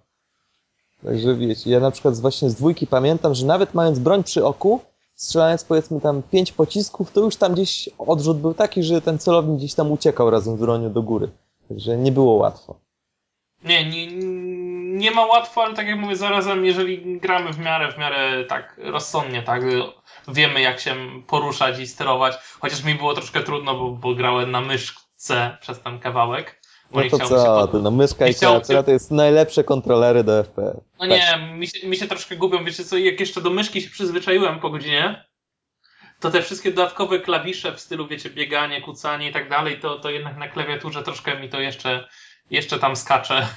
Także 1.04 1.34
wiecie, 1.34 1.70
ja 1.70 1.80
na 1.80 1.90
przykład 1.90 2.18
właśnie 2.18 2.50
z 2.50 2.54
dwójki 2.54 2.86
pamiętam, 2.86 3.34
że 3.34 3.46
nawet 3.46 3.74
mając 3.74 3.98
broń 3.98 4.24
przy 4.24 4.46
oku, 4.46 4.80
strzelając 5.14 5.64
powiedzmy 5.64 6.00
tam 6.00 6.22
pięć 6.22 6.52
pocisków, 6.52 7.12
to 7.12 7.20
już 7.20 7.36
tam 7.36 7.52
gdzieś 7.52 7.88
odrzut 7.98 8.38
był 8.38 8.54
taki, 8.54 8.82
że 8.82 9.00
ten 9.00 9.18
celownik 9.18 9.58
gdzieś 9.58 9.74
tam 9.74 9.92
uciekał 9.92 10.30
razem 10.30 10.56
z 10.56 10.60
bronią 10.60 10.92
do 10.92 11.02
góry. 11.02 11.28
Także 11.68 11.96
nie 11.96 12.12
było 12.12 12.34
łatwo. 12.34 12.76
Nie, 13.64 13.90
nie, 13.90 14.06
nie 14.94 15.10
ma 15.10 15.26
łatwo, 15.26 15.64
ale 15.64 15.74
tak 15.74 15.86
jak 15.86 15.98
mówię, 15.98 16.16
zarazem 16.16 16.64
jeżeli 16.64 17.18
gramy 17.20 17.52
w 17.52 17.58
miarę, 17.58 17.92
w 17.92 17.98
miarę 17.98 18.44
tak 18.44 18.80
rozsądnie, 18.84 19.42
tak, 19.42 19.62
wiemy 20.28 20.60
jak 20.60 20.80
się 20.80 20.94
poruszać 21.26 21.78
i 21.78 21.86
sterować, 21.86 22.34
chociaż 22.60 22.84
mi 22.84 22.94
było 22.94 23.14
troszkę 23.14 23.42
trudno, 23.42 23.74
bo, 23.74 23.90
bo 23.90 24.14
grałem 24.14 24.50
na 24.50 24.60
myszce 24.60 25.56
przez 25.60 25.80
ten 25.80 25.98
kawałek. 25.98 26.64
No 26.92 27.02
to 27.10 27.18
co, 27.18 27.66
to 27.66 27.78
no 27.78 27.90
myszka 27.90 28.26
i 28.26 28.34
klawiatura 28.34 28.82
to 28.82 28.90
jest 28.90 29.10
najlepsze 29.10 29.64
kontrolery 29.64 30.24
do 30.24 30.44
FPS. 30.44 30.80
No 30.98 31.06
nie, 31.06 31.48
mi 31.54 31.66
się, 31.66 31.88
mi 31.88 31.96
się 31.96 32.06
troszkę 32.06 32.36
gubią, 32.36 32.64
wiecie 32.64 32.84
co, 32.84 32.98
jak 32.98 33.20
jeszcze 33.20 33.40
do 33.40 33.50
myszki 33.50 33.82
się 33.82 33.90
przyzwyczaiłem 33.90 34.60
po 34.60 34.70
godzinie, 34.70 35.24
to 36.20 36.30
te 36.30 36.42
wszystkie 36.42 36.70
dodatkowe 36.70 37.20
klawisze 37.20 37.72
w 37.72 37.80
stylu, 37.80 38.06
wiecie, 38.06 38.30
bieganie, 38.30 38.82
kucanie 38.82 39.28
i 39.28 39.32
tak 39.32 39.48
dalej, 39.48 39.80
to, 39.80 39.98
to 39.98 40.10
jednak 40.10 40.36
na 40.36 40.48
klawiaturze 40.48 41.02
troszkę 41.02 41.40
mi 41.40 41.48
to 41.48 41.60
jeszcze, 41.60 42.08
jeszcze 42.50 42.78
tam 42.78 42.96
skacze. 42.96 43.48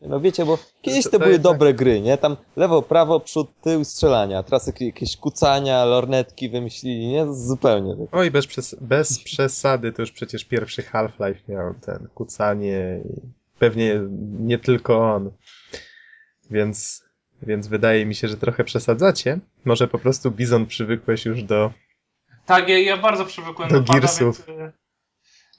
No 0.00 0.20
wiecie, 0.20 0.44
bo 0.44 0.58
kiedyś 0.82 1.04
to, 1.04 1.10
to 1.10 1.18
były 1.18 1.38
dobre 1.38 1.74
gry, 1.74 2.00
nie? 2.00 2.18
Tam 2.18 2.36
lewo, 2.56 2.82
prawo, 2.82 3.20
przód, 3.20 3.50
tył, 3.60 3.84
strzelania. 3.84 4.42
Teraz 4.42 4.66
jakieś 4.66 5.16
kucania, 5.16 5.84
lornetki 5.84 6.50
wymyślili, 6.50 7.06
nie? 7.06 7.34
Zupełnie. 7.34 7.96
Tak. 7.96 8.08
Oj, 8.12 8.30
bez, 8.30 8.46
przes 8.46 8.76
bez 8.80 9.18
przesady, 9.24 9.92
to 9.92 10.02
już 10.02 10.12
przecież 10.12 10.44
pierwszy 10.44 10.82
Half-Life 10.82 11.40
miał 11.48 11.74
ten 11.74 12.08
kucanie 12.14 13.00
i 13.04 13.20
pewnie 13.58 14.00
nie 14.40 14.58
tylko 14.58 15.14
on. 15.14 15.30
Więc, 16.50 17.04
więc 17.42 17.68
wydaje 17.68 18.06
mi 18.06 18.14
się, 18.14 18.28
że 18.28 18.36
trochę 18.36 18.64
przesadzacie. 18.64 19.38
Może 19.64 19.88
po 19.88 19.98
prostu 19.98 20.30
Bizon 20.30 20.66
przywykłeś 20.66 21.24
już 21.24 21.42
do... 21.42 21.72
Tak, 22.46 22.68
ja, 22.68 22.78
ja 22.78 22.96
bardzo 22.96 23.24
przywykłem 23.24 23.68
do, 23.68 23.80
do 23.80 23.92
Gearsów. 23.92 24.46
Pada, 24.46 24.58
więc 24.58 24.79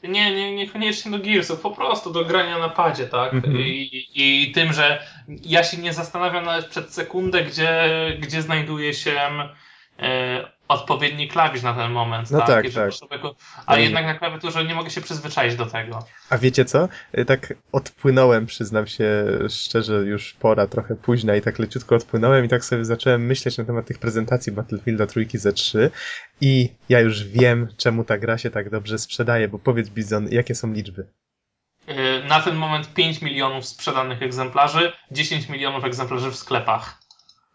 nie, 0.04 0.36
nie, 0.36 0.56
niekoniecznie 0.56 1.12
do 1.12 1.20
Gearsów, 1.20 1.62
po 1.62 1.72
prostu 1.72 2.12
do 2.12 2.26
grania 2.26 2.60
na 2.60 2.70
padzie, 2.70 3.08
tak? 3.08 3.34
Mm 3.34 3.44
-hmm. 3.44 3.60
I, 3.60 4.08
I 4.16 4.52
tym, 4.52 4.74
że 4.74 5.04
ja 5.28 5.64
się 5.64 5.78
nie 5.78 5.94
zastanawiam 5.94 6.46
nawet 6.46 6.66
przed 6.66 6.94
sekundę, 6.94 7.44
gdzie, 7.44 7.90
gdzie 8.20 8.42
znajduje 8.42 8.94
się 8.94 9.20
e, 10.00 10.52
odpowiedni 10.72 11.28
klawisz 11.28 11.64
na 11.64 11.74
ten 11.74 11.92
moment. 11.92 12.32
No 12.32 12.40
tak, 12.40 12.48
tak. 12.48 12.74
tak. 12.74 12.94
Człowieku, 12.94 13.28
a 13.66 13.78
jednak 13.78 14.06
na 14.06 14.14
klawiaturze 14.14 14.66
nie 14.66 14.76
mogę 14.76 14.90
się 14.90 15.02
przyzwyczaić 15.02 15.56
do 15.56 15.66
tego. 15.66 16.06
A 16.30 16.38
wiecie 16.38 16.66
co? 16.66 16.90
Y, 17.18 17.26
tak 17.26 17.54
odpłynąłem, 17.72 18.46
przyznam 18.46 18.88
się 18.88 19.26
szczerze, 19.50 19.94
już 19.94 20.34
pora 20.34 20.68
trochę 20.68 20.96
późna 20.96 21.36
i 21.36 21.42
tak 21.42 21.60
leciutko 21.60 21.96
odpłynąłem 21.96 22.46
i 22.46 22.50
tak 22.50 22.66
sobie 22.66 22.86
zacząłem 22.86 23.26
myśleć 23.26 23.58
na 23.58 23.66
temat 23.66 23.86
tych 23.86 24.00
prezentacji 24.00 24.52
Battlefielda 24.52 25.08
trójki 25.08 25.38
ze 25.38 25.54
3 25.54 25.92
i 26.42 26.70
ja 26.90 27.00
już 27.00 27.24
wiem, 27.24 27.68
czemu 27.78 28.04
ta 28.04 28.18
gra 28.18 28.38
się 28.38 28.50
tak 28.50 28.70
dobrze 28.70 29.00
sprzedaje, 29.00 29.48
bo 29.48 29.60
powiedz 29.60 29.90
Bizon, 29.90 30.28
jakie 30.32 30.56
są 30.56 30.74
liczby? 30.74 31.08
Y, 31.90 32.24
na 32.28 32.42
ten 32.42 32.56
moment 32.56 32.94
5 32.94 33.22
milionów 33.22 33.66
sprzedanych 33.66 34.22
egzemplarzy, 34.22 34.94
10 35.12 35.50
milionów 35.50 35.84
egzemplarzy 35.84 36.32
w 36.32 36.36
sklepach. 36.36 37.02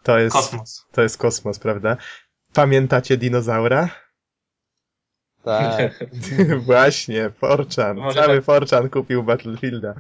To 0.03 0.19
jest 0.19 0.33
kosmos. 0.33 0.87
To 0.93 1.03
jest 1.03 1.19
kosmos, 1.19 1.59
prawda? 1.59 1.97
Pamiętacie 2.57 3.17
dinozaura? 3.17 3.89
Tak. 5.45 6.05
Właśnie, 6.67 7.31
Forchan. 7.31 7.97
Może 7.97 8.21
Cały 8.21 8.37
tak... 8.37 8.45
Forchan 8.45 8.91
kupił 8.91 9.23
Battlefielda. 9.23 9.95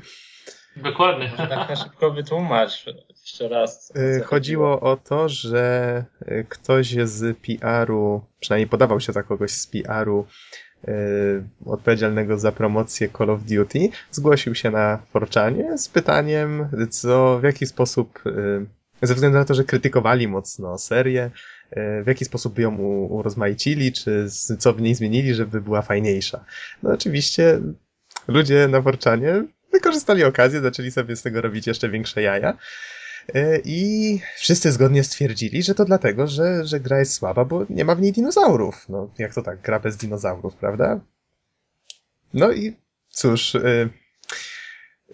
Dokładnie. 0.77 1.29
Może 1.31 1.47
tak 1.47 1.69
na 1.69 1.77
szybko 1.77 2.11
wytłumacz 2.11 2.87
jeszcze 3.21 3.49
raz. 3.49 3.93
Y, 3.97 4.23
chodziło 4.27 4.81
o 4.81 4.97
to, 4.97 5.29
że 5.29 6.05
y, 6.23 6.47
ktoś 6.49 6.95
z 7.05 7.39
PR-u, 7.39 8.25
przynajmniej 8.41 8.69
podawał 8.69 9.01
się 9.01 9.13
za 9.13 9.23
kogoś 9.23 9.51
z 9.51 9.67
PR-u 9.67 10.27
yy, 10.87 10.95
odpowiedzialnego 11.67 12.39
za 12.39 12.53
promocję 12.53 13.09
Call 13.19 13.31
of 13.31 13.43
Duty, 13.43 13.89
zgłosił 14.11 14.55
się 14.55 14.71
na 14.71 14.99
Forczanie 15.13 15.79
z 15.79 15.89
pytaniem, 15.89 16.69
co, 16.91 17.39
w 17.39 17.43
jaki 17.43 17.67
sposób, 17.67 18.23
yy, 18.25 18.67
ze 19.03 19.15
względu 19.15 19.39
na 19.39 19.45
to, 19.45 19.55
że 19.55 19.65
krytykowali 19.65 20.29
mocno 20.29 20.79
serię, 20.79 21.31
w 21.73 22.05
jaki 22.07 22.25
sposób 22.25 22.55
by 22.55 22.63
ją 22.63 22.77
urozmaicili, 23.09 23.93
czy 23.93 24.27
co 24.59 24.73
w 24.73 24.81
niej 24.81 24.95
zmienili, 24.95 25.35
żeby 25.35 25.61
była 25.61 25.83
fajniejsza. 25.83 26.45
No 26.83 26.91
oczywiście 26.91 27.61
ludzie 28.29 28.69
na 28.69 28.81
Worczanie 28.81 29.45
wykorzystali 29.73 30.25
okazję, 30.25 30.61
zaczęli 30.61 30.91
sobie 30.91 31.17
z 31.17 31.23
tego 31.23 31.41
robić 31.41 31.67
jeszcze 31.67 31.89
większe 31.89 32.23
jaja. 32.23 32.59
E, 33.35 33.59
I 33.65 34.21
wszyscy 34.37 34.73
zgodnie 34.73 35.05
stwierdzili, 35.05 35.63
że 35.63 35.75
to 35.75 35.85
dlatego, 35.85 36.27
że, 36.27 36.67
że 36.67 36.81
gra 36.81 36.99
jest 36.99 37.13
słaba, 37.13 37.45
bo 37.45 37.67
nie 37.71 37.85
ma 37.85 37.95
w 37.95 38.01
niej 38.01 38.13
dinozaurów. 38.13 38.89
No, 38.89 39.11
jak 39.19 39.35
to 39.35 39.43
tak, 39.43 39.61
gra 39.61 39.81
bez 39.81 39.97
dinozaurów, 39.97 40.57
prawda? 40.57 41.01
No 42.35 42.53
i 42.53 42.77
cóż, 43.09 43.55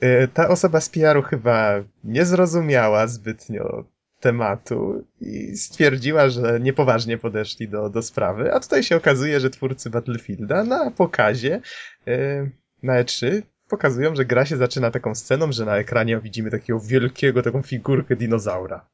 e, 0.00 0.28
ta 0.28 0.48
osoba 0.48 0.80
z 0.80 0.88
PR-u 0.88 1.22
chyba 1.22 1.84
nie 2.04 2.24
zrozumiała 2.24 3.06
zbytnio 3.06 3.84
tematu 4.22 5.04
i 5.20 5.56
stwierdziła, 5.56 6.28
że 6.28 6.60
niepoważnie 6.60 7.18
podeszli 7.18 7.68
do, 7.68 7.90
do 7.90 8.02
sprawy, 8.02 8.54
a 8.54 8.60
tutaj 8.60 8.82
się 8.82 8.96
okazuje, 8.96 9.40
że 9.40 9.50
twórcy 9.50 9.90
Battlefielda 9.90 10.64
na 10.64 10.90
pokazie 10.90 11.60
yy, 12.06 12.50
na 12.82 13.04
E3 13.04 13.42
pokazują, 13.68 14.14
że 14.14 14.24
gra 14.24 14.46
się 14.46 14.56
zaczyna 14.56 14.90
taką 14.90 15.14
sceną, 15.14 15.52
że 15.52 15.64
na 15.64 15.76
ekranie 15.76 16.20
widzimy 16.20 16.50
takiego 16.50 16.80
wielkiego, 16.80 17.42
taką 17.42 17.62
figurkę 17.62 18.16
dinozaura 18.16 18.86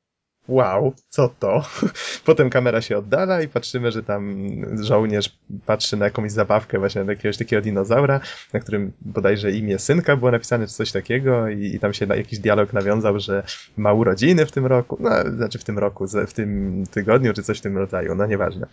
wow, 0.48 0.92
co 1.08 1.28
to? 1.38 1.64
Potem 2.24 2.50
kamera 2.50 2.82
się 2.82 2.98
oddala 2.98 3.42
i 3.42 3.48
patrzymy, 3.48 3.92
że 3.92 4.02
tam 4.02 4.50
żołnierz 4.80 5.38
patrzy 5.66 5.96
na 5.96 6.04
jakąś 6.04 6.32
zabawkę 6.32 6.78
właśnie 6.78 7.04
na 7.04 7.12
jakiegoś 7.12 7.36
takiego 7.36 7.62
dinozaura, 7.62 8.20
na 8.52 8.60
którym 8.60 8.92
bodajże 9.00 9.52
imię 9.52 9.78
synka 9.78 10.16
było 10.16 10.30
napisane, 10.30 10.66
czy 10.66 10.72
coś 10.72 10.92
takiego 10.92 11.48
i, 11.48 11.64
i 11.74 11.80
tam 11.80 11.94
się 11.94 12.06
jakiś 12.06 12.38
dialog 12.38 12.72
nawiązał, 12.72 13.20
że 13.20 13.42
ma 13.76 13.92
urodziny 13.92 14.46
w 14.46 14.52
tym 14.52 14.66
roku, 14.66 14.96
no, 15.00 15.10
znaczy 15.36 15.58
w 15.58 15.64
tym 15.64 15.78
roku, 15.78 16.06
w 16.26 16.32
tym 16.32 16.84
tygodniu, 16.90 17.32
czy 17.32 17.42
coś 17.42 17.58
w 17.58 17.62
tym 17.62 17.78
rodzaju, 17.78 18.14
no 18.14 18.26
nieważne. 18.26 18.66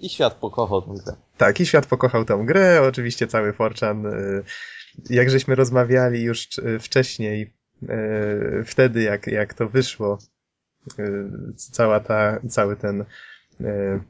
I 0.00 0.08
świat 0.08 0.34
pokochał 0.34 0.82
tę 0.82 1.02
grę. 1.04 1.16
Tak, 1.36 1.60
i 1.60 1.66
świat 1.66 1.86
pokochał 1.86 2.24
tę 2.24 2.42
grę, 2.46 2.82
oczywiście 2.82 3.26
cały 3.26 3.52
Forchan, 3.52 4.06
y, 4.06 4.44
jak 5.10 5.30
żeśmy 5.30 5.54
rozmawiali 5.54 6.22
już 6.22 6.58
y, 6.58 6.78
wcześniej, 6.78 7.52
y, 7.82 8.64
wtedy 8.64 9.02
jak, 9.02 9.26
jak 9.26 9.54
to 9.54 9.68
wyszło, 9.68 10.18
cała 11.56 12.00
ta, 12.00 12.40
cały 12.48 12.76
ten 12.76 13.04
y, 13.60 14.00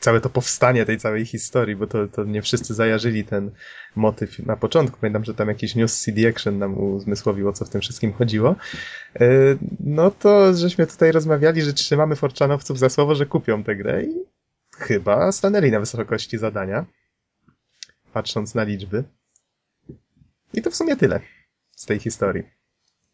całe 0.00 0.20
to 0.20 0.30
powstanie 0.30 0.86
tej 0.86 0.98
całej 0.98 1.26
historii, 1.26 1.76
bo 1.76 1.86
to, 1.86 2.08
to 2.08 2.24
nie 2.24 2.42
wszyscy 2.42 2.74
zajarzyli 2.74 3.24
ten 3.24 3.50
motyw 3.96 4.38
na 4.38 4.56
początku. 4.56 4.98
Pamiętam, 5.00 5.24
że 5.24 5.34
tam 5.34 5.48
jakiś 5.48 5.74
news 5.74 6.00
CD 6.00 6.28
Action 6.28 6.58
nam 6.58 6.78
uzmysłowił, 6.78 7.48
o 7.48 7.52
co 7.52 7.64
w 7.64 7.70
tym 7.70 7.80
wszystkim 7.80 8.12
chodziło. 8.12 8.56
E, 9.20 9.28
no 9.80 10.10
to 10.10 10.54
żeśmy 10.54 10.86
tutaj 10.86 11.12
rozmawiali, 11.12 11.62
że 11.62 11.72
trzymamy 11.72 12.16
Forczanowców 12.16 12.78
za 12.78 12.88
słowo, 12.88 13.14
że 13.14 13.26
kupią 13.26 13.64
tę 13.64 13.76
grę 13.76 14.02
i 14.04 14.24
chyba 14.78 15.32
stanęli 15.32 15.70
na 15.70 15.80
wysokości 15.80 16.38
zadania, 16.38 16.86
patrząc 18.12 18.54
na 18.54 18.64
liczby. 18.64 19.04
I 20.54 20.62
to 20.62 20.70
w 20.70 20.76
sumie 20.76 20.96
tyle 20.96 21.20
z 21.76 21.86
tej 21.86 21.98
historii. 21.98 22.42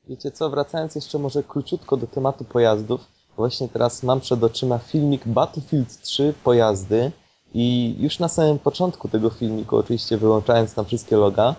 Wiecie 0.08 0.30
co, 0.30 0.50
wracając 0.50 0.94
jeszcze 0.94 1.18
może 1.18 1.42
króciutko 1.42 1.96
do 1.96 2.06
tematu 2.06 2.44
pojazdów, 2.44 3.00
właśnie 3.36 3.68
teraz 3.68 4.02
mam 4.02 4.20
przed 4.20 4.44
oczyma 4.44 4.78
filmik 4.78 5.28
Battlefield 5.28 6.00
3 6.00 6.34
pojazdy 6.44 7.12
i 7.54 7.96
już 7.98 8.18
na 8.18 8.28
samym 8.28 8.58
początku 8.58 9.08
tego 9.08 9.30
filmiku, 9.30 9.76
oczywiście 9.76 10.16
wyłączając 10.16 10.74
tam 10.74 10.84
wszystkie 10.84 11.16
loga, 11.16 11.54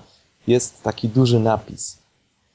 jest 0.48 0.84
taki 0.84 1.10
duży 1.10 1.40
napis. 1.40 1.98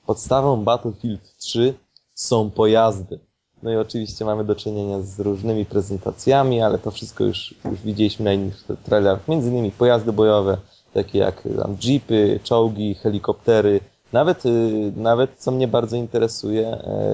Podstawą 0.07 0.65
Battlefield 0.65 1.37
3 1.39 1.75
są 2.15 2.51
pojazdy. 2.51 3.19
No 3.63 3.73
i 3.73 3.77
oczywiście 3.77 4.25
mamy 4.25 4.45
do 4.45 4.57
czynienia 4.57 5.03
z 5.03 5.21
różnymi 5.21 5.67
prezentacjami, 5.67 6.63
ale 6.63 6.79
to 6.79 6.91
wszystko 6.91 7.25
już, 7.25 7.55
już 7.71 7.81
widzieliśmy 7.81 8.25
na 8.25 8.33
innych 8.33 8.65
trailerach. 8.85 9.29
Między 9.29 9.51
innymi 9.51 9.71
pojazdy 9.71 10.13
bojowe, 10.13 10.57
takie 10.95 11.19
jak 11.19 11.43
tam 11.43 11.77
jeepy, 11.85 12.41
czołgi, 12.43 12.95
helikoptery, 12.95 13.81
nawet, 14.13 14.47
y, 14.47 14.93
nawet 14.97 15.31
co 15.39 15.51
mnie 15.51 15.69
bardzo 15.69 15.97
interesuje, 15.97 16.67
e, 16.69 17.13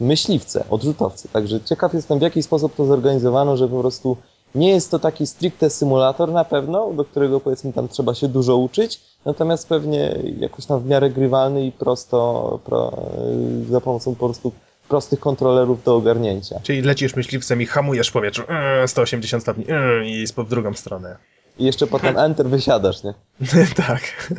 myśliwce, 0.00 0.64
odrzutowcy. 0.70 1.28
Także 1.28 1.60
ciekaw 1.60 1.94
jestem, 1.94 2.18
w 2.18 2.22
jaki 2.22 2.42
sposób 2.42 2.74
to 2.74 2.84
zorganizowano, 2.84 3.56
że 3.56 3.68
po 3.68 3.80
prostu 3.80 4.16
nie 4.54 4.70
jest 4.70 4.90
to 4.90 4.98
taki 4.98 5.26
stricte 5.26 5.70
symulator 5.70 6.32
na 6.32 6.44
pewno, 6.44 6.92
do 6.92 7.04
którego 7.04 7.40
powiedzmy 7.40 7.72
tam 7.72 7.88
trzeba 7.88 8.14
się 8.14 8.28
dużo 8.28 8.56
uczyć, 8.56 9.00
natomiast 9.24 9.68
pewnie 9.68 10.18
jakoś 10.38 10.66
tam 10.66 10.80
w 10.80 10.86
miarę 10.86 11.10
grywalny 11.10 11.66
i 11.66 11.72
prosto, 11.72 12.60
pro, 12.64 12.92
y, 13.66 13.70
za 13.70 13.80
pomocą 13.80 14.14
po 14.14 14.26
prostu 14.26 14.52
prostych 14.88 15.20
kontrolerów 15.20 15.84
do 15.84 15.96
ogarnięcia. 15.96 16.60
Czyli 16.62 16.82
lecisz 16.82 17.16
myśliwcem 17.16 17.62
i 17.62 17.66
hamujesz 17.66 18.08
w 18.08 18.12
powietrzu, 18.12 18.42
yy, 18.80 18.88
180 18.88 19.42
stopni 19.42 19.64
yy, 19.68 20.10
i 20.10 20.26
w 20.26 20.48
drugą 20.48 20.74
stronę. 20.74 21.16
I 21.58 21.64
jeszcze 21.64 21.86
potem 21.86 22.18
enter 22.26 22.46
wysiadasz, 22.46 23.02
nie? 23.04 23.14
tak. 23.76 24.30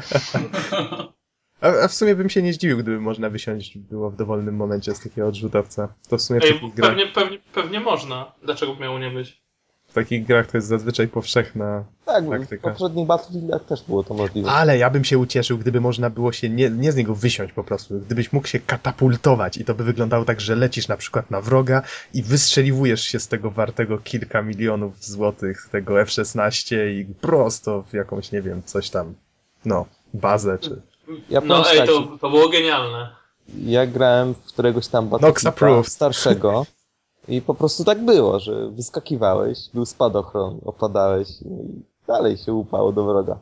A, 1.62 1.68
a, 1.68 1.88
w 1.88 1.94
sumie 1.94 2.16
bym 2.16 2.30
się 2.30 2.42
nie 2.42 2.54
zdziwił, 2.54 2.78
gdyby 2.78 3.00
można 3.00 3.30
wysiąść 3.30 3.78
było 3.78 4.10
w 4.10 4.16
dowolnym 4.16 4.56
momencie 4.56 4.96
z 4.96 5.00
takiego 5.00 5.28
odrzutowca. 5.28 5.94
To 6.10 6.18
w 6.18 6.22
sumie 6.22 6.40
w 6.40 6.44
Ej, 6.44 6.54
takich 6.54 6.74
grach, 6.74 6.90
pewnie, 6.90 7.08
pewnie, 7.08 7.38
pewnie 7.54 7.80
można. 7.80 8.32
Dlaczego 8.44 8.76
miało 8.76 9.00
nie 9.00 9.12
być? 9.12 9.48
w 9.88 9.94
takich 9.94 10.26
grach 10.26 10.48
to 10.52 10.58
jest 10.58 10.68
zazwyczaj 10.68 11.08
powszechna 11.08 11.84
Tak, 12.06 12.26
w 12.26 12.30
taktyka. 12.30 12.70
poprzednich 12.70 13.08
Battlefieldach 13.08 13.66
też 13.66 13.84
było 13.84 14.04
to 14.04 14.14
możliwe. 14.14 14.52
Ale 14.52 14.78
ja 14.78 14.90
bym 14.90 15.04
się 15.04 15.18
ucieszył, 15.18 15.58
gdyby 15.58 15.82
można 15.82 16.10
było 16.10 16.32
się 16.32 16.50
nie, 16.50 16.70
nie 16.70 16.92
z 16.92 16.96
niego 16.96 17.16
wysiąść 17.16 17.54
po 17.54 17.64
prostu. 17.64 18.00
Gdybyś 18.00 18.34
mógł 18.34 18.48
się 18.48 18.60
katapultować 18.60 19.58
i 19.58 19.66
to 19.66 19.76
by 19.76 19.84
wyglądało 19.84 20.26
tak, 20.26 20.42
że 20.42 20.56
lecisz 20.56 20.88
na 20.88 20.98
przykład 20.98 21.32
na 21.32 21.42
wroga 21.42 21.82
i 22.14 22.24
wystrzeliwujesz 22.24 23.02
się 23.02 23.20
z 23.20 23.28
tego 23.28 23.52
wartego 23.52 23.98
kilka 23.98 24.42
milionów 24.42 25.06
złotych, 25.06 25.70
tego 25.72 26.02
F-16 26.02 26.76
i 26.90 27.06
prosto 27.22 27.84
w 27.84 27.94
jakąś, 27.94 28.32
nie 28.32 28.42
wiem, 28.42 28.64
coś 28.64 28.90
tam, 28.90 29.14
no, 29.66 29.86
bazę 30.14 30.58
czy... 30.60 30.82
Ja 31.30 31.42
no 31.42 31.72
ej, 31.72 31.78
tak, 31.78 31.88
to, 31.88 32.18
to 32.22 32.30
było 32.30 32.50
genialne. 32.50 33.16
Ja 33.66 33.86
grałem 33.86 34.34
w 34.34 34.44
któregoś 34.44 34.88
tam 34.88 35.10
Battlefielda 35.10 35.84
starszego 35.84 36.66
i 37.28 37.42
po 37.42 37.54
prostu 37.54 37.84
tak 37.84 38.06
było, 38.06 38.40
że 38.40 38.70
wyskakiwałeś, 38.70 39.60
był 39.74 39.86
spadochron, 39.86 40.60
opadałeś 40.66 41.30
i 41.42 41.84
dalej 42.08 42.38
się 42.38 42.54
upało 42.54 42.92
do 42.92 43.06
wroga. 43.06 43.40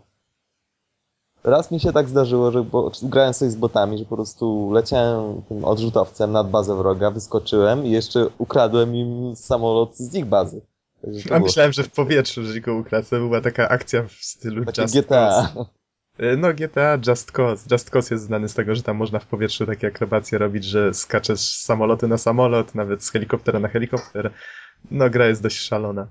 Raz 1.44 1.72
mi 1.72 1.80
się 1.80 1.94
tak 1.94 2.10
zdarzyło, 2.10 2.52
że 2.52 2.64
bo, 2.64 2.92
grałem 3.04 3.34
sobie 3.34 3.52
z 3.52 3.56
botami, 3.56 3.98
że 3.98 4.06
po 4.06 4.16
prostu 4.16 4.72
leciałem 4.72 5.42
tym 5.42 5.66
odrzutowcem 5.66 6.32
nad 6.32 6.50
bazę 6.50 6.76
wroga, 6.76 7.12
wyskoczyłem 7.12 7.86
i 7.86 7.92
jeszcze 7.92 8.28
ukradłem 8.38 8.96
im 8.96 9.36
samolot 9.36 9.98
z 9.98 10.16
ich 10.16 10.26
bazy. 10.26 10.62
Ja 11.30 11.40
myślałem, 11.40 11.74
że 11.74 11.84
w 11.84 11.92
powietrzu, 11.92 12.44
że 12.44 12.60
go 12.60 12.76
ukradł. 12.76 13.10
To 13.10 13.16
była 13.16 13.42
taka 13.42 13.70
akcja 13.70 14.04
w 14.04 14.12
stylu 14.12 14.66
takie 14.66 14.82
Just 14.82 14.96
GTA. 14.96 15.52
Cause. 15.54 15.66
E, 16.20 16.38
No 16.38 16.54
GTA 16.54 16.98
Just 17.08 17.32
Cause. 17.32 17.68
Just 17.72 17.90
Cause 17.90 18.16
jest 18.16 18.24
znany 18.26 18.50
z 18.50 18.54
tego, 18.54 18.76
że 18.76 18.84
tam 18.84 18.98
można 18.98 19.20
w 19.20 19.26
powietrzu 19.26 19.66
takie 19.66 19.88
akrobacje 19.88 20.38
robić, 20.38 20.64
że 20.66 20.94
skaczesz 20.94 21.40
z 21.40 21.64
samolotu 21.64 22.08
na 22.08 22.18
samolot, 22.18 22.76
nawet 22.76 23.04
z 23.04 23.12
helikoptera 23.12 23.60
na 23.60 23.68
helikopter. 23.68 24.32
No 24.92 25.10
gra 25.10 25.28
jest 25.28 25.44
dość 25.44 25.58
szalona. 25.60 26.08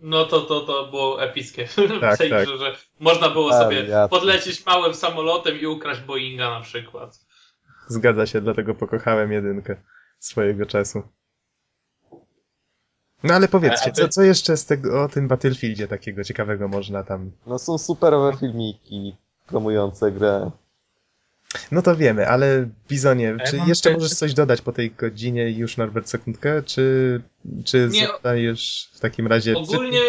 No 0.00 0.24
to, 0.24 0.40
to, 0.40 0.60
to 0.60 0.86
było 0.86 1.22
epickie. 1.22 1.68
Tak, 2.00 2.14
w 2.14 2.18
sensie, 2.18 2.34
tak. 2.34 2.48
że, 2.58 2.76
można 3.00 3.30
było 3.30 3.50
Ale 3.54 3.64
sobie 3.64 3.84
ja- 3.84 4.08
podlecieć 4.08 4.66
małym 4.66 4.94
samolotem 4.94 5.60
i 5.60 5.66
ukraść 5.66 6.00
Boeinga 6.00 6.50
na 6.50 6.60
przykład. 6.60 7.20
Zgadza 7.88 8.26
się, 8.26 8.40
dlatego 8.40 8.74
pokochałem 8.74 9.32
jedynkę 9.32 9.76
swojego 10.18 10.66
czasu. 10.66 11.02
No 13.24 13.34
ale 13.34 13.48
powiedzcie, 13.48 13.92
co, 13.92 14.08
co 14.08 14.22
jeszcze 14.22 14.56
z 14.56 14.66
tego, 14.66 15.02
o 15.02 15.08
tym 15.08 15.28
Battlefieldzie 15.28 15.88
takiego 15.88 16.24
ciekawego 16.24 16.68
można 16.68 17.02
tam... 17.02 17.30
No 17.46 17.58
są 17.58 17.78
superowe 17.78 18.36
filmiki 18.36 19.16
promujące 19.46 20.12
grę. 20.12 20.50
No 21.72 21.82
to 21.82 21.96
wiemy, 21.96 22.28
ale 22.28 22.68
Bizonie, 22.88 23.36
ja 23.38 23.44
czy 23.46 23.58
jeszcze 23.66 23.88
te- 23.90 23.94
możesz 23.96 24.10
coś 24.12 24.34
dodać 24.34 24.60
po 24.60 24.72
tej 24.72 24.90
godzinie 24.90 25.50
już 25.50 25.76
Norbert 25.76 26.08
sekundkę, 26.08 26.62
czy, 26.62 27.20
czy 27.64 27.88
Nie. 27.92 28.06
zostajesz 28.06 28.88
w 28.94 29.00
takim 29.00 29.26
razie... 29.26 29.54
Ogólnie, 29.56 30.00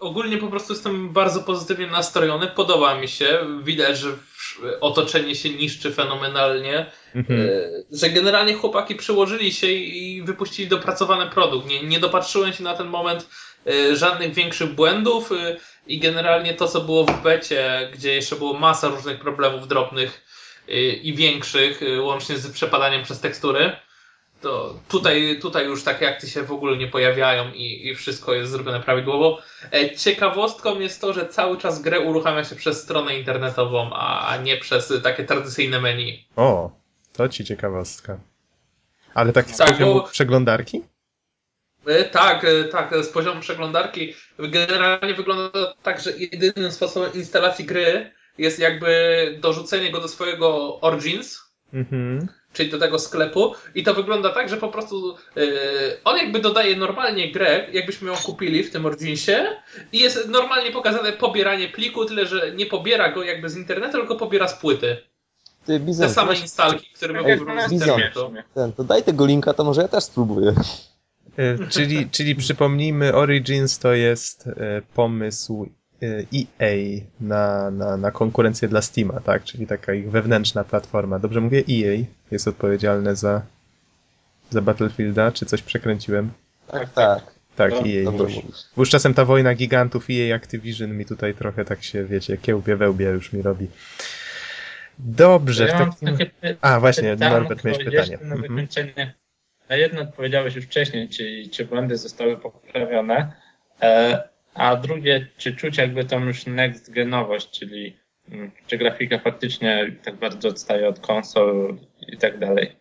ogólnie 0.00 0.38
po 0.38 0.46
prostu 0.48 0.72
jestem 0.72 1.12
bardzo 1.12 1.40
pozytywnie 1.40 1.86
nastrojony. 1.86 2.46
Podoba 2.46 3.00
mi 3.00 3.08
się. 3.08 3.38
Widać, 3.64 3.98
że 3.98 4.08
otoczenie 4.80 5.34
się 5.34 5.50
niszczy 5.50 5.92
fenomenalnie. 5.92 6.86
Mhm. 7.14 7.40
E, 7.40 7.52
Że 7.92 8.10
generalnie 8.10 8.54
chłopaki 8.54 8.94
przyłożyli 8.94 9.52
się 9.52 9.66
i 9.66 10.22
wypuścili 10.22 10.68
dopracowany 10.68 11.30
produkt. 11.30 11.68
Nie, 11.68 11.82
nie 11.82 12.00
dopatrzyłem 12.00 12.52
się 12.52 12.62
na 12.64 12.74
ten 12.74 12.86
moment 12.86 13.28
e, 13.66 13.96
żadnych 13.96 14.34
większych 14.34 14.74
błędów 14.74 15.32
e, 15.32 15.56
i 15.86 15.98
generalnie 15.98 16.54
to, 16.54 16.68
co 16.68 16.80
było 16.80 17.04
w 17.04 17.22
becie, 17.22 17.90
gdzie 17.94 18.14
jeszcze 18.14 18.36
było 18.36 18.52
masa 18.58 18.88
różnych 18.88 19.20
problemów 19.20 19.68
drobnych 19.68 20.22
e, 20.26 20.29
i 21.02 21.14
większych, 21.14 21.82
e, 21.82 22.00
łącznie 22.00 22.38
z 22.38 22.50
przepadaniem 22.52 23.02
przez 23.02 23.20
tekstury, 23.20 23.72
to 24.40 24.74
tutaj, 24.88 25.38
tutaj 25.42 25.66
już 25.66 25.84
takie 25.84 26.08
akcje 26.08 26.28
się 26.28 26.42
w 26.42 26.52
ogóle 26.52 26.76
nie 26.76 26.86
pojawiają 26.86 27.52
i, 27.52 27.88
i 27.88 27.94
wszystko 27.94 28.34
jest 28.34 28.50
zrobione 28.50 28.80
prawidłowo. 28.80 29.38
E, 29.72 29.96
Ciekawostką 29.96 30.80
jest 30.80 31.00
to, 31.00 31.12
że 31.12 31.28
cały 31.28 31.58
czas 31.58 31.82
grę 31.82 32.00
uruchamia 32.00 32.44
się 32.44 32.54
przez 32.56 32.82
stronę 32.82 33.18
internetową, 33.18 33.90
a 33.94 34.36
nie 34.36 34.56
przez 34.56 34.92
takie 35.02 35.24
tradycyjne 35.24 35.80
menu. 35.80 36.24
O, 36.36 36.70
to 37.12 37.28
ci 37.28 37.44
ciekawostka. 37.44 38.18
Ale 39.14 39.32
tak 39.32 39.50
z 39.50 39.56
Tak, 39.56 39.68
poziomu 39.72 39.94
bo- 39.94 40.02
przeglądarki? 40.02 40.82
E, 41.86 42.04
Tak, 42.04 42.44
e, 42.44 42.64
tak, 42.64 42.94
z 43.04 43.08
poziomu 43.08 43.40
przeglądarki 43.40 44.14
generalnie 44.38 45.14
wygląda 45.14 45.48
to 45.50 45.74
tak, 45.82 46.00
że 46.00 46.10
jedynym 46.18 46.72
sposobem 46.72 47.10
instalacji 47.14 47.64
gry 47.64 48.12
jest 48.40 48.58
jakby 48.58 48.88
dorzucenie 49.40 49.90
go 49.90 50.00
do 50.00 50.08
swojego 50.08 50.80
Origins, 50.80 51.50
Mhm. 51.72 52.28
czyli 52.52 52.70
do 52.70 52.78
tego 52.78 52.98
sklepu 52.98 53.54
i 53.74 53.82
to 53.82 53.94
wygląda 53.94 54.28
tak, 54.32 54.48
że 54.48 54.56
po 54.56 54.68
prostu 54.68 55.14
e, 55.36 55.40
on 56.04 56.16
jakby 56.16 56.38
dodaje 56.40 56.76
normalnie 56.76 57.32
grę, 57.32 57.66
jakbyśmy 57.72 58.08
ją 58.08 58.16
kupili 58.16 58.62
w 58.64 58.70
tym 58.72 58.86
Originsie 58.86 59.46
i 59.92 59.98
jest 59.98 60.28
normalnie 60.28 60.70
pokazane 60.70 61.12
pobieranie 61.12 61.68
pliku, 61.68 62.04
tyle 62.04 62.26
że 62.26 62.52
nie 62.54 62.66
pobiera 62.66 63.12
go 63.12 63.22
jakby 63.24 63.48
z 63.48 63.56
internetu, 63.56 63.92
tylko 63.92 64.16
pobiera 64.16 64.48
z 64.48 64.54
płyty. 64.60 64.96
Ty, 65.66 65.72
Te 65.72 65.80
Bizon, 65.80 66.10
same 66.10 66.28
weź 66.28 66.40
instalki, 66.40 66.86
które 66.94 67.14
były 67.14 67.36
Bizon. 67.36 67.72
internetu. 67.72 68.32
ten, 68.54 68.72
to 68.72 68.84
daj 68.84 69.02
tego 69.02 69.26
linka, 69.26 69.54
to 69.54 69.64
może 69.64 69.82
ja 69.82 69.88
też 69.88 70.04
spróbuję. 70.04 70.54
E, 71.36 71.68
czyli, 71.68 72.10
czyli 72.10 72.34
przypomnijmy, 72.34 73.14
Origins 73.14 73.78
to 73.78 73.92
jest 73.92 74.46
e, 74.46 74.82
pomysł 74.94 75.68
EA 76.02 77.00
na, 77.20 77.70
na, 77.70 77.96
na 77.96 78.10
konkurencję 78.10 78.68
dla 78.68 78.82
Steama, 78.82 79.20
tak? 79.20 79.44
Czyli 79.44 79.66
taka 79.66 79.94
ich 79.94 80.10
wewnętrzna 80.10 80.64
platforma. 80.64 81.18
Dobrze 81.18 81.40
mówię? 81.40 81.58
EA 81.70 82.04
jest 82.30 82.48
odpowiedzialne 82.48 83.16
za, 83.16 83.42
za 84.50 84.62
Battlefielda, 84.62 85.32
czy 85.32 85.46
coś 85.46 85.62
przekręciłem? 85.62 86.30
Tak, 86.66 86.92
tak. 86.92 87.40
Tak, 87.56 87.70
No, 87.70 87.78
EA. 87.86 88.10
Bo, 88.12 88.26
już 88.76 88.90
czasem 88.90 89.14
ta 89.14 89.24
wojna 89.24 89.54
gigantów 89.54 90.06
EA 90.10 90.36
Activision 90.36 90.96
mi 90.96 91.06
tutaj 91.06 91.34
trochę 91.34 91.64
tak 91.64 91.82
się, 91.82 92.04
wiecie, 92.04 92.36
kiełbie 92.36 92.76
wełbie 92.76 93.06
już 93.06 93.32
mi 93.32 93.42
robi. 93.42 93.66
Dobrze, 94.98 95.66
ja 95.66 95.76
w 95.76 95.78
takim... 95.78 96.08
takie 96.08 96.30
py- 96.42 96.56
A, 96.60 96.80
właśnie, 96.80 97.12
pytanko 97.12 97.38
Norbert, 97.38 97.64
miałeś 97.64 97.84
pytanie. 97.84 98.18
Na 98.22 98.34
Mhm. 98.34 98.66
Na 99.68 99.76
jedno 99.76 100.00
odpowiedziałeś 100.00 100.54
już 100.54 100.64
wcześniej, 100.64 101.08
czyli 101.08 101.50
czy 101.50 101.64
błędy 101.64 101.96
zostały 101.96 102.36
poprawione, 102.36 103.32
e, 103.82 104.22
a 104.54 104.76
drugie, 104.76 105.26
czy 105.36 105.56
czuć 105.56 105.78
jakby 105.78 106.04
tą 106.04 106.24
już 106.24 106.46
next 106.46 106.90
genowość, 106.90 107.50
czyli 107.50 107.96
mm, 108.28 108.50
czy 108.66 108.78
grafika 108.78 109.18
faktycznie 109.18 109.96
tak 110.04 110.16
bardzo 110.16 110.48
odstaje 110.48 110.88
od 110.88 111.00
konsol 111.00 111.76
i 112.08 112.16
tak 112.16 112.38
dalej. 112.38 112.76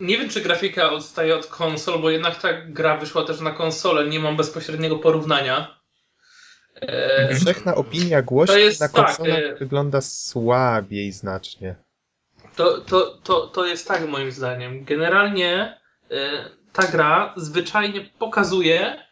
nie 0.00 0.18
wiem, 0.18 0.28
czy 0.28 0.40
grafika 0.40 0.90
odstaje 0.90 1.36
od 1.36 1.46
konsol, 1.46 1.98
bo 2.02 2.10
jednak 2.10 2.40
ta 2.40 2.52
gra 2.52 2.96
wyszła 2.96 3.24
też 3.24 3.40
na 3.40 3.50
konsolę, 3.50 4.08
nie 4.08 4.20
mam 4.20 4.36
bezpośredniego 4.36 4.96
porównania. 4.98 5.80
E, 6.80 7.34
Wszechna 7.34 7.74
opinia 7.74 8.22
głosi, 8.22 8.52
że 8.52 8.78
na 8.80 8.88
konsolach 8.88 9.42
tak, 9.48 9.58
wygląda 9.58 10.00
słabiej 10.00 11.12
znacznie. 11.12 11.74
To, 12.56 12.80
to, 12.80 13.18
to, 13.22 13.46
to 13.46 13.66
jest 13.66 13.88
tak 13.88 14.08
moim 14.08 14.32
zdaniem. 14.32 14.84
Generalnie 14.84 15.80
e, 16.10 16.44
ta 16.72 16.86
gra 16.86 17.34
zwyczajnie 17.36 18.00
pokazuje, 18.18 19.03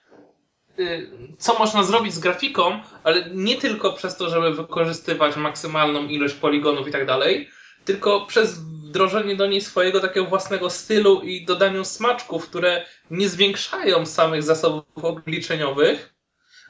co 1.39 1.59
można 1.59 1.83
zrobić 1.83 2.15
z 2.15 2.19
grafiką, 2.19 2.81
ale 3.05 3.31
nie 3.31 3.57
tylko 3.57 3.93
przez 3.93 4.17
to, 4.17 4.31
żeby 4.31 4.55
wykorzystywać 4.55 5.37
maksymalną 5.37 6.07
ilość 6.07 6.35
poligonów 6.35 6.89
i 6.89 6.93
tak 6.93 7.07
dalej, 7.07 7.51
tylko 7.85 8.27
przez 8.27 8.59
wdrożenie 8.59 9.37
do 9.37 9.47
niej 9.47 9.61
swojego 9.61 10.01
takiego 10.01 10.27
własnego 10.27 10.71
stylu 10.71 11.21
i 11.21 11.45
dodaniu 11.45 11.85
smaczków, 11.85 12.49
które 12.49 12.85
nie 13.11 13.29
zwiększają 13.29 14.07
samych 14.07 14.43
zasobów 14.43 15.05
obliczeniowych, 15.05 16.15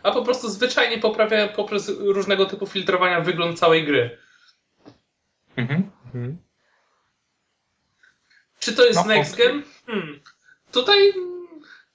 a 0.02 0.10
po 0.10 0.22
prostu 0.22 0.48
zwyczajnie 0.48 0.98
poprawiają 0.98 1.48
poprzez 1.48 1.88
różnego 1.98 2.46
typu 2.46 2.66
filtrowania 2.66 3.20
wygląd 3.20 3.58
całej 3.58 3.84
gry. 3.84 4.18
Mhm. 5.56 5.90
mhm. 6.04 6.36
Czy 8.58 8.72
to 8.72 8.84
jest 8.84 9.00
no, 9.00 9.04
next 9.04 9.36
gen? 9.36 9.62
Hmm. 9.86 10.20
Tutaj 10.72 11.12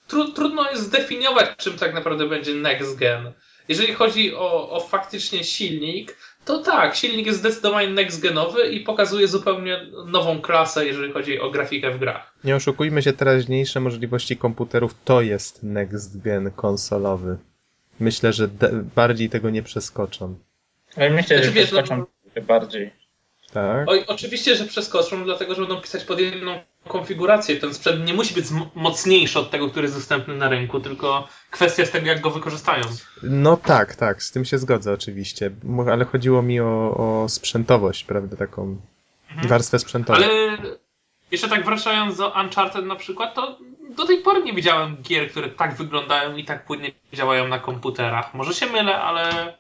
tru, 0.07 0.31
trudno 0.31 0.69
jest 0.69 0.83
zdefiniować, 0.83 1.49
czym 1.57 1.77
tak 1.77 1.93
naprawdę 1.93 2.29
będzie 2.29 2.53
next 2.53 2.95
gen. 2.95 3.31
Jeżeli 3.67 3.93
chodzi 3.93 4.35
o, 4.35 4.69
o 4.71 4.79
faktycznie 4.79 5.43
silnik, 5.43 6.17
to 6.45 6.57
tak, 6.57 6.95
silnik 6.95 7.25
jest 7.25 7.39
zdecydowanie 7.39 7.89
next 7.89 8.21
genowy 8.21 8.67
i 8.67 8.79
pokazuje 8.79 9.27
zupełnie 9.27 9.81
nową 10.05 10.41
klasę, 10.41 10.85
jeżeli 10.85 11.13
chodzi 11.13 11.39
o 11.39 11.51
grafikę 11.51 11.91
w 11.91 11.99
grach. 11.99 12.33
Nie 12.43 12.55
oszukujmy 12.55 13.01
się, 13.01 13.13
teraźniejsze 13.13 13.79
możliwości 13.79 14.37
komputerów 14.37 14.95
to 15.05 15.21
jest 15.21 15.63
next 15.63 16.21
gen 16.21 16.51
konsolowy. 16.51 17.37
Myślę, 17.99 18.33
że 18.33 18.49
bardziej 18.95 19.29
tego 19.29 19.49
nie 19.49 19.63
przeskoczą. 19.63 20.35
Ale 20.95 21.09
myślę, 21.09 21.37
znaczy, 21.37 21.43
że 21.43 21.51
wiesz, 21.51 21.71
no 21.71 21.77
przeskoczą 21.77 22.05
no, 22.35 22.41
bardziej. 22.41 22.91
Tak. 23.53 23.89
Oj, 23.89 24.03
oczywiście, 24.07 24.55
że 24.55 24.65
przeskoczą, 24.65 25.23
dlatego 25.23 25.55
że 25.55 25.61
będą 25.61 25.81
pisać 25.81 26.03
pod 26.03 26.19
jedną 26.19 26.59
konfigurację. 26.87 27.55
Ten 27.55 27.73
sprzęt 27.73 28.07
nie 28.07 28.13
musi 28.13 28.33
być 28.33 28.45
mocniejszy 28.75 29.39
od 29.39 29.51
tego, 29.51 29.69
który 29.69 29.83
jest 29.83 29.95
dostępny 29.95 30.35
na 30.35 30.49
rynku, 30.49 30.79
tylko 30.79 31.27
kwestia 31.51 31.81
jest 31.81 31.91
tego, 31.91 32.07
jak 32.07 32.21
go 32.21 32.31
wykorzystają. 32.31 32.83
No 33.23 33.57
tak, 33.57 33.95
tak, 33.95 34.23
z 34.23 34.31
tym 34.31 34.45
się 34.45 34.57
zgodzę 34.57 34.93
oczywiście, 34.93 35.51
ale 35.91 36.05
chodziło 36.05 36.41
mi 36.41 36.59
o, 36.59 36.97
o 36.97 37.29
sprzętowość, 37.29 38.03
prawda, 38.03 38.37
taką 38.37 38.77
mhm. 39.29 39.47
warstwę 39.47 39.79
sprzętową. 39.79 40.19
Ale 40.19 40.57
jeszcze 41.31 41.49
tak 41.49 41.65
wracając 41.65 42.17
do 42.17 42.33
Uncharted 42.41 42.85
na 42.85 42.95
przykład, 42.95 43.35
to 43.35 43.57
do 43.89 44.05
tej 44.05 44.17
pory 44.17 44.43
nie 44.43 44.53
widziałem 44.53 44.97
gier, 45.01 45.31
które 45.31 45.49
tak 45.49 45.75
wyglądają 45.75 46.37
i 46.37 46.45
tak 46.45 46.65
płynnie 46.65 46.91
działają 47.13 47.47
na 47.47 47.59
komputerach. 47.59 48.33
Może 48.33 48.53
się 48.53 48.65
mylę, 48.65 49.01
ale 49.01 49.53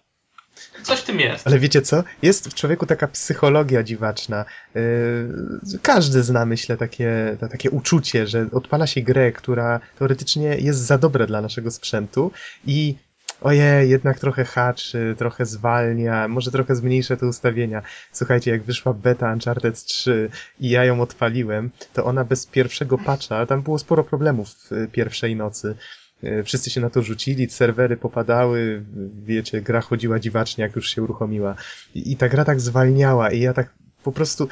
Coś 0.83 0.99
w 0.99 1.03
tym 1.03 1.19
jest. 1.19 1.47
Ale 1.47 1.59
wiecie 1.59 1.81
co? 1.81 2.03
Jest 2.21 2.49
w 2.49 2.53
człowieku 2.53 2.85
taka 2.85 3.07
psychologia 3.07 3.83
dziwaczna. 3.83 4.45
Yy, 4.75 5.79
każdy 5.81 6.23
zna, 6.23 6.45
myślę, 6.45 6.77
takie, 6.77 7.37
takie 7.51 7.71
uczucie, 7.71 8.27
że 8.27 8.47
odpala 8.51 8.87
się 8.87 9.01
grę, 9.01 9.31
która 9.31 9.79
teoretycznie 9.99 10.57
jest 10.57 10.79
za 10.79 10.97
dobra 10.97 11.25
dla 11.27 11.41
naszego 11.41 11.71
sprzętu 11.71 12.31
i 12.65 12.95
ojej, 13.41 13.89
jednak 13.89 14.19
trochę 14.19 14.45
haczy, 14.45 15.15
trochę 15.17 15.45
zwalnia, 15.45 16.27
może 16.27 16.51
trochę 16.51 16.75
zmniejszę 16.75 17.17
te 17.17 17.27
ustawienia. 17.27 17.81
Słuchajcie, 18.11 18.51
jak 18.51 18.63
wyszła 18.63 18.93
beta 18.93 19.33
Uncharted 19.33 19.83
3 19.83 20.29
i 20.59 20.69
ja 20.69 20.85
ją 20.85 21.01
odpaliłem, 21.01 21.71
to 21.93 22.05
ona 22.05 22.23
bez 22.23 22.45
pierwszego 22.45 22.97
patcha, 22.97 23.45
tam 23.45 23.61
było 23.61 23.79
sporo 23.79 24.03
problemów 24.03 24.49
w 24.49 24.91
pierwszej 24.91 25.35
nocy, 25.35 25.75
wszyscy 26.45 26.69
się 26.69 26.81
na 26.81 26.89
to 26.89 27.01
rzucili, 27.01 27.49
serwery 27.49 27.97
popadały, 27.97 28.83
wiecie, 29.25 29.61
gra 29.61 29.81
chodziła 29.81 30.19
dziwacznie, 30.19 30.63
jak 30.63 30.75
już 30.75 30.89
się 30.89 31.03
uruchomiła. 31.03 31.55
I, 31.95 32.11
i 32.11 32.17
ta 32.17 32.29
gra 32.29 32.45
tak 32.45 32.61
zwalniała 32.61 33.31
i 33.31 33.39
ja 33.39 33.53
tak 33.53 33.73
po 34.03 34.11
prostu... 34.11 34.47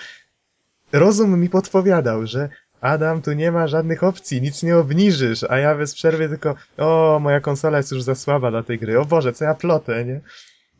Rozum 0.92 1.40
mi 1.40 1.50
podpowiadał, 1.50 2.28
że 2.28 2.50
Adam, 2.82 3.22
tu 3.22 3.34
nie 3.34 3.52
ma 3.52 3.68
żadnych 3.68 4.04
opcji, 4.04 4.42
nic 4.42 4.64
nie 4.64 4.78
obniżysz, 4.78 5.44
a 5.50 5.58
ja 5.58 5.76
bez 5.76 5.96
przerwy 5.96 6.30
tylko, 6.30 6.56
o, 6.78 7.20
moja 7.22 7.40
konsola 7.40 7.78
jest 7.78 7.92
już 7.92 8.04
za 8.04 8.16
słaba 8.16 8.52
dla 8.52 8.64
tej 8.64 8.80
gry, 8.80 9.00
o 9.00 9.06
Boże, 9.06 9.34
co 9.34 9.46
ja 9.46 9.54
plotę, 9.54 10.06
nie? 10.06 10.22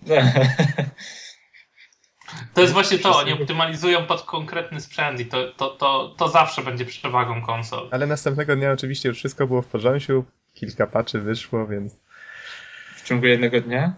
To 2.54 2.62
jest 2.62 2.74
właśnie 2.74 3.00
to, 3.00 3.18
oni 3.18 3.34
optymalizują 3.34 4.06
pod 4.06 4.22
konkretny 4.22 4.82
sprzęt 4.82 5.20
i 5.20 5.26
to, 5.26 5.52
to, 5.52 5.70
to, 5.70 6.16
to 6.18 6.28
zawsze 6.28 6.62
będzie 6.62 6.86
przewagą 6.86 7.42
konsol. 7.42 7.90
Ale 7.92 8.08
następnego 8.08 8.56
dnia 8.56 8.72
oczywiście 8.72 9.10
już 9.10 9.18
wszystko 9.18 9.48
było 9.48 9.62
w 9.62 9.68
porządku, 9.68 10.26
kilka 10.56 10.88
paczy 10.88 11.20
wyszło, 11.20 11.68
więc... 11.68 11.94
W 12.96 13.08
ciągu 13.08 13.26
jednego 13.26 13.62
dnia? 13.62 13.94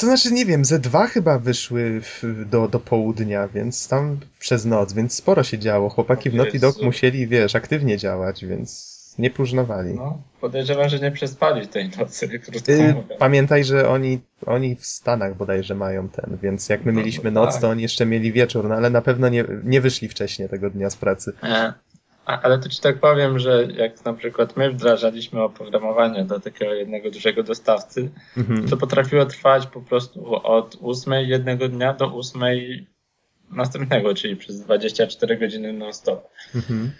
To 0.00 0.06
znaczy, 0.06 0.32
nie 0.32 0.46
wiem, 0.46 0.64
ze 0.64 0.78
dwa 0.78 1.06
chyba 1.06 1.38
wyszły 1.38 2.00
w, 2.00 2.44
do, 2.50 2.68
do 2.68 2.80
południa, 2.80 3.48
więc 3.48 3.88
tam 3.88 4.20
przez 4.38 4.64
noc, 4.64 4.92
więc 4.92 5.14
sporo 5.14 5.42
się 5.42 5.58
działo. 5.58 5.90
Chłopaki 5.90 6.30
w 6.30 6.34
Naughty 6.34 6.58
Dog 6.58 6.82
musieli, 6.82 7.26
wiesz, 7.26 7.54
aktywnie 7.54 7.98
działać, 7.98 8.44
więc 8.44 8.94
nie 9.18 9.30
próżnowali. 9.30 9.94
No, 9.94 10.22
podejrzewam, 10.40 10.88
że 10.88 10.98
nie 10.98 11.10
przespali 11.10 11.68
tej 11.68 11.90
nocy, 11.98 12.38
krótko 12.38 12.72
yy, 12.72 12.94
Pamiętaj, 13.18 13.64
że 13.64 13.88
oni, 13.88 14.20
oni 14.46 14.76
w 14.76 14.86
Stanach 14.86 15.36
bodajże 15.36 15.74
mają 15.74 16.08
ten, 16.08 16.38
więc 16.42 16.68
jak 16.68 16.84
my 16.84 16.92
no, 16.92 16.98
mieliśmy 16.98 17.30
noc, 17.30 17.52
tak. 17.52 17.60
to 17.60 17.68
oni 17.68 17.82
jeszcze 17.82 18.06
mieli 18.06 18.32
wieczór, 18.32 18.68
no 18.68 18.74
ale 18.74 18.90
na 18.90 19.02
pewno 19.02 19.28
nie, 19.28 19.44
nie 19.64 19.80
wyszli 19.80 20.08
wcześniej 20.08 20.48
tego 20.48 20.70
dnia 20.70 20.90
z 20.90 20.96
pracy. 20.96 21.32
E, 21.42 21.72
ale 22.24 22.58
to 22.58 22.68
ci 22.68 22.80
tak 22.80 23.00
powiem, 23.00 23.38
że 23.38 23.68
jak 23.76 24.04
na 24.04 24.12
przykład 24.12 24.56
my 24.56 24.72
wdrażaliśmy 24.72 25.42
oprogramowanie 25.42 26.24
do 26.24 26.40
takiego 26.40 26.74
jednego 26.74 27.10
dużego 27.10 27.42
dostawcy, 27.42 28.10
mhm. 28.36 28.68
to 28.68 28.76
potrafiło 28.76 29.26
trwać 29.26 29.66
po 29.66 29.80
prostu 29.80 30.34
od 30.34 30.76
ósmej 30.80 31.28
jednego 31.28 31.68
dnia 31.68 31.94
do 31.94 32.08
ósmej 32.08 32.86
następnego, 33.50 34.14
czyli 34.14 34.36
przez 34.36 34.60
24 34.60 35.38
godziny 35.38 35.72
non-stop. 35.72 36.28
Mhm. 36.54 36.90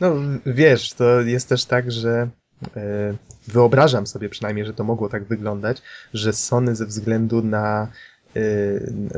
No 0.00 0.14
wiesz, 0.46 0.92
to 0.92 1.20
jest 1.20 1.48
też 1.48 1.64
tak, 1.64 1.92
że 1.92 2.28
e, 2.76 3.14
wyobrażam 3.48 4.06
sobie 4.06 4.28
przynajmniej, 4.28 4.66
że 4.66 4.74
to 4.74 4.84
mogło 4.84 5.08
tak 5.08 5.24
wyglądać, 5.24 5.82
że 6.14 6.32
Sony 6.32 6.76
ze 6.76 6.86
względu 6.86 7.42
na 7.42 7.88
e, 8.36 8.40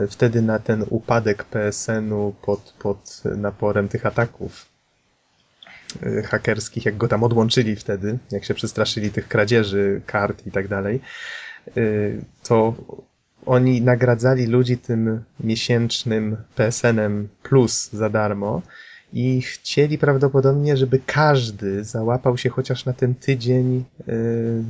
wtedy 0.07 0.43
na 0.43 0.59
ten 0.59 0.85
upadek 0.91 1.45
PSN-u 1.45 2.35
pod, 2.43 2.75
pod 2.79 3.23
naporem 3.25 3.89
tych 3.89 4.07
ataków 4.07 4.72
hakerskich, 6.25 6.85
jak 6.85 6.97
go 6.97 7.09
tam 7.09 7.25
odłączyli 7.25 7.77
wtedy, 7.77 8.19
jak 8.31 8.45
się 8.45 8.55
przestraszyli 8.55 9.11
tych 9.11 9.29
kradzieży 9.29 10.01
kart 10.07 10.47
i 10.47 10.51
tak 10.51 10.69
dalej, 10.69 11.01
to 12.43 12.75
oni 13.47 13.83
nagradzali 13.83 14.47
ludzi 14.47 14.79
tym 14.79 15.25
miesięcznym 15.41 16.37
PSN-em 16.57 17.29
plus 17.43 17.91
za 17.93 18.11
darmo 18.11 18.63
i 19.13 19.43
chcieli 19.43 19.99
prawdopodobnie, 19.99 20.77
żeby 20.77 21.01
każdy 21.07 21.85
załapał 21.85 22.39
się 22.39 22.51
chociaż 22.51 22.85
na 22.85 22.93
ten 22.93 23.15
tydzień 23.15 23.85
y, 24.09 24.13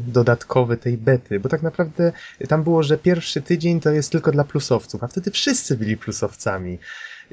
dodatkowy 0.07 0.77
tej 0.77 0.99
bety, 0.99 1.41
bo 1.41 1.49
tak 1.49 1.63
naprawdę 1.63 2.13
tam 2.49 2.63
było, 2.63 2.83
że 2.83 2.99
pierwszy 2.99 3.43
tydzień 3.43 3.81
to 3.81 3.91
jest 3.91 4.13
tylko 4.13 4.33
dla 4.33 4.45
plusowców, 4.45 5.05
a 5.05 5.09
wtedy 5.09 5.31
wszyscy 5.31 5.77
byli 5.77 5.97
plusowcami 5.97 6.79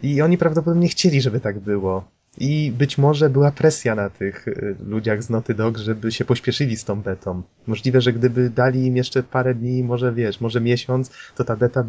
i 0.03 0.21
oni 0.21 0.37
prawdopodobnie 0.37 0.87
chcieli, 0.87 1.21
żeby 1.21 1.39
tak 1.39 1.59
było. 1.59 2.18
I 2.37 2.71
być 2.71 2.97
może 2.97 3.29
była 3.29 3.51
presja 3.51 3.95
na 3.95 4.09
tych 4.09 4.47
y, 4.47 4.75
ludziach 4.85 5.23
z 5.23 5.29
Noty 5.29 5.53
Dog, 5.53 5.77
żeby 5.77 6.11
się 6.11 6.25
pośpieszyli 6.25 6.77
z 6.77 6.85
tą 6.85 7.01
betą. 7.01 7.41
Możliwe, 7.67 8.01
że 8.01 8.13
gdyby 8.13 8.49
dali 8.49 8.85
im 8.85 8.97
jeszcze 8.97 9.23
parę 9.23 9.55
dni, 9.55 9.83
może 9.83 10.13
wiesz, 10.13 10.41
może 10.41 10.61
miesiąc, 10.61 11.11
to 11.35 11.43
ta 11.43 11.55
beta, 11.55 11.83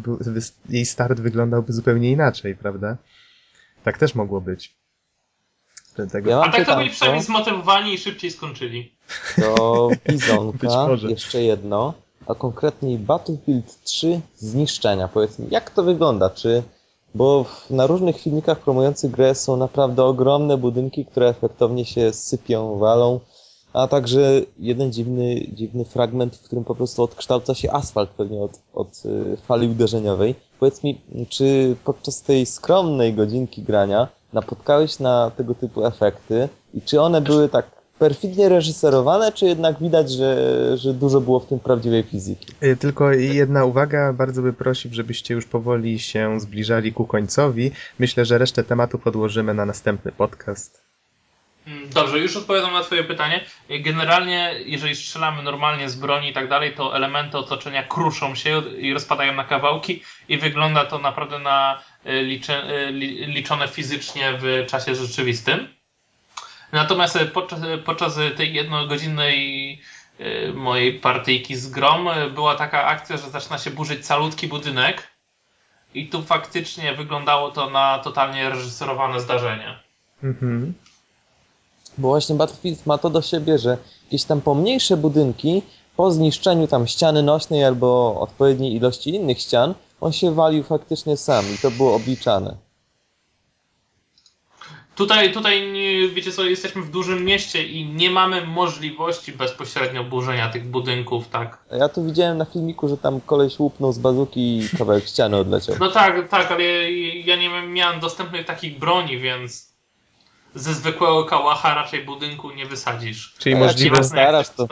jej 0.69 0.85
start 0.85 1.19
wyglądałby 1.19 1.73
zupełnie 1.73 2.11
inaczej, 2.11 2.55
prawda? 2.55 2.97
Tak 3.83 3.97
też 3.97 4.15
mogło 4.15 4.41
być. 4.41 4.75
Tego. 6.11 6.29
Ja 6.29 6.41
A 6.41 6.51
tak 6.51 6.65
to 6.65 6.75
byli 6.75 6.89
przynajmniej 6.89 7.23
zmotywowani 7.23 7.93
i 7.93 7.97
szybciej 7.97 8.31
skończyli. 8.31 8.91
To 9.35 9.89
Bizonka, 10.09 10.87
jeszcze 11.09 11.43
jedno, 11.43 11.93
a 12.27 12.35
konkretniej 12.35 12.99
Battlefield 12.99 13.83
3 13.83 14.21
zniszczenia. 14.37 15.07
Powiedz 15.07 15.39
mi, 15.39 15.47
jak 15.49 15.69
to 15.69 15.83
wygląda? 15.83 16.29
Czy 16.29 16.63
bo 17.15 17.45
na 17.69 17.87
różnych 17.87 18.17
filmikach 18.17 18.59
promujących 18.59 19.11
grę 19.11 19.35
są 19.35 19.57
naprawdę 19.57 20.03
ogromne 20.03 20.57
budynki, 20.57 21.05
które 21.05 21.29
efektownie 21.29 21.85
się 21.85 22.13
sypią, 22.13 22.77
walą, 22.77 23.19
a 23.73 23.87
także 23.87 24.41
jeden 24.59 24.93
dziwny, 24.93 25.47
dziwny 25.53 25.85
fragment, 25.85 26.35
w 26.35 26.43
którym 26.43 26.63
po 26.63 26.75
prostu 26.75 27.03
odkształca 27.03 27.55
się 27.55 27.71
asfalt 27.71 28.09
pewnie 28.09 28.41
od, 28.41 28.59
od 28.73 29.05
y, 29.05 29.37
fali 29.37 29.67
uderzeniowej. 29.67 30.35
Powiedz 30.59 30.83
mi, 30.83 31.01
czy 31.29 31.75
podczas 31.83 32.21
tej 32.21 32.45
skromnej 32.45 33.13
godzinki 33.13 33.61
grania 33.61 34.07
napotkałeś 34.33 34.99
na 34.99 35.31
tego 35.37 35.55
typu 35.55 35.85
efekty 35.85 36.49
i 36.73 36.81
czy 36.81 37.01
one 37.01 37.21
były 37.21 37.49
tak 37.49 37.80
perfidnie 38.01 38.49
reżyserowane, 38.49 39.31
czy 39.31 39.45
jednak 39.45 39.79
widać, 39.79 40.11
że, 40.11 40.31
że 40.77 40.93
dużo 40.93 41.21
było 41.21 41.39
w 41.39 41.45
tym 41.45 41.59
prawdziwej 41.59 42.03
fizyki? 42.03 42.47
Y, 42.63 42.77
tylko 42.77 43.11
jedna 43.11 43.65
uwaga, 43.65 44.13
bardzo 44.13 44.41
by 44.41 44.53
prosił, 44.53 44.93
żebyście 44.93 45.33
już 45.33 45.45
powoli 45.45 45.99
się 45.99 46.39
zbliżali 46.39 46.93
ku 46.93 47.05
końcowi. 47.05 47.71
Myślę, 47.99 48.25
że 48.25 48.37
resztę 48.37 48.63
tematów 48.63 49.07
odłożymy 49.07 49.53
na 49.53 49.65
następny 49.65 50.11
podcast. 50.11 50.81
Mm, 51.67 51.89
Dobrze, 51.89 52.19
już 52.19 52.37
odpowiadam 52.37 52.73
na 52.73 52.83
Twoje 52.83 53.03
pytanie. 53.03 53.45
Generalnie, 53.69 54.55
jeżeli 54.65 54.95
strzelamy 54.95 55.43
normalnie 55.43 55.89
z 55.89 55.95
broni 55.95 56.29
i 56.29 56.33
tak 56.33 56.49
dalej, 56.49 56.73
to 56.73 56.95
elementy 56.95 57.37
otoczenia 57.37 57.83
kruszą 57.83 58.35
się 58.35 58.61
i 58.77 58.93
rozpadają 58.93 59.33
na 59.33 59.43
kawałki 59.43 60.03
i 60.29 60.37
wygląda 60.37 60.85
to 60.85 60.99
naprawdę 60.99 61.39
na 61.39 61.83
y, 62.05 62.09
y, 62.09 62.91
liczone 63.27 63.67
fizycznie 63.67 64.33
w 64.41 64.65
czasie 64.67 64.95
rzeczywistym. 64.95 65.80
Natomiast 66.71 67.15
y, 67.15 67.25
podczas, 67.25 67.63
y, 67.63 67.77
podczas 67.77 68.15
tej 68.37 68.53
jednogodzinnej 68.53 69.81
mojej 70.53 70.99
partyjki 70.99 71.55
z 71.55 71.69
Grom 71.69 72.09
była 72.33 72.55
taka 72.55 72.85
akcja, 72.85 73.17
że 73.17 73.29
zaczyna 73.29 73.57
się 73.57 73.71
burzyć 73.71 74.07
calutki 74.07 74.47
budynek 74.47 75.07
i 75.93 76.07
tu 76.09 76.23
faktycznie 76.23 76.95
wyglądało 76.95 77.51
to 77.51 77.69
na 77.69 77.99
totalnie 77.99 78.49
reżyserowane 78.49 79.19
zdarzenie. 79.19 79.79
Mhm. 80.23 80.73
Bo 81.97 82.07
właśnie 82.07 82.35
Battlefield 82.35 82.85
ma 82.85 82.97
to 82.97 83.09
do 83.09 83.21
siebie, 83.21 83.57
że 83.57 83.77
jakieś 84.05 84.23
tam 84.23 84.41
pomniejsze 84.41 84.97
budynki 84.97 85.61
po 85.95 86.11
zniszczeniu 86.11 86.67
tam 86.67 86.87
ściany 86.87 87.23
nośnej 87.23 87.65
albo 87.65 88.19
odpowiedniej 88.19 88.75
ilości 88.75 89.15
innych 89.15 89.41
ścian, 89.41 89.73
on 90.01 90.11
się 90.11 90.35
walił 90.35 90.63
faktycznie 90.63 91.17
sam 91.17 91.45
i 91.55 91.57
to 91.57 91.71
było 91.71 91.95
obliczane. 91.95 92.55
Tutaj, 95.01 95.33
tutaj 95.33 95.73
wiecie 96.13 96.31
co, 96.31 96.43
jesteśmy 96.43 96.81
w 96.81 96.91
dużym 96.91 97.25
mieście 97.25 97.63
i 97.67 97.85
nie 97.85 98.09
mamy 98.11 98.45
możliwości 98.47 99.31
bezpośrednio 99.31 100.03
burzenia 100.03 100.49
tych 100.49 100.65
budynków, 100.65 101.27
tak? 101.27 101.57
A 101.71 101.75
Ja 101.75 101.89
tu 101.89 102.05
widziałem 102.05 102.37
na 102.37 102.45
filmiku, 102.45 102.87
że 102.87 102.97
tam 102.97 103.21
koleś 103.21 103.59
łupnął 103.59 103.93
z 103.93 103.99
bazuki 103.99 104.57
i 104.59 104.69
kawałek 104.77 105.05
ściany 105.05 105.37
odleciał. 105.37 105.75
No 105.79 105.91
tak, 105.91 106.29
tak, 106.29 106.51
ale 106.51 106.63
ja, 106.91 107.35
nie 107.35 107.49
miałem 107.67 107.99
dostępnych 107.99 108.45
takich 108.45 108.79
broni, 108.79 109.17
więc 109.19 109.73
ze 110.55 110.73
zwykłego 110.73 111.25
kałacha 111.25 111.75
raczej 111.75 112.05
budynku 112.05 112.51
nie 112.51 112.65
wysadzisz. 112.65 113.35
Czyli 113.37 113.55
A 113.55 113.59
możliwe, 113.59 114.03
starasz, 114.03 114.49
to- 114.49 114.67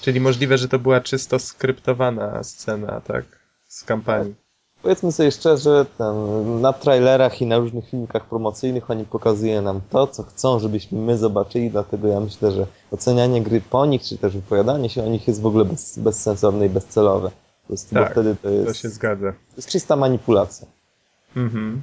czyli 0.00 0.20
możliwe, 0.20 0.58
że 0.58 0.68
to 0.68 0.78
była 0.78 1.00
czysto 1.00 1.38
skryptowana 1.38 2.42
scena, 2.44 3.00
tak? 3.00 3.24
Z 3.68 3.84
kampanii. 3.84 4.34
Powiedzmy 4.82 5.12
sobie 5.12 5.30
szczerze, 5.30 5.86
ten, 5.98 6.14
na 6.60 6.72
trailerach 6.72 7.40
i 7.42 7.46
na 7.46 7.58
różnych 7.58 7.88
filmikach 7.88 8.24
promocyjnych 8.26 8.90
oni 8.90 9.04
pokazują 9.04 9.62
nam 9.62 9.80
to, 9.90 10.06
co 10.06 10.22
chcą, 10.22 10.58
żebyśmy 10.58 10.98
my 10.98 11.18
zobaczyli, 11.18 11.70
dlatego 11.70 12.08
ja 12.08 12.20
myślę, 12.20 12.52
że 12.52 12.66
ocenianie 12.90 13.42
gry 13.42 13.60
po 13.70 13.86
nich, 13.86 14.02
czy 14.02 14.18
też 14.18 14.32
wypowiadanie 14.36 14.90
się 14.90 15.04
o 15.04 15.08
nich 15.08 15.28
jest 15.28 15.40
w 15.40 15.46
ogóle 15.46 15.64
bez, 15.64 15.98
bezsensowne 15.98 16.66
i 16.66 16.68
bezcelowe. 16.68 17.30
Po 17.62 17.66
prostu, 17.68 17.94
bo 17.94 18.00
Tak, 18.00 18.12
wtedy 18.12 18.36
to 18.36 18.42
To 18.42 18.50
jest, 18.50 18.80
się 18.80 18.88
zgadza. 18.88 19.32
to 19.32 19.56
jest 19.56 19.68
czysta 19.68 19.96
manipulacja. 19.96 20.66
Mhm. 21.36 21.82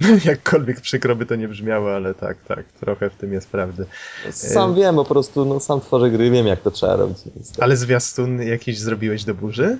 Jakkolwiek 0.24 0.80
przykro 0.80 1.16
by 1.16 1.26
to 1.26 1.36
nie 1.36 1.48
brzmiało, 1.48 1.90
ale 1.94 2.14
tak, 2.14 2.36
tak, 2.48 2.64
trochę 2.80 3.10
w 3.10 3.14
tym 3.14 3.32
jest 3.32 3.48
prawdy. 3.48 3.86
Sam 4.30 4.74
wiem 4.74 4.94
po 4.94 5.04
prostu, 5.04 5.44
no 5.44 5.60
sam 5.60 5.80
tworzę 5.80 6.10
gry, 6.10 6.30
wiem 6.30 6.46
jak 6.46 6.60
to 6.60 6.70
trzeba 6.70 6.96
robić. 6.96 7.18
Tak. 7.22 7.62
Ale 7.62 7.76
zwiastun 7.76 8.42
jakiś 8.42 8.78
zrobiłeś 8.78 9.24
do 9.24 9.34
burzy? 9.34 9.78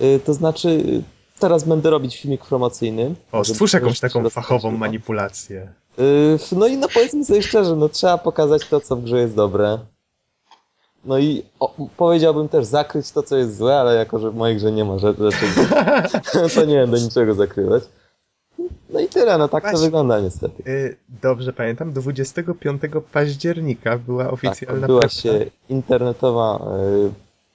Y, 0.00 0.20
To 0.24 0.34
znaczy, 0.34 0.68
y, 0.68 1.02
teraz 1.38 1.64
będę 1.64 1.90
robić 1.90 2.20
filmik 2.20 2.44
promocyjny. 2.44 3.14
O, 3.32 3.44
stwórz 3.44 3.72
jakąś 3.72 4.00
taką 4.00 4.30
fachową 4.30 4.52
rozkręciło. 4.54 4.78
manipulację. 4.78 5.72
Y, 5.98 6.38
No 6.52 6.66
i 6.66 6.76
no 6.76 6.88
powiedzmy 6.94 7.24
sobie 7.24 7.42
szczerze, 7.42 7.76
no 7.76 7.88
trzeba 7.88 8.18
pokazać 8.18 8.68
to, 8.68 8.80
co 8.80 8.96
w 8.96 9.02
grze 9.04 9.18
jest 9.20 9.34
dobre. 9.34 9.78
No 11.04 11.18
i 11.18 11.42
o, 11.60 11.74
powiedziałbym 11.96 12.48
też 12.48 12.64
zakryć 12.66 13.10
to, 13.10 13.22
co 13.22 13.36
jest 13.36 13.56
złe, 13.56 13.76
ale 13.80 13.94
jako, 13.94 14.18
że 14.18 14.30
w 14.30 14.34
mojej 14.34 14.56
grze 14.56 14.72
nie 14.72 14.84
ma 14.84 14.98
rzeczy, 14.98 15.28
to 16.54 16.64
nie 16.64 16.76
będę 16.76 17.00
niczego 17.00 17.34
zakrywać. 17.34 17.82
No 18.90 19.00
i 19.00 19.08
tyle, 19.08 19.38
no 19.38 19.48
tak 19.48 19.64
to 19.64 19.70
Właśnie. 19.70 19.86
wygląda 19.86 20.20
niestety. 20.20 20.70
Y, 20.70 20.96
Dobrze 21.22 21.52
pamiętam, 21.52 21.92
25 21.92 22.82
października 23.12 23.98
była 23.98 24.24
Tak, 24.24 24.32
oficjalna 24.32 24.80
odbyła 24.80 25.00
premiera. 25.00 25.44
się 25.44 25.50
internetowa 25.68 26.60
y, 27.08 27.10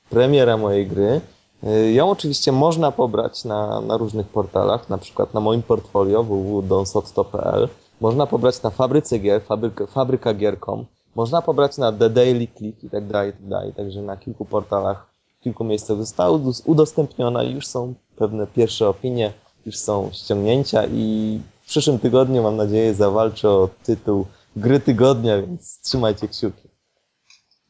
premiera 0.09 0.57
mojej 0.57 0.87
gry. 0.87 1.21
Y, 1.63 1.91
ją 1.91 2.09
oczywiście 2.09 2.51
można 2.51 2.91
pobrać 2.91 3.45
na, 3.45 3.81
na 3.81 3.97
różnych 3.97 4.27
portalach, 4.27 4.89
na 4.89 4.97
przykład 4.97 5.33
na 5.33 5.39
moim 5.39 5.61
portfolio 5.61 6.23
www.donsot.pl. 6.23 7.69
Można 8.01 8.27
pobrać 8.27 8.61
na 8.63 8.69
fabryce 8.69 9.19
gier, 9.19 9.41
fabryka, 9.41 9.87
fabrykagier.com. 9.87 10.85
Można 11.15 11.41
pobrać 11.41 11.77
na 11.77 11.91
The 11.91 12.09
Daily 12.09 12.47
Click 12.57 12.83
i 12.83 12.89
tak 12.89 13.07
dalej, 13.07 13.29
i 13.29 13.33
tak 13.33 13.47
dalej. 13.47 13.73
Także 13.73 14.01
na 14.01 14.17
kilku 14.17 14.45
portalach, 14.45 15.09
w 15.39 15.43
kilku 15.43 15.63
miejscach 15.63 15.97
została 15.97 16.37
udos- 16.37 16.61
udostępniona 16.65 17.43
i 17.43 17.53
już 17.53 17.67
są 17.67 17.93
pewne 18.15 18.47
pierwsze 18.47 18.89
opinie, 18.89 19.33
już 19.65 19.77
są 19.77 20.09
ściągnięcia 20.13 20.85
i 20.85 21.39
w 21.61 21.67
przyszłym 21.67 21.99
tygodniu 21.99 22.43
mam 22.43 22.55
nadzieję 22.55 22.93
zawalczę 22.93 23.49
o 23.49 23.69
tytuł 23.83 24.25
gry 24.55 24.79
tygodnia, 24.79 25.41
więc 25.41 25.81
trzymajcie 25.81 26.27
kciuki. 26.27 26.68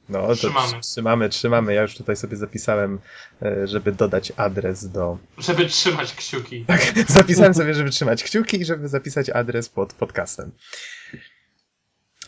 No, 0.09 0.35
Trzymamy. 0.35 0.79
trzymamy, 0.81 1.29
trzymamy. 1.29 1.73
Ja 1.73 1.81
już 1.81 1.95
tutaj 1.95 2.15
sobie 2.15 2.37
zapisałem, 2.37 2.99
e, 3.41 3.67
żeby 3.67 3.91
dodać 3.91 4.31
adres 4.37 4.89
do... 4.89 5.17
Żeby 5.37 5.65
trzymać 5.65 6.13
kciuki. 6.13 6.65
Zapisałem 7.07 7.53
sobie, 7.53 7.73
żeby 7.73 7.89
trzymać 7.89 8.23
kciuki 8.23 8.61
i 8.61 8.65
żeby 8.65 8.87
zapisać 8.87 9.29
adres 9.29 9.69
pod 9.69 9.93
podcastem. 9.93 10.51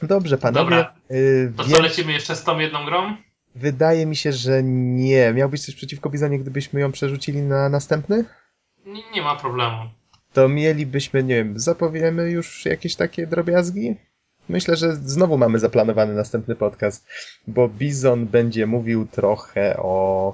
Dobrze, 0.02 0.38
panowie. 0.38 0.64
Dobra. 0.64 0.94
y, 1.12 1.54
To 1.58 1.64
co, 1.64 1.82
lecimy 1.82 2.12
jeszcze 2.12 2.36
z 2.36 2.44
tą 2.44 2.60
jedną 2.60 2.86
grą? 2.86 3.16
Wydaje 3.56 4.06
mi 4.06 4.16
się, 4.16 4.32
że 4.32 4.64
nie. 4.64 5.34
Miałbyś 5.34 5.62
coś 5.66 5.76
przeciwko 5.76 6.10
Bizonie, 6.10 6.40
gdybyśmy 6.40 6.80
ją 6.80 6.92
przerzucili 6.92 7.42
na 7.42 7.70
następny? 7.70 8.26
Nie, 8.86 9.12
nie 9.12 9.22
ma 9.22 9.36
problemu. 9.36 9.90
To 10.34 10.50
mielibyśmy, 10.50 11.24
nie 11.24 11.36
wiem, 11.36 11.60
zapowiemy 11.60 12.32
już 12.32 12.66
jakieś 12.66 12.96
takie 12.96 13.28
drobiazgi? 13.28 13.96
Myślę, 14.52 14.76
że 14.76 14.96
znowu 14.96 15.38
mamy 15.38 15.60
zaplanowany 15.60 16.14
następny 16.14 16.56
podcast, 16.56 17.06
bo 17.48 17.70
Bizon 17.70 18.26
będzie 18.26 18.68
mówił 18.68 19.08
trochę 19.08 19.78
o, 19.78 20.34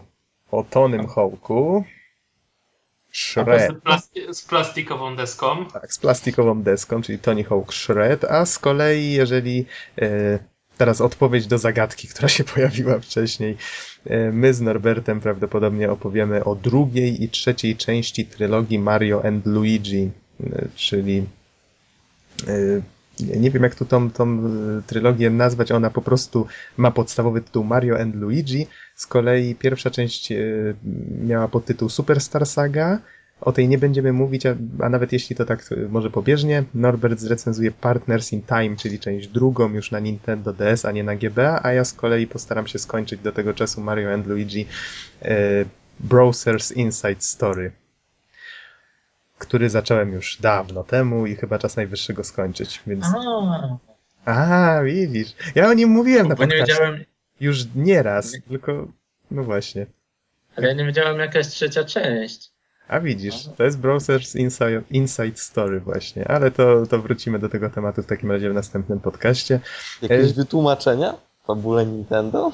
o 0.52 0.64
Tonym 0.64 1.07
Hołku, 1.07 1.84
Shred, 3.11 3.72
Z, 3.72 3.84
plasti- 3.84 4.34
z 4.34 4.41
plastikową 4.45 5.15
deską. 5.15 5.65
tak, 5.65 5.94
z 5.94 5.99
plastikową 5.99 6.61
deską, 6.64 7.02
czyli 7.02 7.19
Tony 7.19 7.44
Hawk 7.44 7.73
Shred, 7.73 8.23
a 8.23 8.45
z 8.45 8.60
kolei, 8.60 9.11
jeżeli 9.11 9.65
e, 10.02 10.39
teraz 10.77 11.02
odpowiedź 11.02 11.48
do 11.48 11.57
zagadki, 11.57 12.07
która 12.11 12.27
się 12.27 12.44
pojawiła 12.44 12.99
wcześniej, 12.99 13.57
e, 14.06 14.31
my 14.31 14.53
z 14.53 14.61
Norbertem 14.61 15.22
prawdopodobnie 15.22 15.91
opowiemy 15.91 16.44
o 16.44 16.56
drugiej 16.56 17.23
i 17.23 17.30
trzeciej 17.30 17.76
części 17.76 18.26
trylogii 18.26 18.80
Mario 18.80 19.26
and 19.26 19.45
Luigi, 19.45 20.10
e, 20.44 20.68
czyli 20.76 21.26
e, 22.48 22.81
nie- 23.19 23.52
wiem 23.52 23.64
jak 23.64 23.76
tu 23.76 23.85
tą, 23.85 24.11
tą 24.11 24.23
e, 24.30 24.81
trylogię 24.88 25.30
nazwać, 25.30 25.72
ona 25.72 25.89
po 25.89 26.02
prostu 26.02 26.48
ma 26.77 26.91
podstawowy 26.91 27.41
tytuł 27.41 27.64
Mario 27.64 27.99
and 27.99 28.15
Luigi, 28.15 28.68
z 28.95 29.07
kolei 29.07 29.56
pierwsza 29.56 29.89
część 29.91 30.31
e, 30.31 30.38
miała 31.26 31.48
podtytuł 31.48 31.89
Superstar 31.89 32.45
Saga, 32.45 32.99
o 33.41 33.52
tej 33.52 33.68
nie 33.68 33.77
będziemy 33.77 34.14
mówić, 34.14 34.45
a, 34.45 34.56
a 34.80 34.89
nawet 34.89 35.14
jeśli 35.14 35.35
to 35.35 35.45
tak 35.45 35.65
e, 35.72 35.76
może 35.89 36.10
pobieżnie, 36.10 36.64
Norbert 36.76 37.19
zrecenzuje 37.19 37.72
Partners 37.72 38.34
in 38.34 38.41
Time, 38.41 38.76
czyli 38.76 38.99
część 38.99 39.27
drugą 39.27 39.73
już 39.73 39.91
na 39.91 39.99
Nintendo 39.99 40.53
DS, 40.53 40.85
a 40.85 40.91
nie 40.91 41.03
na 41.03 41.15
GBA, 41.15 41.60
a 41.64 41.73
ja 41.73 41.85
z 41.85 41.94
kolei 41.94 42.27
postaram 42.27 42.68
się 42.68 42.80
skończyć 42.80 43.22
do 43.22 43.31
tego 43.31 43.53
czasu 43.53 43.81
Mario 43.81 44.14
and 44.14 44.27
Luigi 44.27 44.65
e, 45.22 45.65
Browser's 46.10 46.73
Inside 46.76 47.15
Story, 47.22 47.72
który 49.38 49.70
zacząłem 49.70 50.12
już 50.14 50.38
dawno 50.42 50.84
temu 50.84 51.26
i 51.26 51.36
chyba 51.36 51.60
czas 51.60 51.76
najwyższy 51.76 52.14
go 52.14 52.24
skończyć, 52.24 52.82
więc... 52.88 53.06
A, 53.06 53.78
A, 54.26 54.84
widzisz. 54.84 55.36
Ja 55.56 55.68
o 55.70 55.74
nim 55.74 55.90
mówiłem 55.90 56.28
na 56.28 56.36
bo 56.36 56.44
nie 56.46 56.50
podcastie. 56.50 56.74
wiedziałem, 56.74 57.04
Już 57.40 57.58
nie 57.76 58.04
raz, 58.04 58.32
tylko... 58.50 58.88
No 59.32 59.44
właśnie. 59.44 59.86
ale 60.58 60.68
ja 60.68 60.74
nie 60.74 60.86
wiedziałem 60.86 61.20
jaka 61.20 61.38
jest 61.38 61.52
trzecia 61.52 61.84
część. 61.84 62.52
A 62.88 63.00
widzisz, 63.00 63.36
to 63.58 63.64
jest 63.64 63.80
Browser's 63.80 64.40
Inside, 64.40 64.82
Inside 64.92 65.36
Story 65.38 65.80
właśnie, 65.80 66.28
ale 66.28 66.52
to, 66.52 66.86
to 66.86 67.02
wrócimy 67.02 67.40
do 67.40 67.50
tego 67.50 67.70
tematu 67.70 68.04
w 68.04 68.06
takim 68.06 68.32
razie 68.32 68.50
w 68.50 68.54
następnym 68.54 69.00
podcaście. 69.00 69.60
Jakieś 70.02 70.32
E, 70.32 70.34
wytłumaczenia? 70.34 71.14
Fabule 71.48 71.86
Nintendo? 71.86 72.52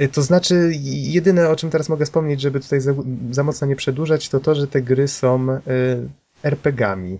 Y, 0.00 0.08
To 0.08 0.22
znaczy, 0.22 0.70
jedyne 0.84 1.48
o 1.48 1.56
czym 1.56 1.70
teraz 1.70 1.88
mogę 1.88 2.04
wspomnieć, 2.04 2.40
żeby 2.40 2.60
tutaj 2.60 2.80
za, 2.80 2.92
za 3.30 3.42
mocno 3.42 3.66
nie 3.66 3.76
przedłużać, 3.76 4.28
to 4.28 4.40
to, 4.40 4.54
że 4.54 4.66
te 4.66 4.82
gry 4.82 5.08
są 5.08 5.50
y, 5.52 5.60
RPG-ami. 6.42 7.18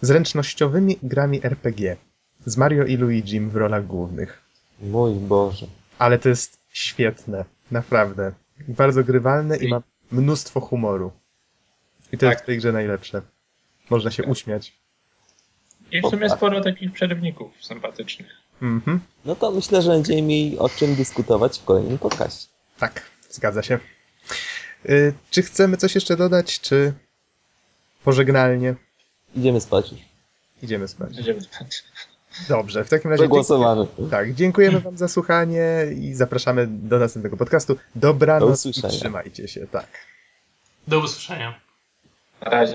Zręcznościowymi 0.00 0.98
grami 1.02 1.40
RPG. 1.46 1.96
Z 2.46 2.56
Mario 2.56 2.84
i 2.84 2.96
Luigi 2.96 3.40
w 3.40 3.56
rolach 3.56 3.86
głównych. 3.86 4.42
Mój 4.82 5.14
Boże. 5.14 5.66
Ale 5.98 6.18
to 6.18 6.28
jest 6.28 6.58
świetne, 6.68 7.44
naprawdę. 7.70 8.32
Bardzo 8.68 9.04
grywalne 9.04 9.56
i 9.56 9.64
I- 9.64 9.68
ma 9.70 9.82
mnóstwo 10.12 10.60
humoru. 10.60 11.12
I 12.12 12.18
to 12.18 12.26
Tak. 12.26 12.30
jest 12.32 12.42
w 12.42 12.46
tej 12.46 12.58
grze 12.58 12.72
najlepsze. 12.72 13.22
Można 13.90 14.10
się 14.10 14.22
uśmiać. 14.24 14.72
I 15.92 16.00
w 16.02 16.06
sumie 16.10 16.30
sporo 16.30 16.60
takich 16.60 16.92
przerywników 16.92 17.52
sympatycznych. 17.60 18.26
Mhm. 18.62 19.00
No 19.24 19.36
to 19.36 19.50
myślę, 19.50 19.82
że 19.82 19.90
będziemy 19.90 20.22
mieli 20.22 20.58
o 20.58 20.68
czym 20.68 20.94
dyskutować 20.94 21.58
w 21.58 21.64
kolejnym 21.64 21.98
podcaście. 21.98 22.46
Tak, 22.78 23.02
zgadza 23.30 23.62
się. 23.62 23.78
Y, 24.88 25.12
czy 25.30 25.42
chcemy 25.42 25.76
coś 25.76 25.94
jeszcze 25.94 26.16
dodać, 26.16 26.60
czy 26.60 26.92
pożegnalnie 28.04 28.74
Idziemy 29.36 29.60
spać 29.60 29.92
już. 29.92 30.00
idziemy 30.62 30.88
spać? 30.88 31.14
Będziemy 31.16 31.40
spać. 31.40 31.84
Dobrze, 32.48 32.84
w 32.84 32.88
takim 32.88 33.10
razie 33.10 33.22
Przegłosowany. 33.22 33.86
tak, 34.10 34.34
dziękujemy 34.34 34.80
wam 34.80 34.96
za 34.98 35.08
słuchanie 35.08 35.68
i 36.00 36.14
zapraszamy 36.14 36.66
do 36.66 36.98
następnego 36.98 37.36
podcastu. 37.36 37.74
Do 37.74 37.80
Dobranoc 37.94 38.66
i 38.66 38.68
usłyszenia. 38.68 38.92
trzymajcie 39.00 39.48
się, 39.48 39.66
tak. 39.66 39.86
Do 40.88 40.98
usłyszenia. 41.00 41.60
Na 42.44 42.50
razie. 42.50 42.74